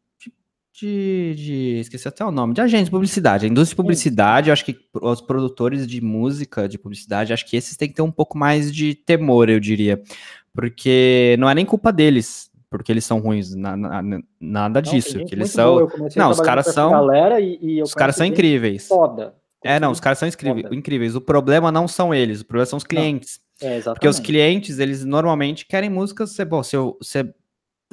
de, 0.73 1.35
de, 1.35 1.79
Esqueci 1.79 2.07
até 2.07 2.25
o 2.25 2.31
nome, 2.31 2.53
de 2.53 2.61
agente 2.61 2.85
de 2.85 2.91
publicidade. 2.91 3.45
A 3.45 3.49
indústria 3.49 3.75
de 3.75 3.81
publicidade, 3.81 4.49
eu 4.49 4.53
acho 4.53 4.65
que 4.65 4.77
os 4.93 5.21
produtores 5.21 5.85
de 5.87 6.01
música, 6.01 6.67
de 6.67 6.77
publicidade, 6.77 7.31
acho 7.31 7.45
que 7.45 7.55
esses 7.55 7.77
têm 7.77 7.87
que 7.87 7.95
ter 7.95 8.01
um 8.01 8.11
pouco 8.11 8.37
mais 8.37 8.73
de 8.73 8.95
temor, 8.95 9.49
eu 9.49 9.59
diria. 9.59 10.01
Porque 10.53 11.35
não 11.39 11.49
é 11.49 11.55
nem 11.55 11.65
culpa 11.65 11.91
deles, 11.91 12.49
porque 12.69 12.91
eles 12.91 13.05
são 13.05 13.19
ruins, 13.19 13.53
na, 13.53 13.77
na, 13.77 14.19
nada 14.39 14.81
disso. 14.81 15.19
Não, 15.19 15.25
que 15.25 15.35
eles 15.35 15.51
são. 15.51 15.87
Não, 16.15 16.31
os 16.31 16.39
caras 16.39 16.67
são. 16.67 16.91
Galera 16.91 17.39
e, 17.39 17.59
e 17.61 17.81
os 17.83 17.93
caras 17.93 18.15
são 18.15 18.25
incríveis. 18.25 18.87
Foda. 18.87 19.35
É, 19.63 19.79
não, 19.79 19.91
os 19.91 19.99
caras 19.99 20.17
são 20.17 20.27
incríveis, 20.27 20.67
incríveis. 20.71 21.15
O 21.15 21.21
problema 21.21 21.71
não 21.71 21.87
são 21.87 22.13
eles, 22.13 22.41
o 22.41 22.45
problema 22.45 22.65
são 22.65 22.77
os 22.77 22.83
clientes. 22.83 23.39
É, 23.61 23.79
porque 23.79 24.07
os 24.07 24.19
clientes, 24.19 24.79
eles 24.79 25.05
normalmente 25.05 25.65
querem 25.65 25.89
músicas. 25.89 26.35
Bom, 26.49 26.61
se 26.63 26.75
eu, 26.75 26.97
se 27.01 27.33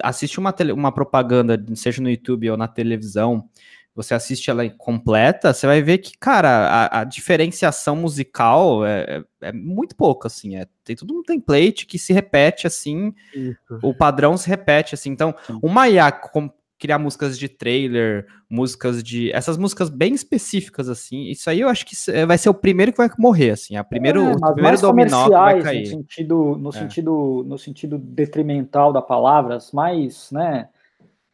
assiste 0.03 0.39
uma, 0.39 0.53
tele, 0.53 0.73
uma 0.73 0.93
propaganda, 0.93 1.63
seja 1.75 2.03
no 2.03 2.11
YouTube 2.11 2.51
ou 2.51 2.57
na 2.57 2.69
televisão, 2.69 3.49
você 3.95 4.15
assiste 4.15 4.49
ela 4.51 4.69
completa, 4.71 5.53
você 5.53 5.67
vai 5.67 5.83
ver 5.83 5.99
que, 5.99 6.17
cara, 6.17 6.49
a, 6.49 7.01
a 7.01 7.05
diferenciação 7.05 7.97
musical 7.97 8.87
é, 8.87 9.25
é, 9.43 9.49
é, 9.49 9.53
muito 9.53 9.97
pouco, 9.97 10.27
assim, 10.27 10.57
é, 10.57 10.67
tem 10.85 10.95
tudo 10.95 11.19
um 11.19 11.23
template 11.23 11.87
que 11.87 11.99
se 11.99 12.13
repete, 12.13 12.67
assim, 12.67 13.13
Isso. 13.35 13.79
o 13.83 13.93
padrão 13.93 14.37
se 14.37 14.49
repete, 14.49 14.95
assim, 14.95 15.11
então, 15.11 15.35
uma 15.63 15.89
IA 15.89 16.11
com, 16.13 16.51
criar 16.81 16.99
músicas 16.99 17.39
de 17.39 17.47
trailer, 17.47 18.27
músicas 18.49 19.03
de. 19.05 19.31
Essas 19.33 19.59
músicas 19.59 19.91
bem 19.91 20.15
específicas, 20.15 20.89
assim. 20.89 21.25
Isso 21.25 21.49
aí 21.51 21.61
eu 21.61 21.69
acho 21.69 21.85
que 21.85 21.95
vai 22.27 22.39
ser 22.39 22.49
o 22.49 22.55
primeiro 22.55 22.91
que 22.91 22.99
vai 22.99 23.11
morrer, 23.19 23.51
assim. 23.51 23.77
A 23.77 23.85
primeiro, 23.85 24.21
é, 24.21 24.33
o 24.33 24.55
primeiro 24.55 24.81
dominó 24.81 25.25
que 25.25 25.31
vai 25.31 25.63
cair. 25.63 25.83
No 25.83 25.87
sentido, 25.87 26.57
no, 26.59 26.69
é. 26.71 26.73
sentido, 26.73 27.45
no 27.47 27.59
sentido 27.59 27.99
detrimental 27.99 28.93
da 28.93 29.03
palavra, 29.03 29.59
mais, 29.75 30.33
né? 30.33 30.69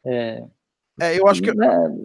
É, 0.04 0.44
é, 1.00 1.18
eu 1.18 1.28
acho 1.28 1.40
que. 1.40 1.54
Né, 1.54 1.96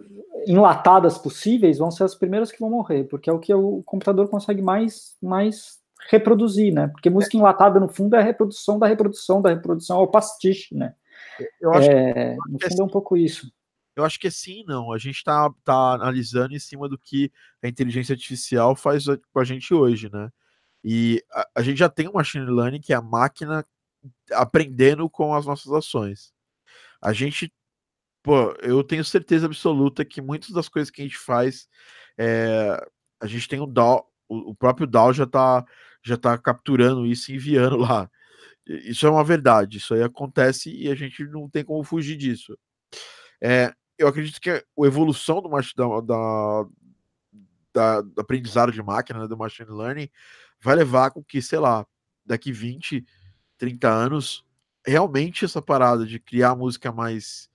enlatadas 0.46 1.18
possíveis 1.18 1.78
vão 1.78 1.90
ser 1.90 2.02
as 2.02 2.16
primeiras 2.16 2.50
que 2.50 2.58
vão 2.58 2.70
morrer, 2.70 3.04
porque 3.04 3.30
é 3.30 3.32
o 3.32 3.38
que 3.38 3.54
o 3.54 3.80
computador 3.84 4.28
consegue 4.28 4.60
mais, 4.60 5.16
mais 5.22 5.78
reproduzir, 6.10 6.74
né? 6.74 6.88
Porque 6.88 7.08
música 7.08 7.36
enlatada, 7.36 7.78
no 7.78 7.88
fundo, 7.88 8.16
é 8.16 8.18
a 8.18 8.22
reprodução 8.22 8.76
da 8.76 8.88
reprodução 8.88 9.40
da 9.40 9.50
reprodução, 9.50 10.00
é 10.00 10.02
o 10.02 10.08
pastiche, 10.08 10.74
né? 10.74 10.94
Eu 11.60 11.72
acho 11.72 11.90
é, 11.90 12.34
que, 12.34 12.52
no 12.52 12.60
fundo 12.60 12.82
é 12.82 12.84
um 12.84 12.88
pouco 12.88 13.16
isso. 13.16 13.52
Eu 13.94 14.04
acho 14.04 14.18
que 14.18 14.26
é 14.26 14.30
sim, 14.30 14.64
não. 14.66 14.92
A 14.92 14.98
gente 14.98 15.16
está 15.16 15.50
tá 15.64 15.92
analisando 15.92 16.54
em 16.54 16.58
cima 16.58 16.88
do 16.88 16.98
que 16.98 17.30
a 17.62 17.68
inteligência 17.68 18.14
artificial 18.14 18.74
faz 18.74 19.04
com 19.06 19.38
a 19.38 19.44
gente 19.44 19.74
hoje, 19.74 20.10
né? 20.10 20.30
E 20.82 21.22
a, 21.30 21.48
a 21.56 21.62
gente 21.62 21.78
já 21.78 21.88
tem 21.88 22.08
o 22.08 22.14
machine 22.14 22.46
learning, 22.46 22.80
que 22.80 22.92
é 22.92 22.96
a 22.96 23.02
máquina 23.02 23.64
aprendendo 24.32 25.08
com 25.08 25.34
as 25.34 25.46
nossas 25.46 25.72
ações. 25.72 26.32
A 27.00 27.12
gente, 27.12 27.52
pô, 28.22 28.52
eu 28.62 28.82
tenho 28.82 29.04
certeza 29.04 29.46
absoluta 29.46 30.04
que 30.04 30.22
muitas 30.22 30.50
das 30.50 30.68
coisas 30.68 30.90
que 30.90 31.02
a 31.02 31.04
gente 31.04 31.18
faz, 31.18 31.68
é, 32.18 32.82
a 33.20 33.26
gente 33.26 33.48
tem 33.48 33.60
o 33.60 33.66
DAO, 33.66 34.08
o, 34.28 34.50
o 34.50 34.54
próprio 34.54 34.86
DAO 34.86 35.12
já 35.12 35.24
está 35.24 35.64
já 36.04 36.16
tá 36.16 36.36
capturando 36.36 37.06
isso 37.06 37.30
e 37.30 37.36
enviando 37.36 37.76
lá. 37.78 38.10
Isso 38.66 39.06
é 39.06 39.10
uma 39.10 39.24
verdade, 39.24 39.78
isso 39.78 39.92
aí 39.94 40.02
acontece 40.02 40.70
e 40.70 40.88
a 40.88 40.94
gente 40.94 41.24
não 41.24 41.48
tem 41.48 41.64
como 41.64 41.82
fugir 41.82 42.16
disso. 42.16 42.56
É, 43.40 43.74
eu 43.98 44.06
acredito 44.06 44.40
que 44.40 44.50
a 44.50 44.62
evolução 44.78 45.42
do 45.42 45.48
da, 45.48 46.00
da, 46.00 46.66
da, 47.72 48.00
do 48.00 48.20
aprendizado 48.20 48.70
de 48.70 48.82
máquina, 48.82 49.20
né, 49.20 49.28
do 49.28 49.36
machine 49.36 49.70
learning, 49.70 50.08
vai 50.60 50.76
levar 50.76 51.10
com 51.10 51.22
que, 51.22 51.42
sei 51.42 51.58
lá, 51.58 51.84
daqui 52.24 52.52
20, 52.52 53.04
30 53.58 53.88
anos, 53.88 54.44
realmente 54.86 55.44
essa 55.44 55.60
parada 55.60 56.06
de 56.06 56.20
criar 56.20 56.54
música 56.54 56.92
mais. 56.92 57.50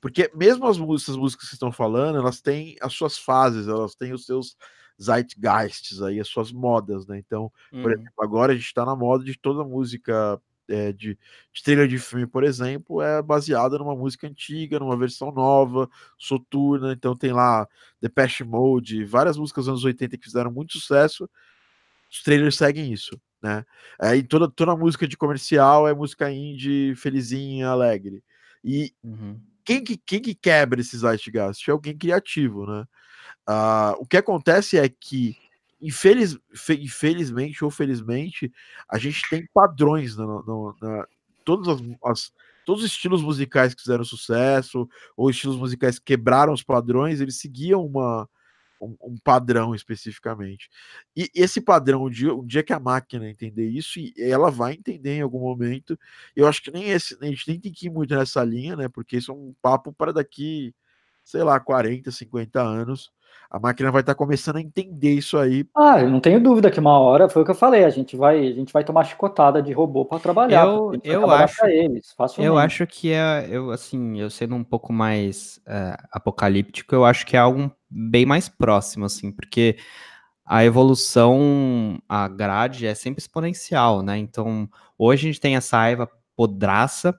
Porque 0.00 0.30
mesmo 0.34 0.66
as 0.66 0.78
músicas, 0.78 1.14
as 1.14 1.20
músicas 1.20 1.48
que 1.48 1.54
estão 1.54 1.72
falando, 1.72 2.18
elas 2.18 2.40
têm 2.40 2.76
as 2.80 2.92
suas 2.92 3.18
fases, 3.18 3.68
elas 3.68 3.94
têm 3.94 4.12
os 4.12 4.26
seus 4.26 4.56
zeitgeists 5.00 6.02
aí, 6.02 6.20
as 6.20 6.28
suas 6.28 6.50
modas, 6.50 7.06
né? 7.06 7.18
Então, 7.18 7.52
por 7.70 7.78
uhum. 7.78 7.90
exemplo, 7.92 8.12
agora 8.20 8.52
a 8.52 8.56
gente 8.56 8.66
está 8.66 8.84
na 8.84 8.96
moda 8.96 9.24
de 9.24 9.38
toda 9.38 9.64
música 9.64 10.40
é, 10.68 10.92
de, 10.92 11.18
de 11.52 11.62
trailer 11.62 11.88
de 11.88 11.98
filme, 11.98 12.26
por 12.26 12.44
exemplo, 12.44 13.00
é 13.02 13.22
baseada 13.22 13.78
numa 13.78 13.96
música 13.96 14.26
antiga, 14.26 14.78
numa 14.78 14.96
versão 14.96 15.32
nova, 15.32 15.88
soturna. 16.18 16.92
Então 16.92 17.16
tem 17.16 17.32
lá 17.32 17.66
The 18.00 18.08
Past 18.08 18.44
Mode, 18.44 19.04
várias 19.04 19.36
músicas 19.36 19.64
dos 19.64 19.70
anos 19.70 19.84
80 19.84 20.18
que 20.18 20.24
fizeram 20.24 20.50
muito 20.50 20.74
sucesso. 20.74 21.28
Os 22.10 22.22
trailers 22.22 22.56
seguem 22.56 22.92
isso, 22.92 23.20
né? 23.42 23.64
É, 24.00 24.16
e 24.16 24.22
toda, 24.22 24.50
toda 24.50 24.76
música 24.76 25.06
de 25.06 25.16
comercial 25.16 25.88
é 25.88 25.94
música 25.94 26.30
indie, 26.30 26.94
felizinha, 26.96 27.68
alegre. 27.68 28.22
E 28.62 28.92
uhum. 29.02 29.40
quem, 29.64 29.82
que, 29.82 29.96
quem 29.96 30.20
que 30.20 30.34
quebra 30.34 30.80
esses 30.80 31.00
zeitgeist? 31.00 31.68
É 31.68 31.72
alguém 31.72 31.96
criativo, 31.96 32.66
né? 32.66 32.84
Uh, 33.48 33.96
o 34.00 34.06
que 34.06 34.16
acontece 34.18 34.78
é 34.78 34.88
que 34.88 35.36
infeliz, 35.80 36.38
infelizmente 36.70 37.64
ou 37.64 37.70
felizmente, 37.70 38.52
a 38.88 38.98
gente 38.98 39.22
tem 39.28 39.46
padrões 39.52 40.16
na, 40.16 40.26
na, 40.26 40.42
na 40.80 41.06
todas 41.44 41.68
as, 41.68 41.80
as, 42.04 42.32
todos 42.66 42.84
os 42.84 42.90
estilos 42.90 43.22
musicais 43.22 43.74
que 43.74 43.82
fizeram 43.82 44.04
sucesso, 44.04 44.88
ou 45.16 45.30
estilos 45.30 45.56
musicais 45.56 45.98
que 45.98 46.04
quebraram 46.04 46.52
os 46.52 46.62
padrões, 46.62 47.20
eles 47.20 47.38
seguiam 47.38 47.84
uma, 47.86 48.28
um, 48.80 48.96
um 49.00 49.16
padrão 49.16 49.74
especificamente. 49.74 50.68
E 51.16 51.30
esse 51.34 51.60
padrão, 51.60 52.04
um 52.04 52.10
dia, 52.10 52.34
um 52.34 52.46
dia 52.46 52.62
que 52.62 52.72
a 52.72 52.80
máquina 52.80 53.30
entender 53.30 53.68
isso, 53.68 53.98
e 53.98 54.12
ela 54.18 54.50
vai 54.50 54.74
entender 54.74 55.16
em 55.16 55.22
algum 55.22 55.40
momento, 55.40 55.98
eu 56.36 56.46
acho 56.46 56.62
que 56.62 56.70
nem 56.70 56.90
esse, 56.90 57.16
a 57.20 57.26
gente 57.26 57.48
nem 57.48 57.60
tem 57.60 57.72
que 57.72 57.86
ir 57.86 57.90
muito 57.90 58.14
nessa 58.14 58.44
linha, 58.44 58.76
né? 58.76 58.88
Porque 58.88 59.16
isso 59.16 59.30
é 59.30 59.34
um 59.34 59.54
papo 59.62 59.92
para 59.92 60.12
daqui, 60.12 60.74
sei 61.24 61.42
lá, 61.42 61.58
40, 61.58 62.10
50 62.10 62.60
anos 62.60 63.10
a 63.50 63.58
máquina 63.58 63.90
vai 63.90 64.02
estar 64.02 64.14
tá 64.14 64.18
começando 64.18 64.56
a 64.56 64.60
entender 64.60 65.12
isso 65.12 65.38
aí. 65.38 65.66
Ah, 65.74 66.00
eu 66.00 66.10
não 66.10 66.20
tenho 66.20 66.42
dúvida 66.42 66.70
que 66.70 66.78
uma 66.78 66.98
hora 66.98 67.28
foi 67.28 67.42
o 67.42 67.44
que 67.44 67.50
eu 67.50 67.54
falei, 67.54 67.84
a 67.84 67.90
gente 67.90 68.16
vai, 68.16 68.46
a 68.46 68.52
gente 68.52 68.72
vai 68.72 68.84
tomar 68.84 69.04
chicotada 69.04 69.62
de 69.62 69.72
robô 69.72 70.04
para 70.04 70.18
trabalhar. 70.18 70.66
Eu, 70.66 70.92
eu 71.02 71.30
acho, 71.30 71.64
eles, 71.66 72.14
eu 72.38 72.58
acho 72.58 72.86
que 72.86 73.10
é, 73.10 73.46
eu 73.50 73.70
assim, 73.70 74.20
eu 74.20 74.28
sendo 74.28 74.54
um 74.54 74.64
pouco 74.64 74.92
mais 74.92 75.60
é, 75.66 75.96
apocalíptico, 76.12 76.94
eu 76.94 77.04
acho 77.04 77.24
que 77.24 77.36
é 77.36 77.40
algo 77.40 77.70
bem 77.88 78.26
mais 78.26 78.48
próximo, 78.48 79.06
assim, 79.06 79.32
porque 79.32 79.76
a 80.44 80.64
evolução, 80.64 81.98
a 82.08 82.28
grade 82.28 82.86
é 82.86 82.94
sempre 82.94 83.20
exponencial, 83.20 84.02
né? 84.02 84.16
Então, 84.18 84.68
hoje 84.98 85.28
a 85.28 85.32
gente 85.32 85.40
tem 85.40 85.56
essa 85.56 85.78
raiva 85.78 86.08
podraça 86.36 87.18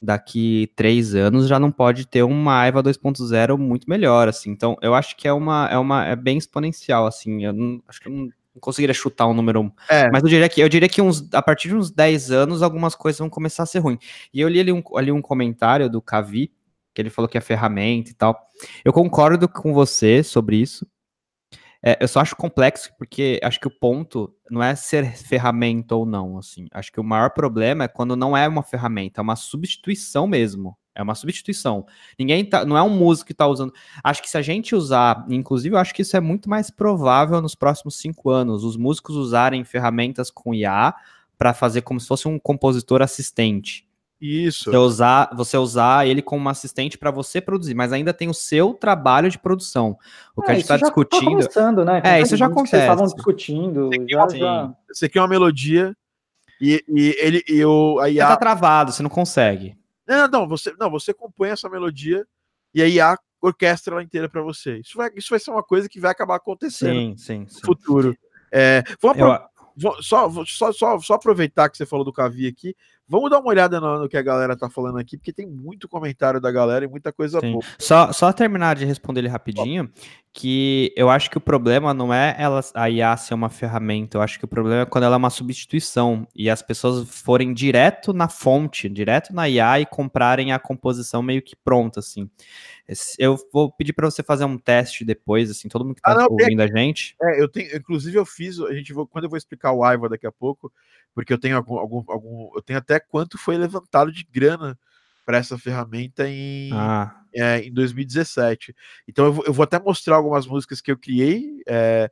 daqui 0.00 0.72
três 0.74 1.14
anos 1.14 1.46
já 1.46 1.58
não 1.58 1.70
pode 1.70 2.06
ter 2.06 2.22
uma 2.22 2.60
Aiva 2.60 2.82
2.0 2.82 3.56
muito 3.58 3.88
melhor, 3.88 4.28
assim. 4.28 4.50
Então, 4.50 4.76
eu 4.80 4.94
acho 4.94 5.16
que 5.16 5.28
é 5.28 5.32
uma, 5.32 5.68
é 5.70 5.76
uma, 5.76 6.06
é 6.06 6.16
bem 6.16 6.38
exponencial, 6.38 7.06
assim. 7.06 7.44
Eu 7.44 7.52
não, 7.52 7.82
acho 7.86 8.00
que 8.00 8.08
eu 8.08 8.12
não, 8.12 8.30
conseguiria 8.60 8.94
chutar 8.94 9.26
um 9.26 9.34
número, 9.34 9.72
é. 9.88 10.10
mas 10.10 10.22
eu 10.22 10.28
diria 10.28 10.48
que 10.48 10.60
eu 10.60 10.68
diria 10.68 10.88
que 10.88 11.00
uns, 11.00 11.32
a 11.32 11.40
partir 11.40 11.68
de 11.68 11.76
uns 11.76 11.90
10 11.90 12.30
anos 12.30 12.62
algumas 12.62 12.94
coisas 12.94 13.18
vão 13.18 13.30
começar 13.30 13.62
a 13.62 13.66
ser 13.66 13.78
ruins. 13.78 13.98
E 14.32 14.40
eu 14.40 14.48
li 14.48 14.60
ali 14.60 14.72
um, 14.72 14.82
ali 14.96 15.12
um 15.12 15.22
comentário 15.22 15.88
do 15.88 16.00
Cavi, 16.00 16.52
que 16.94 17.00
ele 17.00 17.10
falou 17.10 17.28
que 17.28 17.38
é 17.38 17.40
ferramenta 17.40 18.10
e 18.10 18.14
tal. 18.14 18.48
Eu 18.84 18.92
concordo 18.92 19.48
com 19.48 19.72
você 19.72 20.22
sobre 20.22 20.56
isso. 20.56 20.86
É, 21.82 21.96
eu 22.00 22.08
só 22.08 22.20
acho 22.20 22.36
complexo 22.36 22.92
porque 22.98 23.40
acho 23.42 23.58
que 23.58 23.66
o 23.66 23.70
ponto 23.70 24.34
não 24.50 24.62
é 24.62 24.74
ser 24.74 25.16
ferramenta 25.16 25.94
ou 25.94 26.04
não, 26.04 26.36
assim. 26.38 26.66
Acho 26.72 26.92
que 26.92 27.00
o 27.00 27.04
maior 27.04 27.30
problema 27.30 27.84
é 27.84 27.88
quando 27.88 28.14
não 28.16 28.36
é 28.36 28.46
uma 28.46 28.62
ferramenta, 28.62 29.20
é 29.20 29.22
uma 29.22 29.36
substituição 29.36 30.26
mesmo. 30.26 30.76
É 30.94 31.02
uma 31.02 31.14
substituição. 31.14 31.86
Ninguém 32.18 32.44
tá, 32.44 32.64
não 32.64 32.76
é 32.76 32.82
um 32.82 32.90
músico 32.90 33.28
que 33.28 33.32
está 33.32 33.46
usando. 33.46 33.72
Acho 34.02 34.20
que 34.20 34.28
se 34.28 34.36
a 34.36 34.42
gente 34.42 34.74
usar, 34.74 35.24
inclusive, 35.30 35.74
eu 35.74 35.78
acho 35.78 35.94
que 35.94 36.02
isso 36.02 36.16
é 36.16 36.20
muito 36.20 36.50
mais 36.50 36.68
provável 36.70 37.40
nos 37.40 37.54
próximos 37.54 37.96
cinco 37.96 38.28
anos, 38.28 38.64
os 38.64 38.76
músicos 38.76 39.16
usarem 39.16 39.64
ferramentas 39.64 40.30
com 40.30 40.52
IA 40.52 40.94
para 41.38 41.54
fazer 41.54 41.82
como 41.82 41.98
se 41.98 42.06
fosse 42.06 42.28
um 42.28 42.38
compositor 42.38 43.00
assistente. 43.00 43.88
Isso. 44.20 44.70
Você 44.70 44.76
usar, 44.76 45.30
você 45.34 45.56
usar 45.56 46.06
ele 46.06 46.20
como 46.20 46.48
assistente 46.48 46.98
para 46.98 47.10
você 47.10 47.40
produzir, 47.40 47.74
mas 47.74 47.90
ainda 47.92 48.12
tem 48.12 48.28
o 48.28 48.34
seu 48.34 48.74
trabalho 48.74 49.30
de 49.30 49.38
produção. 49.38 49.96
O 50.36 50.42
que 50.42 50.50
é, 50.50 50.52
a 50.52 50.54
gente 50.54 50.64
está 50.64 50.78
tá 50.78 50.84
discutindo. 50.84 51.48
Tá 51.48 51.72
né? 51.72 52.02
É, 52.04 52.20
isso 52.20 52.36
já 52.36 52.46
acontece. 52.46 52.70
Vocês 52.70 52.82
estavam 52.82 53.06
discutindo. 53.06 53.90
Já, 54.08 54.28
já... 54.28 54.74
Você 54.92 55.08
quer 55.08 55.22
uma 55.22 55.28
melodia 55.28 55.96
e, 56.60 56.84
e 56.86 57.16
ele 57.18 57.42
e 57.48 57.64
o 57.64 57.98
a 57.98 58.10
IA... 58.10 58.26
Você 58.26 58.32
tá 58.32 58.36
travado, 58.36 58.92
você 58.92 59.02
não 59.02 59.08
consegue. 59.08 59.74
Não, 60.06 60.28
não, 60.28 60.48
você 60.48 60.74
não, 60.78 60.90
você 60.90 61.14
compõe 61.14 61.48
essa 61.48 61.68
melodia 61.70 62.26
e 62.74 62.82
a 62.82 62.88
IA 62.88 63.16
orquestra 63.40 63.94
ela 63.94 64.02
inteira 64.02 64.28
para 64.28 64.42
você. 64.42 64.78
Isso 64.78 64.98
vai, 64.98 65.10
isso 65.16 65.30
vai 65.30 65.38
ser 65.38 65.50
uma 65.50 65.62
coisa 65.62 65.88
que 65.88 65.98
vai 65.98 66.10
acabar 66.10 66.36
acontecendo 66.36 66.92
sim, 66.92 67.14
sim, 67.16 67.46
sim. 67.48 67.60
no 67.60 67.66
futuro. 67.66 68.14
É, 68.52 68.84
vamos 69.00 69.18
Eu... 69.18 69.50
Só, 70.02 70.28
só, 70.44 70.72
só, 70.72 70.98
só 70.98 71.14
aproveitar 71.14 71.70
que 71.70 71.76
você 71.76 71.86
falou 71.86 72.04
do 72.04 72.12
Cavi 72.12 72.46
aqui, 72.46 72.76
Vamos 73.10 73.28
dar 73.28 73.40
uma 73.40 73.48
olhada 73.48 73.80
no, 73.80 73.98
no, 73.98 74.08
que 74.08 74.16
a 74.16 74.22
galera 74.22 74.56
tá 74.56 74.70
falando 74.70 74.96
aqui, 74.96 75.16
porque 75.16 75.32
tem 75.32 75.44
muito 75.44 75.88
comentário 75.88 76.40
da 76.40 76.48
galera 76.52 76.84
e 76.84 76.88
muita 76.88 77.12
coisa 77.12 77.40
Sim. 77.40 77.54
boa. 77.54 77.64
Só, 77.76 78.12
só 78.12 78.32
terminar 78.32 78.76
de 78.76 78.84
responder 78.84 79.18
ele 79.18 79.28
rapidinho, 79.28 79.90
que 80.32 80.92
eu 80.96 81.10
acho 81.10 81.28
que 81.28 81.36
o 81.36 81.40
problema 81.40 81.92
não 81.92 82.14
é 82.14 82.36
ela, 82.38 82.60
a 82.72 82.88
IA 82.88 83.16
ser 83.16 83.34
uma 83.34 83.48
ferramenta, 83.48 84.16
eu 84.16 84.22
acho 84.22 84.38
que 84.38 84.44
o 84.44 84.48
problema 84.48 84.82
é 84.82 84.86
quando 84.86 85.02
ela 85.02 85.16
é 85.16 85.18
uma 85.18 85.28
substituição 85.28 86.24
e 86.36 86.48
as 86.48 86.62
pessoas 86.62 87.08
forem 87.08 87.52
direto 87.52 88.12
na 88.12 88.28
fonte, 88.28 88.88
direto 88.88 89.34
na 89.34 89.48
IA 89.48 89.80
e 89.80 89.86
comprarem 89.86 90.52
a 90.52 90.60
composição 90.60 91.20
meio 91.20 91.42
que 91.42 91.56
pronta, 91.56 91.98
assim. 91.98 92.30
Eu 93.18 93.36
vou 93.52 93.70
pedir 93.70 93.92
para 93.92 94.10
você 94.10 94.22
fazer 94.22 94.44
um 94.44 94.58
teste 94.58 95.04
depois, 95.04 95.50
assim, 95.50 95.68
todo 95.68 95.84
mundo 95.84 95.94
que 95.94 96.02
tá 96.02 96.12
ah, 96.12 96.14
não, 96.14 96.26
ouvindo 96.30 96.58
tem, 96.58 96.60
a 96.60 96.66
gente. 96.66 97.14
É, 97.22 97.40
eu 97.40 97.48
tenho, 97.48 97.76
inclusive 97.76 98.18
eu 98.18 98.26
fiz, 98.26 98.58
a 98.60 98.72
gente 98.72 98.92
vou, 98.92 99.06
quando 99.06 99.24
eu 99.24 99.30
vou 99.30 99.36
explicar 99.36 99.72
o 99.72 99.84
Aiva 99.84 100.08
daqui 100.08 100.26
a 100.26 100.32
pouco, 100.32 100.72
porque 101.14 101.32
eu 101.32 101.38
tenho 101.38 101.56
algum, 101.56 101.78
algum, 101.78 102.04
algum 102.08 102.50
eu 102.54 102.62
tenho 102.62 102.78
até 102.78 102.98
quanto 102.98 103.38
foi 103.38 103.56
levantado 103.56 104.10
de 104.10 104.24
grana 104.24 104.78
para 105.24 105.38
essa 105.38 105.56
ferramenta 105.56 106.28
em, 106.28 106.70
ah. 106.72 107.22
é, 107.32 107.60
em 107.60 107.72
2017. 107.72 108.74
Então 109.06 109.26
eu 109.26 109.32
vou, 109.32 109.44
eu 109.46 109.52
vou, 109.52 109.62
até 109.62 109.78
mostrar 109.78 110.16
algumas 110.16 110.46
músicas 110.46 110.80
que 110.80 110.90
eu 110.90 110.98
criei 110.98 111.62
é, 111.68 112.10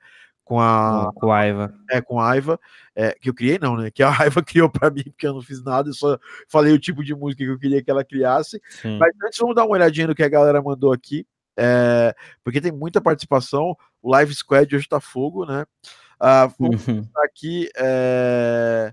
com 0.48 0.58
a 0.58 1.12
com 1.14 1.30
a 1.30 1.38
Aiva. 1.38 1.74
É, 1.90 2.00
com 2.00 2.18
a 2.18 2.30
Aiva, 2.30 2.58
é, 2.96 3.12
que 3.20 3.28
eu 3.28 3.34
criei 3.34 3.58
não, 3.58 3.76
né? 3.76 3.90
Que 3.90 4.02
a 4.02 4.08
Aiva 4.22 4.42
criou 4.42 4.70
para 4.70 4.90
mim, 4.90 5.02
porque 5.04 5.26
eu 5.26 5.34
não 5.34 5.42
fiz 5.42 5.62
nada, 5.62 5.90
eu 5.90 5.94
só 5.94 6.18
falei 6.48 6.72
o 6.72 6.78
tipo 6.78 7.04
de 7.04 7.14
música 7.14 7.44
que 7.44 7.50
eu 7.50 7.58
queria 7.58 7.82
que 7.82 7.90
ela 7.90 8.02
criasse. 8.02 8.58
Sim. 8.80 8.96
Mas 8.96 9.12
antes 9.22 9.38
vamos 9.38 9.54
dar 9.54 9.64
uma 9.64 9.74
olhadinha 9.74 10.06
no 10.06 10.14
que 10.14 10.22
a 10.22 10.28
galera 10.28 10.62
mandou 10.62 10.90
aqui. 10.90 11.26
É, 11.54 12.14
porque 12.42 12.62
tem 12.62 12.72
muita 12.72 13.00
participação, 13.00 13.76
o 14.00 14.10
Live 14.10 14.34
Squad 14.34 14.74
hoje 14.74 14.88
tá 14.88 15.00
fogo, 15.00 15.44
né? 15.44 15.66
Uh, 16.18 16.54
vamos 16.58 16.86
uhum. 16.88 17.06
aqui. 17.16 17.68
É... 17.76 18.92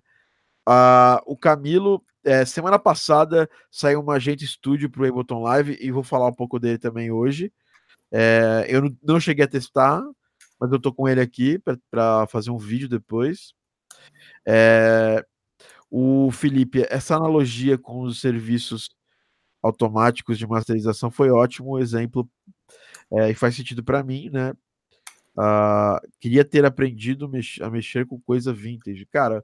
Uh, 0.68 1.22
o 1.26 1.38
Camilo, 1.38 2.03
é, 2.26 2.43
semana 2.43 2.78
passada 2.80 3.47
saiu 3.72 4.01
uma 4.01 4.16
Agente 4.16 4.45
Studio 4.45 4.89
para 4.89 5.03
o 5.03 5.06
Ableton 5.06 5.41
Live 5.43 5.78
e 5.80 5.91
vou 5.91 6.03
falar 6.03 6.28
um 6.28 6.34
pouco 6.34 6.60
dele 6.60 6.80
também 6.80 7.12
hoje. 7.12 7.53
É, 8.12 8.66
eu 8.68 8.82
não, 8.82 8.97
não, 9.03 9.20
cheguei 9.20 9.45
a 9.45 9.47
testar, 9.47 10.01
mas 10.60 10.72
eu 10.72 10.80
tô 10.80 10.93
com 10.93 11.08
ele 11.08 11.22
aqui 11.22 11.60
para 11.89 12.28
fazer 12.28 12.51
um 12.51 12.58
vídeo 12.58 12.88
depois. 12.88 13.53
É, 14.47 15.26
o 15.89 16.32
Felipe, 16.32 16.86
essa 16.89 17.16
analogia 17.16 17.78
com 17.78 18.01
os 18.01 18.20
serviços 18.20 18.89
automáticos 19.62 20.38
de 20.38 20.47
masterização 20.47 21.10
foi 21.10 21.32
ótimo 21.32 21.80
exemplo 21.80 22.30
é, 23.12 23.30
e 23.32 23.36
faz 23.36 23.56
sentido 23.56 23.84
para 23.84 24.03
mim, 24.03 24.30
né? 24.30 24.53
Uh, 25.38 25.99
queria 26.20 26.45
ter 26.45 26.64
aprendido 26.66 27.30
a 27.62 27.70
mexer 27.70 28.06
com 28.06 28.20
coisa 28.22 28.53
vintage. 28.53 29.06
Cara, 29.08 29.43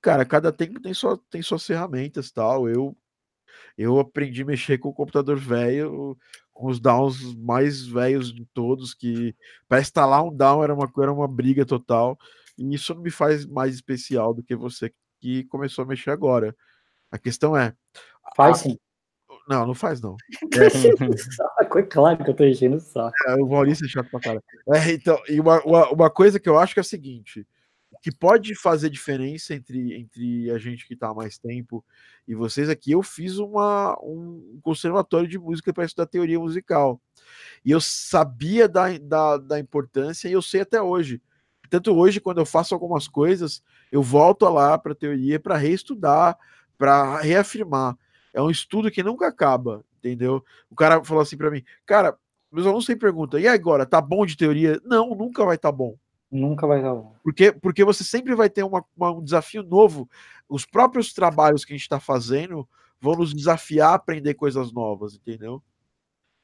cara, 0.00 0.24
cada 0.24 0.50
tempo 0.50 0.80
tem, 0.80 0.94
sua, 0.94 1.20
tem 1.30 1.42
suas 1.42 1.66
ferramentas 1.66 2.30
tal. 2.30 2.68
Eu 2.68 2.96
eu 3.76 3.98
aprendi 3.98 4.42
a 4.42 4.46
mexer 4.46 4.78
com 4.78 4.88
o 4.88 4.94
computador 4.94 5.38
velho, 5.38 6.16
os 6.54 6.78
downs 6.80 7.34
mais 7.36 7.86
velhos 7.86 8.32
de 8.32 8.44
todos, 8.46 8.94
que 8.94 9.34
para 9.68 9.80
instalar 9.80 10.24
um 10.24 10.34
down 10.34 10.62
era 10.62 10.74
uma, 10.74 10.90
era 10.98 11.12
uma 11.12 11.28
briga 11.28 11.64
total. 11.64 12.18
E 12.56 12.74
isso 12.74 12.94
não 12.94 13.02
me 13.02 13.10
faz 13.10 13.44
mais 13.44 13.74
especial 13.74 14.32
do 14.32 14.42
que 14.42 14.54
você 14.54 14.92
que 15.20 15.44
começou 15.44 15.84
a 15.84 15.86
mexer 15.86 16.10
agora. 16.10 16.54
A 17.10 17.18
questão 17.18 17.56
é. 17.56 17.74
Faz 18.36 18.60
a... 18.60 18.62
sim. 18.62 18.78
Não, 19.48 19.66
não 19.66 19.74
faz 19.74 20.00
não. 20.00 20.16
É, 21.60 21.82
claro 21.82 22.24
que 22.24 22.30
eu 22.30 22.34
tô 22.34 22.44
enchendo 22.44 22.76
o 22.76 22.80
saco. 22.80 23.14
É, 23.26 23.34
o 23.34 23.46
Maurício 23.46 23.84
é 23.84 23.88
chato 23.88 24.08
pra 24.10 24.20
cara. 24.20 24.42
É, 24.72 24.92
então, 24.92 25.20
e 25.28 25.40
uma, 25.40 25.60
uma, 25.64 25.90
uma 25.90 26.10
coisa 26.10 26.38
que 26.38 26.48
eu 26.48 26.58
acho 26.58 26.72
que 26.72 26.80
é 26.80 26.82
a 26.82 26.84
seguinte: 26.84 27.46
que 28.04 28.12
pode 28.12 28.54
fazer 28.54 28.90
diferença 28.90 29.54
entre, 29.54 29.94
entre 29.94 30.50
a 30.50 30.58
gente 30.58 30.86
que 30.86 30.92
está 30.92 31.08
há 31.08 31.14
mais 31.14 31.38
tempo 31.38 31.82
e 32.28 32.34
vocês 32.34 32.68
aqui. 32.68 32.92
Eu 32.92 33.02
fiz 33.02 33.38
uma, 33.38 33.98
um 34.02 34.60
conservatório 34.60 35.26
de 35.26 35.38
música 35.38 35.72
para 35.72 35.86
estudar 35.86 36.04
teoria 36.04 36.38
musical. 36.38 37.00
E 37.64 37.70
eu 37.70 37.80
sabia 37.80 38.68
da, 38.68 38.98
da, 38.98 39.38
da 39.38 39.58
importância 39.58 40.28
e 40.28 40.32
eu 40.32 40.42
sei 40.42 40.60
até 40.60 40.82
hoje. 40.82 41.18
Tanto 41.70 41.96
hoje, 41.96 42.20
quando 42.20 42.36
eu 42.36 42.44
faço 42.44 42.74
algumas 42.74 43.08
coisas, 43.08 43.62
eu 43.90 44.02
volto 44.02 44.46
lá 44.50 44.76
para 44.76 44.92
a 44.92 44.94
teoria 44.94 45.40
para 45.40 45.56
reestudar, 45.56 46.36
para 46.76 47.22
reafirmar. 47.22 47.96
É 48.34 48.42
um 48.42 48.50
estudo 48.50 48.90
que 48.90 49.02
nunca 49.02 49.28
acaba, 49.28 49.82
entendeu? 49.96 50.44
O 50.68 50.74
cara 50.74 51.02
falou 51.02 51.22
assim 51.22 51.38
para 51.38 51.50
mim, 51.50 51.64
cara, 51.86 52.14
meus 52.52 52.66
alunos 52.66 52.84
sempre 52.84 53.06
perguntam, 53.06 53.40
e 53.40 53.48
agora, 53.48 53.86
tá 53.86 53.98
bom 53.98 54.26
de 54.26 54.36
teoria? 54.36 54.78
Não, 54.84 55.14
nunca 55.14 55.42
vai 55.42 55.56
estar 55.56 55.70
tá 55.70 55.74
bom. 55.74 55.96
Nunca 56.30 56.66
vai 56.66 56.78
estar 56.78 56.94
bom. 56.94 57.14
Porque, 57.22 57.52
porque 57.52 57.84
você 57.84 58.02
sempre 58.02 58.34
vai 58.34 58.50
ter 58.50 58.64
uma, 58.64 58.84
uma, 58.96 59.12
um 59.12 59.22
desafio 59.22 59.62
novo. 59.62 60.08
Os 60.48 60.66
próprios 60.66 61.12
trabalhos 61.12 61.64
que 61.64 61.72
a 61.72 61.76
gente 61.76 61.82
está 61.82 62.00
fazendo 62.00 62.68
vão 63.00 63.16
nos 63.16 63.34
desafiar 63.34 63.90
a 63.90 63.94
aprender 63.94 64.34
coisas 64.34 64.72
novas, 64.72 65.14
entendeu? 65.14 65.62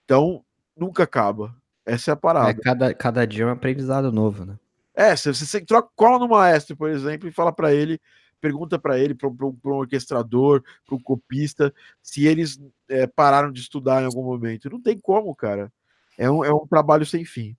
Então, 0.05 0.45
nunca 0.76 1.05
acaba. 1.05 1.55
Essa 1.85 2.11
é 2.11 2.14
a 2.14 2.16
parada. 2.16 2.51
É, 2.51 2.55
cada, 2.55 2.95
cada 2.95 3.26
dia 3.26 3.45
é 3.45 3.47
um 3.47 3.51
aprendizado 3.51 4.12
novo, 4.12 4.45
né? 4.45 4.59
É, 4.95 5.16
você, 5.16 5.33
você 5.33 5.61
troca, 5.61 5.89
cola 5.97 6.18
no 6.18 6.28
maestro, 6.28 6.76
por 6.76 6.91
exemplo, 6.91 7.28
e 7.28 7.33
fala 7.33 7.53
para 7.53 7.72
ele, 7.72 8.01
pergunta 8.41 8.78
para 8.78 8.99
ele, 8.99 9.14
para 9.14 9.28
um 9.28 9.57
orquestrador, 9.64 10.62
para 10.87 10.95
um 10.95 11.01
copista, 11.01 11.72
se 12.03 12.26
eles 12.26 12.61
é, 12.89 13.07
pararam 13.07 13.51
de 13.51 13.61
estudar 13.61 14.03
em 14.03 14.07
algum 14.07 14.22
momento. 14.22 14.70
Não 14.70 14.81
tem 14.81 14.99
como, 14.99 15.35
cara. 15.35 15.72
É 16.18 16.31
um, 16.31 16.45
é 16.45 16.53
um 16.53 16.66
trabalho 16.66 17.07
sem 17.07 17.24
fim. 17.24 17.57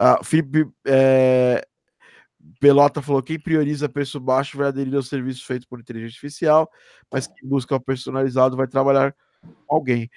Uh, 0.00 0.24
Felipe 0.24 0.66
é, 0.86 1.66
Pelota 2.60 3.02
falou: 3.02 3.22
quem 3.22 3.38
prioriza 3.38 3.88
preço 3.88 4.20
baixo 4.20 4.56
vai 4.56 4.68
aderir 4.68 4.94
aos 4.94 5.08
serviços 5.08 5.42
feitos 5.42 5.66
por 5.66 5.80
inteligência 5.80 6.16
artificial, 6.16 6.70
mas 7.12 7.26
quem 7.26 7.48
busca 7.48 7.74
o 7.74 7.80
personalizado 7.80 8.56
vai 8.56 8.66
trabalhar 8.66 9.14
com 9.66 9.74
alguém. 9.74 10.10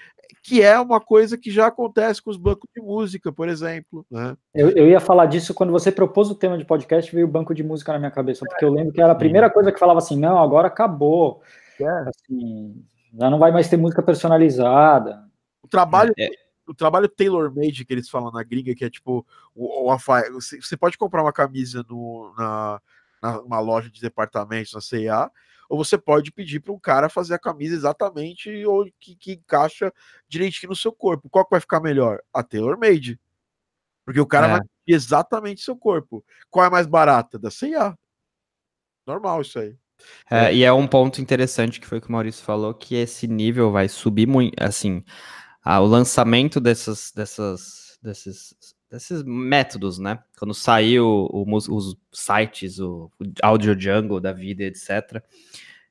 Que 0.44 0.62
é 0.62 0.78
uma 0.80 1.00
coisa 1.00 1.38
que 1.38 1.50
já 1.50 1.68
acontece 1.68 2.22
com 2.22 2.30
os 2.30 2.38
bancos 2.38 2.70
de 2.76 2.82
música, 2.82 3.32
por 3.32 3.48
exemplo. 3.48 4.06
Né? 4.12 4.36
Eu, 4.54 4.70
eu 4.72 4.88
ia 4.88 5.00
falar 5.00 5.26
disso 5.26 5.54
quando 5.54 5.72
você 5.72 5.92
propôs 5.92 6.30
o 6.30 6.36
tema 6.36 6.58
de 6.58 6.66
podcast, 6.66 7.14
veio 7.14 7.28
o 7.28 7.32
banco 7.32 7.54
de 7.56 7.64
música 7.64 7.94
na 7.94 8.00
minha 8.00 8.12
cabeça, 8.12 8.46
porque 8.48 8.66
eu 8.66 8.72
lembro 8.72 8.94
que 8.94 9.02
era 9.02 9.14
a 9.14 9.16
primeira 9.16 9.50
coisa 9.50 9.72
que 9.72 9.80
falava 9.80 10.00
assim: 10.00 10.18
não, 10.18 10.38
agora 10.38 10.68
acabou. 10.68 11.42
É. 11.80 11.88
Assim, 11.88 12.84
já 13.18 13.30
não 13.30 13.40
vai 13.40 13.52
mais 13.52 13.70
ter 13.70 13.78
música 13.78 14.04
personalizada. 14.04 15.24
O 15.62 15.68
trabalho. 15.68 16.14
É 16.18 16.47
o 16.68 16.74
trabalho 16.74 17.08
tailor-made 17.08 17.86
que 17.86 17.94
eles 17.94 18.10
falam 18.10 18.32
na 18.32 18.44
gringa, 18.44 18.76
que 18.76 18.86
é 18.86 18.90
tipo 18.90 19.26
o, 19.56 19.92
o 19.92 19.98
você, 20.34 20.62
você 20.62 20.76
pode 20.76 20.98
comprar 20.98 21.24
uma 21.24 21.34
camisa 21.34 21.84
no, 21.90 22.34
na, 22.38 22.82
na 23.22 23.40
uma 23.42 23.60
loja 23.60 23.90
de 23.90 24.02
departamentos, 24.02 24.74
na 24.74 24.82
CIA, 24.82 25.32
ou 25.70 25.78
você 25.78 25.98
pode 25.98 26.32
pedir 26.32 26.60
para 26.60 26.74
um 26.74 26.80
cara 26.80 27.10
fazer 27.10 27.34
a 27.34 27.40
camisa 27.40 27.76
exatamente 27.76 28.66
ou 28.66 28.86
que, 29.00 29.16
que 29.16 29.34
encaixa 29.34 29.94
direitinho 30.28 30.70
no 30.70 30.76
seu 30.76 30.92
corpo. 30.92 31.30
Qual 31.30 31.46
que 31.46 31.52
vai 31.52 31.60
ficar 31.60 31.80
melhor? 31.80 32.20
A 32.34 32.44
tailor-made. 32.44 33.20
Porque 34.06 34.20
o 34.20 34.26
cara 34.26 34.48
é. 34.48 34.52
vai 34.52 34.60
pedir 34.62 34.96
exatamente 34.96 35.62
seu 35.62 35.76
corpo. 35.76 36.24
Qual 36.50 36.66
é 36.66 36.70
mais 36.70 36.88
barata? 36.88 37.38
Da 37.38 37.52
CIA. 37.52 37.98
Normal 39.06 39.42
isso 39.42 39.60
aí. 39.60 39.78
É, 40.30 40.46
é. 40.46 40.56
E 40.56 40.64
é 40.64 40.72
um 40.72 40.88
ponto 40.88 41.22
interessante 41.22 41.80
que 41.80 41.88
foi 41.88 42.00
que 42.00 42.08
o 42.08 42.12
Maurício 42.12 42.44
falou, 42.44 42.74
que 42.74 42.96
esse 42.96 43.28
nível 43.28 43.72
vai 43.72 43.88
subir 43.88 44.28
muito, 44.28 44.56
assim, 44.62 45.04
ah, 45.70 45.82
o 45.82 45.86
lançamento 45.86 46.62
dessas, 46.62 47.12
dessas, 47.14 48.00
desses, 48.02 48.56
desses 48.90 49.22
métodos, 49.22 50.00
né? 50.00 50.18
Quando 50.40 50.54
saiu 50.54 51.28
o, 51.30 51.46
os 51.56 51.98
sites, 52.14 52.80
o, 52.80 53.12
o 53.20 53.26
Audio 53.44 53.78
Jungle 53.78 54.22
da 54.22 54.32
vida, 54.32 54.64
etc. 54.64 55.22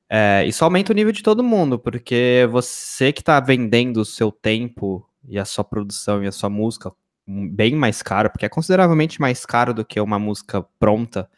É, 0.09 0.47
isso 0.47 0.65
aumenta 0.65 0.93
o 0.93 0.97
nível 0.97 1.13
de 1.13 1.23
todo 1.23 1.45
mundo, 1.45 1.79
porque 1.79 2.49
você 2.51 3.13
que 3.13 3.21
está 3.21 3.39
vendendo 3.39 3.99
o 3.99 4.05
seu 4.07 4.33
tempo 4.33 5.07
e 5.29 5.39
a 5.39 5.45
sua 5.45 5.63
produção 5.63 6.25
e 6.25 6.27
a 6.27 6.33
sua 6.33 6.49
música 6.49 6.91
bem 7.27 7.75
mais 7.75 8.01
caro, 8.01 8.31
porque 8.31 8.47
é 8.47 8.49
consideravelmente 8.49 9.21
mais 9.21 9.45
caro 9.45 9.75
do 9.75 9.85
que 9.85 10.01
uma 10.01 10.19
música 10.19 10.63
pronta 10.79 11.29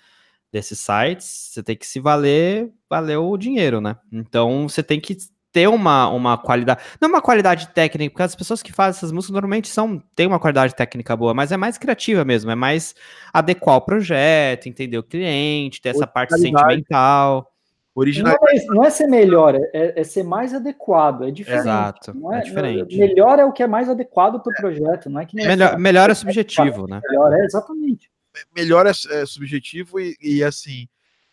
desses 0.53 0.79
sites, 0.79 1.51
você 1.51 1.63
tem 1.63 1.77
que 1.77 1.87
se 1.87 1.99
valer, 1.99 2.73
valer 2.89 3.17
o 3.17 3.37
dinheiro, 3.37 3.81
né? 3.81 3.97
Então 4.13 4.69
você 4.69 4.81
tem 4.81 5.01
que 5.01 5.17
ter 5.53 5.69
uma, 5.69 6.09
uma 6.09 6.37
qualidade. 6.37 6.83
Não 7.01 7.09
uma 7.09 7.23
qualidade 7.23 7.69
técnica, 7.69 8.13
porque 8.13 8.23
as 8.23 8.35
pessoas 8.35 8.63
que 8.63 8.73
fazem 8.73 8.99
essas 8.99 9.13
músicas 9.13 9.33
normalmente 9.33 9.69
são 9.69 10.03
têm 10.15 10.27
uma 10.27 10.39
qualidade 10.39 10.75
técnica 10.75 11.17
boa, 11.17 11.35
mas 11.35 11.53
é 11.53 11.57
mais 11.57 11.79
criativa 11.79 12.25
mesmo, 12.25 12.51
é 12.51 12.55
mais 12.55 12.95
adequar 13.33 13.77
o 13.77 13.81
projeto, 13.81 14.69
entender 14.69 14.99
o 14.99 15.03
cliente, 15.03 15.81
ter 15.81 15.91
essa 15.91 16.07
parte 16.07 16.39
sentimental. 16.39 17.53
Original. 17.95 18.37
Não, 18.41 18.49
é, 18.49 18.65
não 18.67 18.85
é 18.85 18.91
ser 18.91 19.09
melhor, 19.09 19.57
é, 19.57 20.01
é, 20.01 20.05
ser 20.05 20.23
mais 20.23 20.55
adequado, 20.55 21.25
é 21.25 21.33
diferente. 21.33 21.63
Exato, 21.63 22.13
é, 22.33 22.39
é, 22.39 22.41
diferente. 22.43 22.97
melhor 22.97 23.41
é 23.41 23.45
o 23.45 23.51
que 23.51 23.61
é 23.61 23.67
mais 23.67 23.89
adequado 23.89 24.41
para 24.41 24.53
o 24.53 24.55
projeto, 24.55 25.11
não 25.11 25.21
é 25.21 25.27
que 25.27 25.35
melhor, 25.35 25.77
melhor 25.77 26.09
é 26.09 26.15
subjetivo, 26.15 26.87
né? 26.87 27.01
Melhor 27.03 27.33
é 27.33 27.45
exatamente. 27.45 28.09
Melhor 28.55 28.87
é, 28.87 28.91
é 28.91 29.27
subjetivo 29.27 29.99
e, 29.99 30.17
e 30.23 30.45
assim 30.45 30.87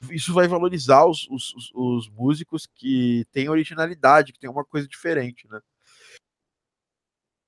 isso 0.09 0.33
vai 0.33 0.47
valorizar 0.47 1.05
os, 1.05 1.27
os, 1.29 1.71
os, 1.73 2.09
músicos 2.09 2.67
que 2.67 3.25
têm 3.31 3.49
originalidade, 3.49 4.33
que 4.33 4.39
tem 4.39 4.49
uma 4.49 4.65
coisa 4.65 4.87
diferente, 4.87 5.47
né? 5.49 5.59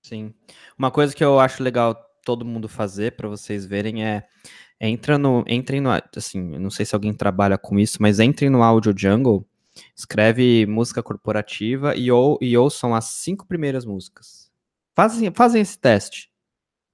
Sim. 0.03 0.33
Uma 0.77 0.89
coisa 0.89 1.13
que 1.13 1.23
eu 1.23 1.39
acho 1.39 1.61
legal 1.61 1.95
todo 2.23 2.45
mundo 2.45 2.69
fazer 2.69 3.15
para 3.15 3.27
vocês 3.27 3.65
verem 3.65 4.05
é 4.05 4.27
entra 4.79 5.17
no 5.17 5.43
entrem 5.47 5.81
no 5.81 5.89
assim, 6.15 6.41
não 6.41 6.69
sei 6.69 6.85
se 6.85 6.95
alguém 6.95 7.13
trabalha 7.13 7.57
com 7.57 7.79
isso, 7.79 7.97
mas 8.01 8.19
entrem 8.19 8.49
no 8.49 8.63
Audio 8.63 8.93
Jungle, 8.95 9.45
escreve 9.95 10.65
música 10.65 11.03
corporativa 11.03 11.95
e, 11.95 12.11
ou, 12.11 12.37
e 12.41 12.57
ouçam 12.57 12.95
as 12.95 13.05
cinco 13.05 13.45
primeiras 13.45 13.85
músicas. 13.85 14.51
Fazem, 14.95 15.31
fazem 15.33 15.61
esse 15.61 15.77
teste. 15.77 16.31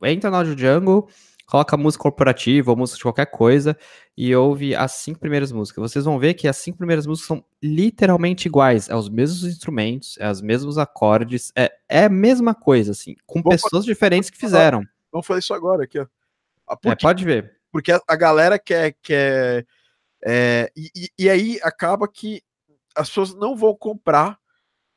Entra 0.03 0.29
no 0.29 0.37
Audio 0.37 0.57
Jungle, 0.57 1.07
coloca 1.53 1.77
música 1.77 2.01
corporativa 2.01 2.71
ou 2.71 2.75
música 2.75 2.97
de 2.97 3.03
qualquer 3.03 3.27
coisa 3.27 3.77
e 4.17 4.35
ouve 4.35 4.75
as 4.75 4.93
cinco 4.93 5.19
primeiras 5.19 5.51
músicas. 5.51 5.91
Vocês 5.91 6.03
vão 6.03 6.17
ver 6.17 6.33
que 6.33 6.47
as 6.47 6.57
cinco 6.57 6.79
primeiras 6.79 7.05
músicas 7.05 7.27
são 7.27 7.45
literalmente 7.61 8.47
iguais, 8.47 8.89
é 8.89 8.95
os 8.95 9.07
mesmos 9.07 9.43
instrumentos, 9.43 10.17
é 10.19 10.31
os 10.31 10.41
mesmos 10.41 10.79
acordes, 10.79 11.51
é, 11.55 11.71
é 11.87 12.05
a 12.05 12.09
mesma 12.09 12.55
coisa, 12.55 12.91
assim, 12.91 13.15
com 13.27 13.39
Vamos 13.39 13.61
pessoas 13.61 13.83
fazer, 13.83 13.93
diferentes 13.93 14.31
que 14.31 14.37
fizeram. 14.37 14.83
Vamos 15.11 15.27
fazer 15.27 15.41
isso 15.41 15.53
agora 15.53 15.83
aqui, 15.83 15.99
ó. 15.99 16.07
Ah, 16.67 16.75
é, 16.85 16.95
pode 16.95 17.23
ver. 17.23 17.55
Porque 17.71 17.91
a, 17.91 18.01
a 18.07 18.15
galera 18.15 18.57
quer. 18.57 18.95
quer 18.99 19.67
é, 20.25 20.71
e, 20.75 21.11
e, 21.19 21.29
aí 21.29 21.59
acaba 21.61 22.07
que 22.07 22.41
as 22.95 23.09
pessoas 23.09 23.35
não 23.35 23.55
vão 23.55 23.75
comprar 23.75 24.39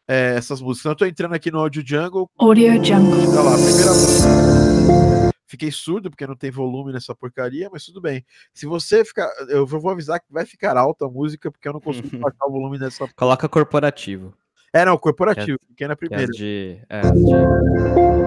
é, 0.09 0.36
essas 0.36 0.62
músicas. 0.62 0.80
Então, 0.80 0.92
eu 0.92 0.96
tô 0.96 1.04
entrando 1.04 1.34
aqui 1.34 1.50
no 1.50 1.59
Audio 1.59 1.86
Jungle. 1.86 2.30
Audio 2.38 2.82
Jungle. 2.82 3.34
Tá 3.34 3.42
lá, 3.42 3.57
primeira 3.57 3.90
música. 3.90 5.36
Fiquei 5.47 5.70
surdo 5.70 6.11
porque 6.11 6.26
não 6.26 6.34
tem 6.34 6.51
volume 6.51 6.92
nessa 6.92 7.14
porcaria, 7.14 7.70
mas 7.72 7.84
tudo 7.84 8.01
bem. 8.01 8.24
Se 8.53 8.66
você 8.66 9.05
ficar. 9.05 9.30
Eu 9.49 9.64
vou 9.64 9.88
avisar 9.90 10.18
que 10.20 10.32
vai 10.32 10.44
ficar 10.44 10.76
alta 10.76 11.07
a 11.07 11.09
música, 11.09 11.51
porque 11.53 11.68
eu 11.68 11.72
não 11.72 11.80
consigo 11.80 12.09
baixar 12.18 12.47
o 12.47 12.51
volume 12.51 12.78
dessa. 12.78 13.09
Coloca 13.14 13.49
corporativo. 13.49 14.34
É, 14.72 14.84
não, 14.84 14.99
corporativo, 14.99 15.59
que 15.76 15.84
é 15.84 15.88
na 15.88 15.97
primeira. 15.97 16.26
Que 16.26 16.32
é 16.32 16.36
de, 16.36 16.82
é 16.90 17.01
de... 17.01 18.26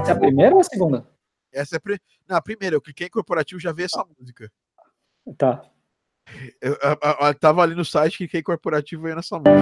Essa 0.00 0.12
é 0.12 0.14
a 0.14 0.18
primeira 0.18 0.54
ou 0.54 0.60
a 0.60 0.64
segunda? 0.64 1.06
Essa 1.52 1.76
é 1.76 1.78
a, 1.78 1.80
pri... 1.80 2.00
Não, 2.28 2.36
a 2.36 2.42
primeira, 2.42 2.76
eu 2.76 2.80
cliquei 2.80 3.08
em 3.08 3.10
corporativo 3.10 3.60
já 3.60 3.72
vi 3.72 3.82
essa 3.82 4.04
música. 4.18 4.50
Tá. 5.36 5.62
Eu, 6.60 6.72
eu, 6.82 6.98
eu, 7.02 7.26
eu 7.26 7.34
tava 7.34 7.62
ali 7.62 7.74
no 7.74 7.84
site, 7.84 8.18
cliquei 8.18 8.40
em 8.40 8.42
corporativo 8.42 9.02
veio 9.02 9.16
nessa 9.16 9.38
música. 9.38 9.52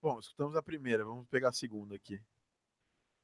Bom, 0.00 0.18
escutamos 0.18 0.56
a 0.56 0.62
primeira, 0.62 1.04
vamos 1.04 1.26
pegar 1.28 1.48
a 1.50 1.52
segunda 1.52 1.94
aqui. 1.94 2.20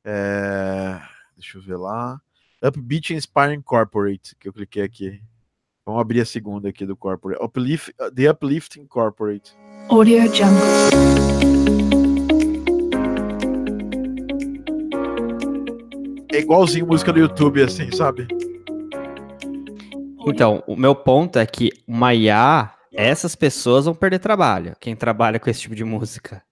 É, 0.04 1.00
Deixa 1.38 1.56
eu 1.56 1.62
ver 1.62 1.76
lá. 1.76 2.20
Upbeat 2.60 3.14
Inspiring 3.14 3.62
Corporate, 3.62 4.34
que 4.34 4.48
eu 4.48 4.52
cliquei 4.52 4.82
aqui. 4.82 5.22
Vamos 5.86 6.00
abrir 6.00 6.22
a 6.22 6.24
segunda 6.24 6.68
aqui 6.68 6.84
do 6.84 6.96
Corporate. 6.96 7.40
Uplift, 7.40 7.94
The 8.12 8.32
Uplifting 8.32 8.84
Corporate. 8.84 9.56
Audio 9.88 10.22
Jungle. 10.34 10.58
É 16.32 16.40
igualzinho 16.40 16.88
música 16.88 17.12
do 17.12 17.20
YouTube, 17.20 17.62
assim, 17.62 17.92
sabe? 17.92 18.26
Então, 20.26 20.64
o 20.66 20.74
meu 20.74 20.96
ponto 20.96 21.38
é 21.38 21.46
que 21.46 21.70
uma 21.86 22.12
IA, 22.12 22.74
essas 22.92 23.36
pessoas 23.36 23.84
vão 23.84 23.94
perder 23.94 24.18
trabalho. 24.18 24.74
Quem 24.80 24.96
trabalha 24.96 25.38
com 25.38 25.48
esse 25.48 25.60
tipo 25.60 25.76
de 25.76 25.84
música. 25.84 26.42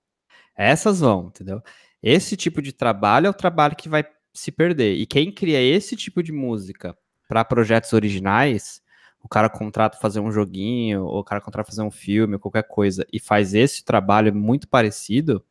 Essas 0.57 1.01
vão, 1.01 1.27
entendeu? 1.27 1.61
Esse 2.01 2.37
tipo 2.37 2.63
de 2.63 2.73
trabalho 2.73 3.27
é 3.27 3.31
o 3.31 3.35
trabalho 3.35 3.75
que 3.75 3.89
vai 3.89 4.05
se 4.37 4.53
perder. 4.53 4.95
E 4.97 5.07
quem 5.07 5.33
cria 5.33 5.61
esse 5.61 5.97
tipo 5.97 6.23
de 6.23 6.33
música 6.33 6.97
para 7.29 7.45
projetos 7.45 7.93
originais, 7.93 8.83
o 9.23 9.29
cara 9.29 9.49
contrata 9.49 9.99
fazer 9.99 10.21
um 10.21 10.31
joguinho, 10.31 11.05
ou 11.05 11.21
o 11.21 11.25
cara 11.25 11.41
contrata 11.41 11.71
fazer 11.71 11.83
um 11.83 11.91
filme, 11.91 12.39
qualquer 12.39 12.65
coisa, 12.65 13.07
e 13.13 13.19
faz 13.19 13.55
esse 13.55 13.85
trabalho 13.85 14.35
muito 14.35 14.69
parecido, 14.69 15.45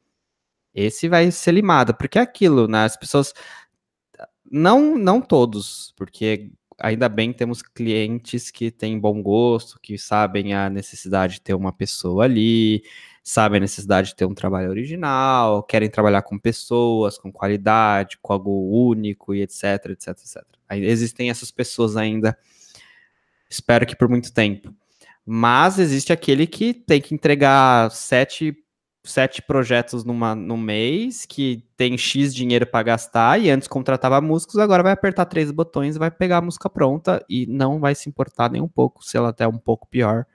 esse 0.74 1.08
vai 1.08 1.32
ser 1.32 1.52
limado. 1.54 1.94
Porque 1.96 2.20
é 2.20 2.22
aquilo, 2.22 2.68
né? 2.68 2.86
As 2.86 2.98
pessoas. 2.98 3.34
Não, 4.50 4.98
não 4.98 5.22
todos, 5.22 5.94
porque 5.98 6.52
ainda 6.80 7.10
bem 7.10 7.34
temos 7.34 7.62
clientes 7.62 8.52
que 8.52 8.70
têm 8.72 9.00
bom 9.00 9.22
gosto, 9.22 9.80
que 9.82 9.98
sabem 9.98 10.54
a 10.54 10.70
necessidade 10.70 11.36
de 11.36 11.42
ter 11.42 11.54
uma 11.54 11.74
pessoa 11.74 12.26
ali, 12.26 12.84
sabem 13.28 13.58
a 13.58 13.62
necessidade 13.62 14.10
de 14.10 14.16
ter 14.16 14.26
um 14.26 14.36
trabalho 14.36 14.70
original, 14.70 15.64
querem 15.64 15.90
trabalhar 15.90 16.22
com 16.22 16.38
pessoas, 16.38 17.18
com 17.18 17.32
qualidade, 17.32 18.20
com 18.22 18.32
algo 18.32 18.70
único 18.70 19.34
e 19.34 19.42
etc, 19.42 19.88
etc, 19.90 20.10
etc. 20.10 20.44
Existem 20.70 21.32
essas 21.32 21.50
pessoas 21.50 21.98
ainda, 21.98 22.38
espero 23.50 23.84
que 23.84 23.96
por 23.96 24.08
muito 24.08 24.32
tempo. 24.32 24.72
Mas 25.26 25.80
existe 25.80 26.14
aquele 26.14 26.46
que 26.46 26.72
tem 26.72 27.02
que 27.02 27.16
entregar 27.16 27.90
sete, 27.90 28.56
sete 29.04 29.42
projetos 29.42 30.04
numa, 30.04 30.36
num 30.36 30.58
mês, 30.58 31.26
que 31.26 31.68
tem 31.76 31.98
X 31.98 32.34
dinheiro 32.34 32.68
para 32.68 32.84
gastar, 32.84 33.42
e 33.42 33.50
antes 33.50 33.68
contratava 33.68 34.22
músicos, 34.22 34.60
agora 34.60 34.84
vai 34.84 34.92
apertar 34.92 35.26
três 35.26 35.50
botões 35.50 35.98
vai 35.98 36.12
pegar 36.12 36.38
a 36.38 36.42
música 36.42 36.70
pronta 36.70 37.26
e 37.28 37.48
não 37.48 37.80
vai 37.80 37.96
se 37.96 38.08
importar 38.08 38.52
nem 38.52 38.62
um 38.62 38.68
pouco 38.68 39.04
se 39.04 39.18
ela 39.18 39.30
até 39.30 39.46
é 39.46 39.48
um 39.48 39.58
pouco 39.58 39.88
pior 39.88 40.28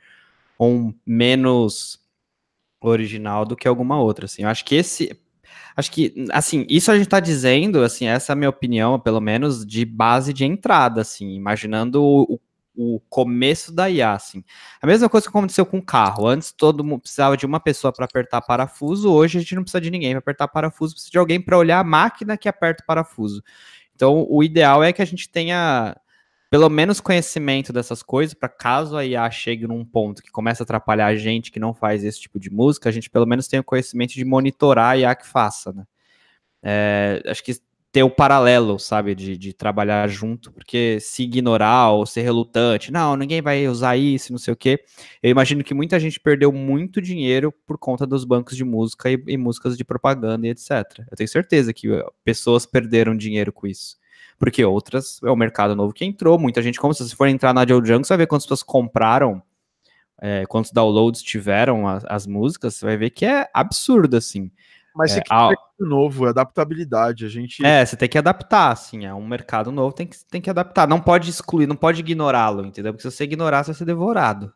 ou 0.58 0.92
menos 1.06 1.99
original 2.80 3.44
do 3.44 3.56
que 3.56 3.68
alguma 3.68 4.00
outra, 4.00 4.26
assim. 4.26 4.42
Eu 4.42 4.48
acho 4.48 4.64
que 4.64 4.74
esse 4.74 5.18
acho 5.76 5.90
que 5.92 6.14
assim, 6.32 6.66
isso 6.68 6.90
a 6.90 6.96
gente 6.96 7.08
tá 7.08 7.20
dizendo, 7.20 7.82
assim, 7.82 8.06
essa 8.06 8.32
é 8.32 8.34
a 8.34 8.36
minha 8.36 8.50
opinião, 8.50 8.98
pelo 8.98 9.20
menos 9.20 9.64
de 9.64 9.84
base 9.84 10.32
de 10.32 10.44
entrada, 10.44 11.00
assim, 11.00 11.30
imaginando 11.34 12.02
o, 12.02 12.40
o 12.76 13.00
começo 13.08 13.72
da 13.72 13.88
IA, 13.90 14.12
assim. 14.12 14.44
A 14.80 14.86
mesma 14.86 15.08
coisa 15.08 15.26
que 15.26 15.30
aconteceu 15.30 15.66
com 15.66 15.78
o 15.78 15.84
carro. 15.84 16.26
Antes 16.26 16.52
todo 16.52 16.84
mundo 16.84 17.02
precisava 17.02 17.36
de 17.36 17.46
uma 17.46 17.60
pessoa 17.60 17.92
para 17.92 18.04
apertar 18.04 18.40
parafuso, 18.40 19.12
hoje 19.12 19.38
a 19.38 19.40
gente 19.40 19.54
não 19.54 19.62
precisa 19.62 19.80
de 19.80 19.90
ninguém 19.90 20.12
para 20.12 20.20
apertar 20.20 20.48
parafuso, 20.48 20.94
precisa 20.94 21.10
de 21.10 21.18
alguém 21.18 21.40
para 21.40 21.58
olhar 21.58 21.78
a 21.78 21.84
máquina 21.84 22.36
que 22.36 22.48
aperta 22.48 22.82
o 22.82 22.86
parafuso. 22.86 23.42
Então, 23.94 24.26
o 24.28 24.42
ideal 24.42 24.82
é 24.82 24.92
que 24.92 25.02
a 25.02 25.04
gente 25.04 25.28
tenha 25.28 25.94
pelo 26.50 26.68
menos 26.68 27.00
conhecimento 27.00 27.72
dessas 27.72 28.02
coisas, 28.02 28.34
para 28.34 28.48
caso 28.48 28.96
a 28.96 29.06
IA 29.06 29.30
chegue 29.30 29.68
num 29.68 29.84
ponto 29.84 30.20
que 30.20 30.32
começa 30.32 30.62
a 30.62 30.64
atrapalhar 30.64 31.06
a 31.06 31.14
gente 31.14 31.52
que 31.52 31.60
não 31.60 31.72
faz 31.72 32.02
esse 32.02 32.20
tipo 32.20 32.40
de 32.40 32.50
música, 32.50 32.88
a 32.88 32.92
gente 32.92 33.08
pelo 33.08 33.24
menos 33.24 33.46
tenha 33.46 33.60
o 33.60 33.64
conhecimento 33.64 34.14
de 34.14 34.24
monitorar 34.24 34.90
a 34.90 34.98
IA 34.98 35.14
que 35.14 35.28
faça, 35.28 35.72
né? 35.72 35.84
É, 36.62 37.22
acho 37.26 37.42
que 37.44 37.54
ter 37.92 38.02
o 38.02 38.10
paralelo, 38.10 38.78
sabe, 38.78 39.14
de, 39.14 39.36
de 39.36 39.52
trabalhar 39.52 40.08
junto, 40.08 40.52
porque 40.52 40.98
se 41.00 41.24
ignorar 41.24 41.90
ou 41.90 42.06
ser 42.06 42.22
relutante, 42.22 42.92
não, 42.92 43.16
ninguém 43.16 43.42
vai 43.42 43.66
usar 43.68 43.96
isso, 43.96 44.32
não 44.32 44.38
sei 44.38 44.52
o 44.52 44.56
quê. 44.56 44.84
Eu 45.22 45.30
imagino 45.30 45.64
que 45.64 45.74
muita 45.74 45.98
gente 46.00 46.20
perdeu 46.20 46.52
muito 46.52 47.00
dinheiro 47.00 47.52
por 47.66 47.78
conta 47.78 48.06
dos 48.06 48.24
bancos 48.24 48.56
de 48.56 48.64
música 48.64 49.10
e, 49.10 49.22
e 49.26 49.36
músicas 49.36 49.76
de 49.76 49.84
propaganda 49.84 50.46
e 50.46 50.50
etc. 50.50 50.70
Eu 51.10 51.16
tenho 51.16 51.28
certeza 51.28 51.72
que 51.72 51.88
pessoas 52.24 52.66
perderam 52.66 53.16
dinheiro 53.16 53.52
com 53.52 53.66
isso 53.66 53.99
porque 54.40 54.64
outras 54.64 55.20
é 55.22 55.30
o 55.30 55.36
mercado 55.36 55.76
novo 55.76 55.92
que 55.92 56.02
entrou, 56.02 56.38
muita 56.38 56.62
gente, 56.62 56.80
como 56.80 56.94
se 56.94 57.06
você 57.06 57.14
for 57.14 57.28
entrar 57.28 57.52
na 57.52 57.60
Audio 57.60 57.84
Jungle, 57.84 58.04
você 58.04 58.14
vai 58.14 58.18
ver 58.18 58.26
quantas 58.26 58.46
pessoas 58.46 58.62
compraram, 58.62 59.42
é, 60.18 60.46
quantos 60.46 60.72
downloads 60.72 61.20
tiveram 61.20 61.86
as, 61.86 62.02
as, 62.06 62.26
músicas, 62.26 62.74
você 62.74 62.86
vai 62.86 62.96
ver 62.96 63.10
que 63.10 63.26
é 63.26 63.50
absurdo, 63.52 64.16
assim. 64.16 64.50
Mas 64.96 65.14
é, 65.14 65.20
quer 65.20 65.54
novo, 65.78 66.26
é 66.26 66.30
adaptabilidade, 66.30 67.26
a 67.26 67.28
gente... 67.28 67.64
É, 67.64 67.84
você 67.84 67.98
tem 67.98 68.08
que 68.08 68.16
adaptar, 68.16 68.72
assim, 68.72 69.04
é 69.04 69.12
um 69.12 69.26
mercado 69.26 69.70
novo, 69.70 69.94
tem 69.94 70.06
que, 70.06 70.16
tem 70.24 70.40
que 70.40 70.48
adaptar, 70.48 70.88
não 70.88 71.02
pode 71.02 71.28
excluir, 71.28 71.66
não 71.66 71.76
pode 71.76 72.00
ignorá-lo, 72.00 72.64
entendeu? 72.64 72.94
Porque 72.94 73.02
se 73.02 73.14
você 73.14 73.24
ignorar, 73.24 73.62
você 73.62 73.72
vai 73.72 73.78
ser 73.78 73.84
devorado. 73.84 74.50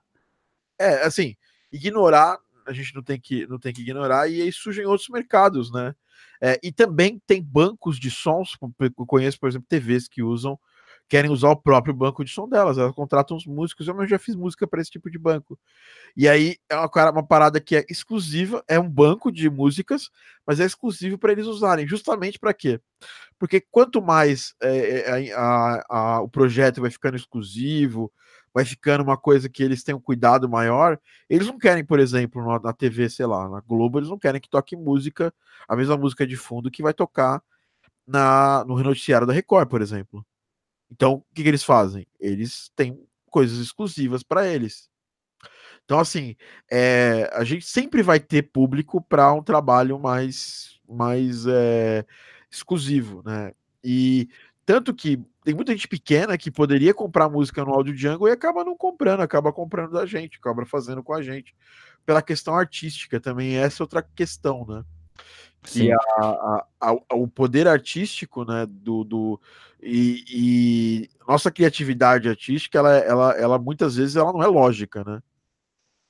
É, 0.78 1.04
assim, 1.04 1.36
ignorar, 1.70 2.38
a 2.66 2.72
gente 2.72 2.94
não 2.94 3.02
tem 3.02 3.20
que, 3.20 3.46
não 3.46 3.58
tem 3.58 3.72
que 3.72 3.82
ignorar, 3.82 4.30
e 4.30 4.40
aí 4.40 4.50
surgem 4.50 4.86
outros 4.86 5.10
mercados, 5.10 5.70
né? 5.70 5.94
É, 6.46 6.60
e 6.62 6.70
também 6.70 7.18
tem 7.26 7.42
bancos 7.42 7.98
de 7.98 8.10
sons, 8.10 8.54
eu 8.78 9.06
conheço, 9.06 9.40
por 9.40 9.48
exemplo, 9.48 9.66
TVs 9.66 10.06
que 10.06 10.22
usam, 10.22 10.58
querem 11.08 11.30
usar 11.30 11.48
o 11.48 11.56
próprio 11.56 11.94
banco 11.94 12.22
de 12.22 12.30
som 12.30 12.46
delas, 12.46 12.76
elas 12.76 12.94
contratam 12.94 13.34
os 13.34 13.46
músicos, 13.46 13.88
eu 13.88 14.06
já 14.06 14.18
fiz 14.18 14.34
música 14.34 14.66
para 14.66 14.82
esse 14.82 14.90
tipo 14.90 15.10
de 15.10 15.18
banco. 15.18 15.58
E 16.14 16.28
aí 16.28 16.56
é 16.68 16.76
uma, 16.76 17.10
uma 17.12 17.26
parada 17.26 17.58
que 17.62 17.76
é 17.76 17.86
exclusiva, 17.88 18.62
é 18.68 18.78
um 18.78 18.90
banco 18.90 19.32
de 19.32 19.48
músicas, 19.48 20.10
mas 20.46 20.60
é 20.60 20.66
exclusivo 20.66 21.16
para 21.16 21.32
eles 21.32 21.46
usarem, 21.46 21.88
justamente 21.88 22.38
para 22.38 22.52
quê? 22.52 22.78
Porque 23.38 23.62
quanto 23.70 24.02
mais 24.02 24.54
é, 24.62 25.32
a, 25.32 25.84
a, 25.88 26.20
o 26.20 26.28
projeto 26.28 26.82
vai 26.82 26.90
ficando 26.90 27.16
exclusivo, 27.16 28.12
vai 28.54 28.64
ficando 28.64 29.02
uma 29.02 29.16
coisa 29.16 29.48
que 29.48 29.62
eles 29.64 29.82
têm 29.82 29.94
um 29.94 30.00
cuidado 30.00 30.48
maior. 30.48 30.98
Eles 31.28 31.48
não 31.48 31.58
querem, 31.58 31.84
por 31.84 31.98
exemplo, 31.98 32.60
na, 32.62 32.72
TV, 32.72 33.10
sei 33.10 33.26
lá, 33.26 33.48
na 33.48 33.60
Globo, 33.60 33.98
eles 33.98 34.08
não 34.08 34.18
querem 34.18 34.40
que 34.40 34.48
toque 34.48 34.76
música, 34.76 35.34
a 35.68 35.74
mesma 35.74 35.96
música 35.96 36.24
de 36.24 36.36
fundo 36.36 36.70
que 36.70 36.82
vai 36.82 36.94
tocar 36.94 37.42
na, 38.06 38.64
no 38.64 38.80
noticiário 38.80 39.26
da 39.26 39.32
Record, 39.32 39.68
por 39.68 39.82
exemplo. 39.82 40.24
Então, 40.88 41.14
o 41.14 41.34
que, 41.34 41.42
que 41.42 41.48
eles 41.48 41.64
fazem? 41.64 42.06
Eles 42.20 42.70
têm 42.76 43.04
coisas 43.28 43.58
exclusivas 43.58 44.22
para 44.22 44.46
eles. 44.46 44.88
Então, 45.84 45.98
assim, 45.98 46.36
é, 46.70 47.28
a 47.34 47.42
gente 47.42 47.66
sempre 47.66 48.02
vai 48.02 48.20
ter 48.20 48.42
público 48.42 49.02
para 49.02 49.32
um 49.32 49.42
trabalho 49.42 49.98
mais, 49.98 50.78
mais 50.88 51.44
é, 51.46 52.06
exclusivo, 52.48 53.22
né? 53.24 53.52
E 53.82 54.28
tanto 54.64 54.94
que 54.94 55.20
tem 55.44 55.54
muita 55.54 55.72
gente 55.72 55.86
pequena 55.86 56.38
que 56.38 56.50
poderia 56.50 56.94
comprar 56.94 57.28
música 57.28 57.62
no 57.62 57.74
Audio 57.74 57.94
Jungle 57.94 58.28
e 58.28 58.32
acaba 58.32 58.64
não 58.64 58.74
comprando, 58.74 59.20
acaba 59.20 59.52
comprando 59.52 59.92
da 59.92 60.06
gente, 60.06 60.38
acaba 60.38 60.64
fazendo 60.64 61.02
com 61.02 61.12
a 61.12 61.20
gente. 61.20 61.54
Pela 62.06 62.22
questão 62.22 62.54
artística 62.54 63.20
também, 63.20 63.56
essa 63.56 63.82
é 63.82 63.84
outra 63.84 64.02
questão, 64.02 64.64
né? 64.66 64.82
Sim. 65.62 65.88
E 65.88 65.92
a, 65.92 65.96
a, 66.18 66.66
a, 66.80 67.14
o 67.14 67.28
poder 67.28 67.68
artístico, 67.68 68.44
né, 68.44 68.66
do, 68.66 69.04
do 69.04 69.40
e, 69.82 70.24
e, 70.28 71.10
nossa 71.28 71.50
criatividade 71.50 72.28
artística, 72.28 72.78
ela, 72.78 72.96
ela, 72.96 73.32
ela 73.32 73.58
muitas 73.58 73.96
vezes 73.96 74.16
ela 74.16 74.32
não 74.32 74.42
é 74.42 74.46
lógica, 74.46 75.04
né? 75.04 75.22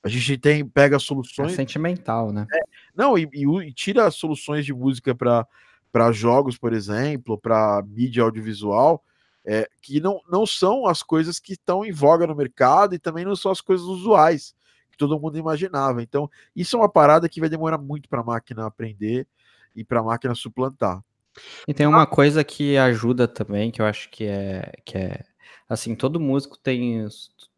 A 0.01 0.07
gente 0.07 0.37
tem 0.37 0.65
pega 0.65 0.97
soluções 0.97 1.53
é 1.53 1.55
sentimental, 1.55 2.31
né? 2.31 2.45
É, 2.53 2.59
não 2.95 3.17
e, 3.17 3.27
e, 3.33 3.45
e 3.67 3.73
tira 3.73 4.09
soluções 4.11 4.65
de 4.65 4.73
música 4.73 5.13
para 5.13 5.45
para 5.91 6.11
jogos, 6.11 6.57
por 6.57 6.73
exemplo, 6.73 7.37
para 7.37 7.81
mídia 7.87 8.23
audiovisual, 8.23 9.01
é, 9.45 9.69
que 9.81 9.99
não, 10.01 10.19
não 10.29 10.45
são 10.45 10.87
as 10.87 11.03
coisas 11.03 11.39
que 11.39 11.53
estão 11.53 11.85
em 11.85 11.91
voga 11.91 12.25
no 12.25 12.35
mercado 12.35 12.95
e 12.95 12.99
também 12.99 13.23
não 13.23 13.35
são 13.35 13.51
as 13.51 13.61
coisas 13.61 13.85
usuais 13.85 14.55
que 14.91 14.97
todo 14.97 15.19
mundo 15.19 15.37
imaginava. 15.37 16.01
Então, 16.01 16.29
isso 16.55 16.75
é 16.75 16.79
uma 16.79 16.89
parada 16.89 17.29
que 17.29 17.39
vai 17.39 17.49
demorar 17.49 17.77
muito 17.77 18.09
para 18.09 18.21
a 18.21 18.23
máquina 18.23 18.65
aprender 18.65 19.27
e 19.75 19.83
para 19.83 19.99
a 19.99 20.03
máquina 20.03 20.33
suplantar. 20.33 21.01
E 21.67 21.73
tem 21.73 21.85
uma 21.85 22.07
coisa 22.07 22.43
que 22.43 22.77
ajuda 22.77 23.27
também, 23.27 23.69
que 23.69 23.81
eu 23.81 23.85
acho 23.85 24.09
que 24.09 24.25
é 24.25 24.71
que 24.85 24.97
é 24.97 25.25
assim, 25.67 25.93
todo 25.95 26.19
músico 26.19 26.57
tem 26.57 27.05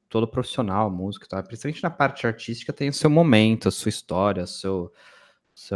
todo 0.09 0.27
profissional, 0.27 0.89
músico, 0.89 1.27
tá? 1.27 1.43
Principalmente 1.43 1.83
na 1.83 1.89
parte 1.89 2.25
artística 2.25 2.73
tem 2.73 2.89
o 2.89 2.93
seu 2.93 3.09
momento, 3.09 3.67
a 3.67 3.71
sua 3.71 3.89
história, 3.89 4.43
o 4.43 4.47
seu 4.47 4.91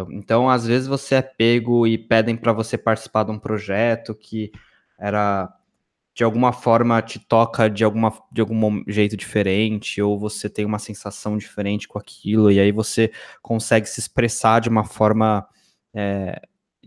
Então, 0.10 0.50
às 0.50 0.66
vezes 0.66 0.88
você 0.88 1.16
é 1.16 1.22
pego 1.22 1.86
e 1.86 1.98
pedem 1.98 2.36
para 2.36 2.54
você 2.54 2.78
participar 2.78 3.24
de 3.24 3.32
um 3.32 3.40
projeto 3.40 4.16
que 4.16 4.52
era 4.98 5.54
de 6.14 6.24
alguma 6.24 6.52
forma 6.52 7.02
te 7.02 7.20
toca 7.20 7.70
de, 7.70 7.84
alguma, 7.84 8.14
de 8.32 8.42
algum 8.42 8.84
jeito 8.88 9.16
diferente, 9.16 10.02
ou 10.02 10.20
você 10.20 10.50
tem 10.50 10.66
uma 10.66 10.80
sensação 10.80 11.38
diferente 11.38 11.88
com 11.88 11.98
aquilo, 11.98 12.52
e 12.52 12.60
aí 12.60 12.72
você 12.72 13.12
consegue 13.42 13.88
se 13.88 14.00
expressar 14.00 14.60
de 14.60 14.70
uma 14.70 14.84
forma 14.84 15.48
é, 15.94 16.42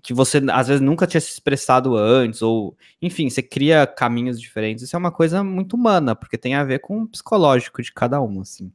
que 0.04 0.12
você 0.12 0.42
às 0.52 0.68
vezes 0.68 0.82
nunca 0.82 1.06
tinha 1.06 1.20
se 1.20 1.30
expressado 1.30 1.96
antes, 1.96 2.42
ou 2.42 2.76
enfim, 3.00 3.30
você 3.30 3.42
cria 3.42 3.86
caminhos 3.86 4.38
diferentes. 4.38 4.84
Isso 4.84 4.94
é 4.94 4.98
uma 4.98 5.10
coisa 5.10 5.42
muito 5.42 5.76
humana, 5.76 6.14
porque 6.14 6.36
tem 6.36 6.54
a 6.54 6.62
ver 6.62 6.80
com 6.80 7.02
o 7.02 7.08
psicológico 7.08 7.82
de 7.82 7.90
cada 7.90 8.20
um, 8.20 8.42
assim. 8.42 8.70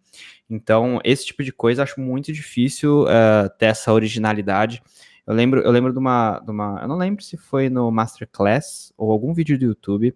Então, 0.49 0.99
esse 1.03 1.27
tipo 1.27 1.43
de 1.43 1.53
coisa 1.53 1.83
acho 1.83 2.01
muito 2.01 2.33
difícil 2.33 3.03
uh, 3.03 3.47
ter 3.59 3.67
essa 3.67 3.93
originalidade. 3.93 4.81
Eu 5.27 5.35
lembro, 5.35 5.61
eu 5.61 5.69
lembro 5.69 5.93
de 5.93 5.99
uma, 5.99 6.39
de 6.39 6.49
uma. 6.49 6.79
Eu 6.81 6.87
não 6.87 6.97
lembro 6.97 7.23
se 7.23 7.37
foi 7.37 7.69
no 7.69 7.91
Masterclass 7.91 8.91
ou 8.97 9.11
algum 9.11 9.31
vídeo 9.31 9.59
do 9.59 9.65
YouTube. 9.65 10.15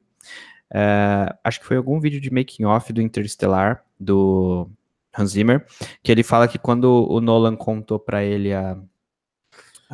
Uh, 0.71 1.33
acho 1.43 1.59
que 1.59 1.65
foi 1.65 1.77
algum 1.77 1.99
vídeo 1.99 2.19
de 2.19 2.33
making 2.33 2.65
off 2.65 2.91
do 2.91 3.01
Interstellar, 3.01 3.83
do 3.99 4.69
Hans 5.15 5.31
Zimmer, 5.31 5.65
que 6.01 6.11
ele 6.11 6.23
fala 6.23 6.47
que 6.47 6.57
quando 6.57 7.07
o 7.09 7.21
Nolan 7.21 7.55
contou 7.55 7.99
para 7.99 8.23
ele 8.23 8.53
a 8.53 8.77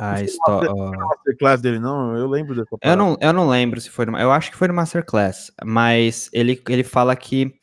a 0.00 0.22
história. 0.22 0.72
Masterclass 0.72 1.60
dele, 1.60 1.78
não? 1.78 2.16
Eu 2.16 2.26
lembro 2.26 2.54
dessa 2.54 2.74
eu 2.80 2.96
não, 2.96 3.18
eu 3.20 3.32
não 3.34 3.46
lembro 3.46 3.78
se 3.78 3.90
foi. 3.90 4.06
No, 4.06 4.16
eu 4.16 4.32
acho 4.32 4.50
que 4.50 4.56
foi 4.56 4.66
no 4.66 4.72
Masterclass, 4.72 5.52
mas 5.62 6.30
ele, 6.32 6.60
ele 6.70 6.82
fala 6.82 7.14
que 7.14 7.54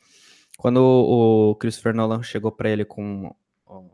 quando 0.56 0.78
o 0.78 1.56
Christopher 1.56 1.94
Nolan 1.94 2.22
chegou 2.22 2.52
para 2.52 2.70
ele 2.70 2.84
com 2.84 3.34
o, 3.66 3.90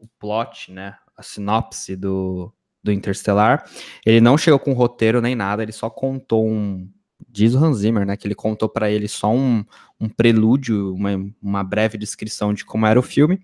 o 0.00 0.08
plot, 0.18 0.72
né, 0.72 0.96
a 1.16 1.22
sinopse 1.22 1.94
do, 1.94 2.52
do 2.82 2.90
Interstellar, 2.90 3.64
ele 4.04 4.20
não 4.20 4.36
chegou 4.36 4.58
com 4.58 4.72
roteiro 4.72 5.20
nem 5.20 5.36
nada, 5.36 5.62
ele 5.62 5.72
só 5.72 5.88
contou 5.88 6.44
um, 6.44 6.90
diz 7.36 7.54
o 7.54 7.62
Hans 7.62 7.76
Zimmer, 7.78 8.06
né, 8.06 8.16
que 8.16 8.26
ele 8.26 8.34
contou 8.34 8.66
para 8.66 8.90
ele 8.90 9.06
só 9.06 9.30
um, 9.30 9.62
um 10.00 10.08
prelúdio, 10.08 10.94
uma, 10.94 11.10
uma 11.42 11.62
breve 11.62 11.98
descrição 11.98 12.54
de 12.54 12.64
como 12.64 12.86
era 12.86 12.98
o 12.98 13.02
filme 13.02 13.38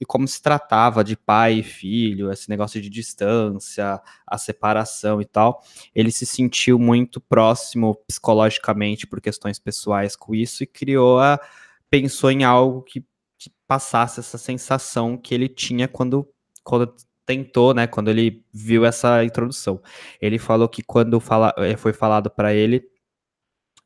e 0.00 0.04
como 0.04 0.26
se 0.26 0.42
tratava 0.42 1.04
de 1.04 1.16
pai 1.16 1.60
e 1.60 1.62
filho, 1.62 2.32
esse 2.32 2.50
negócio 2.50 2.82
de 2.82 2.90
distância, 2.90 4.02
a 4.26 4.36
separação 4.36 5.20
e 5.20 5.24
tal. 5.24 5.62
Ele 5.94 6.10
se 6.10 6.26
sentiu 6.26 6.76
muito 6.76 7.20
próximo 7.20 7.94
psicologicamente 8.08 9.06
por 9.06 9.20
questões 9.20 9.60
pessoais 9.60 10.16
com 10.16 10.34
isso 10.34 10.64
e 10.64 10.66
criou 10.66 11.20
a 11.20 11.40
pensou 11.88 12.32
em 12.32 12.42
algo 12.42 12.82
que, 12.82 13.00
que 13.38 13.48
passasse 13.68 14.18
essa 14.18 14.36
sensação 14.38 15.16
que 15.16 15.32
ele 15.32 15.48
tinha 15.48 15.86
quando 15.86 16.28
quando 16.64 16.92
tentou, 17.24 17.72
né, 17.74 17.86
quando 17.86 18.08
ele 18.08 18.44
viu 18.52 18.84
essa 18.84 19.24
introdução. 19.24 19.80
Ele 20.20 20.38
falou 20.38 20.68
que 20.68 20.82
quando 20.82 21.20
fala, 21.20 21.54
eh, 21.58 21.76
foi 21.76 21.92
falado 21.92 22.28
para 22.28 22.52
ele 22.52 22.84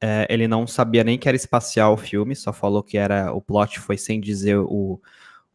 é, 0.00 0.26
ele 0.30 0.48
não 0.48 0.66
sabia 0.66 1.04
nem 1.04 1.18
que 1.18 1.28
era 1.28 1.36
espacial 1.36 1.92
o 1.92 1.98
filme, 1.98 2.34
só 2.34 2.52
falou 2.52 2.82
que 2.82 2.96
era 2.96 3.32
o 3.32 3.40
plot 3.40 3.78
foi 3.78 3.98
sem 3.98 4.20
dizer 4.20 4.56
o, 4.56 5.00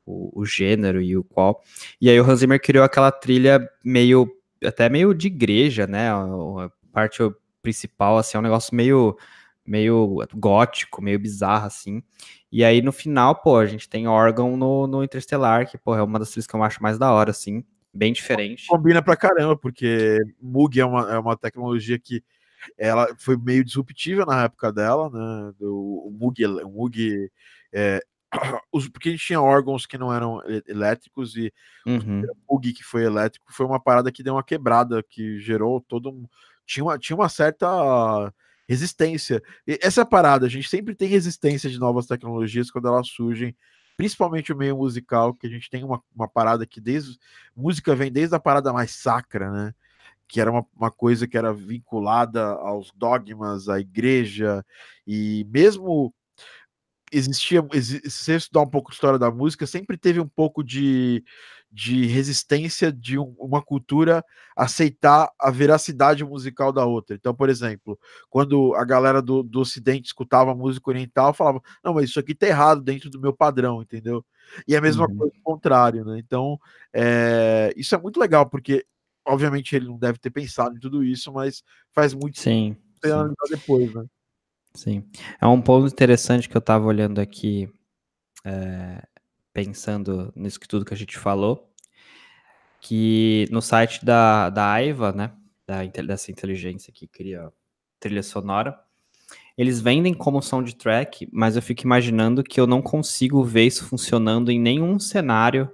o, 0.05 0.41
o 0.41 0.45
gênero 0.45 1.01
e 1.01 1.17
o 1.17 1.23
qual. 1.23 1.63
E 1.99 2.09
aí 2.09 2.19
o 2.19 2.23
Hans 2.23 2.39
Zimmer 2.39 2.61
criou 2.61 2.85
aquela 2.85 3.11
trilha 3.11 3.67
meio 3.83 4.29
até 4.63 4.87
meio 4.87 5.13
de 5.13 5.27
igreja, 5.27 5.87
né? 5.87 6.09
A, 6.09 6.69
parte 6.91 7.19
principal 7.61 8.17
assim 8.17 8.37
é 8.37 8.39
um 8.39 8.43
negócio 8.43 8.73
meio 8.75 9.17
meio 9.65 10.23
gótico, 10.35 11.01
meio 11.01 11.19
bizarro 11.19 11.65
assim. 11.65 12.03
E 12.51 12.63
aí 12.63 12.81
no 12.81 12.91
final, 12.91 13.35
pô, 13.35 13.57
a 13.57 13.65
gente 13.65 13.89
tem 13.89 14.07
órgão 14.07 14.55
no, 14.55 14.85
no 14.85 15.03
Interstellar, 15.03 15.67
que 15.69 15.77
pô, 15.77 15.95
é 15.95 16.03
uma 16.03 16.19
das 16.19 16.29
trilhas 16.29 16.47
que 16.47 16.55
eu 16.55 16.63
acho 16.63 16.81
mais 16.81 16.99
da 16.99 17.11
hora 17.11 17.31
assim, 17.31 17.65
bem 17.91 18.13
diferente. 18.13 18.67
Combina 18.67 19.01
pra 19.01 19.17
caramba, 19.17 19.57
porque 19.57 20.19
Moog 20.39 20.79
é 20.79 20.85
uma, 20.85 21.13
é 21.15 21.17
uma 21.17 21.35
tecnologia 21.35 21.97
que 21.97 22.23
ela 22.77 23.07
foi 23.17 23.37
meio 23.37 23.63
disruptiva 23.63 24.25
na 24.25 24.43
época 24.43 24.71
dela, 24.71 25.09
né? 25.09 25.53
Do, 25.59 25.73
o 26.07 26.11
Moog, 26.11 26.45
o 26.45 26.69
Moog 26.69 27.31
é, 27.73 28.01
os, 28.71 28.87
porque 28.87 29.09
a 29.09 29.11
gente 29.11 29.25
tinha 29.25 29.41
órgãos 29.41 29.85
que 29.85 29.97
não 29.97 30.13
eram 30.13 30.41
elétricos 30.67 31.35
e 31.35 31.53
uhum. 31.85 32.21
o 32.21 32.53
Moog 32.53 32.73
que 32.73 32.83
foi 32.83 33.03
elétrico 33.03 33.53
foi 33.53 33.65
uma 33.65 33.79
parada 33.79 34.11
que 34.11 34.23
deu 34.23 34.33
uma 34.33 34.43
quebrada, 34.43 35.03
que 35.03 35.39
gerou 35.39 35.81
todo 35.81 36.09
um. 36.09 36.27
Tinha 36.65 36.83
uma, 36.83 36.97
tinha 36.97 37.15
uma 37.15 37.29
certa 37.29 38.33
resistência. 38.67 39.41
E 39.67 39.79
essa 39.81 40.01
é 40.01 40.05
parada, 40.05 40.45
a 40.45 40.49
gente 40.49 40.67
sempre 40.67 40.95
tem 40.95 41.07
resistência 41.07 41.69
de 41.69 41.79
novas 41.79 42.07
tecnologias 42.07 42.71
quando 42.71 42.87
elas 42.87 43.07
surgem, 43.07 43.55
principalmente 43.95 44.51
o 44.51 44.57
meio 44.57 44.75
musical, 44.75 45.33
que 45.33 45.45
a 45.47 45.49
gente 45.49 45.69
tem 45.69 45.83
uma, 45.83 46.01
uma 46.15 46.27
parada 46.27 46.65
que 46.65 46.81
desde. 46.81 47.17
Música 47.55 47.95
vem 47.95 48.11
desde 48.11 48.35
a 48.35 48.39
parada 48.39 48.73
mais 48.73 48.91
sacra, 48.91 49.51
né? 49.51 49.73
Que 50.27 50.41
era 50.41 50.51
uma, 50.51 50.65
uma 50.75 50.91
coisa 50.91 51.27
que 51.27 51.37
era 51.37 51.53
vinculada 51.53 52.43
aos 52.43 52.91
dogmas, 52.95 53.69
à 53.69 53.79
igreja, 53.79 54.65
e 55.05 55.45
mesmo 55.49 56.13
existia, 57.11 57.65
se 57.81 58.09
você 58.09 58.35
estudar 58.35 58.61
um 58.61 58.69
pouco 58.69 58.89
de 58.89 58.95
história 58.95 59.19
da 59.19 59.31
música, 59.31 59.65
sempre 59.65 59.97
teve 59.97 60.19
um 60.19 60.27
pouco 60.27 60.63
de, 60.63 61.23
de 61.71 62.05
resistência 62.07 62.91
de 62.91 63.17
um, 63.17 63.35
uma 63.37 63.61
cultura 63.61 64.23
aceitar 64.55 65.29
a 65.39 65.51
veracidade 65.51 66.23
musical 66.23 66.71
da 66.71 66.85
outra. 66.85 67.15
Então, 67.15 67.33
por 67.33 67.49
exemplo, 67.49 67.99
quando 68.29 68.73
a 68.75 68.83
galera 68.83 69.21
do, 69.21 69.43
do 69.43 69.59
Ocidente 69.59 70.07
escutava 70.07 70.55
música 70.55 70.89
oriental, 70.89 71.33
falava, 71.33 71.61
não, 71.83 71.93
mas 71.93 72.09
isso 72.09 72.19
aqui 72.19 72.33
tá 72.33 72.47
errado 72.47 72.81
dentro 72.81 73.09
do 73.09 73.19
meu 73.19 73.33
padrão, 73.33 73.81
entendeu? 73.81 74.25
E 74.67 74.75
a 74.75 74.81
mesma 74.81 75.07
uhum. 75.07 75.17
coisa 75.17 75.33
o 75.37 75.43
contrário, 75.43 76.05
né? 76.05 76.17
Então, 76.19 76.59
é, 76.93 77.73
isso 77.75 77.93
é 77.95 77.97
muito 77.97 78.19
legal, 78.19 78.49
porque 78.49 78.85
obviamente 79.25 79.75
ele 79.75 79.87
não 79.87 79.97
deve 79.97 80.19
ter 80.19 80.29
pensado 80.29 80.75
em 80.75 80.79
tudo 80.79 81.03
isso, 81.03 81.31
mas 81.33 81.63
faz 81.91 82.13
muito 82.13 82.39
sim, 82.39 82.75
sim. 83.03 83.11
analisar 83.11 83.47
depois, 83.49 83.93
né? 83.93 84.05
Sim. 84.73 85.03
É 85.39 85.47
um 85.47 85.61
ponto 85.61 85.87
interessante 85.87 86.49
que 86.49 86.55
eu 86.55 86.59
estava 86.59 86.85
olhando 86.85 87.19
aqui, 87.19 87.69
é, 88.43 89.01
pensando 89.53 90.31
nisso 90.35 90.59
que 90.59 90.67
tudo 90.67 90.85
que 90.85 90.93
a 90.93 90.97
gente 90.97 91.17
falou, 91.17 91.71
que 92.81 93.47
no 93.49 93.61
site 93.61 94.05
da, 94.05 94.49
da 94.49 94.69
Aiva, 94.71 95.11
né, 95.11 95.31
da, 95.65 95.83
dessa 96.03 96.29
inteligência 96.29 96.93
que 96.93 97.07
cria 97.07 97.51
trilha 97.99 98.21
sonora, 98.21 98.77
eles 99.57 99.79
vendem 99.79 100.13
como 100.13 100.41
soundtrack, 100.41 101.29
mas 101.31 101.55
eu 101.55 101.61
fico 101.61 101.83
imaginando 101.83 102.43
que 102.43 102.59
eu 102.59 102.67
não 102.67 102.81
consigo 102.81 103.43
ver 103.43 103.65
isso 103.65 103.85
funcionando 103.85 104.51
em 104.51 104.59
nenhum 104.59 104.99
cenário 104.99 105.71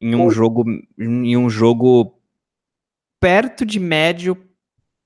em 0.00 0.14
um 0.14 0.30
jogo 0.30 0.64
em 0.96 1.36
um 1.36 1.50
jogo 1.50 2.17
perto 3.20 3.64
de 3.64 3.78
médio 3.80 4.36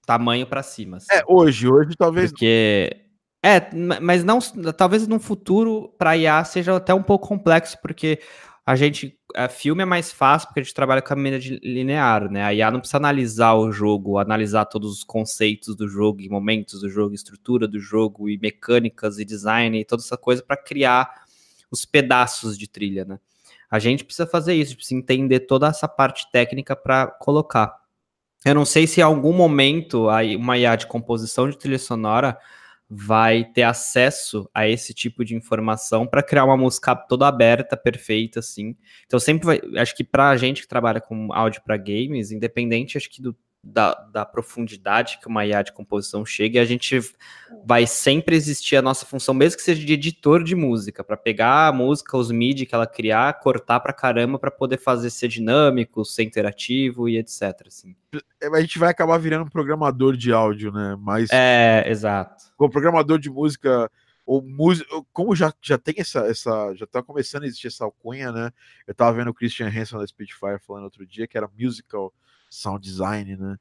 tamanho 0.07 0.47
para 0.47 0.63
cima. 0.63 0.99
Assim. 0.99 1.09
É, 1.11 1.23
hoje, 1.27 1.69
hoje 1.69 1.97
talvez. 1.97 2.31
Porque. 2.31 2.97
É, 3.45 3.71
mas 4.01 4.23
não. 4.25 4.39
Talvez 4.77 5.07
no 5.07 5.19
futuro, 5.19 5.95
para 5.99 6.17
IA, 6.17 6.45
seja 6.45 6.77
até 6.77 6.95
um 6.95 7.03
pouco 7.03 7.29
complexo, 7.29 7.79
porque 7.81 8.21
a 8.65 8.77
gente. 8.77 9.19
A 9.35 9.49
filme 9.49 9.83
é 9.83 9.87
mais 9.87 10.13
fácil, 10.13 10.49
porque 10.49 10.61
a 10.61 10.63
gente 10.63 10.75
trabalha 10.75 11.01
com 11.01 11.13
a 11.13 11.17
mídia 11.17 11.59
linear, 11.63 12.31
né? 12.31 12.45
A 12.45 12.53
IA 12.53 12.71
não 12.71 12.81
precisa 12.81 12.99
analisar 12.99 13.55
o 13.55 13.73
jogo, 13.73 14.19
analisar 14.19 14.67
todos 14.67 14.93
os 14.93 15.05
conceitos 15.05 15.75
do 15.75 15.89
jogo, 15.89 16.21
e 16.21 16.29
momentos 16.29 16.81
do 16.81 16.89
jogo, 16.89 17.15
estrutura 17.15 17.67
do 17.67 17.81
jogo, 17.81 18.29
e 18.29 18.39
mecânicas, 18.39 19.19
e 19.19 19.25
design, 19.25 19.81
e 19.81 19.85
toda 19.85 20.03
essa 20.03 20.19
coisa 20.19 20.43
para 20.43 20.57
criar 20.57 21.23
os 21.71 21.87
pedaços 21.87 22.59
de 22.59 22.69
trilha, 22.69 23.07
né? 23.07 23.19
A 23.71 23.79
gente 23.79 24.05
precisa 24.05 24.27
fazer 24.27 24.53
isso, 24.53 24.77
precisa 24.77 25.01
entender 25.01 25.41
toda 25.41 25.67
essa 25.67 25.89
parte 25.89 26.31
técnica 26.31 26.77
para 26.77 27.07
colocar. 27.07 27.82
Eu 28.45 28.55
não 28.55 28.65
sei 28.65 28.87
se 28.87 29.01
em 29.01 29.05
algum 29.05 29.33
momento 29.33 30.09
uma 30.39 30.59
IA 30.59 30.77
de 30.77 30.87
composição 30.87 31.49
de 31.49 31.57
trilha 31.57 31.79
sonora 31.79 32.37
vai 32.95 33.45
ter 33.45 33.63
acesso 33.63 34.51
a 34.53 34.69
esse 34.69 34.93
tipo 34.93 35.25
de 35.25 35.35
informação 35.35 36.07
para 36.07 36.23
criar 36.23 36.45
uma 36.45 36.57
música 36.57 36.95
toda 36.95 37.27
aberta, 37.27 37.75
perfeita, 37.77 38.41
assim. 38.41 38.77
Então 39.07 39.19
sempre 39.19 39.47
vai, 39.47 39.61
acho 39.81 39.97
que 39.97 40.05
para 40.05 40.29
a 40.29 40.37
gente 40.37 40.63
que 40.63 40.69
trabalha 40.69 41.01
com 41.01 41.33
áudio 41.33 41.63
para 41.65 41.77
games, 41.79 42.31
independente, 42.31 42.99
acho 42.99 43.09
que 43.09 43.23
do 43.23 43.35
da, 43.63 43.95
da, 44.13 44.27
profundidade 44.27 45.19
que 45.21 45.29
uma 45.29 45.47
IA 45.47 45.63
de 45.63 45.73
composição 45.73 46.25
chega, 46.27 46.59
e 46.59 46.61
a 46.61 46.65
gente 46.65 46.99
vai 47.65 47.87
sempre 47.87 48.35
existir 48.35 48.77
a 48.77 48.83
nossa 48.83 49.07
função, 49.07 49.33
mesmo 49.33 49.57
que 49.57 49.63
seja 49.63 49.85
de 49.85 49.93
editor 49.93 50.43
de 50.43 50.57
música, 50.57 51.05
para 51.05 51.17
pegar 51.17 51.69
a 51.69 51.73
música, 51.73 52.17
os 52.17 52.33
MIDI 52.33 52.67
que 52.67 52.75
ela 52.75 52.87
criar, 52.87 53.39
cortar 53.39 53.79
para 53.79 53.93
caramba 53.93 54.39
para 54.39 54.51
poder 54.51 54.79
fazer 54.79 55.11
ser 55.11 55.29
dinâmico, 55.29 56.05
ser 56.05 56.25
interativo 56.25 57.09
e 57.09 57.19
etc. 57.19 57.67
Assim. 57.67 57.95
É, 58.41 58.49
a 58.49 58.61
gente 58.61 58.79
vai 58.81 58.91
acabar 58.91 59.17
virando 59.19 59.49
programador 59.49 60.17
de 60.17 60.33
áudio, 60.33 60.73
né? 60.73 60.97
Mas 60.99 61.31
é, 61.31 61.85
exato. 61.87 62.53
Como 62.57 62.71
programador 62.71 63.19
de 63.19 63.31
música 63.31 63.89
ou 64.27 64.43
música, 64.43 64.89
como 65.13 65.37
já, 65.37 65.53
já 65.61 65.79
tem 65.79 65.95
essa, 65.99 66.21
essa, 66.27 66.75
já 66.75 66.87
tá 66.87 67.03
começando 67.03 67.45
a 67.45 67.47
existir 67.47 67.69
essa 67.69 67.85
alcunha, 67.85 68.33
né? 68.33 68.51
Eu 68.87 68.95
tava 68.95 69.17
vendo 69.17 69.29
o 69.29 69.35
Christian 69.35 69.69
Hansen 69.69 69.99
da 69.99 70.07
Speedfire 70.07 70.59
falando 70.59 70.85
outro 70.85 71.07
dia 71.07 71.29
que 71.29 71.37
era 71.37 71.51
musical 71.59 72.13
sound 72.53 72.85
design, 72.85 73.37
né? 73.37 73.57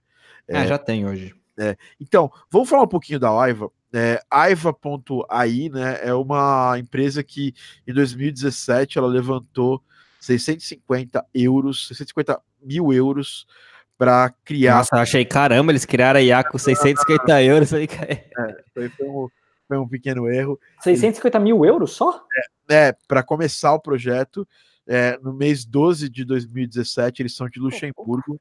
É, 0.47 0.57
é, 0.59 0.67
já 0.67 0.77
tem 0.77 1.05
hoje. 1.05 1.33
É. 1.57 1.77
Então, 1.99 2.31
vamos 2.49 2.69
falar 2.69 2.83
um 2.83 2.87
pouquinho 2.87 3.19
da 3.19 3.29
Aiva. 3.29 3.71
É, 3.93 4.21
Aiva.ai 4.29 5.69
né, 5.71 5.99
é 6.01 6.13
uma 6.13 6.77
empresa 6.79 7.21
que 7.23 7.53
em 7.85 7.93
2017 7.93 8.97
ela 8.97 9.07
levantou 9.07 9.83
650 10.19 11.25
euros, 11.33 11.87
650 11.87 12.41
mil 12.61 12.93
euros 12.93 13.45
para 13.97 14.33
criar. 14.45 14.77
Nossa, 14.77 14.95
eu 14.95 14.99
achei, 14.99 15.25
caramba, 15.25 15.71
eles 15.71 15.85
criaram 15.85 16.19
a 16.19 16.23
IA 16.23 16.43
com 16.43 16.57
650 16.57 17.43
euros. 17.43 17.73
Aí, 17.73 17.87
é, 18.37 18.63
foi, 18.73 18.91
um, 19.01 19.27
foi 19.67 19.77
um 19.77 19.87
pequeno 19.87 20.27
erro. 20.29 20.59
650 20.81 21.39
mil 21.39 21.65
euros 21.65 21.91
só? 21.91 22.23
É, 22.69 22.87
é 22.87 22.95
para 23.07 23.23
começar 23.23 23.73
o 23.73 23.79
projeto, 23.79 24.47
é, 24.87 25.17
no 25.21 25.33
mês 25.33 25.65
12 25.65 26.09
de 26.09 26.25
2017, 26.25 27.21
eles 27.21 27.35
são 27.35 27.47
de 27.47 27.59
Luxemburgo, 27.59 28.39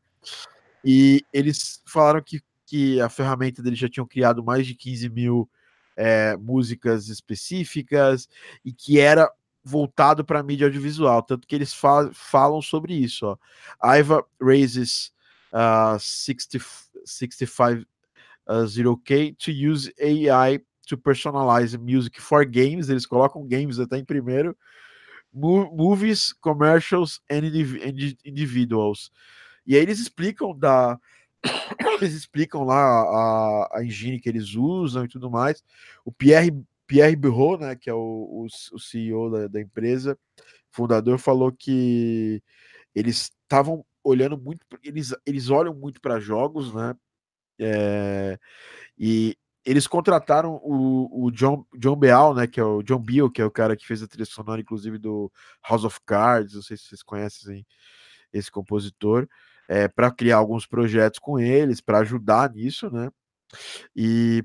e 0.85 1.25
eles 1.33 1.83
falaram 1.87 2.23
que, 2.23 2.41
que 2.67 3.01
a 3.01 3.09
ferramenta 3.09 3.63
deles 3.63 3.79
já 3.79 3.89
tinham 3.89 4.07
criado 4.07 4.43
mais 4.43 4.67
de 4.67 4.75
15 4.75 5.09
mil 5.09 5.49
é, 5.97 6.37
músicas 6.37 7.09
específicas 7.09 8.29
e 8.65 8.73
que 8.73 8.99
era 8.99 9.31
voltado 9.63 10.25
para 10.25 10.43
mídia 10.43 10.67
audiovisual, 10.67 11.23
tanto 11.23 11.47
que 11.47 11.55
eles 11.55 11.75
fa 11.75 12.11
falam 12.13 12.63
sobre 12.63 12.95
isso. 12.95 13.27
Ó. 13.27 13.37
Aiva 13.81 14.25
raises 14.41 15.13
uh, 15.53 15.99
60, 15.99 16.59
65 17.05 17.87
uh, 18.47 18.65
0K 18.65 19.37
to 19.37 19.51
use 19.51 19.93
AI 20.01 20.61
to 20.87 20.97
personalize 20.97 21.77
music 21.77 22.21
for 22.21 22.45
games. 22.45 22.89
Eles 22.89 23.07
colocam 23.07 23.47
games 23.47 23.79
até 23.79 23.99
em 23.99 24.05
primeiro. 24.05 24.57
Mo 25.33 25.71
movies, 25.75 26.33
commercials 26.41 27.21
and 27.31 27.43
individuals. 28.25 29.11
E 29.67 29.77
aí 29.77 29.83
eles 29.83 30.01
explicam 30.01 30.57
da 30.59 30.99
eles 32.01 32.15
explicam 32.15 32.65
lá 32.65 32.77
a, 32.77 33.79
a 33.79 33.85
engine 33.85 34.21
que 34.21 34.29
eles 34.29 34.55
usam 34.55 35.05
e 35.05 35.09
tudo 35.09 35.31
mais. 35.31 35.63
O 36.05 36.13
Pierre 36.13 36.53
Pierre 36.91 37.15
Birro, 37.15 37.57
né, 37.57 37.77
que 37.77 37.89
é 37.89 37.95
o, 37.95 37.97
o, 37.99 38.47
o 38.73 38.79
CEO 38.81 39.31
da, 39.31 39.47
da, 39.47 39.61
empresa, 39.61 40.19
fundador, 40.73 41.21
falou 41.21 41.53
que 41.53 42.43
eles 42.93 43.31
estavam 43.45 43.85
olhando 44.03 44.37
muito, 44.37 44.67
eles, 44.83 45.15
eles 45.25 45.51
olham 45.51 45.73
muito 45.73 46.01
para 46.01 46.19
jogos, 46.19 46.75
né? 46.75 46.97
É, 47.61 48.37
e 48.99 49.37
eles 49.65 49.87
contrataram 49.87 50.61
o, 50.63 51.27
o 51.27 51.31
John, 51.31 51.67
John 51.77 51.97
Beal, 51.97 52.35
né? 52.35 52.47
Que 52.47 52.61
é 52.61 52.65
o 52.65 52.83
John 52.83 52.99
Beal, 52.99 53.31
que 53.31 53.43
é 53.43 53.45
o 53.45 53.51
cara 53.51 53.77
que 53.77 53.87
fez 53.87 54.03
a 54.03 54.09
trilha 54.09 54.25
sonora, 54.25 54.61
inclusive, 54.61 54.99
do 54.99 55.31
House 55.69 55.85
of 55.85 55.99
Cards. 56.07 56.55
Não 56.55 56.63
sei 56.63 56.77
se 56.77 56.85
vocês 56.85 57.03
conhecem 57.03 57.67
esse 58.33 58.51
compositor, 58.51 59.29
é, 59.69 59.89
para 59.89 60.11
criar 60.11 60.37
alguns 60.37 60.67
projetos 60.67 61.19
com 61.19 61.39
eles, 61.39 61.81
para 61.81 61.99
ajudar 61.99 62.51
nisso, 62.51 62.91
né? 62.91 63.11
E 63.95 64.45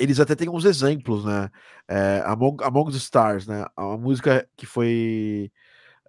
eles 0.00 0.20
até 0.20 0.34
têm 0.34 0.48
uns 0.48 0.64
exemplos, 0.64 1.24
né? 1.24 1.50
É, 1.88 2.22
Among, 2.26 2.62
Among 2.64 2.90
the 2.90 2.98
Stars, 2.98 3.46
né? 3.46 3.64
A 3.76 3.96
música 3.96 4.48
que 4.56 4.66
foi 4.66 5.50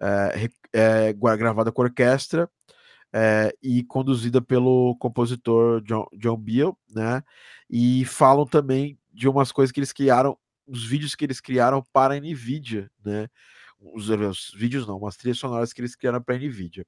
é, 0.00 0.48
é, 0.72 1.12
gravada 1.12 1.72
com 1.72 1.82
orquestra 1.82 2.50
é, 3.12 3.54
e 3.62 3.82
conduzida 3.84 4.40
pelo 4.40 4.96
compositor 4.96 5.80
John, 5.82 6.06
John 6.18 6.36
Beal, 6.36 6.78
né? 6.90 7.22
E 7.70 8.04
falam 8.04 8.46
também 8.46 8.98
de 9.12 9.28
umas 9.28 9.52
coisas 9.52 9.72
que 9.72 9.80
eles 9.80 9.92
criaram, 9.92 10.36
os 10.66 10.84
vídeos 10.84 11.14
que 11.14 11.24
eles 11.24 11.40
criaram 11.40 11.82
para 11.92 12.14
a 12.14 12.20
Nvidia, 12.20 12.90
né? 13.04 13.28
Os, 13.80 14.08
os 14.08 14.52
vídeos 14.56 14.86
não, 14.86 14.98
umas 14.98 15.16
trilhas 15.16 15.38
sonoras 15.38 15.72
que 15.72 15.80
eles 15.80 15.94
criaram 15.94 16.20
para 16.20 16.34
a 16.34 16.38
Nvidia. 16.38 16.84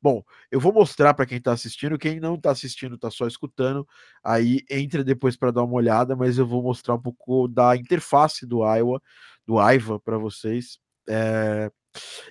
Bom, 0.00 0.22
eu 0.50 0.60
vou 0.60 0.72
mostrar 0.72 1.12
para 1.14 1.26
quem 1.26 1.38
está 1.38 1.52
assistindo, 1.52 1.98
quem 1.98 2.20
não 2.20 2.36
está 2.36 2.50
assistindo, 2.52 2.94
está 2.94 3.10
só 3.10 3.26
escutando, 3.26 3.86
aí 4.22 4.64
entra 4.70 5.02
depois 5.04 5.36
para 5.36 5.50
dar 5.50 5.64
uma 5.64 5.74
olhada, 5.74 6.14
mas 6.16 6.38
eu 6.38 6.46
vou 6.46 6.62
mostrar 6.62 6.94
um 6.94 7.02
pouco 7.02 7.48
da 7.48 7.76
interface 7.76 8.46
do 8.46 8.58
Iowa, 8.64 9.02
do 9.46 9.58
Aiva 9.58 9.98
para 10.00 10.16
vocês. 10.18 10.78
É, 11.08 11.70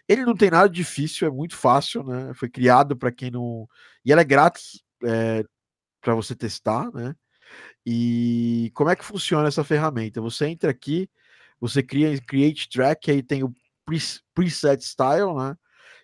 ele 0.08 0.26
não 0.26 0.36
tem 0.36 0.52
nada 0.52 0.70
difícil, 0.70 1.28
é 1.28 1.32
muito 1.32 1.56
fácil, 1.56 2.04
né? 2.04 2.34
Foi 2.34 2.50
criado 2.50 2.96
para 2.96 3.12
quem 3.12 3.32
não. 3.32 3.68
E 4.06 4.12
ela 4.12 4.22
é 4.22 4.26
grátis 4.26 4.84
é, 5.04 5.44
para 6.02 6.16
você 6.16 6.36
testar, 6.36 6.92
né? 6.94 7.16
E 7.86 8.72
como 8.74 8.90
é 8.90 8.96
que 8.96 9.06
funciona 9.06 9.48
essa 9.48 9.64
ferramenta? 9.64 10.22
Você 10.22 10.48
entra 10.48 10.70
aqui, 10.70 11.10
você 11.60 11.82
cria 11.82 12.20
Create 12.22 12.70
Track, 12.70 13.10
aí 13.10 13.24
tem 13.24 13.44
o 13.44 13.54
preset 14.34 14.84
style, 14.84 15.34
né? 15.36 15.58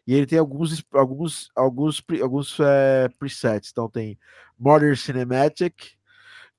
E 0.06 0.14
ele 0.14 0.26
tem 0.26 0.40
alguns 0.40 0.84
alguns 0.92 1.50
alguns 1.56 2.04
alguns 2.22 2.60
é, 2.60 3.10
presets. 3.20 3.72
Então 3.72 3.90
tem 3.90 4.18
Modern 4.58 4.96
Cinematic, 4.96 5.96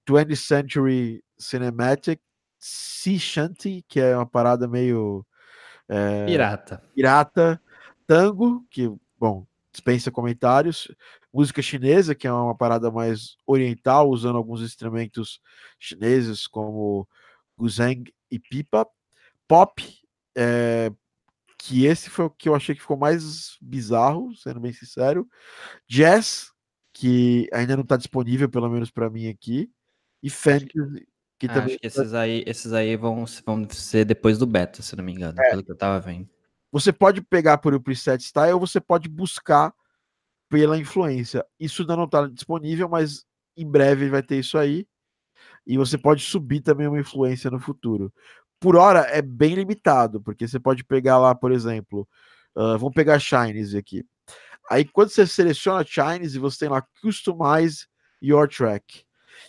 20th 0.06 0.36
Century 0.36 1.24
Cinematic, 1.38 2.20
Sea 2.58 3.18
Shanty, 3.18 3.84
que 3.88 4.00
é 4.00 4.16
uma 4.16 4.26
parada 4.26 4.66
meio 4.66 5.26
é, 5.88 6.26
pirata. 6.26 6.82
Pirata, 6.94 7.60
tango, 8.06 8.64
que, 8.70 8.90
bom, 9.18 9.46
dispensa 9.72 10.10
comentários. 10.10 10.90
Música 11.32 11.60
chinesa, 11.60 12.14
que 12.14 12.26
é 12.26 12.32
uma 12.32 12.56
parada 12.56 12.90
mais 12.90 13.36
oriental, 13.46 14.08
usando 14.08 14.36
alguns 14.36 14.62
instrumentos 14.62 15.40
chineses 15.78 16.46
como 16.46 17.08
guzheng 17.56 18.04
e 18.30 18.38
pipa. 18.38 18.86
Pop, 19.48 19.82
é, 20.36 20.90
que 21.58 21.86
esse 21.86 22.08
foi 22.08 22.26
o 22.26 22.30
que 22.30 22.48
eu 22.48 22.54
achei 22.54 22.74
que 22.74 22.80
ficou 22.80 22.96
mais 22.96 23.56
bizarro, 23.60 24.34
sendo 24.36 24.60
bem 24.60 24.72
sincero. 24.72 25.28
Jazz, 25.88 26.52
que 26.92 27.48
ainda 27.52 27.76
não 27.76 27.82
está 27.82 27.96
disponível, 27.96 28.48
pelo 28.48 28.70
menos 28.70 28.90
para 28.90 29.10
mim 29.10 29.28
aqui. 29.28 29.70
E 30.22 30.30
fantasy, 30.30 31.06
que 31.48 31.54
também... 31.54 31.74
Acho 31.74 31.78
que 31.78 31.86
esses 31.86 32.14
aí, 32.14 32.44
esses 32.46 32.72
aí 32.72 32.96
vão, 32.96 33.24
vão 33.44 33.68
ser 33.70 34.04
depois 34.04 34.38
do 34.38 34.46
beta, 34.46 34.82
se 34.82 34.96
não 34.96 35.04
me 35.04 35.12
engano, 35.12 35.40
é. 35.40 35.50
pelo 35.50 35.62
que 35.62 35.70
eu 35.70 35.76
tava 35.76 36.00
vendo. 36.00 36.28
Você 36.72 36.92
pode 36.92 37.22
pegar 37.22 37.58
por 37.58 37.74
o 37.74 37.80
preset 37.80 38.22
style 38.22 38.54
ou 38.54 38.60
você 38.60 38.80
pode 38.80 39.08
buscar 39.08 39.72
pela 40.48 40.78
influência. 40.78 41.44
Isso 41.58 41.82
ainda 41.82 41.96
não 41.96 42.04
está 42.04 42.26
disponível, 42.26 42.88
mas 42.88 43.24
em 43.56 43.68
breve 43.68 44.08
vai 44.08 44.22
ter 44.22 44.38
isso 44.38 44.58
aí. 44.58 44.86
E 45.66 45.76
você 45.76 45.96
pode 45.96 46.22
subir 46.22 46.60
também 46.60 46.86
uma 46.86 46.98
influência 46.98 47.50
no 47.50 47.60
futuro. 47.60 48.12
Por 48.60 48.76
hora 48.76 49.00
é 49.00 49.22
bem 49.22 49.54
limitado, 49.54 50.20
porque 50.20 50.46
você 50.46 50.58
pode 50.58 50.84
pegar 50.84 51.18
lá, 51.18 51.34
por 51.34 51.52
exemplo, 51.52 52.08
uh, 52.56 52.78
vamos 52.78 52.94
pegar 52.94 53.18
Chinese 53.18 53.76
aqui. 53.76 54.04
Aí 54.70 54.84
quando 54.84 55.10
você 55.10 55.26
seleciona 55.26 55.84
Chinese, 55.84 56.38
você 56.38 56.60
tem 56.60 56.68
lá 56.68 56.82
Customize 57.02 57.86
Your 58.22 58.48
Track. 58.48 59.04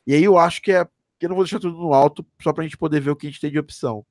E 0.05 0.13
aí 0.13 0.23
eu 0.23 0.37
acho 0.37 0.61
que 0.61 0.71
é 0.71 0.87
que 1.19 1.25
eu 1.25 1.29
não 1.29 1.35
vou 1.35 1.45
deixar 1.45 1.59
tudo 1.59 1.77
no 1.77 1.93
alto 1.93 2.25
só 2.41 2.53
para 2.53 2.63
a 2.63 2.67
gente 2.67 2.77
poder 2.77 2.99
ver 2.99 3.11
o 3.11 3.15
que 3.15 3.27
a 3.27 3.29
gente 3.29 3.41
tem 3.41 3.51
de 3.51 3.59
opção. 3.59 4.05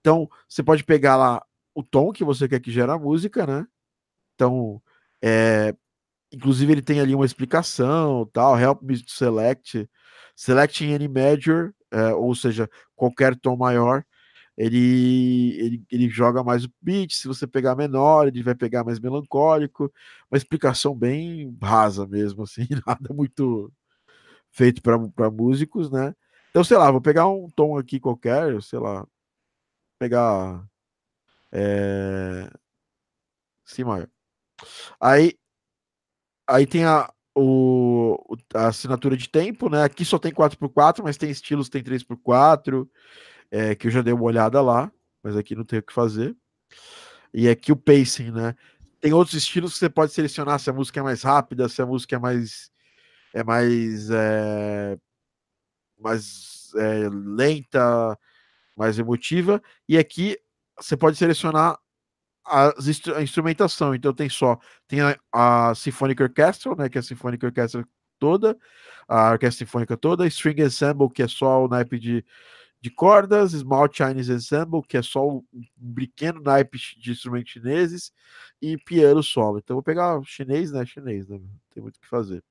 Então, 0.00 0.28
você 0.48 0.62
pode 0.62 0.84
pegar 0.84 1.16
lá 1.16 1.44
o 1.74 1.82
tom 1.82 2.12
que 2.12 2.24
você 2.24 2.48
quer 2.48 2.60
que 2.60 2.70
gere 2.70 2.90
a 2.90 2.98
música, 2.98 3.46
né? 3.46 3.66
Então, 4.34 4.82
é, 5.22 5.74
inclusive 6.32 6.72
ele 6.72 6.82
tem 6.82 7.00
ali 7.00 7.14
uma 7.14 7.26
explicação, 7.26 8.26
tal, 8.32 8.58
help 8.58 8.82
me 8.82 8.96
select, 9.06 9.88
selecting 10.36 10.94
any 10.94 11.08
major, 11.08 11.72
é, 11.90 12.14
ou 12.14 12.34
seja, 12.34 12.68
qualquer 12.96 13.36
tom 13.36 13.56
maior, 13.56 14.04
ele, 14.56 15.56
ele, 15.58 15.84
ele 15.90 16.08
joga 16.08 16.44
mais 16.44 16.64
o 16.64 16.72
beat, 16.80 17.12
se 17.14 17.26
você 17.28 17.46
pegar 17.46 17.74
menor, 17.76 18.28
ele 18.28 18.42
vai 18.42 18.54
pegar 18.54 18.84
mais 18.84 19.00
melancólico, 19.00 19.92
uma 20.30 20.36
explicação 20.36 20.94
bem 20.94 21.56
rasa 21.62 22.06
mesmo, 22.06 22.42
assim, 22.42 22.66
nada 22.86 23.14
muito 23.14 23.72
feito 24.50 24.82
para 24.82 25.30
músicos, 25.30 25.90
né? 25.90 26.14
Então, 26.52 26.62
sei 26.62 26.76
lá, 26.76 26.90
vou 26.90 27.00
pegar 27.00 27.26
um 27.28 27.48
tom 27.48 27.78
aqui 27.78 27.98
qualquer, 27.98 28.62
sei 28.62 28.78
lá, 28.78 29.06
pegar. 29.98 30.62
É... 31.50 32.50
Si 33.64 33.82
maior. 33.82 34.06
Aí, 35.00 35.34
aí 36.46 36.66
tem 36.66 36.84
a, 36.84 37.10
o, 37.34 38.18
a 38.54 38.68
assinatura 38.68 39.16
de 39.16 39.30
tempo, 39.30 39.70
né? 39.70 39.82
Aqui 39.82 40.04
só 40.04 40.18
tem 40.18 40.30
4x4, 40.30 41.02
mas 41.02 41.16
tem 41.16 41.30
estilos 41.30 41.70
tem 41.70 41.82
3x4, 41.82 42.86
é, 43.50 43.74
que 43.74 43.86
eu 43.86 43.90
já 43.90 44.02
dei 44.02 44.12
uma 44.12 44.24
olhada 44.24 44.60
lá, 44.60 44.92
mas 45.22 45.34
aqui 45.36 45.54
não 45.54 45.64
tem 45.64 45.78
o 45.78 45.82
que 45.82 45.92
fazer. 45.92 46.36
E 47.32 47.48
aqui 47.48 47.72
o 47.72 47.76
pacing, 47.76 48.30
né? 48.30 48.54
Tem 49.00 49.14
outros 49.14 49.36
estilos 49.36 49.72
que 49.72 49.78
você 49.78 49.88
pode 49.88 50.12
selecionar 50.12 50.60
se 50.60 50.68
a 50.68 50.72
música 50.74 51.00
é 51.00 51.02
mais 51.02 51.22
rápida, 51.22 51.66
se 51.66 51.80
a 51.80 51.86
música 51.86 52.16
é 52.16 52.18
mais 52.18 52.70
é 53.32 53.42
mais 53.42 54.10
é, 54.10 54.98
mais 56.02 56.72
é, 56.76 57.08
lenta, 57.10 58.18
mais 58.76 58.98
emotiva. 58.98 59.62
E 59.88 59.96
aqui 59.96 60.38
você 60.78 60.96
pode 60.96 61.16
selecionar 61.16 61.78
a 62.44 62.74
instrumentação. 63.22 63.94
Então 63.94 64.12
tem 64.12 64.28
só 64.28 64.58
tem 64.88 65.00
a, 65.00 65.18
a 65.32 65.74
Symphonic 65.74 66.22
Orchestra, 66.22 66.74
né, 66.74 66.88
que 66.88 66.98
é 66.98 67.00
a 67.00 67.02
Symphonic 67.02 67.44
Orchestra 67.44 67.86
toda, 68.22 68.56
a 69.08 69.32
orquestra 69.32 69.66
sinfônica 69.66 69.96
toda, 69.96 70.28
String 70.28 70.62
Ensemble, 70.62 71.10
que 71.10 71.24
é 71.24 71.26
só 71.26 71.64
o 71.64 71.68
naipe 71.68 71.98
de, 71.98 72.24
de 72.80 72.88
cordas, 72.88 73.50
Small 73.50 73.88
Chinese 73.92 74.32
Ensemble, 74.32 74.80
que 74.86 74.96
é 74.96 75.02
só 75.02 75.28
um 75.28 75.44
pequeno 75.92 76.40
naipe 76.40 76.78
de 76.98 77.10
instrumentos 77.10 77.50
chineses, 77.50 78.12
e 78.60 78.78
piano 78.78 79.24
solo. 79.24 79.58
Então 79.58 79.74
vou 79.74 79.82
pegar 79.82 80.22
chinês, 80.24 80.70
né? 80.70 80.86
Chinês, 80.86 81.26
né? 81.26 81.40
Tem 81.74 81.82
muito 81.82 81.96
o 81.96 82.00
que 82.00 82.06
fazer. 82.06 82.44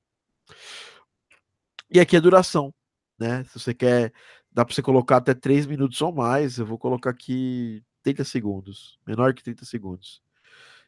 E 1.89 2.01
aqui 2.01 2.17
a 2.17 2.19
duração 2.19 2.73
né? 3.21 3.43
Se 3.45 3.59
você 3.59 3.73
quer, 3.73 4.11
dá 4.51 4.65
para 4.65 4.73
você 4.73 4.81
colocar 4.81 5.17
até 5.17 5.33
3 5.33 5.67
minutos 5.67 6.01
ou 6.01 6.13
mais. 6.13 6.57
Eu 6.57 6.65
vou 6.65 6.77
colocar 6.77 7.11
aqui 7.11 7.83
30 8.03 8.23
segundos, 8.23 8.99
menor 9.05 9.33
que 9.33 9.43
30 9.43 9.63
segundos. 9.65 10.21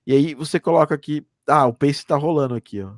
E 0.05 0.13
aí 0.13 0.33
você 0.33 0.59
coloca 0.59 0.95
aqui. 0.95 1.25
Ah, 1.47 1.67
o 1.67 1.73
pace 1.73 2.05
tá 2.05 2.17
rolando 2.17 2.55
aqui, 2.55 2.81
ó. 2.81 2.95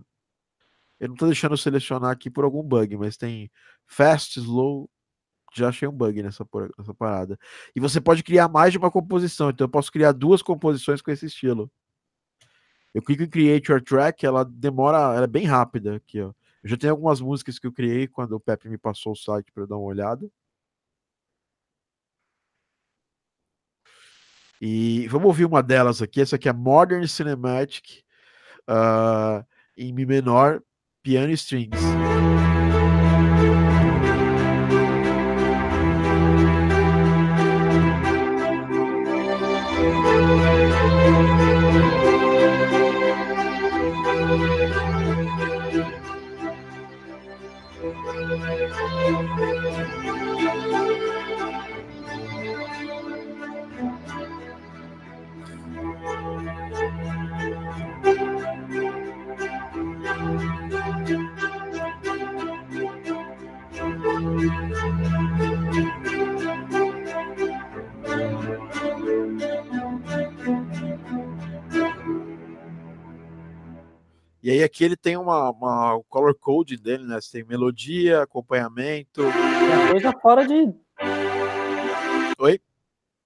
Eu 0.99 1.09
não 1.09 1.15
tô 1.15 1.25
deixando 1.25 1.57
selecionar 1.57 2.11
aqui 2.11 2.29
por 2.29 2.45
algum 2.45 2.63
bug, 2.63 2.95
mas 2.97 3.17
tem 3.17 3.51
fast, 3.85 4.39
slow. 4.39 4.89
Já 5.53 5.69
achei 5.69 5.87
um 5.87 5.91
bug 5.91 6.23
nessa, 6.23 6.47
nessa 6.77 6.93
parada. 6.93 7.37
E 7.75 7.79
você 7.79 7.99
pode 8.01 8.23
criar 8.23 8.47
mais 8.47 8.71
de 8.71 8.77
uma 8.77 8.91
composição. 8.91 9.49
Então 9.49 9.65
eu 9.65 9.69
posso 9.69 9.91
criar 9.91 10.13
duas 10.13 10.41
composições 10.41 11.01
com 11.01 11.11
esse 11.11 11.25
estilo. 11.25 11.71
Eu 12.93 13.01
clico 13.01 13.23
em 13.23 13.29
Create 13.29 13.71
Your 13.71 13.81
Track, 13.81 14.25
ela 14.25 14.45
demora, 14.45 14.97
ela 15.15 15.25
é 15.25 15.27
bem 15.27 15.45
rápida 15.45 15.97
aqui, 15.97 16.21
ó. 16.21 16.33
Eu 16.65 16.69
já 16.69 16.77
tenho 16.77 16.93
algumas 16.93 17.21
músicas 17.21 17.59
que 17.59 17.67
eu 17.67 17.71
criei 17.71 18.07
quando 18.07 18.31
o 18.31 18.39
Pepe 18.39 18.67
me 18.67 18.75
passou 18.75 19.13
o 19.13 19.15
site 19.15 19.51
para 19.51 19.61
eu 19.61 19.67
dar 19.67 19.77
uma 19.77 19.85
olhada. 19.85 20.27
E 24.59 25.07
vamos 25.07 25.27
ouvir 25.27 25.45
uma 25.45 25.61
delas 25.61 26.01
aqui. 26.01 26.19
Essa 26.19 26.37
aqui 26.37 26.49
é 26.49 26.53
Modern 26.53 27.05
Cinematic 27.05 28.03
ah, 28.67 29.45
em 29.77 29.93
Mi 29.93 30.07
menor, 30.07 30.59
piano 31.03 31.29
e 31.29 31.35
strings. 31.35 31.79
Uma, 75.49 75.51
uma 75.51 75.95
o 75.95 76.03
color 76.03 76.35
code 76.35 76.77
dele, 76.77 77.05
né? 77.05 77.19
Você 77.19 77.39
tem 77.39 77.47
melodia, 77.47 78.23
acompanhamento. 78.23 79.21
Tinha 79.23 79.91
coisa 79.91 80.11
fora 80.21 80.47
de. 80.47 80.73
Oi? 82.39 82.59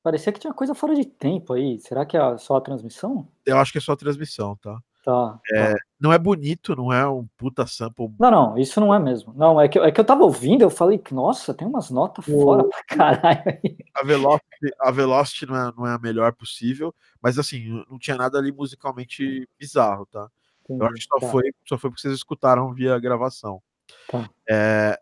Parecia 0.02 0.32
que 0.32 0.40
tinha 0.40 0.54
coisa 0.54 0.74
fora 0.74 0.96
de 0.96 1.06
tempo 1.06 1.54
aí. 1.54 1.80
Será 1.80 2.06
que 2.06 2.18
é 2.18 2.38
só 2.38 2.56
a 2.56 2.62
transmissão? 2.62 3.28
Eu 3.46 3.58
acho 3.58 3.72
que 3.72 3.78
é 3.78 3.82
só 3.82 3.94
a 3.94 3.98
transmissão, 3.98 4.56
tá? 4.58 4.80
Tá. 5.04 5.40
É, 5.52 5.74
tá. 5.74 5.80
não 6.00 6.12
é 6.12 6.20
bonito, 6.20 6.76
não 6.76 6.92
é 6.92 7.08
um 7.08 7.26
puta 7.38 7.66
sample. 7.66 8.14
Não, 8.20 8.30
não, 8.30 8.58
isso 8.58 8.80
não 8.80 8.94
é 8.94 9.00
mesmo. 9.00 9.34
Não, 9.36 9.60
é 9.60 9.68
que, 9.68 9.80
é 9.80 9.92
que 9.92 10.00
eu 10.00 10.06
tava 10.06 10.24
ouvindo, 10.24 10.62
eu 10.62 10.70
falei, 10.70 11.02
nossa, 11.12 11.54
tem 11.54 11.68
umas 11.68 11.90
notas 11.90 12.26
fora 12.26 12.64
pra 12.64 12.84
caralho 12.84 13.44
aí. 13.46 13.78
A 13.96 14.04
Velocity, 14.04 14.74
a 14.80 14.92
Velocity 14.92 15.46
não, 15.46 15.56
é, 15.56 15.74
não 15.76 15.88
é 15.88 15.94
a 15.94 16.00
melhor 16.00 16.34
possível, 16.34 16.94
mas 17.22 17.40
assim, 17.40 17.84
não 17.90 17.98
tinha 17.98 18.18
nada 18.18 18.38
ali 18.38 18.52
musicalmente 18.52 19.48
bizarro, 19.58 20.06
tá? 20.06 20.30
Eu 20.70 20.86
acho 20.86 20.96
que 20.96 21.04
só, 21.04 21.20
Tá. 21.20 21.28
foi, 21.28 21.52
só 21.66 21.78
foi 21.78 21.90
porque 21.90 22.02
vocês 22.02 22.14
escutaram 22.14 22.74
via 22.74 23.00
gravação. 23.00 23.62
Tá. 24.10 24.30
É, 24.48 25.00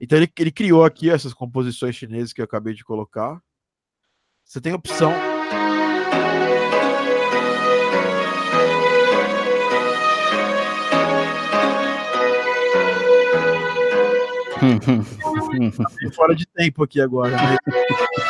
então 0.00 0.16
ele, 0.16 0.30
ele 0.38 0.52
criou 0.52 0.84
aqui 0.84 1.10
essas 1.10 1.34
composições 1.34 1.96
chinesas 1.96 2.32
que 2.32 2.40
eu 2.40 2.44
acabei 2.44 2.74
de 2.74 2.84
colocar. 2.84 3.40
Você 4.44 4.60
tem 4.60 4.72
a 4.72 4.76
opção. 4.76 5.12
Tem 15.98 16.12
fora 16.12 16.34
de 16.34 16.46
tempo 16.46 16.84
aqui 16.84 17.00
agora. 17.00 17.34
Né? 17.34 17.56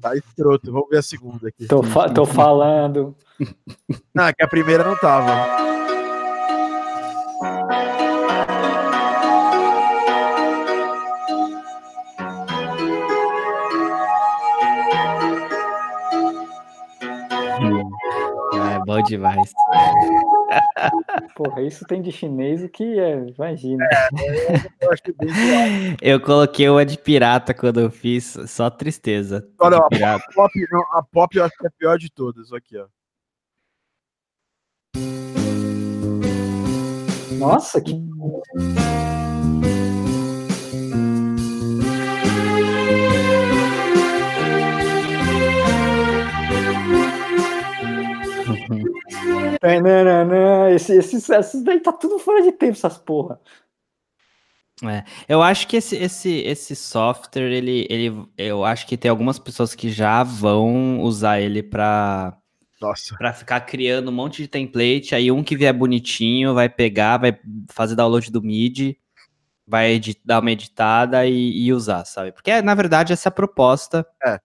Tá 0.00 0.16
escroto. 0.16 0.72
Vamos 0.72 0.88
ver 0.88 0.98
a 0.98 1.02
segunda 1.02 1.48
aqui. 1.48 1.66
Tô, 1.66 1.82
fa- 1.82 2.08
tô 2.08 2.24
falando. 2.24 3.14
Não, 4.14 4.24
é 4.24 4.32
que 4.32 4.42
a 4.42 4.48
primeira 4.48 4.82
não 4.84 4.96
tava. 4.96 5.46
É 18.54 18.78
bom 18.84 19.02
demais. 19.02 19.52
Porra, 21.34 21.62
isso 21.62 21.84
tem 21.86 22.02
de 22.02 22.10
chinês 22.12 22.62
o 22.62 22.68
que 22.68 22.98
é, 22.98 23.26
imagina. 23.36 23.86
Eu 24.80 24.92
acho 24.92 25.02
que 25.02 25.12
bem 25.12 25.28
Eu 26.00 26.20
coloquei 26.20 26.68
uma 26.68 26.84
de 26.84 26.98
pirata 26.98 27.54
quando 27.54 27.80
eu 27.80 27.90
fiz, 27.90 28.36
só 28.46 28.70
tristeza. 28.70 29.48
Olha, 29.58 29.78
a 29.78 30.20
pop, 30.34 30.52
não, 30.70 30.80
a 30.92 31.02
pop 31.02 31.36
eu 31.36 31.44
acho 31.44 31.56
que 31.56 31.66
é 31.66 31.68
a 31.68 31.72
pior 31.78 31.98
de 31.98 32.10
todas. 32.10 32.52
Aqui, 32.52 32.76
ó. 32.76 32.86
Nossa, 37.38 37.80
que. 37.80 37.94
Esse, 50.74 50.94
esses, 50.96 51.28
esses 51.28 51.62
daí 51.62 51.80
tá 51.80 51.92
tudo 51.92 52.18
fora 52.18 52.42
de 52.42 52.52
tempo, 52.52 52.72
essas 52.72 52.98
porra. 52.98 53.40
Eu 55.28 55.42
acho 55.42 55.66
que 55.66 55.76
esse, 55.76 55.96
esse, 55.96 56.30
esse 56.40 56.76
software, 56.76 57.50
ele, 57.50 57.86
ele, 57.90 58.26
eu 58.36 58.64
acho 58.64 58.86
que 58.86 58.96
tem 58.96 59.10
algumas 59.10 59.38
pessoas 59.38 59.74
que 59.74 59.90
já 59.90 60.22
vão 60.22 61.00
usar 61.00 61.40
ele 61.40 61.62
para 61.62 62.36
Nossa. 62.80 63.16
para 63.16 63.32
ficar 63.32 63.60
criando 63.62 64.08
um 64.08 64.14
monte 64.14 64.42
de 64.42 64.48
template. 64.48 65.14
Aí 65.14 65.32
um 65.32 65.42
que 65.42 65.56
vier 65.56 65.72
bonitinho 65.72 66.54
vai 66.54 66.68
pegar, 66.68 67.18
vai 67.18 67.38
fazer 67.70 67.96
download 67.96 68.30
do 68.30 68.42
MIDI, 68.42 68.96
vai 69.66 70.00
dar 70.24 70.40
uma 70.40 70.52
editada 70.52 71.26
e, 71.26 71.64
e 71.66 71.72
usar, 71.72 72.04
sabe? 72.04 72.30
Porque 72.30 72.62
na 72.62 72.74
verdade 72.74 73.12
essa 73.12 73.28
é 73.28 73.30
a 73.30 73.32
proposta 73.32 74.06
É. 74.24 74.38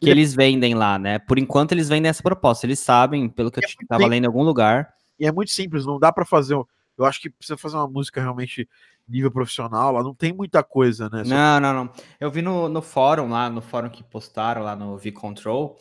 que 0.00 0.08
eles 0.10 0.34
vendem 0.34 0.74
lá, 0.74 0.98
né? 0.98 1.18
Por 1.18 1.38
enquanto 1.38 1.72
eles 1.72 1.88
vendem 1.88 2.08
essa 2.08 2.22
proposta. 2.22 2.66
Eles 2.66 2.78
sabem, 2.78 3.28
pelo 3.28 3.50
que 3.50 3.58
eu 3.58 3.62
É 3.64 3.66
t- 3.66 3.74
muito 3.78 3.88
tava 3.88 3.98
bem- 4.00 4.08
lendo 4.10 4.24
em 4.24 4.26
algum 4.26 4.42
lugar. 4.42 4.88
E 5.18 5.26
é 5.26 5.32
muito 5.32 5.50
simples, 5.50 5.84
não 5.84 5.98
dá 5.98 6.10
pra 6.12 6.24
fazer. 6.24 6.54
um- 6.54 6.64
Eu 6.98 7.04
acho 7.06 7.20
que 7.20 7.30
precisa 7.30 7.56
fazer 7.56 7.76
uma 7.76 7.88
música 7.88 8.20
realmente 8.20 8.68
nível 9.08 9.30
profissional. 9.30 9.90
Lá 9.92 10.02
não 10.02 10.14
tem 10.14 10.32
muita 10.32 10.62
coisa, 10.62 11.08
né? 11.10 11.24
Só- 11.24 11.30
Não, 11.34 11.60
não, 11.60 11.72
não. 11.84 11.92
Eu 12.20 12.30
vi 12.30 12.42
no, 12.42 12.68
no 12.68 12.82
fórum 12.82 13.28
lá, 13.28 13.48
no 13.48 13.60
fórum 13.62 13.88
que 13.88 14.02
postaram 14.04 14.62
lá 14.62 14.76
no 14.76 14.96
V-Control, 14.98 15.76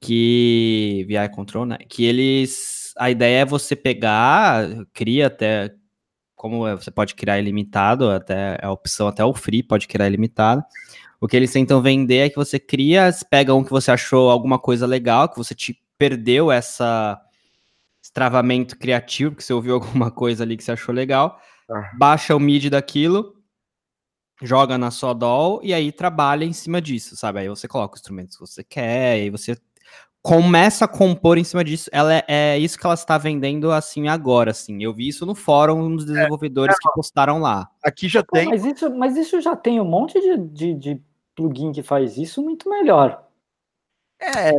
que. 0.00 1.04
VI 1.08 1.28
Control, 1.30 1.66
né? 1.66 1.78
Que 1.88 2.04
eles. 2.04 2.92
A 2.96 3.10
ideia 3.10 3.40
é 3.42 3.44
você 3.44 3.76
pegar, 3.76 4.66
cria 4.92 5.26
até. 5.28 5.74
Como 6.34 6.66
é, 6.68 6.74
você 6.76 6.90
pode 6.90 7.14
criar 7.16 7.38
ilimitado, 7.38 8.10
até 8.10 8.58
a 8.62 8.70
opção 8.70 9.08
até 9.08 9.24
o 9.24 9.34
free 9.34 9.62
pode 9.62 9.88
criar 9.88 10.06
ilimitado. 10.06 10.62
O 11.20 11.26
que 11.26 11.36
eles 11.36 11.52
tentam 11.52 11.82
vender 11.82 12.18
é 12.26 12.30
que 12.30 12.36
você 12.36 12.58
cria, 12.58 13.10
pega 13.28 13.54
um 13.54 13.64
que 13.64 13.70
você 13.70 13.90
achou 13.90 14.30
alguma 14.30 14.58
coisa 14.58 14.86
legal, 14.86 15.28
que 15.28 15.36
você 15.36 15.54
te 15.54 15.80
perdeu 15.98 16.50
essa 16.50 17.20
esse 18.00 18.12
travamento 18.12 18.78
criativo, 18.78 19.34
que 19.34 19.42
você 19.42 19.52
ouviu 19.52 19.74
alguma 20.02 20.10
coisa 20.10 20.44
ali 20.44 20.56
que 20.56 20.62
você 20.64 20.72
achou 20.72 20.94
legal, 20.94 21.40
Ah. 21.68 21.90
baixa 21.98 22.34
o 22.36 22.40
MIDI 22.40 22.70
daquilo, 22.70 23.34
joga 24.40 24.78
na 24.78 24.90
sua 24.90 25.12
DAW 25.12 25.60
e 25.62 25.74
aí 25.74 25.90
trabalha 25.90 26.44
em 26.44 26.52
cima 26.52 26.80
disso, 26.80 27.16
sabe? 27.16 27.40
Aí 27.40 27.48
você 27.48 27.66
coloca 27.66 27.94
os 27.96 28.00
instrumentos 28.00 28.36
que 28.36 28.46
você 28.46 28.62
quer, 28.62 29.14
aí 29.14 29.30
você 29.30 29.56
começa 30.22 30.84
a 30.84 30.88
compor 30.88 31.38
em 31.38 31.44
cima 31.44 31.64
disso. 31.64 31.88
Ela 31.92 32.14
é, 32.14 32.24
é 32.28 32.58
isso 32.58 32.78
que 32.78 32.86
ela 32.86 32.94
está 32.94 33.18
vendendo 33.18 33.72
assim 33.72 34.08
agora, 34.08 34.50
assim. 34.50 34.82
Eu 34.82 34.94
vi 34.94 35.08
isso 35.08 35.26
no 35.26 35.34
fórum 35.34 35.96
dos 35.96 36.04
desenvolvedores 36.04 36.76
que 36.78 36.88
postaram 36.92 37.40
lá. 37.40 37.68
Aqui 37.82 38.08
já 38.08 38.22
tem. 38.22 38.46
mas, 38.48 38.64
isso, 38.64 38.94
mas 38.94 39.16
isso 39.16 39.40
já 39.40 39.56
tem 39.56 39.80
um 39.80 39.84
monte 39.84 40.20
de, 40.20 40.36
de, 40.36 40.74
de 40.74 41.02
plugin 41.38 41.70
que 41.70 41.82
faz 41.84 42.18
isso 42.18 42.42
muito 42.42 42.68
melhor. 42.68 43.22
É, 44.20 44.50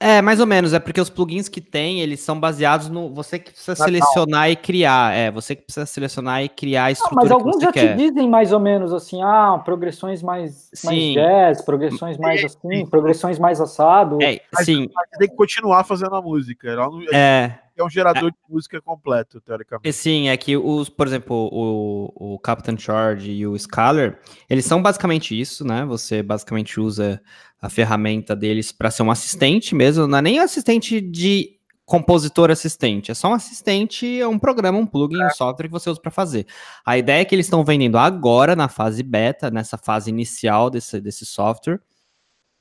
É, 0.00 0.20
mais 0.20 0.40
ou 0.40 0.46
menos, 0.46 0.72
é 0.74 0.80
porque 0.80 1.00
os 1.00 1.08
plugins 1.08 1.48
que 1.48 1.60
tem, 1.60 2.00
eles 2.00 2.18
são 2.18 2.40
baseados 2.40 2.88
no 2.88 3.14
você 3.14 3.38
que 3.38 3.52
precisa 3.52 3.76
selecionar 3.76 4.50
e 4.50 4.56
criar, 4.56 5.14
é, 5.14 5.30
você 5.30 5.54
que 5.54 5.62
precisa 5.62 5.86
selecionar 5.86 6.42
e 6.42 6.48
criar 6.48 6.86
a 6.86 6.90
estrutura 6.90 7.20
mas 7.20 7.28
que 7.28 7.32
alguns 7.32 7.54
você 7.54 7.66
já 7.66 7.72
quer. 7.72 7.96
te 7.96 8.02
dizem 8.02 8.28
mais 8.28 8.52
ou 8.52 8.58
menos 8.58 8.92
assim, 8.92 9.22
ah, 9.22 9.62
progressões 9.64 10.24
mais, 10.24 10.68
mais 10.84 10.98
Sim. 10.98 11.14
jazz, 11.14 11.62
progressões 11.62 12.18
mais 12.18 12.44
assim, 12.44 12.84
progressões 12.86 13.38
mais 13.38 13.60
assado. 13.60 14.20
É, 14.20 14.40
Mas- 14.52 14.66
sim, 14.66 14.88
você 14.88 15.18
tem 15.20 15.28
que 15.28 15.36
continuar 15.36 15.84
fazendo 15.84 16.16
a 16.16 16.20
música. 16.20 16.74
Não- 16.74 17.00
é, 17.14 17.60
é 17.76 17.84
um 17.84 17.90
gerador 17.90 18.30
de 18.30 18.36
música 18.48 18.80
completo, 18.80 19.38
E 19.38 19.40
teoricamente. 19.40 19.92
sim, 19.92 20.28
é 20.28 20.36
que 20.36 20.56
os, 20.56 20.88
por 20.88 21.06
exemplo, 21.06 21.48
o, 21.52 22.34
o 22.34 22.38
Captain 22.38 22.78
Charge 22.78 23.30
e 23.30 23.46
o 23.46 23.58
Scalar, 23.58 24.18
eles 24.48 24.64
são 24.64 24.82
basicamente 24.82 25.38
isso, 25.38 25.64
né? 25.64 25.84
Você 25.84 26.22
basicamente 26.22 26.80
usa 26.80 27.20
a 27.60 27.68
ferramenta 27.68 28.34
deles 28.34 28.72
para 28.72 28.90
ser 28.90 29.02
um 29.02 29.10
assistente 29.10 29.74
mesmo, 29.74 30.06
não 30.06 30.18
é 30.18 30.22
nem 30.22 30.38
assistente 30.38 31.00
de 31.00 31.56
compositor 31.84 32.50
assistente, 32.50 33.12
é 33.12 33.14
só 33.14 33.28
um 33.28 33.34
assistente, 33.34 34.20
é 34.20 34.26
um 34.26 34.38
programa, 34.38 34.76
um 34.76 34.86
plugin, 34.86 35.22
um 35.22 35.30
software 35.30 35.66
que 35.68 35.72
você 35.72 35.88
usa 35.88 36.00
para 36.00 36.10
fazer. 36.10 36.44
A 36.84 36.98
ideia 36.98 37.20
é 37.20 37.24
que 37.24 37.32
eles 37.32 37.46
estão 37.46 37.64
vendendo 37.64 37.96
agora 37.96 38.56
na 38.56 38.68
fase 38.68 39.04
beta, 39.04 39.50
nessa 39.52 39.78
fase 39.78 40.10
inicial 40.10 40.68
desse, 40.68 41.00
desse 41.00 41.24
software, 41.24 41.80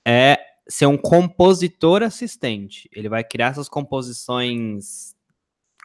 é 0.07 0.37
ser 0.67 0.85
um 0.87 0.97
compositor 0.97 2.03
assistente. 2.03 2.89
Ele 2.93 3.09
vai 3.09 3.23
criar 3.23 3.47
essas 3.51 3.69
composições 3.69 5.13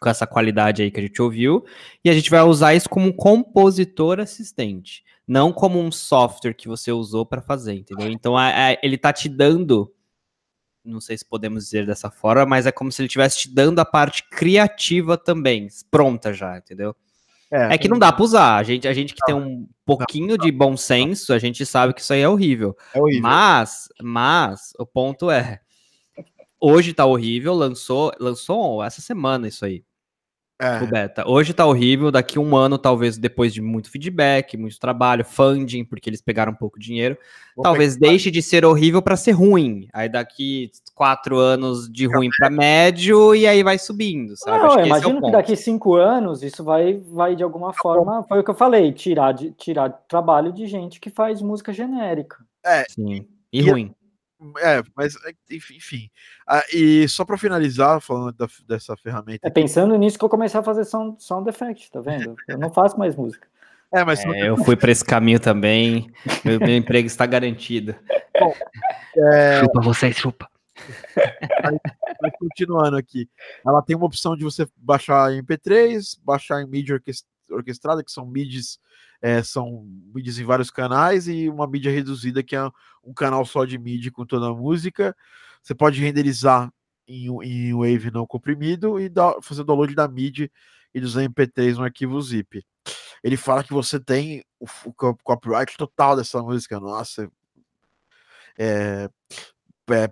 com 0.01 0.09
essa 0.09 0.27
qualidade 0.27 0.83
aí 0.83 0.91
que 0.91 0.99
a 0.99 1.03
gente 1.03 1.21
ouviu, 1.21 1.65
e 2.05 2.09
a 2.11 2.15
gente 2.15 2.31
vai 2.31 2.43
usar 2.43 2.75
isso 2.75 2.89
como 2.89 3.07
um 3.09 3.13
compositor 3.13 4.19
assistente, 4.19 5.05
não 5.29 5.53
como 5.53 5.79
um 5.79 5.93
software 5.93 6.55
que 6.55 6.67
você 6.69 6.91
usou 6.91 7.27
para 7.27 7.43
fazer, 7.43 7.75
entendeu? 7.75 8.11
Então 8.11 8.37
a- 8.37 8.49
a- 8.71 8.79
ele 8.83 8.97
tá 8.97 9.13
te 9.13 9.29
dando, 9.29 9.93
não 10.85 11.01
sei 11.01 11.19
se 11.19 11.25
podemos 11.25 11.65
dizer 11.65 11.87
dessa 11.87 12.11
forma, 12.11 12.47
mas 12.47 12.67
é 12.67 12.73
como 12.73 12.91
se 12.93 13.03
ele 13.03 13.09
estivesse 13.09 13.39
te 13.41 13.55
dando 13.55 13.79
a 13.81 13.85
parte 13.85 14.29
criativa 14.31 15.19
também, 15.19 15.69
pronta 15.91 16.33
já, 16.33 16.59
entendeu? 16.59 16.97
É 17.51 17.77
que 17.77 17.89
não 17.89 17.99
dá 17.99 18.13
pra 18.13 18.25
usar. 18.25 18.57
A 18.57 18.63
gente, 18.63 18.87
a 18.87 18.93
gente 18.93 19.15
que 19.15 19.21
tem 19.27 19.35
um 19.35 19.67
pouquinho 19.85 20.39
de 20.39 20.53
bom 20.53 20.77
senso, 20.77 21.33
a 21.33 21.39
gente 21.39 21.67
sabe 21.67 21.93
que 21.93 22.01
isso 22.01 22.13
aí 22.13 22.21
é 22.21 22.29
horrível. 22.29 22.77
É 22.95 23.01
horrível. 23.01 23.23
Mas, 23.23 23.89
mas, 24.01 24.73
o 24.79 24.87
ponto 24.87 25.31
é, 25.31 25.61
hoje 26.61 26.93
tá 26.93 27.05
horrível, 27.05 27.55
lançou, 27.55 28.13
lançou 28.21 28.85
essa 28.85 29.01
semana 29.01 29.49
isso 29.49 29.65
aí, 29.65 29.83
É. 30.61 30.83
o 30.83 30.87
beta. 30.87 31.25
Hoje 31.27 31.55
tá 31.55 31.65
horrível, 31.65 32.11
daqui 32.11 32.39
um 32.39 32.55
ano, 32.55 32.77
talvez 32.77 33.17
depois 33.17 33.53
de 33.55 33.63
muito 33.63 33.91
feedback, 33.91 34.57
muito 34.57 34.79
trabalho, 34.79 35.25
funding, 35.25 35.85
porque 35.85 36.11
eles 36.11 36.21
pegaram 36.21 36.53
um 36.53 36.55
pouco 36.55 36.79
de 36.79 36.87
dinheiro, 36.87 37.17
Vou 37.57 37.63
talvez 37.63 37.97
pegar- 37.97 38.11
deixe 38.11 38.31
de 38.31 38.43
ser 38.43 38.65
horrível 38.65 39.01
para 39.01 39.17
ser 39.17 39.33
ruim. 39.33 39.89
Aí 39.93 40.09
daqui 40.09 40.71
quatro 40.95 41.39
anos 41.39 41.91
de 41.91 42.07
ruim 42.07 42.29
para 42.39 42.51
médio 42.51 43.35
e 43.35 43.47
aí 43.47 43.63
vai 43.63 43.79
subindo, 43.79 44.35
sabe? 44.37 44.59
Não, 44.59 44.67
Acho 44.67 44.75
eu 44.75 44.77
que 44.77 44.81
esse 44.83 44.87
é 44.87 44.87
imagino 44.99 45.15
que 45.15 45.21
ponto. 45.23 45.33
daqui 45.33 45.57
cinco 45.57 45.95
anos 45.97 46.43
isso 46.43 46.63
vai, 46.63 46.95
vai 47.11 47.35
de 47.35 47.43
alguma 47.43 47.73
forma, 47.73 48.23
foi 48.29 48.41
o 48.41 48.45
que 48.45 48.51
eu 48.51 48.55
falei, 48.55 48.93
tirar, 48.93 49.33
de, 49.33 49.51
tirar 49.53 49.89
trabalho 50.07 50.53
de 50.53 50.67
gente 50.67 51.01
que 51.01 51.09
faz 51.09 51.41
música 51.41 51.73
genérica. 51.73 52.37
Sim. 52.91 53.27
E, 53.53 53.61
E- 53.61 53.71
ruim. 53.71 53.95
É, 54.59 54.83
mas 54.97 55.15
é, 55.27 55.33
enfim. 55.51 56.09
Ah, 56.49 56.63
e 56.73 57.07
só 57.09 57.25
para 57.25 57.37
finalizar, 57.37 58.01
falando 58.01 58.33
da- 58.33 58.49
dessa 58.67 58.97
ferramenta. 58.97 59.47
É 59.47 59.51
pensando 59.51 59.95
nisso 59.97 60.19
que 60.19 60.25
eu 60.25 60.29
comecei 60.29 60.59
a 60.59 60.63
fazer 60.63 60.85
sound, 60.85 61.23
sound 61.23 61.49
effect, 61.49 61.91
tá 61.91 62.01
vendo? 62.01 62.35
Eu 62.49 62.57
não 62.59 62.73
faço 62.73 62.99
mais 62.99 63.15
música. 63.17 63.47
É, 63.93 64.05
mas 64.05 64.25
É, 64.25 64.49
eu 64.49 64.57
fui 64.57 64.77
para 64.77 64.93
esse 64.93 65.05
caminho 65.05 65.41
também. 65.41 66.09
Meu, 66.45 66.61
meu 66.61 66.77
emprego 66.77 67.09
está 67.09 67.27
garantido. 67.27 67.97
é, 69.17 69.61
Chupa 69.61 69.81
vocês, 69.81 70.17
chupa. 70.17 70.49
mas 72.23 72.33
continuando 72.39 72.97
aqui. 72.97 73.29
Ela 73.67 73.83
tem 73.83 73.97
uma 73.97 74.07
opção 74.07 74.37
de 74.37 74.45
você 74.45 74.65
baixar 74.77 75.33
em 75.33 75.43
MP3, 75.43 76.17
baixar 76.23 76.63
em 76.63 76.69
mídia 76.69 76.95
orques- 76.95 77.25
orquestrada, 77.51 78.03
que 78.05 78.13
são 78.13 78.27
midis, 78.27 78.79
é, 79.21 79.43
são 79.43 79.85
midis 80.15 80.39
em 80.39 80.45
vários 80.45 80.71
canais, 80.71 81.29
e 81.29 81.49
uma 81.49 81.67
mídia 81.67 81.93
reduzida, 81.93 82.43
que 82.43 82.57
é 82.57 82.71
um 83.05 83.13
canal 83.15 83.45
só 83.45 83.65
de 83.65 83.79
MIDI 83.79 84.11
com 84.11 84.25
toda 84.27 84.49
a 84.49 84.55
música. 84.55 85.17
Você 85.63 85.75
pode 85.75 86.01
renderizar 86.01 86.73
em, 87.07 87.29
um- 87.31 87.43
em 87.43 87.73
Wave 87.75 88.11
não 88.11 88.27
comprimido 88.27 89.01
e 89.01 89.09
dar- 89.09 89.37
fazer 89.43 89.65
download 89.65 89.95
da 89.95 90.07
MIDI 90.09 90.51
e 90.95 91.01
dos 91.01 91.17
MP3 91.17 91.77
no 91.79 91.85
arquivo 91.85 92.21
zip. 92.21 92.65
Ele 93.23 93.37
fala 93.37 93.63
que 93.63 93.73
você 93.73 94.01
tem 94.01 94.43
o, 94.59 94.67
o 94.87 94.93
co- 94.93 95.17
copyright 95.23 95.77
total 95.77 96.17
dessa 96.17 96.43
música. 96.43 96.81
Nossa, 96.81 97.31
é, 98.59 99.09
é, 99.91 100.09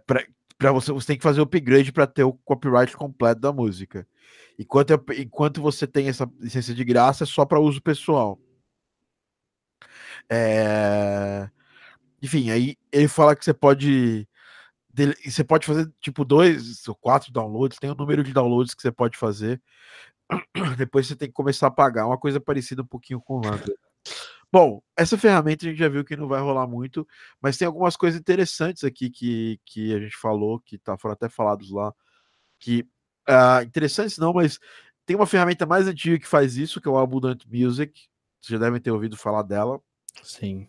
para 0.59 0.72
você, 0.72 0.92
você 0.92 1.06
tem 1.06 1.16
que 1.16 1.22
fazer 1.22 1.40
o 1.40 1.44
upgrade 1.44 1.92
para 1.92 2.06
ter 2.06 2.24
o 2.24 2.32
copyright 2.32 2.94
completo 2.96 3.40
da 3.40 3.52
música. 3.52 4.06
Enquanto, 4.59 4.92
é- 4.92 5.20
enquanto 5.20 5.62
você 5.62 5.86
tem 5.86 6.09
essa 6.09 6.28
licença 6.40 6.74
de 6.74 6.84
graça, 6.84 7.22
é 7.24 7.26
só 7.26 7.46
para 7.46 7.61
uso 7.61 7.80
pessoal. 7.80 8.38
É, 10.28 11.48
Enfim, 12.22 12.50
aí 12.50 12.76
ele 12.92 13.09
fala 13.09 13.36
que 13.36 13.44
você 13.44 13.54
pode. 13.54 14.28
Você 15.24 15.44
pode 15.44 15.64
fazer 15.64 15.88
tipo 16.00 16.24
dois 16.24 16.88
ou 16.88 16.94
quatro 16.96 17.32
downloads, 17.32 17.78
tem 17.78 17.90
o 17.90 17.94
número 17.94 18.24
de 18.24 18.32
downloads 18.32 18.74
que 18.74 18.82
você 18.82 18.90
pode 18.90 19.16
fazer. 19.16 19.62
Depois 20.76 21.06
você 21.06 21.14
tem 21.14 21.28
que 21.28 21.34
começar 21.34 21.68
a 21.68 21.70
pagar, 21.70 22.06
uma 22.06 22.18
coisa 22.18 22.40
parecida 22.40 22.82
um 22.82 22.86
pouquinho 22.86 23.20
com 23.20 23.34
o 23.34 23.40
Lambda. 23.40 23.72
Bom, 24.51 24.82
essa 24.96 25.18
ferramenta 25.18 25.66
a 25.66 25.68
gente 25.68 25.78
já 25.78 25.88
viu 25.88 26.05
que 26.05 26.16
não 26.16 26.26
vai 26.26 26.40
rolar 26.40 26.66
muito, 26.66 27.07
mas 27.40 27.59
tem 27.59 27.66
algumas 27.66 27.96
coisas 27.96 28.18
interessantes 28.18 28.82
aqui 28.82 29.11
que, 29.11 29.61
que 29.64 29.94
a 29.94 30.01
gente 30.01 30.16
falou, 30.16 30.59
que 30.59 30.78
tá, 30.78 30.96
foram 30.96 31.12
até 31.12 31.28
falados 31.28 31.70
lá, 31.70 31.92
que 32.59 32.86
ah, 33.26 33.62
interessantes 33.62 34.16
não, 34.16 34.32
mas 34.32 34.59
tem 35.05 35.16
uma 35.16 35.26
ferramenta 35.26 35.66
mais 35.66 35.86
antiga 35.86 36.18
que 36.18 36.26
faz 36.26 36.57
isso, 36.57 36.80
que 36.80 36.88
é 36.88 36.90
o 36.90 36.99
Abundant 36.99 37.44
Music. 37.46 38.09
Vocês 38.40 38.59
já 38.59 38.64
devem 38.64 38.80
ter 38.80 38.90
ouvido 38.90 39.16
falar 39.16 39.42
dela. 39.42 39.80
Sim. 40.22 40.66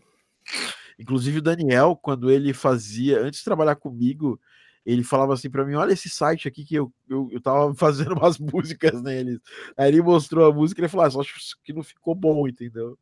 Inclusive 0.98 1.40
o 1.40 1.42
Daniel, 1.42 1.96
quando 1.96 2.30
ele 2.30 2.54
fazia, 2.54 3.22
antes 3.22 3.40
de 3.40 3.46
trabalhar 3.46 3.76
comigo, 3.76 4.40
ele 4.86 5.04
falava 5.04 5.34
assim 5.34 5.50
para 5.50 5.66
mim: 5.66 5.76
olha 5.76 5.94
esse 5.94 6.10
site 6.10 6.48
aqui 6.48 6.66
que 6.66 6.76
eu, 6.76 6.92
eu, 7.08 7.30
eu 7.32 7.42
tava 7.42 7.74
fazendo 7.76 8.14
umas 8.14 8.38
músicas 8.38 9.02
neles. 9.02 9.40
Aí 9.78 9.88
ele 9.90 10.02
mostrou 10.02 10.50
a 10.50 10.54
música 10.54 10.82
e 10.82 10.84
ele 10.84 10.90
falou: 10.90 11.06
ah, 11.06 11.12
só 11.12 11.22
acho 11.22 11.58
que 11.64 11.72
não 11.72 11.84
ficou 11.84 12.14
bom, 12.14 12.48
entendeu? 12.48 12.98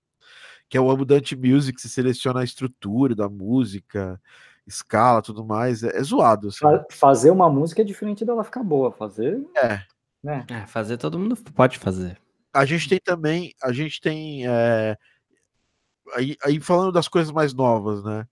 Que 0.70 0.78
é 0.78 0.82
o 0.82 0.92
Abundant 0.92 1.32
Music, 1.34 1.80
você 1.80 1.88
seleciona 1.88 2.42
a 2.42 2.44
estrutura 2.44 3.16
da 3.16 3.30
música, 3.30 4.20
escala, 4.66 5.22
tudo 5.22 5.46
mais. 5.46 5.82
É, 5.84 5.98
é 5.98 6.04
zoado. 6.04 6.50
Assim. 6.50 6.60
Fa- 6.60 6.86
Fazer 6.92 7.32
uma 7.32 7.50
música 7.50 7.82
é 7.82 7.86
diferente 7.86 8.26
dela 8.26 8.44
ficar 8.44 8.64
boa. 8.64 8.92
Fazer, 8.92 9.42
É. 9.56 9.82
né? 10.24 10.46
É, 10.50 10.66
fazer 10.66 10.98
todo 10.98 11.18
mundo 11.18 11.38
pode 11.56 11.78
fazer. 11.78 12.18
A 12.54 12.66
gente 12.66 12.90
tem 12.90 13.00
também, 13.00 13.54
a 13.64 13.72
gente 13.72 14.02
tem. 14.02 14.46
é, 14.48 14.98
aí, 16.16 16.36
aí 16.44 16.60
falando 16.60 16.92
das 16.92 17.08
coisas 17.08 17.32
mais 17.32 17.54
novas, 17.54 18.04
né? 18.04 18.26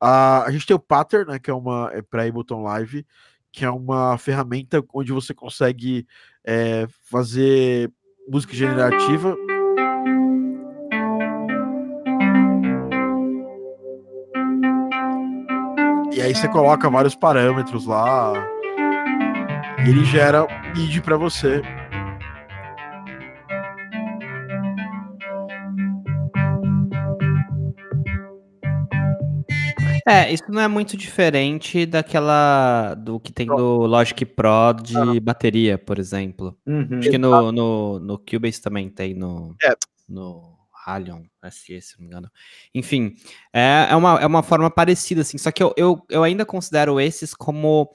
A, 0.00 0.44
a 0.44 0.50
gente 0.50 0.66
tem 0.66 0.74
o 0.76 0.80
Pattern, 0.80 1.30
né? 1.32 1.38
Que 1.38 1.50
é 1.50 1.54
uma 1.54 1.90
é 1.92 2.00
para 2.02 2.24
Ableton 2.24 2.62
Live, 2.62 3.06
que 3.52 3.64
é 3.64 3.70
uma 3.70 4.16
ferramenta 4.18 4.82
onde 4.94 5.12
você 5.12 5.34
consegue 5.34 6.06
é, 6.44 6.86
fazer 7.10 7.92
música 8.28 8.54
generativa. 8.54 9.36
E 16.18 16.20
aí 16.20 16.34
você 16.34 16.48
coloca 16.48 16.90
vários 16.90 17.14
parâmetros 17.14 17.86
lá. 17.86 18.32
E 19.86 19.88
ele 19.88 20.04
gera 20.04 20.48
MIDI 20.74 21.00
para 21.00 21.16
você. 21.16 21.62
É, 30.08 30.32
isso 30.32 30.42
não 30.48 30.60
é 30.60 30.66
muito 30.66 30.96
diferente 30.96 31.86
daquela 31.86 32.94
do 32.94 33.20
que 33.20 33.32
tem 33.32 33.46
no 33.46 33.86
Logic 33.86 34.24
Pro 34.24 34.72
de 34.82 35.20
bateria, 35.20 35.78
por 35.78 36.00
exemplo. 36.00 36.58
Uhum. 36.66 36.98
Acho 36.98 37.10
que 37.10 37.18
no, 37.18 37.52
no, 37.52 38.00
no 38.00 38.18
Cubase 38.18 38.60
também 38.60 38.90
tem 38.90 39.14
no, 39.14 39.54
É. 39.62 39.72
no 40.08 40.57
Halion 40.94 41.22
SE, 41.50 41.80
se 41.80 41.94
não 41.96 42.00
me 42.00 42.06
engano. 42.06 42.30
Enfim, 42.74 43.14
é, 43.52 43.88
é, 43.90 43.96
uma, 43.96 44.20
é 44.20 44.26
uma 44.26 44.42
forma 44.42 44.70
parecida, 44.70 45.20
assim. 45.20 45.38
Só 45.38 45.50
que 45.50 45.62
eu, 45.62 45.74
eu, 45.76 46.02
eu 46.08 46.22
ainda 46.24 46.46
considero 46.46 47.00
esses 47.00 47.34
como 47.34 47.90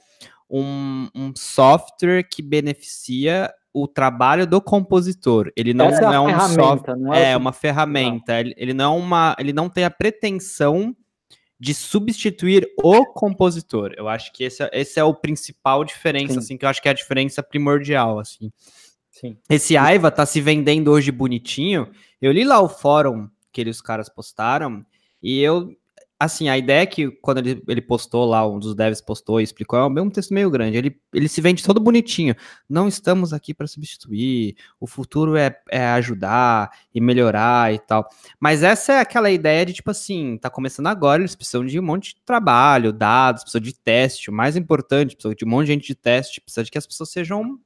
um, 0.48 1.08
um 1.14 1.32
software 1.36 2.22
que 2.24 2.42
beneficia 2.42 3.52
o 3.72 3.88
trabalho 3.88 4.46
do 4.46 4.60
compositor. 4.60 5.50
Ele 5.56 5.74
não 5.74 5.86
é 5.88 6.04
a 6.04 6.12
é 6.14 6.20
um 6.20 6.26
ferramenta, 6.26 6.62
software. 6.62 6.96
não 6.96 7.14
é, 7.14 7.32
É 7.32 7.36
uma 7.36 7.52
ferramenta. 7.52 8.38
Ele, 8.38 8.54
ele 8.56 8.72
não 8.74 8.94
é 8.94 8.98
uma. 8.98 9.36
Ele 9.38 9.52
não 9.52 9.68
tem 9.68 9.84
a 9.84 9.90
pretensão 9.90 10.96
de 11.58 11.72
substituir 11.72 12.68
o 12.82 13.06
compositor. 13.06 13.92
Eu 13.96 14.08
acho 14.08 14.32
que 14.32 14.44
esse, 14.44 14.62
é- 14.62 14.70
esse 14.72 15.00
é 15.00 15.04
o 15.04 15.14
principal 15.14 15.84
diferença, 15.84 16.34
Sim. 16.34 16.38
assim, 16.38 16.56
que 16.58 16.64
eu 16.64 16.68
acho 16.68 16.82
que 16.82 16.88
é 16.88 16.90
a 16.90 16.94
diferença 16.94 17.42
primordial, 17.42 18.18
assim. 18.18 18.52
Sim. 19.14 19.36
Esse 19.48 19.76
Aiva 19.76 20.10
tá 20.10 20.26
se 20.26 20.40
vendendo 20.40 20.90
hoje 20.90 21.12
bonitinho. 21.12 21.88
Eu 22.20 22.32
li 22.32 22.44
lá 22.44 22.60
o 22.60 22.68
fórum 22.68 23.28
que 23.52 23.60
eles, 23.60 23.76
os 23.76 23.82
caras 23.82 24.08
postaram 24.08 24.84
e 25.22 25.40
eu, 25.40 25.70
assim, 26.18 26.48
a 26.48 26.58
ideia 26.58 26.82
é 26.82 26.86
que 26.86 27.12
quando 27.22 27.38
ele, 27.38 27.62
ele 27.68 27.80
postou 27.80 28.24
lá, 28.24 28.44
um 28.44 28.58
dos 28.58 28.74
devs 28.74 29.00
postou 29.00 29.40
e 29.40 29.44
explicou, 29.44 29.78
é 29.78 30.02
um 30.02 30.10
texto 30.10 30.34
meio 30.34 30.50
grande. 30.50 30.76
Ele, 30.76 31.00
ele 31.12 31.28
se 31.28 31.40
vende 31.40 31.62
todo 31.62 31.78
bonitinho. 31.78 32.34
Não 32.68 32.88
estamos 32.88 33.32
aqui 33.32 33.54
para 33.54 33.68
substituir. 33.68 34.56
O 34.80 34.86
futuro 34.88 35.36
é, 35.36 35.56
é 35.70 35.86
ajudar 35.90 36.72
e 36.92 37.00
melhorar 37.00 37.72
e 37.72 37.78
tal. 37.78 38.08
Mas 38.40 38.64
essa 38.64 38.94
é 38.94 39.00
aquela 39.00 39.30
ideia 39.30 39.64
de 39.64 39.74
tipo 39.74 39.92
assim, 39.92 40.36
tá 40.38 40.50
começando 40.50 40.88
agora, 40.88 41.22
eles 41.22 41.36
precisam 41.36 41.64
de 41.64 41.78
um 41.78 41.84
monte 41.84 42.16
de 42.16 42.20
trabalho, 42.26 42.92
dados, 42.92 43.44
precisam 43.44 43.62
de 43.62 43.74
teste. 43.74 44.28
O 44.28 44.32
mais 44.32 44.56
importante, 44.56 45.14
precisa 45.14 45.36
de 45.36 45.44
um 45.44 45.48
monte 45.48 45.66
de 45.66 45.72
gente 45.72 45.86
de 45.86 45.94
teste, 45.94 46.40
precisa 46.40 46.64
de 46.64 46.70
que 46.72 46.78
as 46.78 46.86
pessoas 46.86 47.10
sejam 47.10 47.60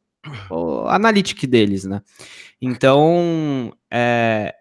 o 0.50 0.88
analytic 0.88 1.46
deles, 1.46 1.84
né? 1.84 2.02
Então, 2.60 3.72
é, 3.90 4.54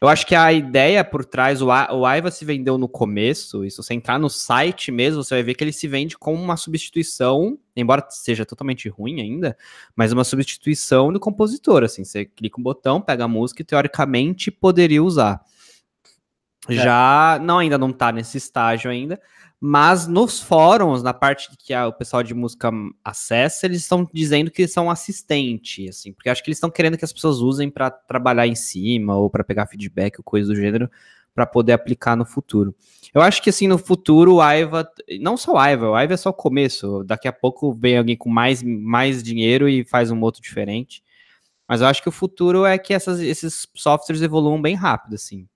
eu 0.00 0.08
acho 0.08 0.26
que 0.26 0.34
a 0.34 0.52
ideia 0.52 1.02
por 1.02 1.24
trás, 1.24 1.62
o, 1.62 1.70
A- 1.70 1.92
o 1.92 2.04
Aiva 2.04 2.30
se 2.30 2.44
vendeu 2.44 2.76
no 2.76 2.88
começo, 2.88 3.64
e 3.64 3.70
se 3.70 3.76
você 3.78 3.94
entrar 3.94 4.18
no 4.18 4.28
site 4.28 4.92
mesmo, 4.92 5.22
você 5.24 5.34
vai 5.36 5.42
ver 5.42 5.54
que 5.54 5.64
ele 5.64 5.72
se 5.72 5.88
vende 5.88 6.18
como 6.18 6.42
uma 6.42 6.56
substituição, 6.56 7.58
embora 7.74 8.04
seja 8.10 8.44
totalmente 8.44 8.88
ruim 8.88 9.20
ainda, 9.20 9.56
mas 9.94 10.12
uma 10.12 10.24
substituição 10.24 11.12
do 11.12 11.20
compositor, 11.20 11.82
assim, 11.82 12.04
você 12.04 12.24
clica 12.24 12.60
um 12.60 12.62
botão, 12.62 13.00
pega 13.00 13.24
a 13.24 13.28
música 13.28 13.62
e 13.62 13.64
teoricamente 13.64 14.50
poderia 14.50 15.02
usar. 15.02 15.42
Já 16.68 17.38
não 17.42 17.58
ainda 17.58 17.78
não 17.78 17.92
tá 17.92 18.10
nesse 18.10 18.38
estágio 18.38 18.90
ainda, 18.90 19.20
mas 19.66 20.06
nos 20.06 20.40
fóruns, 20.40 21.02
na 21.02 21.12
parte 21.12 21.48
que 21.58 21.74
a- 21.74 21.88
o 21.88 21.92
pessoal 21.92 22.22
de 22.22 22.32
música 22.34 22.70
acessa, 23.04 23.66
eles 23.66 23.80
estão 23.82 24.08
dizendo 24.12 24.50
que 24.50 24.66
são 24.68 24.88
assistente, 24.90 25.88
assim, 25.88 26.12
porque 26.12 26.28
acho 26.28 26.42
que 26.42 26.48
eles 26.50 26.58
estão 26.58 26.70
querendo 26.70 26.96
que 26.96 27.04
as 27.04 27.12
pessoas 27.12 27.38
usem 27.38 27.68
para 27.70 27.90
trabalhar 27.90 28.46
em 28.46 28.54
cima 28.54 29.16
ou 29.16 29.28
para 29.28 29.42
pegar 29.44 29.66
feedback 29.66 30.18
ou 30.18 30.24
coisa 30.24 30.48
do 30.48 30.54
gênero 30.56 30.88
para 31.34 31.44
poder 31.46 31.72
aplicar 31.72 32.16
no 32.16 32.24
futuro. 32.24 32.74
Eu 33.12 33.20
acho 33.20 33.42
que 33.42 33.50
assim 33.50 33.66
no 33.68 33.76
futuro 33.76 34.36
o 34.36 34.40
Aiva, 34.40 34.88
não 35.20 35.36
só 35.36 35.54
o 35.54 35.58
Aiva, 35.58 35.90
o 35.90 35.94
Aiva 35.94 36.14
é 36.14 36.16
só 36.16 36.30
o 36.30 36.34
começo. 36.34 37.02
Daqui 37.04 37.26
a 37.28 37.32
pouco 37.32 37.74
vem 37.74 37.98
alguém 37.98 38.16
com 38.16 38.30
mais, 38.30 38.62
mais 38.62 39.22
dinheiro 39.22 39.68
e 39.68 39.84
faz 39.84 40.10
um 40.10 40.20
outro 40.22 40.40
diferente. 40.40 41.02
Mas 41.68 41.80
eu 41.80 41.88
acho 41.88 42.02
que 42.02 42.08
o 42.08 42.12
futuro 42.12 42.64
é 42.64 42.78
que 42.78 42.94
essas- 42.94 43.20
esses 43.20 43.66
softwares 43.74 44.22
evoluam 44.22 44.62
bem 44.62 44.74
rápido, 44.76 45.14
assim. 45.14 45.46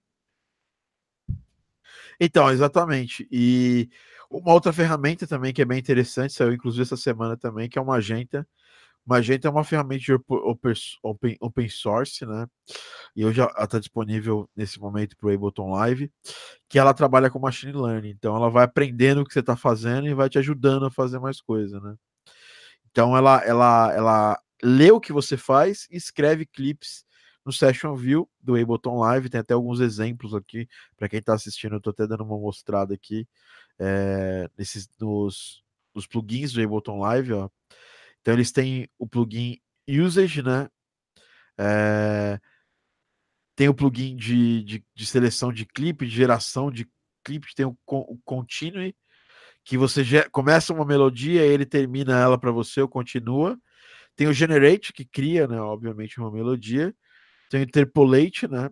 Então, 2.20 2.51
exatamente. 2.51 3.26
E 3.30 3.88
uma 4.30 4.52
outra 4.52 4.72
ferramenta 4.72 5.26
também 5.26 5.52
que 5.52 5.62
é 5.62 5.64
bem 5.64 5.78
interessante, 5.78 6.32
saiu 6.34 6.52
inclusive 6.52 6.82
essa 6.82 6.97
semana 6.97 7.36
também, 7.36 7.68
que 7.68 7.78
é 7.78 7.82
o 7.82 7.86
Magenta. 7.86 8.47
Magenta 9.06 9.48
é 9.48 9.52
uma 9.52 9.64
ferramenta 9.64 10.02
de 10.05 10.14
op- 10.14 10.30
open, 10.32 10.74
open, 11.02 11.36
open 11.40 11.68
source, 11.68 12.26
né? 12.26 12.47
E 13.16 13.24
hoje 13.24 13.40
ela 13.40 13.52
está 13.64 13.78
disponível 13.80 14.48
nesse 14.56 14.80
momento 14.80 15.16
para 15.16 15.28
o 15.28 15.34
Ableton 15.34 15.70
Live, 15.72 16.12
que 16.68 16.78
ela 16.78 16.94
trabalha 16.94 17.30
com 17.30 17.38
machine 17.40 17.72
learning. 17.74 18.10
Então, 18.10 18.36
ela 18.36 18.51
vai 18.51 18.64
aprendendo 18.64 19.22
o 19.22 19.26
que 19.26 19.32
você 19.34 19.40
está 19.40 19.56
fazendo 19.56 20.09
e 20.09 20.14
vai 20.14 20.28
te 20.30 20.38
ajudando 20.38 20.86
a 20.86 20.90
fazer 20.92 21.18
mais 21.20 21.40
coisa, 21.40 21.80
né? 21.80 21.97
Então, 22.90 23.16
ela, 23.16 23.38
ela, 23.44 23.92
ela 23.94 24.40
lê 24.62 24.90
o 24.90 25.01
que 25.01 25.12
você 25.12 25.36
faz 25.36 25.86
e 25.90 25.97
escreve 25.97 26.47
clipes 26.47 27.05
no 27.44 27.52
Session 27.52 27.94
View 27.94 28.28
do 28.40 28.56
Ableton 28.56 28.98
Live. 28.98 29.30
Tem 29.30 29.40
até 29.40 29.54
alguns 29.54 29.80
exemplos 29.80 30.34
aqui 30.34 30.68
para 30.96 31.08
quem 31.08 31.20
está 31.20 31.34
assistindo. 31.34 31.72
Eu 31.72 31.78
estou 31.78 31.90
até 31.90 32.06
dando 32.06 32.24
uma 32.24 32.38
mostrada 32.38 32.94
aqui 32.94 33.26
é, 33.78 34.48
nesses, 34.56 34.88
nos, 34.98 35.62
nos 35.94 36.06
plugins 36.06 36.52
do 36.52 36.62
Ableton 36.62 36.98
Live. 36.98 37.32
Ó. 37.32 37.48
Então, 38.20 38.34
eles 38.34 38.52
têm 38.52 38.88
o 38.98 39.06
plugin 39.06 39.58
Usage, 39.88 40.42
né? 40.42 40.68
É, 41.58 42.40
tem 43.54 43.68
o 43.68 43.74
plugin 43.74 44.16
de, 44.16 44.62
de, 44.62 44.84
de 44.94 45.06
seleção 45.06 45.52
de 45.52 45.66
clipe, 45.66 46.06
de 46.06 46.14
geração 46.14 46.70
de 46.70 46.88
clipe, 47.22 47.54
tem 47.54 47.66
o, 47.66 47.76
o 47.86 48.18
Continue, 48.24 48.96
que 49.64 49.76
você 49.76 50.02
começa 50.30 50.72
uma 50.72 50.84
melodia, 50.84 51.42
ele 51.44 51.66
termina 51.66 52.18
ela 52.18 52.38
para 52.38 52.50
você 52.50 52.80
ou 52.80 52.88
continua. 52.88 53.58
Tem 54.16 54.26
o 54.26 54.32
Generate, 54.32 54.92
que 54.92 55.04
cria, 55.04 55.46
né, 55.46 55.60
obviamente, 55.60 56.18
uma 56.18 56.30
melodia. 56.30 56.94
Tem 57.51 57.62
o 57.62 57.64
Interpolate, 57.64 58.48
né, 58.48 58.70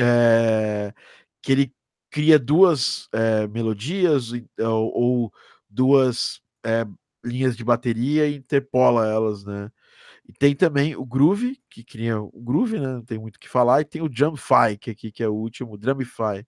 é, 0.00 0.94
que 1.42 1.52
ele 1.52 1.72
cria 2.10 2.38
duas 2.38 3.08
é, 3.12 3.46
melodias 3.48 4.32
ou, 4.60 4.92
ou 4.94 5.32
duas 5.70 6.40
é, 6.64 6.86
linhas 7.24 7.56
de 7.56 7.64
bateria 7.64 8.28
e 8.28 8.36
interpola 8.36 9.06
elas, 9.08 9.44
né. 9.44 9.70
E 10.28 10.32
tem 10.32 10.54
também 10.56 10.96
o 10.96 11.04
Groove, 11.06 11.58
que 11.70 11.84
cria 11.84 12.20
o 12.20 12.32
Groove, 12.42 12.80
né? 12.80 12.88
Não 12.94 13.04
tem 13.04 13.18
muito 13.18 13.36
o 13.36 13.40
que 13.40 13.48
falar. 13.48 13.80
E 13.82 13.84
tem 13.84 14.02
o 14.02 14.10
Jumpfy, 14.12 14.78
que 14.80 14.90
aqui 14.90 15.12
que 15.12 15.22
é 15.22 15.28
o 15.28 15.34
último, 15.34 15.74
o 15.74 15.78
Drumify, 15.78 16.46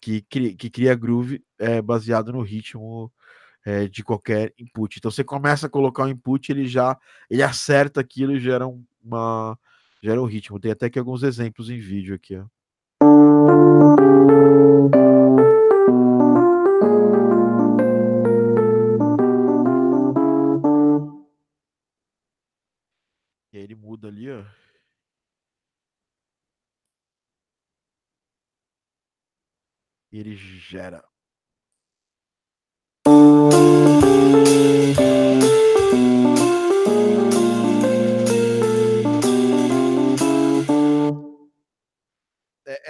que 0.00 0.22
cria, 0.22 0.54
que 0.56 0.70
cria 0.70 0.94
groove 0.94 1.42
é, 1.58 1.80
baseado 1.82 2.32
no 2.32 2.42
ritmo 2.42 3.12
é, 3.66 3.88
de 3.88 4.04
qualquer 4.04 4.52
input. 4.58 4.98
Então 4.98 5.10
você 5.10 5.24
começa 5.24 5.66
a 5.66 5.70
colocar 5.70 6.04
o 6.04 6.08
input, 6.10 6.50
ele 6.52 6.66
já 6.66 6.98
ele 7.30 7.42
acerta 7.42 8.00
aquilo 8.00 8.32
e 8.36 8.40
gera 8.40 8.66
um- 8.68 8.84
uma 9.02 9.58
gera 10.02 10.20
um 10.20 10.26
ritmo. 10.26 10.58
Tem 10.58 10.72
até 10.72 10.86
aqui 10.86 10.98
alguns 10.98 11.22
exemplos 11.22 11.70
em 11.70 11.78
vídeo 11.78 12.14
aqui, 12.14 12.36
ó. 12.36 12.46
E 23.52 23.58
aí 23.58 23.62
ele 23.64 23.74
muda 23.74 24.08
ali, 24.08 24.30
ó. 24.30 24.44
E 30.12 30.18
ele 30.18 30.36
gera. 30.36 31.02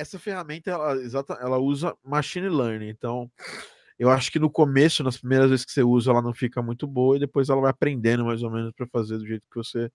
Essa 0.02 0.18
ferramenta, 0.18 0.68
ela, 0.68 0.94
exata, 0.96 1.34
ela 1.40 1.58
usa 1.58 1.94
machine 2.04 2.48
learning. 2.48 2.88
Então, 2.88 3.30
eu 3.96 4.10
acho 4.10 4.32
que 4.32 4.38
no 4.40 4.50
começo, 4.50 5.04
nas 5.04 5.16
primeiras 5.16 5.48
vezes 5.48 5.64
que 5.64 5.70
você 5.70 5.84
usa, 5.84 6.10
ela 6.10 6.20
não 6.20 6.34
fica 6.34 6.60
muito 6.60 6.88
boa 6.88 7.16
e 7.16 7.20
depois 7.20 7.48
ela 7.48 7.60
vai 7.60 7.70
aprendendo 7.70 8.24
mais 8.24 8.42
ou 8.42 8.50
menos 8.50 8.72
para 8.76 8.84
fazer 8.88 9.16
do 9.18 9.24
jeito 9.26 9.44
que 9.48 9.56
você 9.56 9.88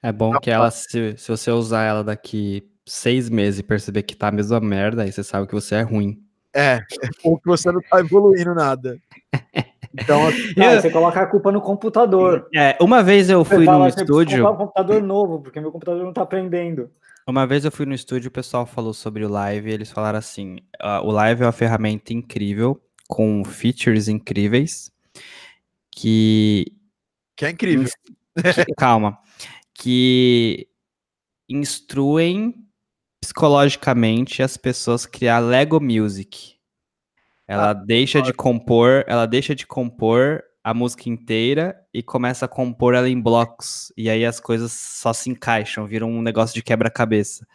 É 0.00 0.12
bom 0.12 0.38
que 0.38 0.48
ela, 0.48 0.70
se, 0.70 1.16
se 1.16 1.28
você 1.28 1.50
usar 1.50 1.82
ela 1.82 2.04
daqui 2.04 2.70
seis 2.86 3.28
meses 3.28 3.58
e 3.58 3.64
perceber 3.64 4.04
que 4.04 4.14
tá 4.16 4.28
a 4.28 4.32
mesma 4.32 4.60
merda, 4.60 5.02
aí 5.02 5.10
você 5.10 5.24
sabe 5.24 5.48
que 5.48 5.54
você 5.54 5.74
é 5.74 5.82
ruim. 5.82 6.22
É, 6.54 6.78
ou 7.24 7.36
que 7.36 7.48
você 7.48 7.72
não 7.72 7.82
tá 7.82 7.98
evoluindo 7.98 8.54
nada. 8.54 8.96
Então, 9.92 10.24
assim, 10.28 10.54
Ah, 10.56 10.74
Eu- 10.74 10.80
você 10.80 10.88
coloca 10.90 11.20
a 11.20 11.26
culpa 11.26 11.50
no 11.50 11.60
computador. 11.60 12.48
É, 12.54 12.76
uma 12.80 13.02
vez 13.02 13.28
eu 13.28 13.44
Você 13.44 13.56
fui 13.56 13.64
fala, 13.64 13.78
no 13.78 13.84
"Eu 13.86 13.88
estúdio. 13.88 14.48
um 14.48 14.56
computador 14.56 15.02
novo, 15.02 15.42
porque 15.42 15.60
meu 15.60 15.72
computador 15.72 16.04
não 16.04 16.12
tá 16.12 16.22
aprendendo. 16.22 16.88
Uma 17.28 17.46
vez 17.46 17.62
eu 17.66 17.70
fui 17.70 17.84
no 17.84 17.94
estúdio, 17.94 18.28
o 18.28 18.32
pessoal 18.32 18.64
falou 18.64 18.94
sobre 18.94 19.22
o 19.22 19.28
Live, 19.28 19.68
e 19.68 19.72
eles 19.74 19.90
falaram 19.90 20.18
assim: 20.18 20.56
"Ah, 20.80 21.02
o 21.02 21.10
Live 21.10 21.42
é 21.42 21.46
uma 21.46 21.52
ferramenta 21.52 22.14
incrível, 22.14 22.80
com 23.06 23.44
features 23.44 24.08
incríveis, 24.08 24.90
que. 25.90 26.72
que 27.36 27.44
é 27.44 27.50
incrível. 27.50 27.86
que- 28.66 28.74
calma. 28.76 29.18
Que 29.74 30.68
instruem 31.50 32.66
psicologicamente 33.20 34.42
as 34.42 34.56
pessoas 34.56 35.04
a 35.04 35.08
criar 35.10 35.38
Lego 35.40 35.78
Music. 35.80 36.56
Ela 37.46 37.74
deixa 37.74 38.22
de 38.22 38.32
compor, 38.32 39.04
ela 39.06 39.26
deixa 39.26 39.54
de 39.54 39.66
compor 39.66 40.42
a 40.68 40.74
música 40.74 41.08
inteira 41.08 41.74
e 41.94 42.02
começa 42.02 42.44
a 42.44 42.48
compor 42.48 42.94
ela 42.94 43.08
em 43.08 43.18
blocos. 43.20 43.90
E 43.96 44.10
aí 44.10 44.24
as 44.24 44.38
coisas 44.38 44.70
só 44.70 45.12
se 45.14 45.30
encaixam, 45.30 45.86
viram 45.86 46.10
um 46.10 46.20
negócio 46.20 46.54
de 46.54 46.62
quebra-cabeça. 46.62 47.46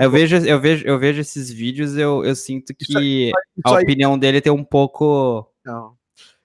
Eu 0.00 0.10
vejo, 0.10 0.36
eu 0.38 0.60
vejo, 0.60 0.84
eu 0.84 0.98
vejo 0.98 1.20
esses 1.20 1.48
vídeos, 1.50 1.96
eu, 1.96 2.24
eu 2.24 2.34
sinto 2.34 2.74
que 2.74 2.82
Isso 2.82 2.98
aí- 2.98 3.30
a 3.32 3.68
Isso 3.68 3.76
aí- 3.76 3.84
opinião 3.84 4.18
dele 4.18 4.40
tem 4.40 4.52
um 4.52 4.64
pouco. 4.64 5.48
Não. 5.64 5.96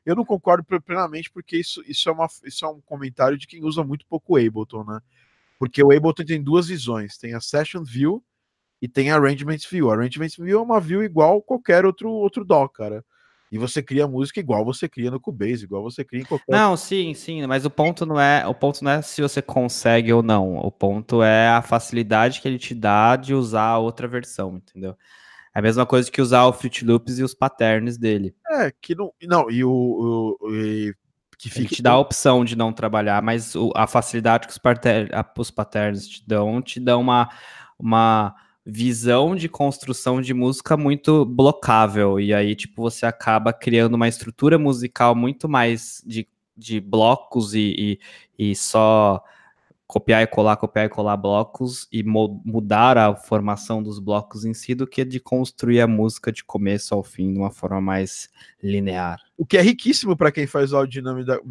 Eu 0.05 0.15
não 0.15 0.23
concordo 0.23 0.63
ple- 0.63 0.79
plenamente, 0.79 1.31
porque 1.31 1.57
isso, 1.57 1.81
isso, 1.87 2.07
é 2.07 2.11
uma, 2.11 2.27
isso 2.45 2.65
é 2.65 2.67
um 2.67 2.79
comentário 2.81 3.37
de 3.37 3.47
quem 3.47 3.63
usa 3.63 3.83
muito 3.83 4.05
pouco 4.05 4.33
o 4.33 4.37
Ableton, 4.37 4.83
né? 4.83 4.99
Porque 5.57 5.83
o 5.83 5.91
Ableton 5.91 6.23
tem 6.23 6.41
duas 6.41 6.67
visões: 6.67 7.17
tem 7.17 7.33
a 7.33 7.41
Session 7.41 7.83
View 7.83 8.23
e 8.81 8.87
tem 8.87 9.09
a 9.11 9.15
Arrangement 9.15 9.57
View. 9.71 9.89
A 9.89 9.95
Arrangement 9.95 10.29
View 10.37 10.59
é 10.59 10.61
uma 10.61 10.79
view 10.79 11.03
igual 11.03 11.41
qualquer 11.41 11.83
outro, 11.85 12.09
outro 12.11 12.45
DAW, 12.45 12.69
cara. 12.69 13.03
E 13.51 13.57
você 13.57 13.83
cria 13.83 14.07
música 14.07 14.39
igual 14.39 14.63
você 14.63 14.87
cria 14.87 15.11
no 15.11 15.19
Cubase, 15.19 15.65
igual 15.65 15.83
você 15.83 16.05
cria 16.05 16.21
em 16.21 16.25
qualquer. 16.25 16.51
Não, 16.55 16.77
sim, 16.77 17.13
sim, 17.13 17.45
mas 17.45 17.65
o 17.65 17.69
ponto 17.69 18.05
não 18.05 18.19
é, 18.19 18.47
o 18.47 18.53
ponto 18.53 18.81
não 18.83 18.91
é 18.91 19.01
se 19.01 19.21
você 19.21 19.41
consegue 19.41 20.13
ou 20.13 20.23
não. 20.23 20.55
O 20.57 20.71
ponto 20.71 21.21
é 21.21 21.49
a 21.49 21.61
facilidade 21.61 22.39
que 22.39 22.47
ele 22.47 22.57
te 22.57 22.73
dá 22.73 23.15
de 23.17 23.33
usar 23.33 23.65
a 23.67 23.77
outra 23.77 24.07
versão, 24.07 24.55
entendeu? 24.55 24.95
É 25.53 25.59
a 25.59 25.61
mesma 25.61 25.85
coisa 25.85 26.09
que 26.09 26.21
usar 26.21 26.45
o 26.45 26.53
Fruit 26.53 26.85
Loops 26.85 27.19
e 27.19 27.23
os 27.23 27.33
patterns 27.33 27.97
dele. 27.97 28.33
É, 28.49 28.71
que 28.81 28.95
não. 28.95 29.11
Não, 29.23 29.51
e 29.51 29.65
o. 29.65 30.37
o- 30.41 30.55
e 30.55 30.93
que 31.37 31.49
Ele 31.59 31.67
te 31.67 31.81
dá 31.81 31.91
a 31.93 31.97
opção 31.99 32.45
de 32.45 32.55
não 32.55 32.71
trabalhar, 32.71 33.21
mas 33.21 33.55
o- 33.55 33.73
a 33.75 33.87
facilidade 33.87 34.45
que 34.45 34.53
os, 34.53 34.59
pater- 34.59 35.09
os 35.37 35.49
patterns 35.51 36.07
te 36.07 36.23
dão, 36.25 36.61
te 36.61 36.79
dão 36.79 37.01
uma, 37.01 37.29
uma 37.79 38.35
visão 38.65 39.35
de 39.35 39.49
construção 39.49 40.21
de 40.21 40.33
música 40.33 40.77
muito 40.77 41.25
blocável. 41.25 42.19
E 42.19 42.33
aí, 42.33 42.55
tipo, 42.55 42.81
você 42.81 43.05
acaba 43.05 43.51
criando 43.51 43.95
uma 43.95 44.07
estrutura 44.07 44.57
musical 44.59 45.15
muito 45.15 45.49
mais 45.49 46.03
de, 46.05 46.27
de 46.55 46.79
blocos 46.79 47.53
e, 47.53 47.99
e, 48.37 48.51
e 48.51 48.55
só 48.55 49.23
copiar 49.91 50.23
e 50.23 50.27
colar, 50.27 50.55
copiar 50.55 50.85
e 50.85 50.89
colar 50.89 51.17
blocos 51.17 51.85
e 51.91 52.01
mudar 52.01 52.97
a 52.97 53.13
formação 53.13 53.83
dos 53.83 53.99
blocos 53.99 54.45
em 54.45 54.53
si 54.53 54.73
do 54.73 54.87
que 54.87 55.03
de 55.03 55.19
construir 55.19 55.81
a 55.81 55.87
música 55.87 56.31
de 56.31 56.45
começo 56.45 56.95
ao 56.95 57.03
fim 57.03 57.33
de 57.33 57.37
uma 57.37 57.51
forma 57.51 57.81
mais 57.81 58.29
linear. 58.63 59.19
O 59.37 59.45
que 59.45 59.57
é 59.57 59.61
riquíssimo 59.61 60.15
para 60.15 60.31
quem 60.31 60.47
faz 60.47 60.71
áudio 60.71 61.03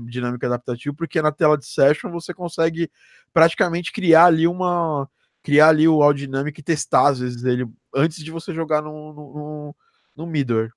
dinâmica 0.06 0.46
adaptativo, 0.46 0.96
porque 0.96 1.20
na 1.20 1.30
tela 1.30 1.58
de 1.58 1.66
session 1.66 2.10
você 2.10 2.32
consegue 2.32 2.90
praticamente 3.30 3.92
criar 3.92 4.24
ali 4.24 4.46
uma. 4.46 5.06
Criar 5.42 5.68
ali 5.68 5.88
o 5.88 6.02
áudio 6.02 6.26
dinâmico 6.26 6.60
e 6.60 6.62
testar, 6.62 7.08
às 7.08 7.20
vezes, 7.20 7.44
ele 7.44 7.66
antes 7.94 8.22
de 8.22 8.30
você 8.30 8.54
jogar 8.54 8.82
no, 8.82 9.12
no, 9.12 9.76
no, 10.16 10.26
middleware. 10.26 10.70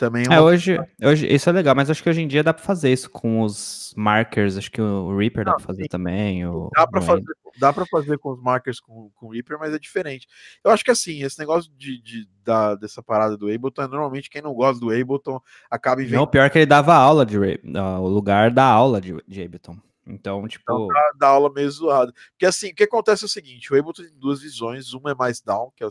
Também 0.00 0.24
é 0.24 0.34
É, 0.34 0.40
hoje, 0.40 0.78
hoje 1.04 1.26
isso 1.26 1.50
é 1.50 1.52
legal, 1.52 1.74
mas 1.74 1.90
acho 1.90 2.02
que 2.02 2.08
hoje 2.08 2.22
em 2.22 2.26
dia 2.26 2.42
dá 2.42 2.54
pra 2.54 2.64
fazer 2.64 2.90
isso 2.90 3.10
com 3.10 3.42
os 3.42 3.92
markers, 3.94 4.56
acho 4.56 4.70
que 4.70 4.80
o 4.80 5.14
Reaper 5.14 5.44
dá 5.44 5.50
Não, 5.50 5.58
pra 5.58 5.66
fazer 5.66 5.82
sim. 5.82 5.88
também. 5.88 6.46
O, 6.46 6.70
Dá 6.74 6.86
para 6.86 7.02
fazer, 7.02 7.24
dá 7.58 7.72
para 7.72 7.84
fazer 7.86 8.18
com 8.18 8.30
os 8.30 8.42
markers 8.42 8.80
com, 8.80 9.10
com 9.14 9.26
o 9.26 9.30
Reaper, 9.30 9.58
mas 9.58 9.74
é 9.74 9.78
diferente. 9.78 10.26
Eu 10.64 10.70
acho 10.70 10.82
que 10.82 10.90
assim, 10.90 11.22
esse 11.22 11.38
negócio 11.38 11.70
de, 11.76 12.00
de- 12.00 12.28
da, 12.42 12.74
dessa 12.76 13.02
parada 13.02 13.36
do 13.36 13.52
Ableton, 13.52 13.88
normalmente 13.88 14.30
quem 14.30 14.40
não 14.40 14.54
gosta 14.54 14.80
do 14.80 14.90
Ableton 14.90 15.38
acaba 15.70 16.00
Não, 16.00 16.06
inventando 16.06 16.28
pior 16.28 16.48
que 16.48 16.58
ele 16.58 16.66
dava 16.66 16.94
aula 16.94 17.26
de 17.26 17.36
ah, 17.76 18.00
o 18.00 18.08
lugar 18.08 18.50
da 18.50 18.64
aula 18.64 19.02
de, 19.02 19.14
de 19.28 19.42
Ableton. 19.42 19.76
Então, 20.10 20.46
tipo, 20.48 20.88
da 21.18 21.28
aula 21.28 21.52
meio 21.52 21.70
zoado. 21.70 22.12
Porque 22.32 22.46
assim, 22.46 22.70
o 22.70 22.74
que 22.74 22.84
acontece 22.84 23.24
é 23.24 23.26
o 23.26 23.28
seguinte: 23.28 23.72
o 23.72 23.78
Ableton 23.78 24.02
tem 24.02 24.18
duas 24.18 24.40
visões, 24.40 24.92
uma 24.92 25.12
é 25.12 25.14
mais 25.14 25.40
down, 25.40 25.72
que 25.76 25.84
é, 25.84 25.88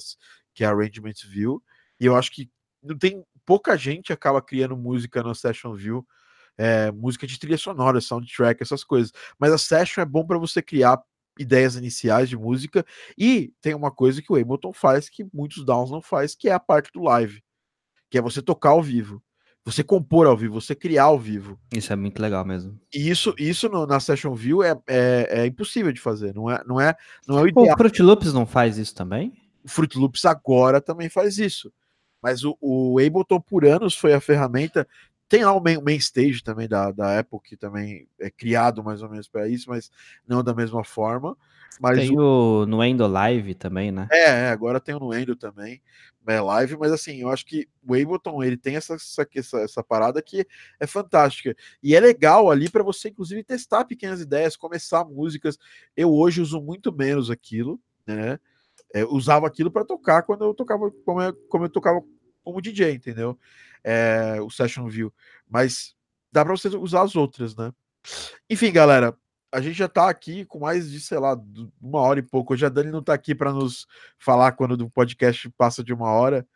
que 0.53 0.63
é 0.63 0.67
a 0.67 0.71
Arrangement 0.71 1.13
View, 1.27 1.63
e 1.99 2.05
eu 2.05 2.15
acho 2.15 2.31
que 2.31 2.49
não 2.81 2.97
tem 2.97 3.23
pouca 3.45 3.75
gente 3.75 4.13
acaba 4.13 4.41
criando 4.41 4.77
música 4.77 5.23
no 5.23 5.33
Session 5.33 5.73
View, 5.73 6.05
é, 6.57 6.91
música 6.91 7.25
de 7.25 7.39
trilha 7.39 7.57
sonora, 7.57 7.99
soundtrack, 7.99 8.61
essas 8.61 8.83
coisas. 8.83 9.11
Mas 9.39 9.51
a 9.51 9.57
Session 9.57 10.01
é 10.01 10.05
bom 10.05 10.25
para 10.25 10.37
você 10.37 10.61
criar 10.61 11.01
ideias 11.39 11.75
iniciais 11.75 12.27
de 12.27 12.37
música 12.37 12.85
e 13.17 13.53
tem 13.61 13.73
uma 13.73 13.89
coisa 13.89 14.21
que 14.21 14.31
o 14.31 14.35
Ableton 14.35 14.73
faz 14.73 15.09
que 15.09 15.25
muitos 15.33 15.65
downs 15.65 15.89
não 15.89 16.01
faz, 16.01 16.35
que 16.35 16.49
é 16.49 16.51
a 16.51 16.59
parte 16.59 16.91
do 16.91 17.01
live, 17.01 17.41
que 18.09 18.17
é 18.17 18.21
você 18.21 18.41
tocar 18.41 18.69
ao 18.69 18.83
vivo, 18.83 19.23
você 19.71 19.83
compor 19.83 20.25
ao 20.27 20.35
vivo, 20.37 20.59
você 20.59 20.73
criar 20.75 21.03
ao 21.05 21.19
vivo. 21.19 21.59
isso 21.73 21.91
é 21.91 21.95
muito 21.95 22.21
legal 22.21 22.43
mesmo. 22.45 22.79
E 22.93 23.09
isso, 23.09 23.33
isso 23.37 23.67
no- 23.69 23.85
na 23.85 23.99
Session 23.99 24.33
View 24.33 24.63
é, 24.63 24.77
é, 24.87 25.41
é 25.41 25.45
impossível 25.45 25.91
de 25.91 25.99
fazer, 26.01 26.33
não 26.33 26.49
é, 26.49 26.63
não 26.65 26.79
é, 26.79 26.95
não 27.27 27.37
é 27.37 27.41
o 27.43 27.47
ideal. 27.47 27.75
o 27.75 27.77
Fruit 27.77 28.01
Loops 28.01 28.33
não 28.33 28.45
faz 28.45 28.77
isso 28.77 28.95
também? 28.95 29.33
O 29.63 29.67
Fruit 29.69 29.97
Loops 29.97 30.25
agora 30.25 30.79
também 30.81 31.09
faz 31.09 31.37
isso. 31.37 31.71
Mas 32.21 32.43
o, 32.43 32.57
o 32.59 32.99
Ableton 32.99 33.39
por 33.39 33.65
anos 33.65 33.95
foi 33.95 34.13
a 34.13 34.19
ferramenta. 34.21 34.87
Tem 35.29 35.45
lá 35.45 35.53
o 35.53 35.61
main, 35.63 35.79
main 35.81 35.95
stage 35.97 36.43
também 36.43 36.67
da, 36.67 36.91
da 36.91 37.19
Apple, 37.19 37.39
que 37.43 37.55
também 37.55 38.07
é 38.19 38.29
criado 38.29 38.83
mais 38.83 39.01
ou 39.01 39.09
menos 39.09 39.27
para 39.27 39.47
isso, 39.47 39.69
mas 39.69 39.89
não 40.27 40.43
da 40.43 40.53
mesma 40.53 40.83
forma. 40.83 41.37
Mas 41.79 41.97
Tem 41.99 42.17
o- 42.19 42.63
o 42.63 42.65
Nuendo 42.65 43.07
Live 43.07 43.53
também, 43.55 43.91
né? 43.91 44.07
é, 44.11 44.23
é, 44.47 44.49
agora 44.49 44.79
tem 44.81 44.95
o 44.95 44.99
Nuendo 44.99 45.35
também, 45.35 45.81
é 46.31 46.41
live, 46.41 46.77
mas 46.77 46.91
assim, 46.91 47.21
eu 47.21 47.29
acho 47.29 47.45
que 47.45 47.67
o 47.87 47.93
Ableton 47.93 48.43
ele 48.43 48.57
tem 48.57 48.75
essa, 48.75 48.95
essa, 48.95 49.57
essa, 49.59 49.83
parada 49.83 50.21
que 50.21 50.45
é 50.79 50.87
fantástica. 50.87 51.55
E 51.81 51.95
é 51.95 51.99
legal 51.99 52.49
ali 52.49 52.69
para 52.69 52.83
você, 52.83 53.09
inclusive, 53.09 53.43
testar 53.43 53.85
pequenas 53.85 54.21
ideias, 54.21 54.55
começar 54.55 55.03
músicas. 55.05 55.57
Eu 55.95 56.13
hoje 56.13 56.41
uso 56.41 56.61
muito 56.61 56.91
menos 56.91 57.29
aquilo, 57.29 57.79
né? 58.05 58.39
É, 58.93 59.05
usava 59.05 59.45
aquilo 59.45 59.71
para 59.71 59.85
tocar 59.85 60.23
quando 60.23 60.43
eu 60.43 60.53
tocava 60.53 60.91
como 61.05 61.21
eu, 61.21 61.33
como 61.47 61.65
eu 61.65 61.69
tocava 61.69 62.01
como 62.43 62.61
DJ, 62.61 62.93
entendeu? 62.93 63.37
É, 63.83 64.37
o 64.41 64.49
Session 64.49 64.87
View. 64.87 65.13
Mas 65.47 65.95
dá 66.31 66.43
para 66.43 66.55
você 66.55 66.67
usar 66.69 67.03
as 67.03 67.15
outras, 67.15 67.55
né? 67.55 67.71
Enfim, 68.49 68.71
galera, 68.71 69.15
a 69.51 69.61
gente 69.61 69.77
já 69.77 69.87
tá 69.87 70.09
aqui 70.09 70.45
com 70.45 70.59
mais 70.59 70.89
de, 70.91 70.99
sei 70.99 71.17
lá, 71.19 71.39
uma 71.81 71.99
hora 72.01 72.19
e 72.19 72.23
pouco. 72.23 72.53
Hoje 72.53 72.65
a 72.65 72.69
Dani 72.69 72.91
não 72.91 73.03
tá 73.03 73.13
aqui 73.13 73.33
para 73.33 73.51
nos 73.51 73.87
falar 74.17 74.51
quando 74.53 74.73
o 74.73 74.89
podcast 74.89 75.49
passa 75.51 75.83
de 75.83 75.93
uma 75.93 76.11
hora. 76.11 76.47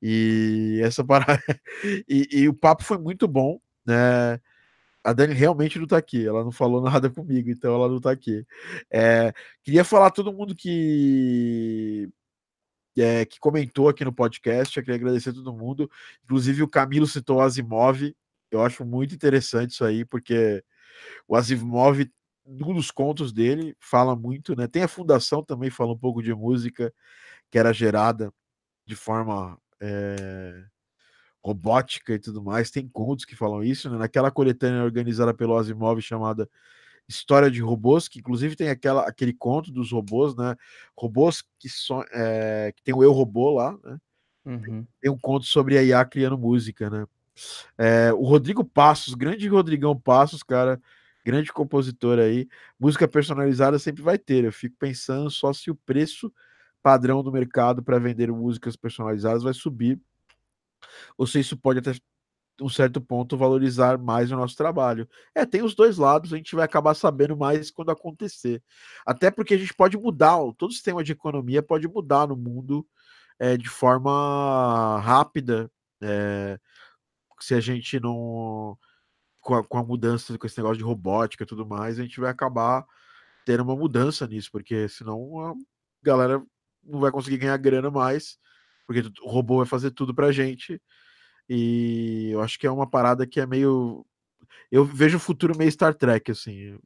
E 0.00 0.80
essa 0.82 1.04
parada. 1.04 1.42
e, 2.08 2.28
e 2.32 2.48
o 2.48 2.54
papo 2.54 2.84
foi 2.84 2.98
muito 2.98 3.26
bom, 3.26 3.60
né? 3.84 4.40
A 5.02 5.12
Dani 5.12 5.34
realmente 5.34 5.78
não 5.78 5.86
tá 5.86 5.96
aqui, 5.96 6.26
ela 6.26 6.42
não 6.44 6.50
falou 6.50 6.82
nada 6.82 7.08
comigo, 7.10 7.48
então 7.50 7.74
ela 7.74 7.88
não 7.88 8.00
tá 8.00 8.10
aqui. 8.10 8.44
É, 8.90 9.32
queria 9.62 9.84
falar 9.84 10.08
a 10.08 10.10
todo 10.10 10.32
mundo 10.32 10.54
que 10.54 12.10
é, 12.98 13.24
que 13.24 13.38
comentou 13.38 13.88
aqui 13.88 14.04
no 14.04 14.12
podcast. 14.12 14.76
Eu 14.76 14.84
queria 14.84 14.96
agradecer 14.96 15.30
a 15.30 15.34
todo 15.34 15.52
mundo. 15.52 15.90
Inclusive, 16.24 16.62
o 16.62 16.68
Camilo 16.68 17.06
citou 17.06 17.38
o 17.38 17.40
Asimov. 17.40 18.14
Eu 18.50 18.62
acho 18.62 18.84
muito 18.84 19.14
interessante 19.14 19.72
isso 19.72 19.84
aí, 19.84 20.04
porque 20.04 20.64
o 21.28 21.36
Asimov, 21.36 22.10
um 22.46 22.74
dos 22.74 22.90
contos 22.90 23.32
dele, 23.32 23.76
fala 23.80 24.14
muito, 24.14 24.54
né? 24.56 24.66
Tem 24.66 24.82
a 24.82 24.88
Fundação 24.88 25.42
também, 25.42 25.70
fala 25.70 25.92
um 25.92 25.98
pouco 25.98 26.22
de 26.22 26.32
música 26.34 26.92
que 27.50 27.58
era 27.58 27.72
gerada 27.72 28.32
de 28.86 28.94
forma 28.94 29.58
é, 29.80 30.64
robótica 31.42 32.14
e 32.14 32.18
tudo 32.18 32.42
mais. 32.42 32.70
Tem 32.70 32.88
contos 32.88 33.24
que 33.24 33.36
falam 33.36 33.64
isso, 33.64 33.90
né? 33.90 33.98
Naquela 33.98 34.30
coletânea 34.30 34.84
organizada 34.84 35.34
pelo 35.34 35.56
Asimov 35.56 36.00
chamada 36.00 36.48
História 37.08 37.50
de 37.50 37.60
Robôs, 37.60 38.08
que 38.08 38.18
inclusive 38.18 38.56
tem 38.56 38.68
aquela, 38.68 39.02
aquele 39.06 39.32
conto 39.32 39.70
dos 39.70 39.92
robôs, 39.92 40.36
né? 40.36 40.56
Robôs 40.96 41.42
que, 41.58 41.68
so, 41.68 42.02
é, 42.12 42.72
que 42.74 42.82
tem 42.82 42.94
o 42.94 43.02
Eu 43.02 43.12
Robô 43.12 43.50
lá, 43.50 43.78
né? 43.84 43.98
Uhum. 44.44 44.86
Tem 45.00 45.10
um 45.10 45.18
conto 45.18 45.44
sobre 45.44 45.76
a 45.76 45.82
IA 45.82 46.04
criando 46.04 46.38
música, 46.38 46.88
né? 46.88 47.06
É, 47.76 48.12
o 48.12 48.22
Rodrigo 48.24 48.64
Passos, 48.64 49.14
grande 49.14 49.46
Rodrigão 49.48 49.98
Passos, 49.98 50.42
cara, 50.42 50.80
grande 51.26 51.52
compositor 51.52 52.20
aí. 52.20 52.48
Música 52.78 53.08
personalizada 53.08 53.80
sempre 53.80 54.00
vai 54.00 54.16
ter. 54.16 54.44
Eu 54.44 54.52
fico 54.52 54.76
pensando 54.78 55.28
só 55.28 55.52
se 55.52 55.70
o 55.72 55.74
preço 55.74 56.32
padrão 56.80 57.20
do 57.20 57.32
mercado 57.32 57.82
para 57.82 57.98
vender 57.98 58.30
músicas 58.30 58.76
personalizadas 58.76 59.42
vai 59.42 59.52
subir, 59.52 60.00
ou 61.18 61.26
se 61.26 61.40
isso 61.40 61.56
pode 61.56 61.80
até 61.80 61.92
um 62.60 62.68
certo 62.68 63.00
ponto 63.00 63.36
valorizar 63.36 63.98
mais 63.98 64.30
o 64.30 64.36
nosso 64.36 64.56
trabalho. 64.56 65.08
É, 65.34 65.44
tem 65.44 65.62
os 65.62 65.74
dois 65.74 65.98
lados, 65.98 66.32
a 66.32 66.36
gente 66.36 66.54
vai 66.54 66.64
acabar 66.64 66.94
sabendo 66.94 67.36
mais 67.36 67.72
quando 67.72 67.90
acontecer. 67.90 68.62
Até 69.04 69.28
porque 69.30 69.54
a 69.54 69.58
gente 69.58 69.74
pode 69.74 69.98
mudar, 69.98 70.38
todo 70.56 70.72
sistema 70.72 71.02
de 71.02 71.10
economia 71.12 71.60
pode 71.60 71.88
mudar 71.88 72.28
no 72.28 72.36
mundo 72.36 72.86
é, 73.38 73.56
de 73.56 73.68
forma 73.68 75.00
rápida. 75.00 75.70
É, 76.00 76.58
se 77.40 77.52
a 77.54 77.60
gente 77.60 77.98
não. 77.98 78.78
Com 79.46 79.54
a, 79.54 79.64
com 79.64 79.78
a 79.78 79.84
mudança, 79.84 80.36
com 80.36 80.46
esse 80.46 80.58
negócio 80.58 80.78
de 80.78 80.82
robótica 80.82 81.44
e 81.44 81.46
tudo 81.46 81.64
mais, 81.64 81.98
a 81.98 82.02
gente 82.02 82.18
vai 82.18 82.30
acabar 82.30 82.84
tendo 83.44 83.62
uma 83.62 83.76
mudança 83.76 84.26
nisso, 84.26 84.50
porque 84.50 84.88
senão 84.88 85.38
a 85.38 85.54
galera 86.02 86.42
não 86.82 86.98
vai 86.98 87.12
conseguir 87.12 87.38
ganhar 87.38 87.56
grana 87.56 87.88
mais, 87.88 88.38
porque 88.86 89.02
o 89.22 89.30
robô 89.30 89.58
vai 89.58 89.66
fazer 89.66 89.92
tudo 89.92 90.12
pra 90.12 90.32
gente. 90.32 90.82
E 91.48 92.30
eu 92.32 92.40
acho 92.42 92.58
que 92.58 92.66
é 92.66 92.70
uma 92.70 92.90
parada 92.90 93.24
que 93.24 93.38
é 93.38 93.46
meio. 93.46 94.04
Eu 94.68 94.84
vejo 94.84 95.16
o 95.16 95.20
futuro 95.20 95.56
meio 95.56 95.70
Star 95.70 95.94
Trek, 95.94 96.32
assim. 96.32 96.76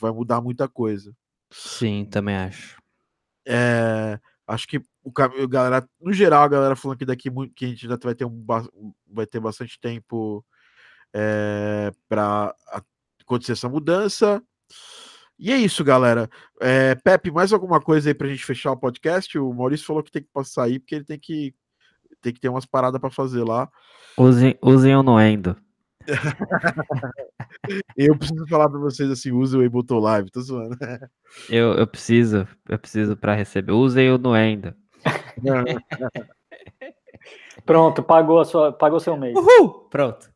Vai 0.00 0.10
mudar 0.10 0.40
muita 0.40 0.68
coisa. 0.68 1.14
Sim, 1.52 2.04
também 2.04 2.34
acho. 2.34 2.76
É, 3.46 4.18
acho 4.48 4.66
que 4.66 4.82
o 5.04 5.12
galera, 5.46 5.88
no 6.00 6.12
geral, 6.12 6.42
a 6.42 6.48
galera 6.48 6.74
falando 6.74 6.98
que 6.98 7.04
daqui 7.04 7.30
muito, 7.30 7.54
que 7.54 7.66
a 7.66 7.68
gente 7.68 7.86
ainda 7.86 7.98
vai 8.02 8.16
ter 8.16 8.24
um 8.24 8.44
vai 9.06 9.26
ter 9.26 9.38
bastante 9.38 9.78
tempo 9.78 10.44
é, 11.14 11.92
para 12.08 12.54
acontecer 13.22 13.52
essa 13.52 13.68
mudança. 13.68 14.42
E 15.38 15.52
é 15.52 15.56
isso, 15.56 15.84
galera. 15.84 16.28
É, 16.60 16.94
Pepe, 16.96 17.30
mais 17.30 17.52
alguma 17.52 17.80
coisa 17.80 18.10
aí 18.10 18.14
pra 18.14 18.28
gente 18.28 18.44
fechar 18.44 18.72
o 18.72 18.76
podcast? 18.76 19.38
O 19.38 19.52
Maurício 19.52 19.86
falou 19.86 20.02
que 20.02 20.10
tem 20.10 20.22
que 20.22 20.30
passar 20.32 20.64
aí 20.64 20.78
porque 20.78 20.96
ele 20.96 21.04
tem 21.04 21.18
que 21.18 21.54
tem 22.20 22.32
que 22.32 22.40
ter 22.40 22.48
umas 22.48 22.64
paradas 22.64 23.00
para 23.00 23.10
fazer 23.10 23.44
lá. 23.44 23.68
Usem, 24.16 24.56
usem 24.62 24.96
o 24.96 25.02
Noendo. 25.02 25.56
Eu 27.96 28.16
preciso 28.16 28.46
falar 28.48 28.68
para 28.68 28.78
vocês 28.78 29.10
assim, 29.10 29.32
use 29.32 29.56
o 29.56 29.64
Ableton 29.64 29.98
Live, 29.98 30.30
tô 30.30 30.40
zoando. 30.40 30.76
Eu, 31.48 31.72
eu 31.72 31.86
preciso, 31.86 32.46
eu 32.68 32.78
preciso 32.78 33.16
para 33.16 33.34
receber. 33.34 33.72
Usem 33.72 34.10
o 34.10 34.18
Noendo. 34.18 34.74
Pronto, 37.66 38.02
pagou 38.02 38.40
a 38.40 38.44
sua, 38.44 38.72
pagou 38.72 39.00
seu 39.00 39.16
mês. 39.16 39.34
Uhul! 39.36 39.88
Pronto. 39.90 40.33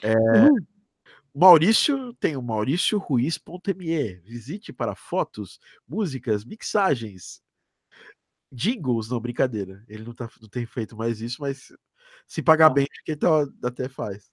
É, 0.03 0.13
Maurício 1.33 2.13
tem 2.15 2.35
o 2.35 2.41
mauricioruiz.me. 2.41 4.15
Visite 4.25 4.73
para 4.73 4.93
fotos, 4.95 5.57
músicas, 5.87 6.43
mixagens, 6.43 7.41
jingles, 8.51 9.09
não, 9.09 9.19
brincadeira. 9.19 9.83
Ele 9.87 10.03
não, 10.03 10.13
tá, 10.13 10.29
não 10.41 10.49
tem 10.49 10.65
feito 10.65 10.95
mais 10.95 11.21
isso, 11.21 11.37
mas 11.41 11.71
Se 12.27 12.41
pagar 12.41 12.69
bem, 12.69 12.85
acho 12.91 13.03
que 13.05 13.11
então 13.13 13.47
até 13.63 13.87
faz. 13.89 14.31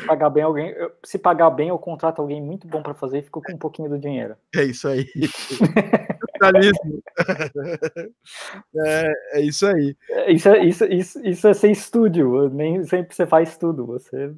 Se 0.00 0.06
pagar 0.06 0.30
bem 0.30 0.42
alguém, 0.42 0.70
eu- 0.70 0.92
se 1.04 1.18
pagar 1.18 1.50
bem, 1.50 1.68
eu 1.68 1.78
contrato 1.78 2.20
alguém 2.20 2.40
muito 2.42 2.66
bom 2.68 2.82
para 2.82 2.94
fazer 2.94 3.18
e 3.18 3.22
fico 3.22 3.42
com 3.42 3.52
um 3.52 3.58
pouquinho 3.58 3.88
do 3.88 3.98
dinheiro. 3.98 4.36
É 4.56 4.64
isso 4.64 4.88
aí. 4.88 5.06
Capitalismo. 6.20 7.02
é, 8.86 9.12
é 9.34 9.40
isso 9.40 9.66
aí. 9.66 9.96
É, 10.08 10.32
Isso 10.32 10.48
é, 10.48 10.64
isso, 10.64 10.84
isso, 10.84 11.26
isso 11.26 11.48
é 11.48 11.54
ser 11.54 11.70
estúdio, 11.70 12.48
nem 12.50 12.84
sempre 12.84 13.14
você 13.14 13.26
faz 13.26 13.56
tudo, 13.56 13.86
você 13.86 14.34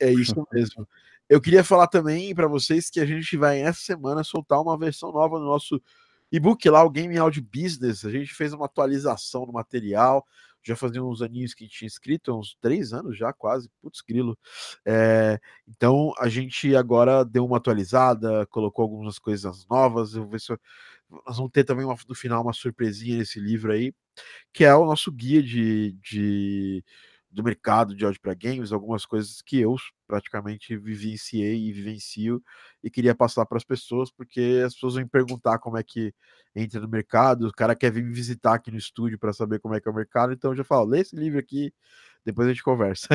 É 0.00 0.10
isso 0.10 0.46
mesmo. 0.52 0.86
Eu 1.28 1.40
queria 1.40 1.64
falar 1.64 1.88
também 1.88 2.34
para 2.34 2.46
vocês 2.46 2.88
que 2.88 3.00
a 3.00 3.06
gente 3.06 3.36
vai 3.36 3.60
essa 3.60 3.80
semana 3.80 4.22
soltar 4.22 4.60
uma 4.60 4.78
versão 4.78 5.10
nova 5.10 5.38
no 5.38 5.46
nosso 5.46 5.80
e-book 6.36 6.68
lá, 6.68 6.84
o 6.84 6.90
Game 6.90 7.16
Audio 7.18 7.42
Business. 7.42 8.04
A 8.04 8.10
gente 8.10 8.34
fez 8.34 8.52
uma 8.52 8.66
atualização 8.66 9.46
no 9.46 9.52
material. 9.52 10.24
Já 10.62 10.74
fazia 10.74 11.02
uns 11.02 11.22
aninhos 11.22 11.54
que 11.54 11.62
a 11.62 11.66
gente 11.66 11.78
tinha 11.78 11.86
escrito, 11.86 12.36
uns 12.36 12.56
três 12.60 12.92
anos 12.92 13.16
já, 13.16 13.32
quase. 13.32 13.70
Putz, 13.80 14.00
grilo. 14.00 14.36
É, 14.84 15.38
então 15.68 16.12
a 16.18 16.28
gente 16.28 16.74
agora 16.74 17.24
deu 17.24 17.44
uma 17.46 17.58
atualizada, 17.58 18.44
colocou 18.46 18.82
algumas 18.82 19.18
coisas 19.18 19.64
novas. 19.68 20.14
Eu 20.14 20.22
vou 20.22 20.30
ver 20.32 20.40
se 20.40 20.52
eu- 20.52 20.58
nós 21.26 21.36
vamos 21.36 21.52
ter 21.52 21.62
também 21.64 21.84
uma- 21.84 21.96
no 22.08 22.14
final 22.16 22.42
uma 22.42 22.52
surpresinha 22.52 23.18
nesse 23.18 23.38
livro 23.38 23.72
aí, 23.72 23.92
que 24.52 24.64
é 24.64 24.74
o 24.74 24.86
nosso 24.86 25.12
guia 25.12 25.42
de, 25.42 25.92
de 26.02 26.84
do 27.30 27.42
mercado 27.42 27.94
de 27.94 28.04
áudio 28.04 28.20
para 28.20 28.34
games, 28.34 28.72
algumas 28.72 29.04
coisas 29.04 29.42
que 29.42 29.60
eu 29.60 29.76
praticamente 30.06 30.76
vivenciei 30.76 31.68
e 31.68 31.72
vivencio 31.72 32.42
e 32.82 32.90
queria 32.90 33.14
passar 33.14 33.44
para 33.46 33.58
as 33.58 33.64
pessoas, 33.64 34.10
porque 34.10 34.62
as 34.64 34.74
pessoas 34.74 34.94
vão 34.94 35.06
perguntar 35.08 35.58
como 35.58 35.76
é 35.76 35.82
que 35.82 36.14
entra 36.54 36.80
no 36.80 36.88
mercado, 36.88 37.48
o 37.48 37.52
cara 37.52 37.74
quer 37.74 37.92
vir 37.92 38.04
me 38.04 38.14
visitar 38.14 38.54
aqui 38.54 38.70
no 38.70 38.78
estúdio 38.78 39.18
para 39.18 39.32
saber 39.32 39.60
como 39.60 39.74
é 39.74 39.80
que 39.80 39.88
é 39.88 39.90
o 39.92 39.94
mercado, 39.94 40.32
então 40.32 40.52
eu 40.52 40.56
já 40.56 40.64
falo, 40.64 40.86
lê 40.86 41.00
esse 41.00 41.16
livro 41.16 41.38
aqui, 41.38 41.72
depois 42.26 42.48
a 42.48 42.50
gente 42.50 42.62
conversa. 42.62 43.08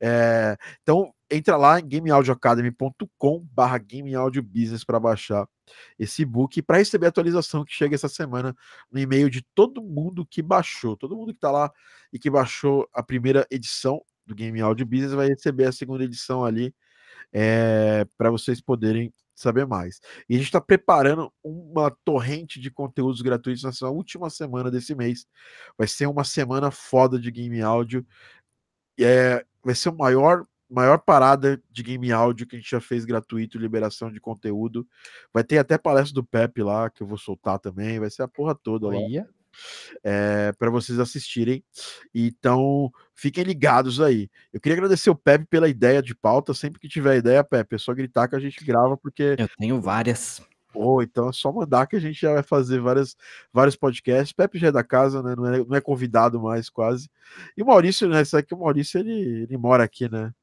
É, 0.00 0.56
então, 0.80 1.12
entra 1.30 1.56
lá 1.56 1.80
em 1.80 1.88
gameaudioacademy.com 1.88 3.46
barra 3.52 3.78
Game 3.78 4.14
Audio 4.14 4.42
Business 4.42 4.84
para 4.84 5.00
baixar 5.00 5.46
esse 5.98 6.22
e-book 6.22 6.62
para 6.62 6.78
receber 6.78 7.06
a 7.06 7.08
atualização 7.08 7.64
que 7.64 7.74
chega 7.74 7.94
essa 7.94 8.08
semana 8.08 8.54
no 8.90 9.00
e-mail 9.00 9.28
de 9.28 9.42
todo 9.54 9.82
mundo 9.82 10.24
que 10.24 10.40
baixou, 10.40 10.96
todo 10.96 11.16
mundo 11.16 11.32
que 11.32 11.38
está 11.38 11.50
lá 11.50 11.72
e 12.12 12.18
que 12.18 12.30
baixou 12.30 12.88
a 12.92 13.02
primeira 13.02 13.46
edição 13.50 14.00
do 14.24 14.34
Game 14.34 14.60
Audio 14.60 14.86
Business 14.86 15.12
vai 15.12 15.28
receber 15.28 15.66
a 15.66 15.72
segunda 15.72 16.04
edição 16.04 16.44
ali 16.44 16.72
para 18.16 18.30
vocês 18.30 18.60
poderem 18.60 19.12
saber 19.34 19.66
mais. 19.66 20.00
E 20.28 20.34
a 20.34 20.38
gente 20.38 20.46
está 20.46 20.60
preparando 20.60 21.32
uma 21.42 21.90
torrente 22.04 22.60
de 22.60 22.70
conteúdos 22.70 23.20
gratuitos 23.20 23.64
nessa 23.64 23.88
última 23.88 24.30
semana 24.30 24.70
desse 24.70 24.94
mês. 24.94 25.26
Vai 25.76 25.88
ser 25.88 26.06
uma 26.06 26.24
semana 26.24 26.70
foda 26.70 27.18
de 27.18 27.30
game 27.30 27.60
áudio. 27.60 28.06
É, 28.98 29.44
vai 29.62 29.74
ser 29.74 29.88
o 29.90 29.96
maior 29.96 30.44
maior 30.68 30.98
parada 30.98 31.62
de 31.70 31.82
game 31.84 32.10
áudio 32.10 32.46
que 32.46 32.56
a 32.56 32.58
gente 32.58 32.70
já 32.70 32.80
fez 32.80 33.04
gratuito, 33.04 33.58
liberação 33.58 34.10
de 34.10 34.18
conteúdo. 34.18 34.86
Vai 35.32 35.44
ter 35.44 35.58
até 35.58 35.78
palestra 35.78 36.14
do 36.14 36.24
Pepe 36.24 36.62
lá, 36.62 36.90
que 36.90 37.02
eu 37.02 37.06
vou 37.06 37.18
soltar 37.18 37.60
também. 37.60 38.00
Vai 38.00 38.10
ser 38.10 38.22
a 38.22 38.28
porra 38.28 38.54
toda 38.56 38.88
lá 38.88 38.96
é, 40.02 40.52
para 40.58 40.70
vocês 40.70 40.98
assistirem. 40.98 41.62
Então, 42.14 42.90
fiquem 43.14 43.44
ligados 43.44 44.00
aí. 44.00 44.28
Eu 44.52 44.60
queria 44.60 44.76
agradecer 44.76 45.10
o 45.10 45.14
Pepe 45.14 45.46
pela 45.46 45.68
ideia 45.68 46.02
de 46.02 46.14
pauta. 46.14 46.54
Sempre 46.54 46.80
que 46.80 46.88
tiver 46.88 47.16
ideia, 47.16 47.44
Pepe, 47.44 47.76
é 47.76 47.78
só 47.78 47.92
gritar 47.94 48.28
que 48.28 48.36
a 48.36 48.40
gente 48.40 48.64
grava, 48.64 48.96
porque. 48.96 49.36
Eu 49.38 49.48
tenho 49.58 49.80
várias. 49.80 50.42
Pô, 50.74 51.00
então 51.00 51.28
é 51.28 51.32
só 51.32 51.52
mandar 51.52 51.86
que 51.86 51.94
a 51.94 52.00
gente 52.00 52.20
já 52.20 52.32
vai 52.32 52.42
fazer 52.42 52.80
várias, 52.80 53.16
vários 53.52 53.76
podcasts. 53.76 54.32
Pepe 54.32 54.58
já 54.58 54.68
é 54.68 54.72
da 54.72 54.82
casa, 54.82 55.22
né? 55.22 55.36
Não 55.36 55.46
é, 55.46 55.64
não 55.64 55.76
é 55.76 55.80
convidado 55.80 56.42
mais, 56.42 56.68
quase. 56.68 57.08
E 57.56 57.62
o 57.62 57.66
Maurício, 57.66 58.08
né? 58.08 58.24
Sabe 58.24 58.42
que 58.42 58.54
o 58.54 58.58
Maurício 58.58 58.98
ele, 58.98 59.44
ele 59.44 59.56
mora 59.56 59.84
aqui, 59.84 60.10
né? 60.10 60.34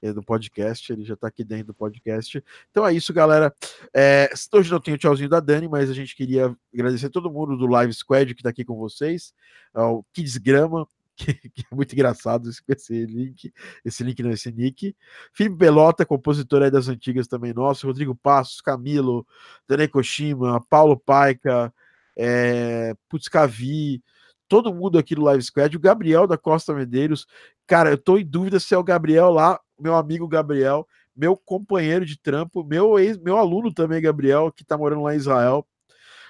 É 0.00 0.12
do 0.12 0.22
podcast, 0.22 0.92
ele 0.92 1.04
já 1.04 1.16
tá 1.16 1.26
aqui 1.26 1.42
dentro 1.42 1.66
do 1.66 1.74
podcast. 1.74 2.40
Então 2.70 2.86
é 2.86 2.94
isso, 2.94 3.12
galera. 3.12 3.52
É, 3.92 4.30
hoje 4.54 4.70
não 4.70 4.78
tem 4.78 4.94
o 4.94 4.98
tchauzinho 4.98 5.28
da 5.28 5.40
Dani, 5.40 5.66
mas 5.66 5.90
a 5.90 5.92
gente 5.92 6.14
queria 6.14 6.56
agradecer 6.72 7.10
todo 7.10 7.30
mundo 7.30 7.56
do 7.56 7.66
Live 7.66 7.92
Squad 7.92 8.32
que 8.32 8.44
tá 8.44 8.50
aqui 8.50 8.64
com 8.64 8.76
vocês. 8.76 9.34
Ao 9.74 10.04
Kids 10.12 10.36
Grama, 10.36 10.86
que, 11.20 11.34
que 11.50 11.64
é 11.70 11.74
muito 11.74 11.92
engraçado 11.92 12.48
esse, 12.68 13.06
link, 13.06 13.52
esse 13.84 14.02
link 14.02 14.22
não, 14.22 14.30
esse 14.30 14.50
nick. 14.50 14.96
Felipe 15.32 15.56
Pelota, 15.56 16.06
compositor 16.06 16.62
aí 16.62 16.70
das 16.70 16.88
antigas 16.88 17.28
também 17.28 17.52
nosso. 17.52 17.86
Rodrigo 17.86 18.14
Passos, 18.14 18.60
Camilo, 18.60 19.26
Dani 19.68 19.86
Koshima, 19.86 20.64
Paulo 20.68 20.98
Paica, 20.98 21.72
é, 22.16 22.94
Putz 23.08 23.28
Cavi, 23.28 24.02
todo 24.48 24.74
mundo 24.74 24.98
aqui 24.98 25.14
do 25.14 25.22
Live 25.22 25.42
Squad. 25.42 25.76
O 25.76 25.80
Gabriel 25.80 26.26
da 26.26 26.38
Costa 26.38 26.74
Medeiros. 26.74 27.26
Cara, 27.66 27.90
eu 27.90 27.98
tô 27.98 28.18
em 28.18 28.26
dúvida 28.26 28.58
se 28.58 28.74
é 28.74 28.78
o 28.78 28.84
Gabriel 28.84 29.30
lá, 29.30 29.60
meu 29.78 29.94
amigo 29.94 30.26
Gabriel, 30.26 30.86
meu 31.14 31.36
companheiro 31.36 32.04
de 32.04 32.18
trampo, 32.18 32.64
meu 32.64 32.98
ex, 32.98 33.16
meu 33.18 33.36
aluno 33.36 33.72
também, 33.72 34.00
Gabriel, 34.00 34.50
que 34.50 34.64
tá 34.64 34.76
morando 34.76 35.02
lá 35.02 35.14
em 35.14 35.18
Israel. 35.18 35.66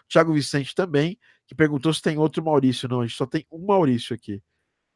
Thiago 0.09 0.33
Vicente 0.35 0.75
também, 0.75 1.17
que 1.47 1.55
perguntou 1.55 1.95
se 1.95 2.03
tem 2.03 2.19
outro 2.19 2.45
Maurício. 2.45 2.89
Não, 2.89 3.01
a 3.01 3.07
gente 3.07 3.17
só 3.17 3.25
tem 3.27 3.47
um 3.51 3.65
Maurício 3.65 4.15
aqui. 4.15 4.43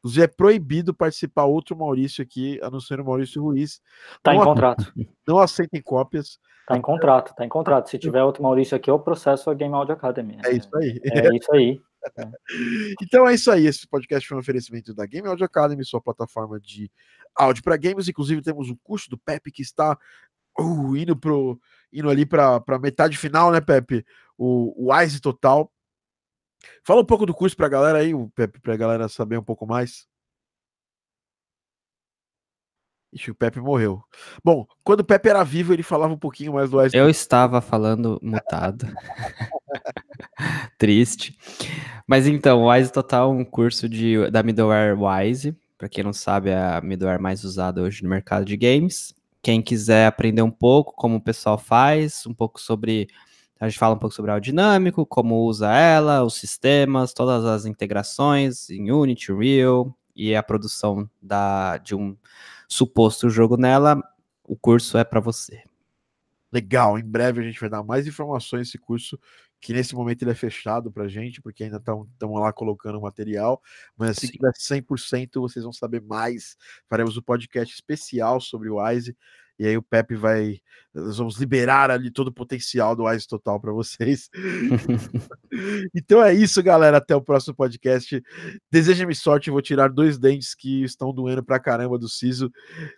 Inclusive, 0.05 0.23
é 0.23 0.27
proibido 0.27 0.93
participar 0.93 1.45
outro 1.45 1.75
Maurício 1.75 2.21
aqui, 2.21 2.59
a 2.61 2.69
não 2.69 2.79
ser 2.79 2.99
o 2.99 3.05
Maurício 3.05 3.41
Ruiz. 3.41 3.81
tá 4.21 4.35
em 4.35 4.37
Não, 4.37 4.45
contrato. 4.45 4.93
não 5.27 5.39
aceitem 5.39 5.81
cópias. 5.81 6.37
Tá 6.67 6.77
em 6.77 6.81
contrato, 6.81 7.33
tá 7.35 7.43
em 7.43 7.49
contrato. 7.49 7.89
Se 7.89 7.97
tiver 7.97 8.23
outro 8.23 8.43
Maurício 8.43 8.77
aqui, 8.77 8.87
eu 8.87 8.99
processo 8.99 9.49
a 9.49 9.55
Game 9.55 9.73
Audio 9.73 9.95
Academy. 9.95 10.37
É 10.45 10.51
isso 10.51 10.69
aí. 10.75 11.01
É 11.03 11.35
isso 11.35 11.51
aí. 11.53 11.81
Então 13.01 13.27
é 13.27 13.33
isso 13.33 13.49
aí. 13.49 13.65
Esse 13.65 13.87
podcast 13.87 14.27
foi 14.27 14.37
um 14.37 14.39
oferecimento 14.39 14.93
da 14.93 15.07
Game 15.07 15.27
Audio 15.27 15.43
Academy, 15.43 15.83
sua 15.83 15.99
plataforma 15.99 16.59
de 16.59 16.91
áudio 17.35 17.63
para 17.63 17.75
games. 17.75 18.07
Inclusive, 18.07 18.43
temos 18.43 18.69
um 18.69 18.77
curso 18.83 19.09
do 19.09 19.17
Pepe 19.17 19.51
que 19.51 19.63
está 19.63 19.97
uh, 20.59 20.95
indo, 20.95 21.15
pro, 21.15 21.59
indo 21.91 22.07
ali 22.07 22.23
para 22.23 22.61
metade 22.79 23.17
final, 23.17 23.51
né, 23.51 23.59
Pepe? 23.59 24.05
O, 24.37 24.87
o 24.87 25.19
Total. 25.19 25.67
Fala 26.83 27.01
um 27.01 27.05
pouco 27.05 27.25
do 27.25 27.33
curso 27.33 27.55
para 27.55 27.65
a 27.65 27.69
galera 27.69 27.99
aí, 27.99 28.13
o 28.13 28.29
Pepe, 28.29 28.59
para 28.59 28.73
a 28.73 28.77
galera 28.77 29.07
saber 29.07 29.37
um 29.37 29.43
pouco 29.43 29.65
mais. 29.65 30.07
Ixi, 33.15 33.31
o 33.31 33.35
Pepe 33.35 33.61
morreu. 33.61 34.03
Bom, 34.43 34.67
quando 34.83 34.99
o 34.99 35.05
Pepe 35.05 35.29
era 35.29 35.41
vivo, 35.43 35.71
ele 35.71 35.83
falava 35.83 36.13
um 36.13 36.17
pouquinho 36.17 36.53
mais 36.53 36.69
do 36.69 36.77
Wise 36.77 36.97
Eu 36.97 37.09
estava 37.09 37.61
falando 37.61 38.19
mutado. 38.21 38.85
Triste. 40.77 41.37
Mas 42.05 42.27
então, 42.27 42.63
o 42.63 42.69
Wise 42.69 42.91
Total 42.91 43.31
é 43.31 43.33
um 43.33 43.45
curso 43.45 43.87
de, 43.87 44.29
da 44.29 44.43
middleware 44.43 44.97
Wise. 44.99 45.55
Para 45.77 45.87
quem 45.87 46.03
não 46.03 46.11
sabe, 46.11 46.49
é 46.49 46.57
a 46.57 46.81
middleware 46.81 47.21
mais 47.21 47.45
usada 47.45 47.81
hoje 47.81 48.03
no 48.03 48.09
mercado 48.09 48.43
de 48.43 48.57
games. 48.57 49.13
Quem 49.41 49.61
quiser 49.61 50.07
aprender 50.07 50.41
um 50.41 50.51
pouco 50.51 50.93
como 50.93 51.15
o 51.15 51.21
pessoal 51.21 51.57
faz, 51.57 52.25
um 52.25 52.33
pouco 52.33 52.59
sobre. 52.59 53.07
A 53.59 53.69
gente 53.69 53.79
fala 53.79 53.95
um 53.95 53.99
pouco 53.99 54.13
sobre 54.13 54.31
a 54.31 54.39
dinâmico, 54.39 55.05
como 55.05 55.43
usa 55.43 55.73
ela, 55.73 56.23
os 56.23 56.35
sistemas, 56.35 57.13
todas 57.13 57.45
as 57.45 57.65
integrações 57.65 58.69
em 58.69 58.91
Unity, 58.91 59.31
Unreal 59.31 59.97
e 60.15 60.35
a 60.35 60.43
produção 60.43 61.09
da, 61.21 61.77
de 61.77 61.95
um 61.95 62.17
suposto 62.67 63.29
jogo 63.29 63.55
nela. 63.55 64.01
O 64.43 64.57
curso 64.57 64.97
é 64.97 65.03
para 65.03 65.21
você. 65.21 65.63
Legal, 66.51 66.99
em 66.99 67.03
breve 67.03 67.41
a 67.41 67.43
gente 67.43 67.59
vai 67.59 67.69
dar 67.69 67.83
mais 67.83 68.05
informações 68.07 68.67
desse 68.67 68.77
curso, 68.77 69.19
que 69.59 69.73
nesse 69.73 69.95
momento 69.95 70.21
ele 70.21 70.31
é 70.31 70.35
fechado 70.35 70.91
pra 70.91 71.07
gente, 71.07 71.41
porque 71.41 71.63
ainda 71.63 71.77
estamos 71.77 72.07
lá 72.39 72.53
colocando 72.53 73.01
material, 73.01 73.61
mas 73.97 74.11
assim 74.11 74.27
Sim. 74.27 74.33
que 74.33 74.37
tiver 74.37 74.53
100% 74.53 75.41
vocês 75.41 75.63
vão 75.63 75.73
saber 75.73 76.01
mais. 76.01 76.55
Faremos 76.89 77.17
um 77.17 77.21
podcast 77.21 77.73
especial 77.73 78.39
sobre 78.39 78.69
o 78.69 78.81
Wise, 78.81 79.17
e 79.57 79.65
aí 79.65 79.77
o 79.77 79.81
Pepe 79.81 80.15
vai, 80.15 80.57
nós 80.93 81.17
vamos 81.17 81.37
liberar 81.37 81.89
ali 81.89 82.11
todo 82.11 82.27
o 82.27 82.33
potencial 82.33 82.95
do 82.95 83.05
Wise 83.05 83.27
Total 83.27 83.59
para 83.59 83.71
vocês. 83.71 84.29
então 85.95 86.21
é 86.23 86.33
isso, 86.33 86.61
galera, 86.61 86.97
até 86.97 87.15
o 87.15 87.21
próximo 87.21 87.55
podcast. 87.55 88.21
Deseja-me 88.71 89.15
sorte, 89.15 89.47
eu 89.47 89.53
vou 89.53 89.61
tirar 89.61 89.89
dois 89.89 90.17
dentes 90.17 90.53
que 90.53 90.83
estão 90.83 91.13
doendo 91.13 91.43
pra 91.43 91.59
caramba 91.59 91.97
do 91.97 92.09
siso. 92.09 92.51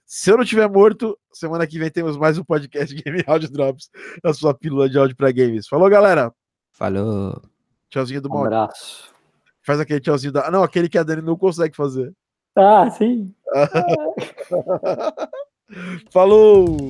Se 0.06 0.32
eu 0.32 0.38
não 0.38 0.46
tiver 0.46 0.68
morto, 0.70 1.18
semana 1.32 1.68
que 1.68 1.78
vem 1.78 1.92
temos 1.92 2.18
mais 2.18 2.38
um 2.38 2.44
podcast 2.44 2.94
Game 2.96 3.24
Audio 3.28 3.52
Drops, 3.52 3.90
a 4.24 4.34
sua 4.34 4.54
pílula 4.54 4.90
de 4.90 4.98
áudio 4.98 5.16
para 5.16 5.32
games. 5.32 5.68
Falou, 5.68 5.90
galera. 5.90 6.34
Falou. 6.72 7.42
Tchauzinho 7.90 8.22
do 8.22 8.30
Um 8.30 8.34
Mauro. 8.34 8.48
abraço. 8.48 9.14
Faz 9.64 9.80
aquele 9.80 10.00
tchauzinho 10.00 10.32
da. 10.32 10.48
Ah, 10.48 10.52
não, 10.52 10.64
aquele 10.64 10.88
que 10.90 10.98
a 10.98 11.04
Dani 11.04 11.22
não 11.22 11.38
consegue 11.38 11.76
fazer. 11.76 12.14
Ah, 12.56 12.90
sim. 12.90 13.34
Falou! 16.12 16.90